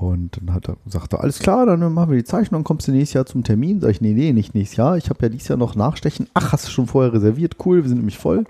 Und 0.00 0.38
dann 0.40 0.52
hat 0.52 0.68
er 0.68 0.76
gesagt, 0.84 1.12
er, 1.12 1.20
alles 1.20 1.38
klar, 1.38 1.66
dann 1.66 1.92
machen 1.92 2.10
wir 2.10 2.18
die 2.18 2.24
Zeichnung, 2.24 2.64
kommst 2.64 2.88
du 2.88 2.92
nächstes 2.92 3.14
Jahr 3.14 3.26
zum 3.26 3.44
Termin? 3.44 3.80
Sag 3.80 3.90
ich, 3.92 4.00
nee, 4.00 4.12
nee, 4.12 4.32
nicht 4.32 4.52
nächstes 4.52 4.76
Jahr. 4.76 4.96
Ich 4.96 5.08
habe 5.08 5.20
ja 5.22 5.28
dieses 5.28 5.46
Jahr 5.46 5.56
noch 5.56 5.76
Nachstechen. 5.76 6.26
Ach, 6.34 6.50
hast 6.52 6.66
du 6.66 6.70
schon 6.72 6.88
vorher 6.88 7.12
reserviert? 7.12 7.56
Cool, 7.64 7.82
wir 7.82 7.88
sind 7.88 7.98
nämlich 7.98 8.18
voll. 8.18 8.44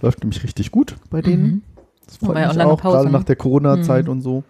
Läuft 0.00 0.20
nämlich 0.20 0.44
richtig 0.44 0.70
gut 0.70 0.94
bei 1.10 1.20
denen. 1.20 1.42
Mhm. 1.42 1.62
Das 2.06 2.18
freut 2.18 2.36
auch 2.36 2.54
mich 2.54 2.62
auch, 2.62 2.80
Pause, 2.80 2.96
gerade 2.96 3.06
ne? 3.08 3.12
nach 3.12 3.24
der 3.24 3.34
Corona-Zeit 3.34 4.04
Mhm. 4.04 4.10
und 4.12 4.20
so. 4.20 4.44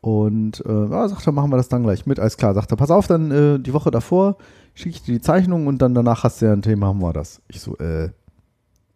Und 0.00 0.64
äh, 0.64 0.86
ja, 0.86 1.08
sagt 1.08 1.26
er, 1.26 1.32
machen 1.32 1.50
wir 1.50 1.58
das 1.58 1.68
dann 1.68 1.82
gleich 1.82 2.06
mit. 2.06 2.18
Alles 2.18 2.38
klar, 2.38 2.54
sagt 2.54 2.72
er, 2.72 2.76
pass 2.76 2.90
auf, 2.90 3.06
dann 3.06 3.30
äh, 3.30 3.58
die 3.58 3.74
Woche 3.74 3.90
davor 3.90 4.38
schicke 4.72 4.96
ich 4.96 5.02
dir 5.02 5.12
die 5.12 5.20
Zeichnung 5.20 5.66
und 5.66 5.82
dann 5.82 5.94
danach 5.94 6.24
hast 6.24 6.40
du 6.40 6.46
ja 6.46 6.54
ein 6.54 6.62
Thema, 6.62 6.86
haben 6.86 7.02
wir 7.02 7.12
das. 7.12 7.42
Ich 7.48 7.60
so, 7.60 7.76
äh, 7.76 8.08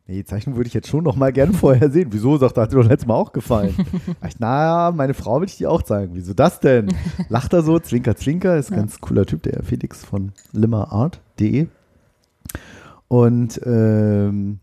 nee, 0.06 0.14
die 0.16 0.24
Zeichnung 0.24 0.56
würde 0.56 0.68
ich 0.68 0.74
jetzt 0.74 0.88
schon 0.88 1.04
noch 1.04 1.16
mal 1.16 1.32
gerne 1.32 1.52
vorher 1.54 1.90
sehen. 1.90 2.08
Wieso? 2.10 2.36
Sagt 2.36 2.56
er, 2.56 2.64
hat 2.64 2.72
dir 2.72 2.76
doch 2.76 2.88
letztes 2.88 3.06
Mal 3.08 3.14
auch 3.14 3.32
gefallen. 3.32 3.74
Ich, 4.28 4.38
naja, 4.40 4.92
meine 4.94 5.14
Frau 5.14 5.40
will 5.40 5.46
ich 5.48 5.56
dir 5.58 5.70
auch 5.70 5.82
zeigen. 5.82 6.14
Wieso 6.14 6.32
das 6.34 6.60
denn? 6.60 6.88
Lacht 7.28 7.52
er 7.52 7.62
so, 7.62 7.78
zwinker, 7.78 8.16
zwinker, 8.16 8.56
ist 8.56 8.70
ein 8.70 8.74
Ja. 8.74 8.80
ganz 8.80 9.00
cooler 9.00 9.26
Typ, 9.26 9.42
der 9.42 9.62
Felix 9.62 10.04
von 10.04 10.32
limmerart.de. 10.52 11.66
Und 13.08 13.60
ähm, 13.64 14.58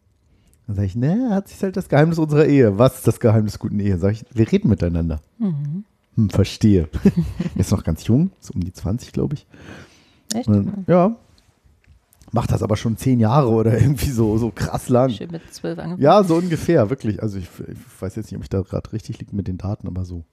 dann 0.67 0.75
sage 0.75 0.85
ich, 0.87 0.95
ne, 0.95 1.29
hat 1.31 1.47
sich 1.47 1.61
halt 1.61 1.77
das 1.77 1.89
Geheimnis 1.89 2.17
unserer 2.17 2.45
Ehe. 2.45 2.77
Was 2.77 2.95
ist 2.95 3.07
das 3.07 3.19
Geheimnis 3.19 3.59
guten 3.59 3.79
Ehe? 3.79 3.97
Sag 3.97 4.13
ich, 4.13 4.25
wir 4.33 4.51
reden 4.51 4.69
miteinander. 4.69 5.21
Mhm. 5.37 5.83
Hm, 6.15 6.29
verstehe. 6.29 6.89
er 7.03 7.11
ist 7.59 7.71
noch 7.71 7.83
ganz 7.83 8.05
jung, 8.07 8.31
ist 8.41 8.51
um 8.51 8.61
die 8.61 8.73
20, 8.73 9.13
glaube 9.13 9.35
ich. 9.35 9.47
Echt? 10.33 10.47
Und, 10.47 10.85
ja. 10.87 11.15
Macht 12.33 12.51
das 12.51 12.63
aber 12.63 12.77
schon 12.77 12.97
zehn 12.97 13.19
Jahre 13.19 13.49
oder 13.49 13.77
irgendwie 13.81 14.09
so, 14.09 14.37
so 14.37 14.51
krass 14.51 14.89
lang. 14.89 15.09
Schön 15.09 15.31
mit 15.31 15.53
zwölf 15.53 15.77
angefangen. 15.77 16.01
Ja, 16.01 16.23
so 16.23 16.35
ungefähr, 16.35 16.89
wirklich. 16.89 17.21
Also 17.21 17.37
ich, 17.37 17.49
ich 17.67 18.01
weiß 18.01 18.15
jetzt 18.15 18.31
nicht, 18.31 18.37
ob 18.37 18.43
ich 18.43 18.49
da 18.49 18.61
gerade 18.61 18.91
richtig 18.93 19.19
liege 19.19 19.35
mit 19.35 19.47
den 19.47 19.57
Daten, 19.57 19.87
aber 19.87 20.05
so 20.05 20.23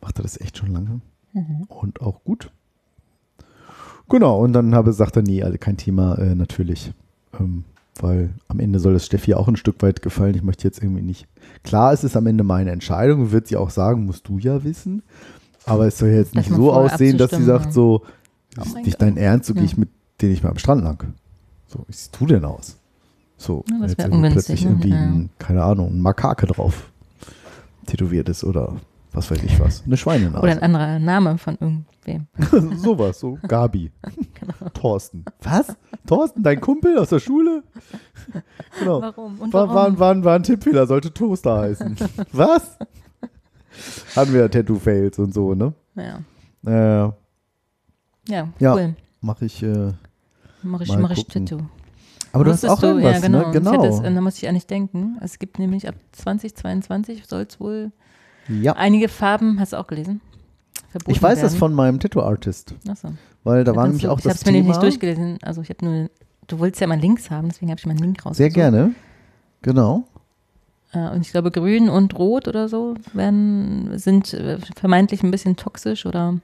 macht 0.00 0.18
er 0.18 0.22
das 0.22 0.40
echt 0.40 0.58
schon 0.58 0.72
lange. 0.72 1.00
Mhm. 1.32 1.62
Und 1.68 2.00
auch 2.00 2.22
gut. 2.24 2.50
Genau, 4.08 4.40
und 4.40 4.52
dann 4.52 4.74
habe 4.74 4.92
sagt 4.92 5.16
er, 5.16 5.22
nee, 5.22 5.42
also 5.42 5.56
kein 5.58 5.76
Thema, 5.76 6.16
äh, 6.18 6.34
natürlich. 6.34 6.92
Ähm, 7.38 7.64
weil 8.00 8.30
am 8.48 8.60
Ende 8.60 8.80
soll 8.80 8.94
das 8.94 9.06
Steffi 9.06 9.34
auch 9.34 9.46
ein 9.46 9.56
Stück 9.56 9.82
weit 9.82 10.02
gefallen. 10.02 10.34
Ich 10.34 10.42
möchte 10.42 10.64
jetzt 10.64 10.82
irgendwie 10.82 11.02
nicht. 11.02 11.26
Klar, 11.62 11.92
es 11.92 12.02
ist 12.02 12.16
am 12.16 12.26
Ende 12.26 12.44
meine 12.44 12.70
Entscheidung, 12.70 13.30
wird 13.30 13.46
sie 13.46 13.56
auch 13.56 13.70
sagen, 13.70 14.06
musst 14.06 14.26
du 14.28 14.38
ja 14.38 14.64
wissen. 14.64 15.02
Aber 15.64 15.86
es 15.86 15.98
soll 15.98 16.08
ja 16.08 16.16
jetzt 16.16 16.34
nicht 16.34 16.48
so 16.50 16.72
aussehen, 16.72 17.18
dass 17.18 17.30
sie 17.30 17.44
sagt, 17.44 17.66
ja. 17.66 17.72
so, 17.72 18.02
Oh 18.58 18.62
ist 18.62 18.74
nicht 18.76 19.00
dein 19.00 19.16
Ernst, 19.16 19.46
so 19.46 19.54
gehe 19.54 19.62
Ja. 19.62 19.68
ich 19.68 19.76
mit 19.76 19.90
denen 20.20 20.32
nicht 20.32 20.42
mehr 20.42 20.50
am 20.50 20.58
Strand 20.58 20.82
lang. 20.82 21.14
So, 21.70 21.78
wie 21.86 21.92
siehst 21.92 22.16
du 22.20 22.26
denn 22.26 22.44
aus? 22.44 22.76
So, 23.36 23.64
Ja, 23.70 23.86
jetzt 23.86 23.98
irgendwie 23.98 24.30
plötzlich 24.30 24.64
ne? 24.64 24.70
irgendwie, 24.70 24.90
Ja. 24.90 24.96
ein, 25.02 25.30
keine 25.38 25.62
Ahnung, 25.62 25.92
ein 25.94 26.00
Makake 26.00 26.46
drauf 26.46 26.90
tätowiert 27.86 28.28
ist 28.28 28.42
oder 28.44 28.76
was 29.12 29.30
weiß 29.30 29.42
ich 29.44 29.58
was. 29.60 29.82
Eine 29.86 29.96
Schweinenase. 29.96 30.42
Oder 30.42 30.52
ein 30.52 30.62
anderer 30.62 30.98
Name 30.98 31.38
von 31.38 31.56
irgendwem. 31.60 32.26
Sowas, 32.78 33.18
so 33.20 33.38
Gabi. 33.48 33.90
Genau. 34.34 34.70
Thorsten. 34.74 35.24
Was? 35.42 35.74
Thorsten, 36.06 36.42
dein 36.42 36.60
Kumpel 36.60 36.98
aus 36.98 37.08
der 37.10 37.18
Schule? 37.20 37.62
Genau. 38.78 39.00
Warum? 39.00 39.38
Und 39.40 39.52
War, 39.52 39.68
warum? 39.68 39.98
war, 39.98 40.16
war, 40.16 40.24
war 40.24 40.34
ein 40.36 40.42
Tippfehler, 40.42 40.86
sollte 40.86 41.12
Toaster 41.14 41.58
heißen. 41.60 41.96
Was? 42.32 42.78
Hatten 44.16 44.32
wir 44.32 44.50
Tattoo-Fails 44.50 45.18
und 45.18 45.32
so, 45.32 45.54
ne? 45.54 45.72
Ja. 45.94 46.20
Äh, 46.66 47.12
Ja, 48.28 48.48
Ja. 48.58 48.74
cool. 48.74 48.96
mach 49.20 49.40
ich. 49.42 49.62
Äh, 49.62 49.92
Mach 50.62 50.80
ich, 50.80 50.96
mach 50.96 51.10
ich. 51.10 51.26
Tattoo. 51.26 51.58
aber 52.32 52.44
du 52.44 52.50
hast 52.50 52.62
Wusstest 52.62 52.72
auch 52.72 52.82
irgendwas, 52.82 53.14
ja, 53.14 53.20
genau. 53.20 53.38
ne? 53.38 53.44
Ich 53.46 53.52
Genau. 53.52 53.72
hätte 53.72 53.86
es, 53.88 54.02
da 54.02 54.20
muss 54.20 54.36
ich 54.38 54.48
eigentlich 54.48 54.66
denken. 54.66 55.16
Es 55.20 55.38
gibt 55.38 55.58
nämlich 55.58 55.88
ab 55.88 55.94
2022 56.12 57.26
soll 57.26 57.46
es 57.48 57.58
wohl 57.60 57.92
ja. 58.48 58.72
einige 58.74 59.08
Farben, 59.08 59.58
hast 59.60 59.72
du 59.72 59.78
auch 59.78 59.86
gelesen? 59.86 60.20
Verboten 60.90 61.10
Ich 61.12 61.22
weiß 61.22 61.36
werden. 61.38 61.42
das 61.50 61.54
von 61.56 61.72
meinem 61.72 62.00
Tattoo-Artist, 62.00 62.74
Achso. 62.88 63.08
weil 63.44 63.64
da 63.64 63.74
war 63.76 63.84
Kannst 63.84 63.88
nämlich 63.88 64.02
du- 64.04 64.10
auch 64.10 64.18
ich 64.18 64.24
das 64.24 64.32
hab's 64.34 64.46
mir 64.46 64.52
nämlich 64.52 64.72
Thema. 64.76 64.84
nicht 64.86 65.00
durchgelesen. 65.02 65.38
Also 65.42 65.62
ich 65.62 65.70
habe 65.70 65.84
nur, 65.84 66.10
du 66.48 66.58
wolltest 66.58 66.80
ja 66.80 66.86
mal 66.86 66.98
Links 66.98 67.30
haben, 67.30 67.48
deswegen 67.48 67.70
habe 67.70 67.78
ich 67.78 67.86
mal 67.86 67.92
einen 67.92 68.02
Link 68.02 68.26
raus. 68.26 68.36
Sehr 68.36 68.50
gerne. 68.50 68.92
Genau. 69.62 70.04
Äh, 70.92 71.10
und 71.10 71.20
ich 71.20 71.30
glaube, 71.30 71.50
grün 71.52 71.88
und 71.88 72.18
rot 72.18 72.48
oder 72.48 72.68
so 72.68 72.94
werden, 73.12 73.96
sind 73.98 74.34
äh, 74.34 74.58
vermeintlich 74.74 75.22
ein 75.22 75.30
bisschen 75.30 75.54
toxisch 75.56 76.06
oder 76.06 76.40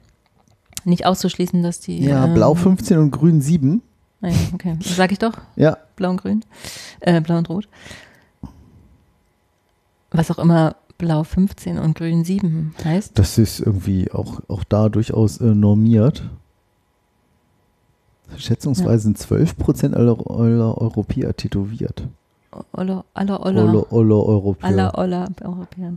nicht 0.85 1.05
auszuschließen, 1.05 1.61
dass 1.63 1.81
die. 1.81 1.99
Ja, 2.05 2.25
ähm, 2.25 2.33
blau 2.33 2.53
15 2.55 2.97
und 2.99 3.11
grün 3.11 3.41
7. 3.41 3.81
Ah 4.21 4.27
ja, 4.29 4.35
okay. 4.53 4.77
Sag 4.81 5.11
ich 5.11 5.19
doch. 5.19 5.33
Ja, 5.55 5.77
Blau 5.95 6.09
und 6.11 6.21
grün. 6.21 6.43
Äh, 7.01 7.21
blau 7.21 7.37
und 7.37 7.49
rot. 7.49 7.67
Was 10.11 10.31
auch 10.31 10.39
immer 10.39 10.75
blau 10.97 11.23
15 11.23 11.77
und 11.77 11.95
grün 11.97 12.23
7 12.23 12.73
heißt. 12.83 13.17
das 13.19 13.37
ist 13.37 13.59
irgendwie 13.59 14.11
auch, 14.11 14.39
auch 14.47 14.63
da 14.63 14.89
durchaus 14.89 15.39
äh, 15.39 15.53
normiert. 15.53 16.23
Schätzungsweise 18.35 19.03
sind 19.03 19.17
12% 19.17 19.93
aller, 19.93 20.17
aller 20.29 20.77
Europäer 20.81 21.35
tätowiert. 21.35 22.07
Olla, 22.73 23.03
alla, 23.13 23.39
Olle, 23.45 23.91
Europäer. 23.91 24.97
Olla, 24.97 25.27
Europäer. 25.41 25.93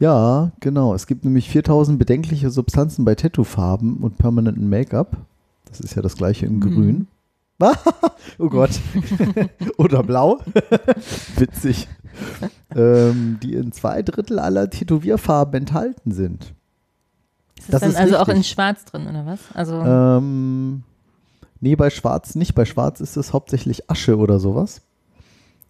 Ja, 0.00 0.50
genau. 0.60 0.94
Es 0.94 1.06
gibt 1.06 1.24
nämlich 1.24 1.48
4000 1.48 1.98
bedenkliche 1.98 2.50
Substanzen 2.50 3.04
bei 3.04 3.14
Tattoofarben 3.14 3.98
und 3.98 4.18
permanenten 4.18 4.68
Make-up. 4.68 5.16
Das 5.68 5.80
ist 5.80 5.94
ja 5.94 6.02
das 6.02 6.16
gleiche 6.16 6.46
in 6.46 6.56
Mhm. 6.56 6.60
grün. 6.60 7.08
oh 8.38 8.48
Gott. 8.48 8.70
Oder 9.78 10.02
blau. 10.02 10.38
Witzig. 11.36 11.88
ähm, 12.74 13.38
die 13.42 13.54
in 13.54 13.72
zwei 13.72 14.02
Drittel 14.02 14.38
aller 14.38 14.68
Tätowierfarben 14.70 15.60
enthalten 15.62 16.12
sind. 16.12 16.54
Ist 17.58 17.72
das, 17.72 17.80
Das 17.80 17.80
dann 17.80 17.90
ist 17.90 17.96
also 17.96 18.16
auch 18.18 18.28
in 18.28 18.36
richtig. 18.38 18.52
schwarz 18.52 18.84
drin, 18.84 19.06
oder 19.06 19.24
was? 19.26 19.40
Also, 19.54 19.74
Ähm, 19.80 20.82
nee, 21.60 21.76
bei 21.76 21.90
Schwarz 21.90 22.34
nicht. 22.34 22.54
Bei 22.54 22.64
Schwarz 22.64 23.00
ist 23.00 23.16
es 23.16 23.32
hauptsächlich 23.32 23.90
Asche 23.90 24.16
oder 24.18 24.38
sowas. 24.40 24.82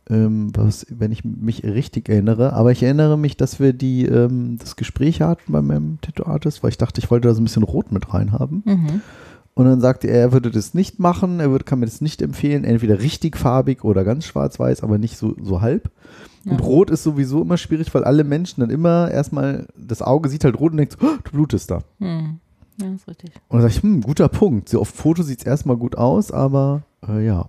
Ähm, 0.09 0.53
was, 0.57 0.87
wenn 0.89 1.11
ich 1.11 1.25
mich 1.25 1.65
richtig 1.65 2.09
erinnere. 2.09 2.53
Aber 2.53 2.71
ich 2.71 2.83
erinnere 2.83 3.19
mich, 3.19 3.37
dass 3.37 3.59
wir 3.59 3.73
die, 3.73 4.05
ähm, 4.07 4.57
das 4.59 4.77
Gespräch 4.77 5.21
hatten 5.21 5.51
bei 5.53 5.63
meinem 5.63 5.99
Tattoo-Artist, 6.01 6.63
weil 6.63 6.71
ich 6.71 6.79
dachte, 6.79 7.01
ich 7.01 7.11
wollte 7.11 7.27
da 7.29 7.35
so 7.35 7.41
ein 7.41 7.45
bisschen 7.45 7.65
Rot 7.65 7.91
mit 7.91 8.13
reinhaben. 8.15 8.63
mhm. 8.65 9.01
Und 9.57 9.65
dann 9.65 9.81
sagte 9.81 10.07
er, 10.09 10.21
er 10.21 10.33
würde 10.33 10.51
das 10.51 10.75
nicht 10.75 10.99
machen, 10.99 11.41
er 11.41 11.51
würde, 11.51 11.65
kann 11.65 11.79
mir 11.79 11.87
das 11.87 12.03
nicht 12.03 12.21
empfehlen, 12.21 12.63
entweder 12.63 13.01
richtig 13.01 13.39
farbig 13.39 13.85
oder 13.85 14.05
ganz 14.05 14.27
schwarz-weiß, 14.27 14.83
aber 14.83 14.99
nicht 14.99 15.17
so, 15.17 15.35
so 15.43 15.63
halb. 15.63 15.91
Und 16.45 16.61
Ja. 16.61 16.67
Rot 16.67 16.91
ist 16.91 17.03
sowieso 17.03 17.41
immer 17.41 17.57
schwierig, 17.57 17.93
weil 17.95 18.05
alle 18.05 18.23
Menschen 18.23 18.61
dann 18.61 18.69
immer 18.69 19.11
erstmal, 19.11 19.67
das 19.75 20.03
Auge 20.03 20.29
sieht 20.29 20.45
halt 20.45 20.61
rot 20.61 20.73
und 20.73 20.77
denkt, 20.77 20.99
oh, 21.03 21.17
du 21.25 21.31
blutest 21.31 21.71
da. 21.71 21.79
Hm. 22.01 22.39
Ja, 22.79 22.93
ist 22.95 23.09
richtig. 23.09 23.31
Und 23.49 23.59
dann 23.59 23.63
sag 23.63 23.71
ich, 23.71 23.83
hm, 23.83 24.03
guter 24.03 24.29
Punkt. 24.29 24.69
So 24.69 24.79
auf 24.79 24.91
Foto 24.91 25.23
sieht 25.23 25.39
es 25.39 25.47
erstmal 25.47 25.79
gut 25.79 25.97
aus, 25.97 26.31
aber 26.33 26.83
äh, 27.09 27.25
ja. 27.25 27.47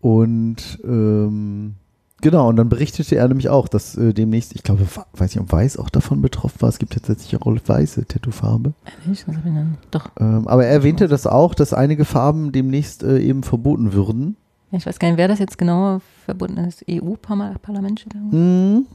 Und 0.00 0.78
ähm, 0.84 1.74
genau, 2.20 2.48
und 2.48 2.56
dann 2.56 2.68
berichtete 2.68 3.16
er 3.16 3.28
nämlich 3.28 3.48
auch, 3.48 3.68
dass 3.68 3.96
äh, 3.96 4.12
demnächst, 4.12 4.54
ich 4.54 4.62
glaube, 4.62 4.86
weiß 5.12 5.34
nicht, 5.34 5.40
ob 5.40 5.52
Weiß 5.52 5.76
auch 5.76 5.90
davon 5.90 6.22
betroffen 6.22 6.62
war. 6.62 6.68
Es 6.68 6.78
gibt 6.78 6.92
tatsächlich 6.92 7.40
auch 7.40 7.46
weiße 7.46 8.06
Tattoofarbe. 8.06 8.72
Ich 9.10 9.24
denn? 9.24 9.78
Doch. 9.90 10.10
Ähm, 10.18 10.46
aber 10.46 10.64
er 10.64 10.72
erwähnte 10.72 11.08
das 11.08 11.26
auch, 11.26 11.54
dass 11.54 11.72
einige 11.72 12.04
Farben 12.04 12.52
demnächst 12.52 13.02
äh, 13.02 13.18
eben 13.18 13.42
verboten 13.42 13.92
würden. 13.92 14.36
Ja, 14.70 14.78
ich 14.78 14.86
weiß 14.86 14.98
gar 14.98 15.08
nicht, 15.08 15.18
wer 15.18 15.28
das 15.28 15.38
jetzt 15.38 15.58
genau 15.58 16.00
verbunden 16.24 16.58
ist. 16.58 16.84
EU-Parlament 16.88 18.00
steht 18.00 18.14
da 18.14 18.18
irgendwo? 18.18 18.36
Hm. 18.36 18.86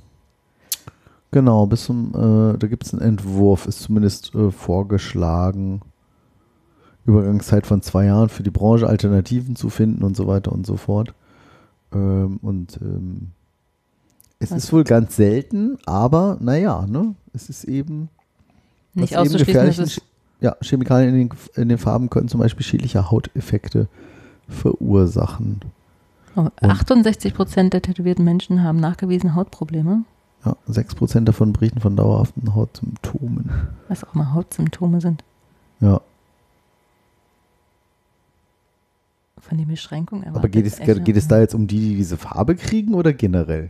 Genau, 1.32 1.66
bis 1.66 1.84
zum, 1.84 2.12
äh, 2.16 2.58
da 2.58 2.68
gibt 2.68 2.86
es 2.86 2.94
einen 2.94 3.02
Entwurf, 3.02 3.66
ist 3.66 3.82
zumindest 3.82 4.34
äh, 4.36 4.52
vorgeschlagen. 4.52 5.82
Übergangszeit 7.06 7.68
von 7.68 7.82
zwei 7.82 8.06
Jahren 8.06 8.30
für 8.30 8.42
die 8.42 8.52
Branche 8.52 8.88
Alternativen 8.88 9.56
zu 9.56 9.70
finden 9.70 10.04
und 10.04 10.16
so 10.16 10.28
weiter 10.28 10.52
und 10.52 10.66
so 10.66 10.78
fort. 10.78 11.14
Ähm, 11.96 12.38
und 12.42 12.78
ähm, 12.82 13.32
es 14.40 14.52
Was? 14.52 14.66
ist 14.66 14.74
wohl 14.74 14.84
ganz 14.84 15.16
selten, 15.16 15.78
aber 15.86 16.38
naja, 16.40 16.86
ne? 16.88 17.16
Es 17.34 17.50
ist 17.50 17.64
eben. 17.64 18.10
Nicht 18.94 19.14
eben 19.14 19.22
auszuschließen, 19.22 20.02
Ja, 20.42 20.56
Chemikalien 20.62 21.16
in 21.16 21.30
den, 21.30 21.38
in 21.56 21.70
den 21.70 21.78
Farben 21.78 22.10
können 22.10 22.28
zum 22.28 22.40
Beispiel 22.42 22.66
schädliche 22.66 23.10
Hauteffekte 23.12 23.88
verursachen. 24.48 25.62
oh, 26.36 26.50
68 26.62 27.34
Prozent 27.34 27.74
der 27.74 27.82
tätowierten 27.82 28.24
Menschen 28.24 28.62
haben 28.64 28.80
nachgewiesen 28.80 29.36
Hautprobleme. 29.36 30.04
Ja, 30.46 30.56
6% 30.70 31.22
davon 31.24 31.54
berichten 31.54 31.80
von 31.80 31.96
dauerhaften 31.96 32.54
Hautsymptomen. 32.54 33.50
Was 33.88 34.04
auch 34.04 34.14
immer 34.14 34.34
Hautsymptome 34.34 35.02
sind. 35.02 35.24
Ja, 35.80 36.02
Von 39.48 39.58
den 39.58 39.68
Beschränkungen. 39.68 40.28
aber 40.36 40.50
geht 40.50 40.66
es, 40.66 40.78
geht 40.80 41.16
es 41.18 41.28
da 41.28 41.40
jetzt 41.40 41.54
um 41.54 41.68
die, 41.68 41.80
die 41.80 41.96
diese 41.96 42.18
Farbe 42.18 42.56
kriegen 42.56 42.94
oder 42.96 43.14
generell? 43.14 43.70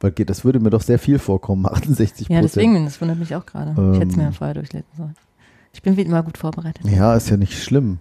Weil 0.00 0.12
geht, 0.12 0.30
das 0.30 0.44
würde 0.44 0.60
mir 0.60 0.70
doch 0.70 0.82
sehr 0.82 0.98
viel 0.98 1.18
vorkommen, 1.18 1.66
68% 1.66 2.32
Ja, 2.32 2.40
deswegen, 2.40 2.84
das 2.84 3.00
wundert 3.00 3.18
mich 3.18 3.34
auch 3.34 3.44
gerade. 3.46 3.70
ich 3.72 4.00
hätte 4.00 4.10
es 4.10 4.16
mir 4.16 4.22
Ähm. 4.24 4.28
ja 4.28 4.32
vorher 4.32 4.54
durchlesen 4.54 4.88
sollen. 4.96 5.14
Ich 5.72 5.82
bin 5.82 5.96
wie 5.96 6.02
immer 6.02 6.22
gut 6.22 6.38
vorbereitet. 6.38 6.86
Ja, 6.88 7.14
ist 7.14 7.28
ja 7.30 7.36
nicht 7.36 7.62
schlimm. 7.62 7.98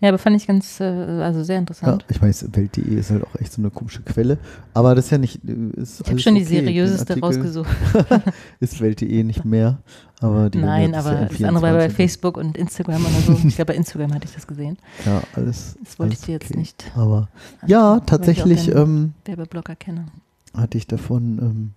Ja, 0.00 0.10
aber 0.10 0.18
fand 0.18 0.36
ich 0.36 0.46
ganz, 0.46 0.78
äh, 0.78 0.84
also 0.84 1.42
sehr 1.42 1.56
Ja, 1.56 1.60
interessant. 1.60 2.04
ich 2.08 2.22
weiß, 2.22 2.46
Welt.de 2.52 2.84
ist 2.94 3.10
halt 3.10 3.24
auch 3.24 3.34
echt 3.40 3.52
so 3.52 3.60
eine 3.60 3.70
komische 3.70 4.00
Quelle. 4.02 4.38
Aber 4.72 4.94
das 4.94 5.06
ist 5.06 5.10
ja 5.10 5.18
nicht. 5.18 5.40
äh, 5.44 5.80
Ist 5.80 6.00
ich 6.02 6.06
habe 6.08 6.18
schon 6.20 6.36
die 6.36 6.42
okay. 6.42 6.60
Seriöseste 6.64 7.18
rausgesucht. 7.18 7.68
Ist 8.60 8.80
Welt.de 8.80 9.24
nicht 9.24 9.44
mehr. 9.44 9.78
Aber 10.20 10.50
die 10.50 10.58
Nein, 10.58 10.94
aber 10.94 11.12
ja 11.14 11.24
das 11.26 11.42
andere 11.42 11.62
war 11.62 11.72
bei 11.74 11.86
M24. 11.86 11.90
Facebook 11.90 12.36
und 12.36 12.56
Instagram 12.56 13.00
oder 13.04 13.20
so. 13.26 13.32
Ich 13.48 13.56
glaube, 13.56 13.72
bei 13.72 13.76
Instagram 13.76 14.14
hatte 14.14 14.26
ich 14.26 14.34
das 14.34 14.46
gesehen. 14.46 14.78
Ja, 15.04 15.20
alles. 15.34 15.76
Das 15.82 15.98
wollte 15.98 16.10
alles 16.12 16.20
ich 16.20 16.26
dir 16.26 16.32
jetzt 16.32 16.50
okay. 16.50 16.58
nicht. 16.58 16.92
Aber 16.96 17.28
ja, 17.66 18.00
tatsächlich 18.00 18.68
ähm, 18.74 19.14
Werbeblocker 19.24 19.74
kenne. 19.76 20.06
hatte 20.54 20.78
ich 20.78 20.86
davon 20.86 21.38
ähm, 21.40 21.70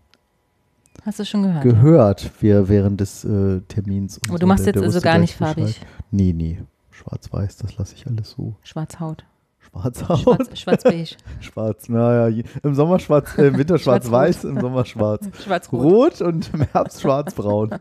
Hast 1.05 1.19
du 1.19 1.25
schon 1.25 1.41
gehört? 1.43 1.63
gehört, 1.63 2.31
wir 2.41 2.69
während 2.69 3.01
des 3.01 3.23
äh, 3.25 3.61
Termins. 3.67 4.17
und 4.19 4.29
Aber 4.29 4.33
so, 4.37 4.41
du 4.41 4.47
machst 4.47 4.65
jetzt 4.67 4.77
also 4.81 5.01
gar 5.01 5.17
nicht 5.17 5.33
farbig. 5.35 5.81
Nee, 6.11 6.33
nee. 6.33 6.59
Schwarz-Weiß, 7.01 7.57
das 7.57 7.77
lasse 7.77 7.95
ich 7.95 8.05
alles 8.05 8.31
so. 8.31 8.55
Schwarzhaut. 8.63 9.25
Schwarz-Haut. 9.59 10.19
Schwarz, 10.19 10.59
schwarz-beige. 10.59 11.15
Schwarz, 11.39 11.89
naja, 11.89 12.43
im 12.61 12.75
Sommer 12.75 12.99
schwarz, 12.99 13.37
äh, 13.37 13.47
im 13.47 13.57
Winter 13.57 13.77
schwarz-weiß, 13.79 14.43
im 14.43 14.59
Sommer 14.59 14.85
schwarz. 14.85 15.27
Schwarz-rot. 15.43 15.81
Rot 15.81 16.21
und 16.21 16.53
im 16.53 16.61
Herbst 16.61 17.01
schwarz-braun. 17.01 17.79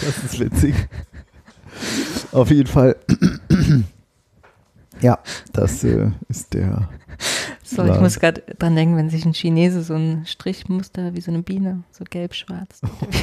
das 0.00 0.24
ist 0.24 0.40
witzig. 0.40 0.74
Auf 2.32 2.50
jeden 2.50 2.68
Fall. 2.68 2.96
Ja, 5.04 5.18
das 5.52 5.84
äh, 5.84 6.10
ist 6.28 6.54
der. 6.54 6.88
So, 7.62 7.82
ich 7.82 7.88
Plan. 7.90 8.02
muss 8.02 8.18
gerade 8.18 8.42
dran 8.58 8.74
denken, 8.74 8.96
wenn 8.96 9.08
sich 9.10 9.24
ein 9.24 9.32
Chinese 9.34 9.82
so 9.82 9.94
ein 9.94 10.24
Strichmuster 10.26 11.14
wie 11.14 11.20
so 11.20 11.30
eine 11.30 11.42
Biene, 11.42 11.82
so 11.92 12.04
gelb-schwarz. 12.08 12.80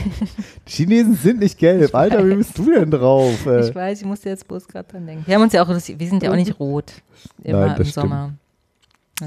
Die 0.68 0.72
Chinesen 0.72 1.16
sind 1.16 1.40
nicht 1.40 1.58
gelb. 1.58 1.90
Ich 1.90 1.96
Alter, 1.96 2.26
wie 2.26 2.32
weiß. 2.32 2.38
bist 2.38 2.58
du 2.58 2.72
denn 2.72 2.90
drauf? 2.92 3.46
Äh, 3.46 3.68
Ich 3.68 3.76
weiß, 3.76 4.00
ich 4.02 4.06
musste 4.08 4.30
jetzt 4.30 4.48
bloß 4.48 4.68
gerade 4.68 4.88
dran 4.90 5.06
denken. 5.06 5.24
Wir 5.28 5.36
haben 5.36 5.42
uns 5.44 5.54
ja 5.54 5.64
auch, 5.64 5.68
wir 5.70 5.80
sind 6.08 6.24
ja 6.24 6.32
auch 6.32 6.36
nicht 6.36 6.60
rot. 6.60 6.94
Immer 7.44 7.60
Nein, 7.68 7.70
im 7.78 7.86
stimmt. 7.86 7.94
Sommer. 7.94 8.34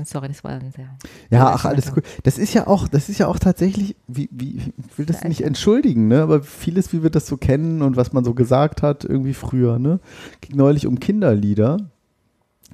Sorry, 0.07 0.27
das 0.27 0.43
war 0.43 0.51
ein 0.53 0.73
sehr. 0.75 0.89
Ja, 1.31 1.51
ach, 1.55 1.65
alles 1.67 1.95
gut. 1.95 2.03
Das 2.25 2.37
ist 2.37 2.53
ja 2.53 2.67
auch, 2.67 2.89
das 2.89 3.09
ist 3.09 3.19
ja 3.19 3.29
auch 3.29 3.39
tatsächlich, 3.39 3.95
wie, 4.09 4.29
wie, 4.33 4.57
ich 4.57 4.99
will 4.99 5.07
das 5.07 5.23
nicht 5.23 5.41
ich- 5.41 5.47
entschuldigen, 5.47 6.09
ne? 6.09 6.23
Aber 6.23 6.43
vieles, 6.43 6.93
wie 6.93 7.05
wir 7.05 7.11
das 7.11 7.29
so 7.29 7.37
kennen 7.37 7.81
und 7.81 7.97
was 7.97 8.13
man 8.13 8.25
so 8.25 8.35
gesagt 8.35 8.83
hat, 8.83 9.05
irgendwie 9.05 9.35
früher, 9.35 9.79
ne? 9.79 10.01
Ging 10.41 10.57
neulich 10.57 10.89
um 10.89 10.99
Kinderlieder. 10.99 11.77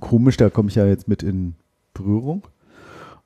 Komisch, 0.00 0.36
da 0.36 0.50
komme 0.50 0.68
ich 0.68 0.74
ja 0.74 0.86
jetzt 0.86 1.08
mit 1.08 1.22
in 1.22 1.54
Berührung. 1.94 2.42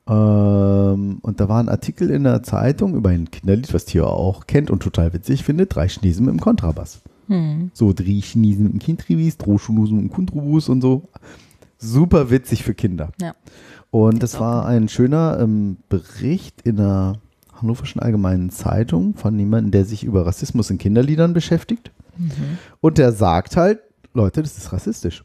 Ähm, 0.07 1.19
und 1.23 1.41
da 1.41 1.49
war 1.49 1.61
ein 1.61 1.69
Artikel 1.69 2.11
in 2.11 2.25
der 2.25 2.43
Zeitung 2.43 2.95
über 2.95 3.11
ein 3.11 3.31
Kinderlied, 3.31 3.73
was 3.73 3.87
Theo 3.87 4.07
auch 4.07 4.47
kennt 4.47 4.71
und 4.71 4.83
total 4.83 5.13
witzig 5.13 5.45
findet, 5.45 5.75
drei 5.75 5.89
Chinesen 5.89 6.27
mit 6.27 6.35
dem 6.35 6.41
Kontrabass. 6.41 7.01
Hm. 7.29 7.71
So, 7.73 7.93
drei 7.93 8.21
Chinesen 8.21 8.65
mit 8.65 8.73
dem 8.75 8.79
Kindribis, 8.81 9.39
drei 9.39 9.57
Chinesen 9.57 9.97
mit 9.97 10.05
dem 10.05 10.13
Kundrubus 10.13 10.69
und 10.69 10.83
so. 10.83 11.09
Super 11.79 12.31
witzig 12.31 12.65
für 12.65 12.75
Kinder. 12.75 13.13
Ja. 13.21 13.35
Und 13.91 14.23
das 14.23 14.39
war 14.41 14.67
ein 14.67 14.89
schöner 14.89 15.39
ähm, 15.41 15.79
Bericht 15.89 16.63
in 16.63 16.77
der 16.77 17.15
Hannoverschen 17.53 18.03
Allgemeinen 18.03 18.51
Zeitung 18.51 19.15
von 19.15 19.39
jemandem, 19.39 19.71
der 19.71 19.85
sich 19.85 20.05
über 20.05 20.27
Rassismus 20.27 20.69
in 20.71 20.79
Kinderliedern 20.79 21.33
beschäftigt. 21.33 21.93
Mhm. 22.19 22.59
Und 22.81 22.99
der 22.99 23.13
sagt 23.13 23.57
halt, 23.57 23.81
Leute, 24.13 24.43
das 24.43 24.59
ist 24.59 24.73
rassistisch. 24.73 25.25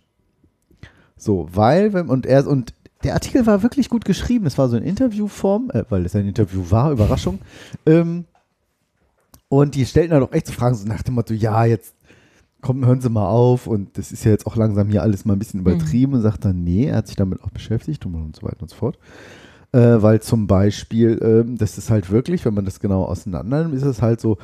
So, 1.19 1.47
weil, 1.51 1.95
und 1.95 2.25
er, 2.25 2.47
und 2.47 2.73
der 3.03 3.13
Artikel 3.13 3.45
war 3.45 3.63
wirklich 3.63 3.89
gut 3.89 4.05
geschrieben. 4.05 4.45
Es 4.45 4.57
war 4.57 4.69
so 4.69 4.77
in 4.77 4.83
Interviewform, 4.83 5.69
äh, 5.73 5.83
weil 5.89 6.05
es 6.05 6.15
ein 6.15 6.27
Interview 6.27 6.63
war, 6.69 6.91
Überraschung. 6.93 7.39
Ähm, 7.85 8.25
und 9.47 9.75
die 9.75 9.85
stellten 9.85 10.11
dann 10.11 10.23
auch 10.23 10.31
echt 10.31 10.47
so 10.47 10.53
Fragen, 10.53 10.75
so 10.75 10.87
nach 10.87 11.01
dem 11.01 11.15
Motto, 11.15 11.33
ja, 11.33 11.65
jetzt 11.65 11.93
komm, 12.61 12.85
hören 12.85 13.01
Sie 13.01 13.09
mal 13.09 13.27
auf 13.27 13.67
und 13.67 13.97
das 13.97 14.11
ist 14.11 14.25
ja 14.25 14.31
jetzt 14.31 14.45
auch 14.45 14.55
langsam 14.55 14.89
hier 14.89 15.01
alles 15.01 15.25
mal 15.25 15.33
ein 15.33 15.39
bisschen 15.39 15.61
übertrieben 15.61 16.13
und 16.13 16.21
sagt 16.21 16.45
dann, 16.45 16.63
nee, 16.63 16.87
er 16.87 16.97
hat 16.97 17.07
sich 17.07 17.15
damit 17.15 17.41
auch 17.43 17.51
beschäftigt 17.51 18.05
und, 18.05 18.35
so 18.35 18.43
weiter 18.43 18.61
und 18.61 18.69
so 18.69 18.75
fort. 18.75 18.99
Äh, 19.71 20.01
weil 20.01 20.21
zum 20.21 20.47
Beispiel, 20.47 21.19
ähm, 21.21 21.57
das 21.57 21.77
ist 21.77 21.89
halt 21.89 22.09
wirklich, 22.11 22.43
wenn 22.45 22.53
man 22.53 22.65
das 22.65 22.79
genau 22.79 23.05
auseinander 23.05 23.63
nimmt, 23.63 23.75
ist 23.75 23.83
es 23.83 24.01
halt 24.01 24.19
so, 24.19 24.37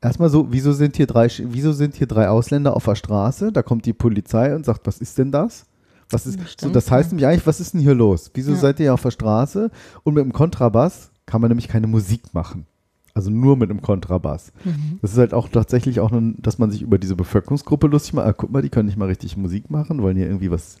erstmal 0.00 0.30
so, 0.30 0.50
wieso 0.50 0.72
sind 0.72 0.96
hier 0.96 1.06
drei, 1.06 1.28
wieso 1.38 1.72
sind 1.72 1.96
hier 1.96 2.06
drei 2.06 2.28
Ausländer 2.28 2.74
auf 2.74 2.84
der 2.84 2.94
Straße? 2.94 3.52
Da 3.52 3.62
kommt 3.62 3.86
die 3.86 3.92
Polizei 3.92 4.54
und 4.54 4.64
sagt, 4.64 4.86
was 4.86 4.98
ist 4.98 5.18
denn 5.18 5.32
das? 5.32 5.66
Was 6.10 6.26
ist, 6.26 6.38
Das 6.40 6.54
so, 6.60 6.70
das 6.70 6.90
heißt 6.90 7.10
ja. 7.10 7.14
nämlich 7.14 7.26
eigentlich, 7.26 7.46
was 7.46 7.60
ist 7.60 7.74
denn 7.74 7.80
hier 7.80 7.94
los? 7.94 8.30
Wieso 8.34 8.52
Ja. 8.52 8.56
seid 8.56 8.80
ihr 8.80 8.94
auf 8.94 9.02
der 9.02 9.10
Straße? 9.10 9.70
Und 10.04 10.14
mit 10.14 10.24
dem 10.24 10.32
Kontrabass 10.32 11.10
kann 11.26 11.40
man 11.40 11.50
nämlich 11.50 11.68
keine 11.68 11.86
Musik 11.86 12.32
machen. 12.32 12.66
Also 13.14 13.30
nur 13.30 13.56
mit 13.56 13.68
einem 13.70 13.82
Kontrabass. 13.82 14.52
Mhm. 14.64 14.98
Das 15.02 15.12
ist 15.12 15.18
halt 15.18 15.34
auch 15.34 15.48
tatsächlich 15.48 15.98
auch, 16.00 16.12
ein, 16.12 16.36
dass 16.40 16.58
man 16.58 16.70
sich 16.70 16.82
über 16.82 16.98
diese 16.98 17.16
Bevölkerungsgruppe 17.16 17.88
lustig 17.88 18.12
macht. 18.14 18.26
Ah, 18.26 18.32
guck 18.32 18.50
mal, 18.50 18.62
die 18.62 18.68
können 18.68 18.86
nicht 18.86 18.96
mal 18.96 19.08
richtig 19.08 19.36
Musik 19.36 19.70
machen, 19.70 20.00
wollen 20.02 20.16
hier 20.16 20.26
irgendwie 20.26 20.50
was 20.50 20.76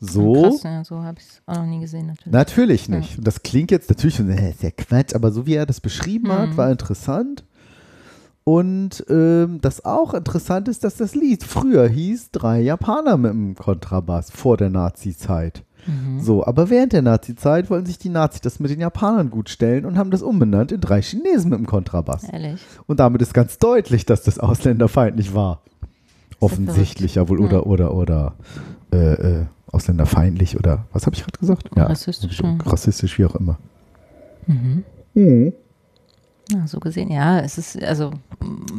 so. 0.00 0.42
Krass, 0.42 0.62
ja, 0.64 0.84
so 0.84 1.02
habe 1.02 1.18
ich 1.20 1.24
es 1.26 1.42
auch 1.46 1.54
noch 1.56 1.66
nie 1.66 1.80
gesehen, 1.80 2.06
natürlich. 2.06 2.32
Natürlich 2.32 2.88
nicht. 2.88 3.18
Und 3.18 3.26
Das 3.26 3.42
klingt 3.42 3.70
jetzt 3.70 3.88
natürlich 3.88 4.18
äh, 4.20 4.50
ist 4.50 4.62
ja 4.62 4.70
Quatsch, 4.70 5.14
aber 5.14 5.30
so 5.32 5.46
wie 5.46 5.54
er 5.54 5.66
das 5.66 5.80
beschrieben 5.80 6.30
hat, 6.32 6.50
Mhm. 6.50 6.56
war 6.56 6.70
interessant. 6.70 7.44
Und 8.48 9.04
ähm, 9.10 9.58
das 9.60 9.84
auch 9.84 10.14
interessant 10.14 10.68
ist, 10.68 10.82
dass 10.82 10.96
das 10.96 11.14
Lied 11.14 11.44
früher 11.44 11.86
hieß 11.86 12.30
Drei 12.30 12.62
Japaner 12.62 13.18
mit 13.18 13.30
dem 13.30 13.54
Kontrabass 13.54 14.30
vor 14.30 14.56
der 14.56 14.70
Nazi-Zeit. 14.70 15.64
Mhm. 15.86 16.20
So, 16.20 16.46
aber 16.46 16.70
während 16.70 16.94
der 16.94 17.02
Nazi-Zeit 17.02 17.68
wollten 17.68 17.84
sich 17.84 17.98
die 17.98 18.08
Nazis 18.08 18.40
das 18.40 18.58
mit 18.58 18.70
den 18.70 18.80
Japanern 18.80 19.28
gut 19.28 19.50
stellen 19.50 19.84
und 19.84 19.98
haben 19.98 20.10
das 20.10 20.22
umbenannt 20.22 20.72
in 20.72 20.80
drei 20.80 21.02
Chinesen 21.02 21.50
mit 21.50 21.58
dem 21.58 21.66
Kontrabass. 21.66 22.24
Ehrlich. 22.24 22.58
Und 22.86 23.00
damit 23.00 23.20
ist 23.20 23.34
ganz 23.34 23.58
deutlich, 23.58 24.06
dass 24.06 24.22
das 24.22 24.38
ausländerfeindlich 24.38 25.34
war. 25.34 25.60
Offensichtlich, 26.40 27.16
ja 27.16 27.28
wohl, 27.28 27.40
oder, 27.40 27.66
oder, 27.66 27.92
oder 27.92 28.34
äh, 28.94 29.40
äh, 29.40 29.46
ausländerfeindlich 29.70 30.56
oder 30.56 30.86
was 30.94 31.04
habe 31.04 31.14
ich 31.14 31.22
gerade 31.22 31.38
gesagt? 31.38 31.68
Rassistisch, 31.76 32.40
ja. 32.40 32.56
Rassistisch, 32.64 33.18
wie 33.18 33.26
auch 33.26 33.34
immer. 33.34 33.58
Mhm. 34.46 34.84
Mhm. 35.12 35.52
Ja, 36.50 36.66
so 36.66 36.80
gesehen, 36.80 37.10
ja, 37.10 37.40
es 37.40 37.58
ist, 37.58 37.82
also 37.82 38.10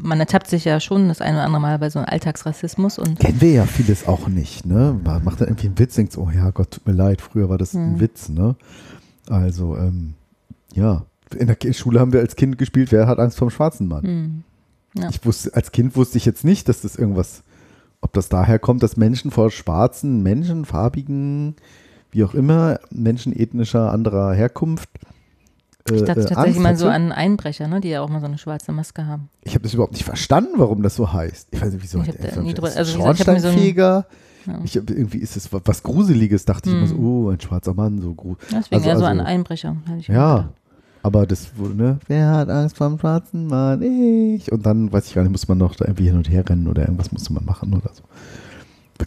man 0.02 0.20
ertappt 0.20 0.48
sich 0.48 0.66
ja 0.66 0.80
schon 0.80 1.08
das 1.08 1.22
eine 1.22 1.38
oder 1.38 1.46
andere 1.46 1.62
Mal 1.62 1.78
bei 1.78 1.90
so 1.92 2.00
einem 2.00 2.08
Alltagsrassismus 2.10 2.98
und 2.98 3.20
Kennen 3.20 3.42
wir 3.42 3.52
ja 3.52 3.66
vieles 3.66 4.08
auch 4.08 4.28
nicht, 4.28 4.66
ne? 4.66 5.00
Man 5.04 5.24
macht 5.24 5.42
dann 5.42 5.50
irgendwie 5.50 5.68
einen 5.68 5.78
Witz, 5.78 5.94
denkt 5.96 6.14
so, 6.14 6.22
oh 6.22 6.32
ja, 6.34 6.50
Gott, 6.50 6.72
tut 6.72 6.88
mir 6.88 6.94
leid, 6.94 7.22
früher 7.22 7.48
war 7.48 7.60
das 7.60 7.76
ein 7.76 7.94
Mhm. 7.94 8.00
Witz, 8.00 8.30
ne? 8.30 8.56
Also, 9.30 9.76
ähm, 9.78 10.16
ja. 10.74 11.06
In 11.38 11.46
der 11.46 11.74
Schule 11.74 12.00
haben 12.00 12.12
wir 12.12 12.22
als 12.22 12.36
Kind 12.36 12.58
gespielt, 12.58 12.92
wer 12.92 13.06
hat 13.06 13.20
Angst 13.20 13.38
vom 13.38 13.52
schwarzen 13.52 13.88
Mann? 13.88 14.04
hm, 14.04 14.44
Ja. 14.96 15.10
Ich 15.10 15.24
wusste, 15.24 15.54
als 15.54 15.72
Kind 15.72 15.96
wusste 15.96 16.18
ich 16.18 16.26
jetzt 16.26 16.44
nicht, 16.44 16.68
dass 16.68 16.82
das 16.82 16.96
irgendwas, 16.96 17.44
ob 18.02 18.14
das 18.14 18.30
daher 18.30 18.58
kommt, 18.58 18.82
dass 18.82 18.98
Menschen 18.98 19.30
vor 19.30 19.52
schwarzen 19.52 20.24
Menschen, 20.24 20.66
farbigen, 20.66 21.56
wie 22.10 22.24
auch 22.24 22.34
immer, 22.34 22.80
Menschen 22.90 23.32
ethnischer 23.40 23.92
anderer 23.92 24.34
Herkunft. 24.34 24.90
Ich 25.96 26.02
äh, 26.02 26.06
dachte 26.06 26.22
äh, 26.22 26.26
tatsächlich 26.26 26.60
mal 26.62 26.76
so 26.76 26.88
an 26.88 27.12
Einbrecher, 27.12 27.68
ne, 27.68 27.82
die 27.82 27.90
ja 27.90 28.02
auch 28.02 28.10
mal 28.10 28.20
so 28.20 28.26
eine 28.28 28.38
schwarze 28.38 28.72
Maske 28.72 29.06
haben. 29.06 29.30
Ich 29.44 29.54
habe 29.54 29.64
das 29.64 29.74
überhaupt 29.74 29.94
nicht 29.94 30.04
verstanden, 30.06 30.54
warum 30.58 30.82
das 30.84 30.96
so 30.96 31.12
heißt. 31.12 31.48
Ich 31.52 31.62
weiß 31.62 31.74
nicht, 31.74 31.84
wieso. 31.84 32.00
Ich 32.02 32.36
nie 32.38 32.54
drüber- 32.54 32.76
also 32.76 32.92
ich 32.92 32.98
Schornsteinfeger. 32.98 34.06
Ja. 34.46 34.60
Ich 34.64 34.76
irgendwie 34.76 35.18
ist 35.18 35.36
es 35.36 35.52
wa- 35.52 35.62
was 35.66 35.84
Gruseliges, 35.84 36.46
dachte 36.46 36.70
ich 36.70 36.76
immer 36.76 36.88
so, 36.88 36.96
Hm. 36.96 37.06
oh, 37.06 37.30
ein 37.30 37.40
schwarzer 37.42 37.74
Mann, 37.74 38.00
so 38.02 38.14
gruselig. 38.14 38.48
Deswegen 38.52 38.76
Also- 38.76 38.90
eher 38.90 38.98
so 38.98 39.06
an 39.06 39.20
also- 39.20 39.30
Einbrecher. 39.32 39.76
ich 40.00 40.08
Ja, 40.08 40.50
aber 41.04 41.28
das 41.28 41.58
wurde, 41.58 41.76
ne, 41.76 42.00
wer 42.08 42.32
hat 42.32 42.50
Angst 42.50 42.78
vor 42.78 42.88
dem 42.90 42.98
schwarzen 43.00 43.48
Mann? 43.48 43.82
Ich. 43.82 44.52
Und 44.52 44.66
dann, 44.66 44.92
weiß 44.92 45.08
ich 45.08 45.14
gar 45.16 45.24
nicht, 45.24 45.32
muss 45.32 45.48
man 45.48 45.58
noch 45.58 45.76
da 45.76 45.86
irgendwie 45.86 46.06
hin 46.06 46.16
und 46.16 46.30
her 46.30 46.44
rennen 46.48 46.68
oder 46.68 46.84
irgendwas 46.84 47.12
musste 47.12 47.34
man 47.34 47.44
machen 47.46 47.74
oder 47.74 47.92
so. 47.94 48.02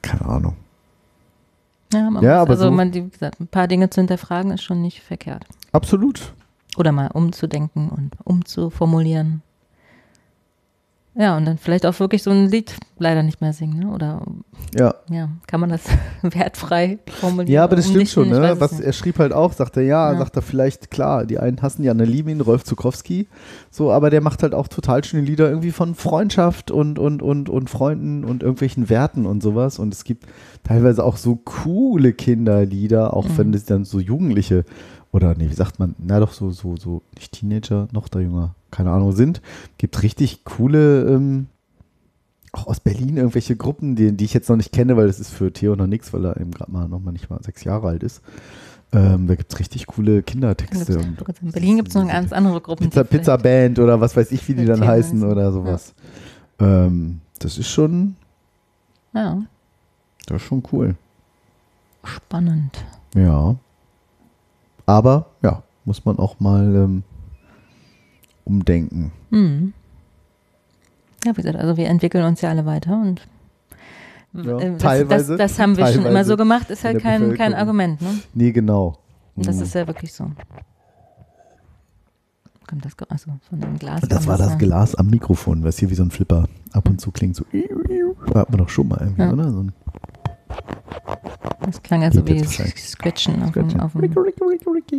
Keine 0.02 0.24
Ahnung. 0.26 0.56
Ja, 1.92 1.98
Ja, 2.00 2.10
muss, 2.10 2.22
aber 2.24 2.50
also 2.50 2.64
so- 2.64 2.70
man, 2.70 2.94
wie 2.94 3.08
gesagt, 3.08 3.40
ein 3.40 3.46
paar 3.46 3.68
Dinge 3.68 3.90
zu 3.90 4.00
hinterfragen 4.00 4.50
ist 4.52 4.62
schon 4.62 4.80
nicht 4.80 5.00
verkehrt. 5.02 5.44
Absolut. 5.72 6.32
Oder 6.76 6.92
mal 6.92 7.08
umzudenken 7.08 7.88
und 7.90 8.12
umzuformulieren. 8.24 9.42
Ja, 11.14 11.36
und 11.36 11.44
dann 11.44 11.58
vielleicht 11.58 11.84
auch 11.84 12.00
wirklich 12.00 12.22
so 12.22 12.30
ein 12.30 12.46
Lied 12.48 12.74
leider 12.98 13.22
nicht 13.22 13.42
mehr 13.42 13.52
singen, 13.52 13.80
ne? 13.80 13.90
Oder 13.92 14.22
Ja. 14.74 14.94
ja, 15.10 15.28
kann 15.46 15.60
man 15.60 15.68
das 15.68 15.82
wertfrei 16.22 17.00
formulieren? 17.20 17.52
Ja, 17.52 17.64
aber 17.64 17.76
das 17.76 17.90
stimmt 17.90 18.08
schon, 18.08 18.30
ne? 18.30 18.54
Was 18.58 18.80
er 18.80 18.94
schrieb 18.94 19.18
halt 19.18 19.34
auch, 19.34 19.52
sagte 19.52 19.82
ja, 19.82 20.10
Ja. 20.12 20.18
sagt 20.18 20.36
er 20.36 20.40
vielleicht, 20.40 20.90
klar, 20.90 21.26
die 21.26 21.38
einen 21.38 21.60
hassen 21.60 21.82
die 21.82 21.90
anderen 21.90 22.10
lieben 22.10 22.30
ihn, 22.30 22.40
Rolf 22.40 22.64
Zukowski, 22.64 23.28
so, 23.70 23.92
aber 23.92 24.08
der 24.08 24.22
macht 24.22 24.42
halt 24.42 24.54
auch 24.54 24.68
total 24.68 25.04
schöne 25.04 25.22
Lieder 25.24 25.50
irgendwie 25.50 25.72
von 25.72 25.94
Freundschaft 25.94 26.70
und, 26.70 26.98
und, 26.98 27.20
und, 27.20 27.50
und 27.50 27.68
Freunden 27.68 28.24
und 28.24 28.42
irgendwelchen 28.42 28.88
Werten 28.88 29.26
und 29.26 29.42
sowas. 29.42 29.78
Und 29.78 29.92
es 29.92 30.04
gibt 30.04 30.24
teilweise 30.64 31.04
auch 31.04 31.18
so 31.18 31.36
coole 31.36 32.14
Kinderlieder, 32.14 33.14
auch 33.14 33.28
Mhm. 33.28 33.36
wenn 33.36 33.52
das 33.52 33.66
dann 33.66 33.84
so 33.84 34.00
Jugendliche 34.00 34.64
oder 35.12 35.34
nee, 35.34 35.48
wie 35.50 35.54
sagt 35.54 35.78
man, 35.78 35.94
na 35.98 36.18
doch 36.20 36.32
so, 36.32 36.50
so, 36.50 36.76
so, 36.76 37.02
nicht 37.14 37.32
Teenager, 37.32 37.86
noch 37.92 38.08
da 38.08 38.18
jünger, 38.18 38.54
keine 38.70 38.90
Ahnung, 38.90 39.12
sind. 39.12 39.42
Gibt 39.78 40.02
richtig 40.02 40.44
coole, 40.44 41.06
ähm, 41.06 41.46
auch 42.52 42.66
aus 42.66 42.80
Berlin 42.80 43.16
irgendwelche 43.18 43.56
Gruppen, 43.56 43.94
die, 43.94 44.12
die 44.12 44.24
ich 44.24 44.34
jetzt 44.34 44.48
noch 44.48 44.56
nicht 44.56 44.72
kenne, 44.72 44.96
weil 44.96 45.06
das 45.06 45.20
ist 45.20 45.30
für 45.30 45.52
Theo 45.52 45.76
noch 45.76 45.86
nichts, 45.86 46.12
weil 46.12 46.24
er 46.24 46.38
eben 46.38 46.50
gerade 46.50 46.72
mal 46.72 46.88
noch 46.88 47.00
mal 47.00 47.12
nicht 47.12 47.30
mal 47.30 47.42
sechs 47.42 47.64
Jahre 47.64 47.88
alt 47.88 48.02
ist. 48.02 48.22
Ähm, 48.94 49.26
da 49.26 49.34
gibt 49.36 49.52
es 49.52 49.58
richtig 49.58 49.86
coole 49.86 50.22
Kindertexte. 50.22 50.92
In 51.40 51.50
Berlin 51.52 51.76
gibt 51.76 51.88
es 51.88 51.94
noch 51.94 52.06
ganz 52.06 52.30
andere 52.32 52.60
Gruppen. 52.60 52.84
Pizza, 52.84 53.04
Pizza 53.04 53.38
Band 53.38 53.78
oder 53.78 54.00
was 54.00 54.14
weiß 54.14 54.32
ich, 54.32 54.46
wie 54.48 54.54
die 54.54 54.66
dann 54.66 54.86
heißen 54.86 55.22
oder 55.24 55.50
sowas. 55.50 55.94
Ähm, 56.58 57.20
das 57.38 57.56
ist 57.56 57.68
schon, 57.68 58.16
Ja, 59.14 59.42
Das 60.26 60.36
ist 60.36 60.46
schon 60.46 60.62
cool. 60.72 60.94
Spannend. 62.04 62.84
Ja. 63.14 63.56
Aber, 64.92 65.26
ja, 65.42 65.62
muss 65.86 66.04
man 66.04 66.18
auch 66.18 66.38
mal 66.38 66.64
ähm, 66.76 67.02
umdenken. 68.44 69.10
Hm. 69.30 69.72
Ja, 71.24 71.32
wie 71.32 71.40
gesagt, 71.40 71.56
also 71.56 71.78
wir 71.78 71.88
entwickeln 71.88 72.24
uns 72.24 72.42
ja 72.42 72.50
alle 72.50 72.66
weiter 72.66 73.00
und 73.00 73.26
Ja, 74.34 74.58
äh, 74.58 74.72
das, 74.72 74.82
teilweise, 74.82 75.36
das, 75.38 75.52
das 75.52 75.58
haben 75.58 75.78
wir 75.78 75.86
schon 75.86 76.04
immer 76.04 76.24
so 76.26 76.36
gemacht, 76.36 76.68
ist 76.68 76.84
halt 76.84 77.00
kein, 77.00 77.34
kein. 77.34 77.54
Argument, 77.54 78.02
ne? 78.02 78.18
Nee, 78.34 78.52
genau. 78.52 78.98
Das 79.36 79.56
Mhm. 79.56 79.62
ist 79.62 79.74
ja 79.74 79.86
wirklich 79.86 80.12
so. 80.12 80.30
Kommt 82.68 82.84
das, 82.84 82.92
also 83.08 83.30
von 83.48 83.60
dem 83.60 83.78
Glas. 83.78 84.02
das 84.02 84.26
war 84.26 84.36
das. 84.36 84.58
Glas 84.58 84.94
am 84.94 85.08
Mikrofon, 85.08 85.64
was 85.64 85.78
hier 85.78 85.88
wie 85.88 85.94
so 85.94 86.02
ein 86.02 86.10
Flipper 86.10 86.48
ab 86.72 86.86
und 86.88 87.00
zu 87.00 87.10
klingt. 87.12 87.36
So, 87.36 87.44
hat 88.34 88.50
man 88.50 88.58
doch 88.58 88.68
schon 88.68 88.88
mal 88.88 88.98
irgendwie, 89.00 89.22
Ja. 89.22 89.32
oder? 89.32 89.50
So 89.50 89.60
ein 89.60 89.72
Das 91.64 91.82
klang 91.82 92.02
also 92.02 92.26
wie. 92.26 92.42
Scratchen 92.44 93.42
auf 93.42 93.50
Scratchen. 93.50 93.80
auf 93.80 93.92
dem 93.92 94.00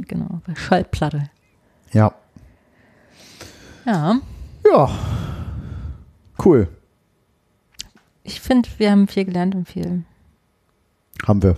genau, 0.08 0.28
auf 0.28 0.44
der 0.48 0.56
Schallplatte. 0.56 1.30
Ja. 1.92 2.14
Ja, 3.86 4.20
Ja. 4.66 4.90
Cool. 6.44 6.68
ich 8.24 8.40
finde, 8.42 8.68
wir 8.78 8.92
haben 8.92 9.08
viel 9.08 9.26
gelernt 9.26 9.56
und 9.56 9.68
viel 9.68 10.04
Haben 11.28 11.44
wir. 11.44 11.58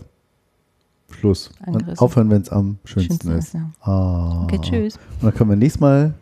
Schluss. 1.12 1.52
Und 1.66 1.76
Angerissen. 1.78 2.00
aufhören, 2.00 2.30
wenn 2.30 2.42
es 2.42 2.50
am 2.50 2.78
schönsten, 2.84 3.30
Schönsten 3.30 3.32
ist. 3.32 3.54
Ja. 3.54 3.72
Ah. 3.82 4.44
Okay, 4.44 4.60
tschüss. 4.62 4.98
Und 5.22 5.24
dann 5.24 5.34
können 5.34 5.50
wir 5.52 5.56
nächstes 5.58 5.80
Mal 5.80 6.14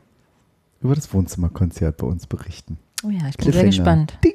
über 0.81 0.93
das 0.95 1.11
Wohnzimmerkonzert 1.13 1.97
bei 1.97 2.05
uns 2.05 2.27
berichten. 2.27 2.77
Oh 3.03 3.09
ja, 3.09 3.27
ich 3.29 3.37
bin 3.37 3.51
sehr 3.51 3.63
gespannt. 3.65 4.17
Ding! 4.23 4.33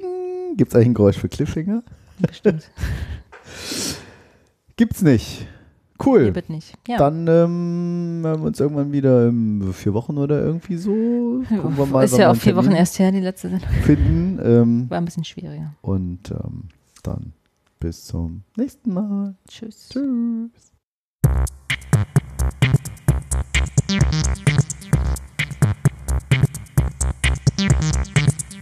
Gibt 0.57 0.73
es 0.73 0.75
eigentlich 0.75 0.89
ein 0.89 0.95
Geräusch 0.95 1.19
für 1.19 1.29
Cliffhanger? 1.29 1.83
Bestimmt. 2.19 2.71
Gibt's 4.79 5.03
nicht. 5.03 5.45
Cool. 6.07 6.33
Wird 6.37 6.51
nicht. 6.51 6.73
Ja. 6.87 6.99
Dann 6.99 7.27
ähm, 7.27 8.21
hören 8.23 8.41
wir 8.41 8.47
uns 8.47 8.61
irgendwann 8.61 8.93
wieder 8.93 9.27
in 9.27 9.73
vier 9.73 9.93
Wochen 9.93 10.17
oder 10.17 10.41
irgendwie 10.41 10.77
so. 10.77 10.93
Gucken 11.49 11.77
wir 11.77 11.87
mal, 11.87 12.05
ist 12.05 12.17
ja 12.17 12.31
auch 12.31 12.37
vier 12.37 12.55
Wochen 12.55 12.71
erst 12.71 12.97
her, 13.01 13.11
die 13.11 13.19
letzte 13.19 13.49
Sendung. 13.51 13.69
Finden. 13.83 14.39
Ähm, 14.41 14.87
War 14.89 14.99
ein 14.99 15.05
bisschen 15.05 15.25
schwieriger. 15.25 15.75
und 15.83 16.31
ähm, 16.31 16.69
dann 17.03 17.33
bis 17.81 18.05
zum 18.05 18.45
nächsten 18.57 18.95
Mal. 18.95 19.35
Tschüss. 19.49 19.89
Tschüss. 19.89 20.73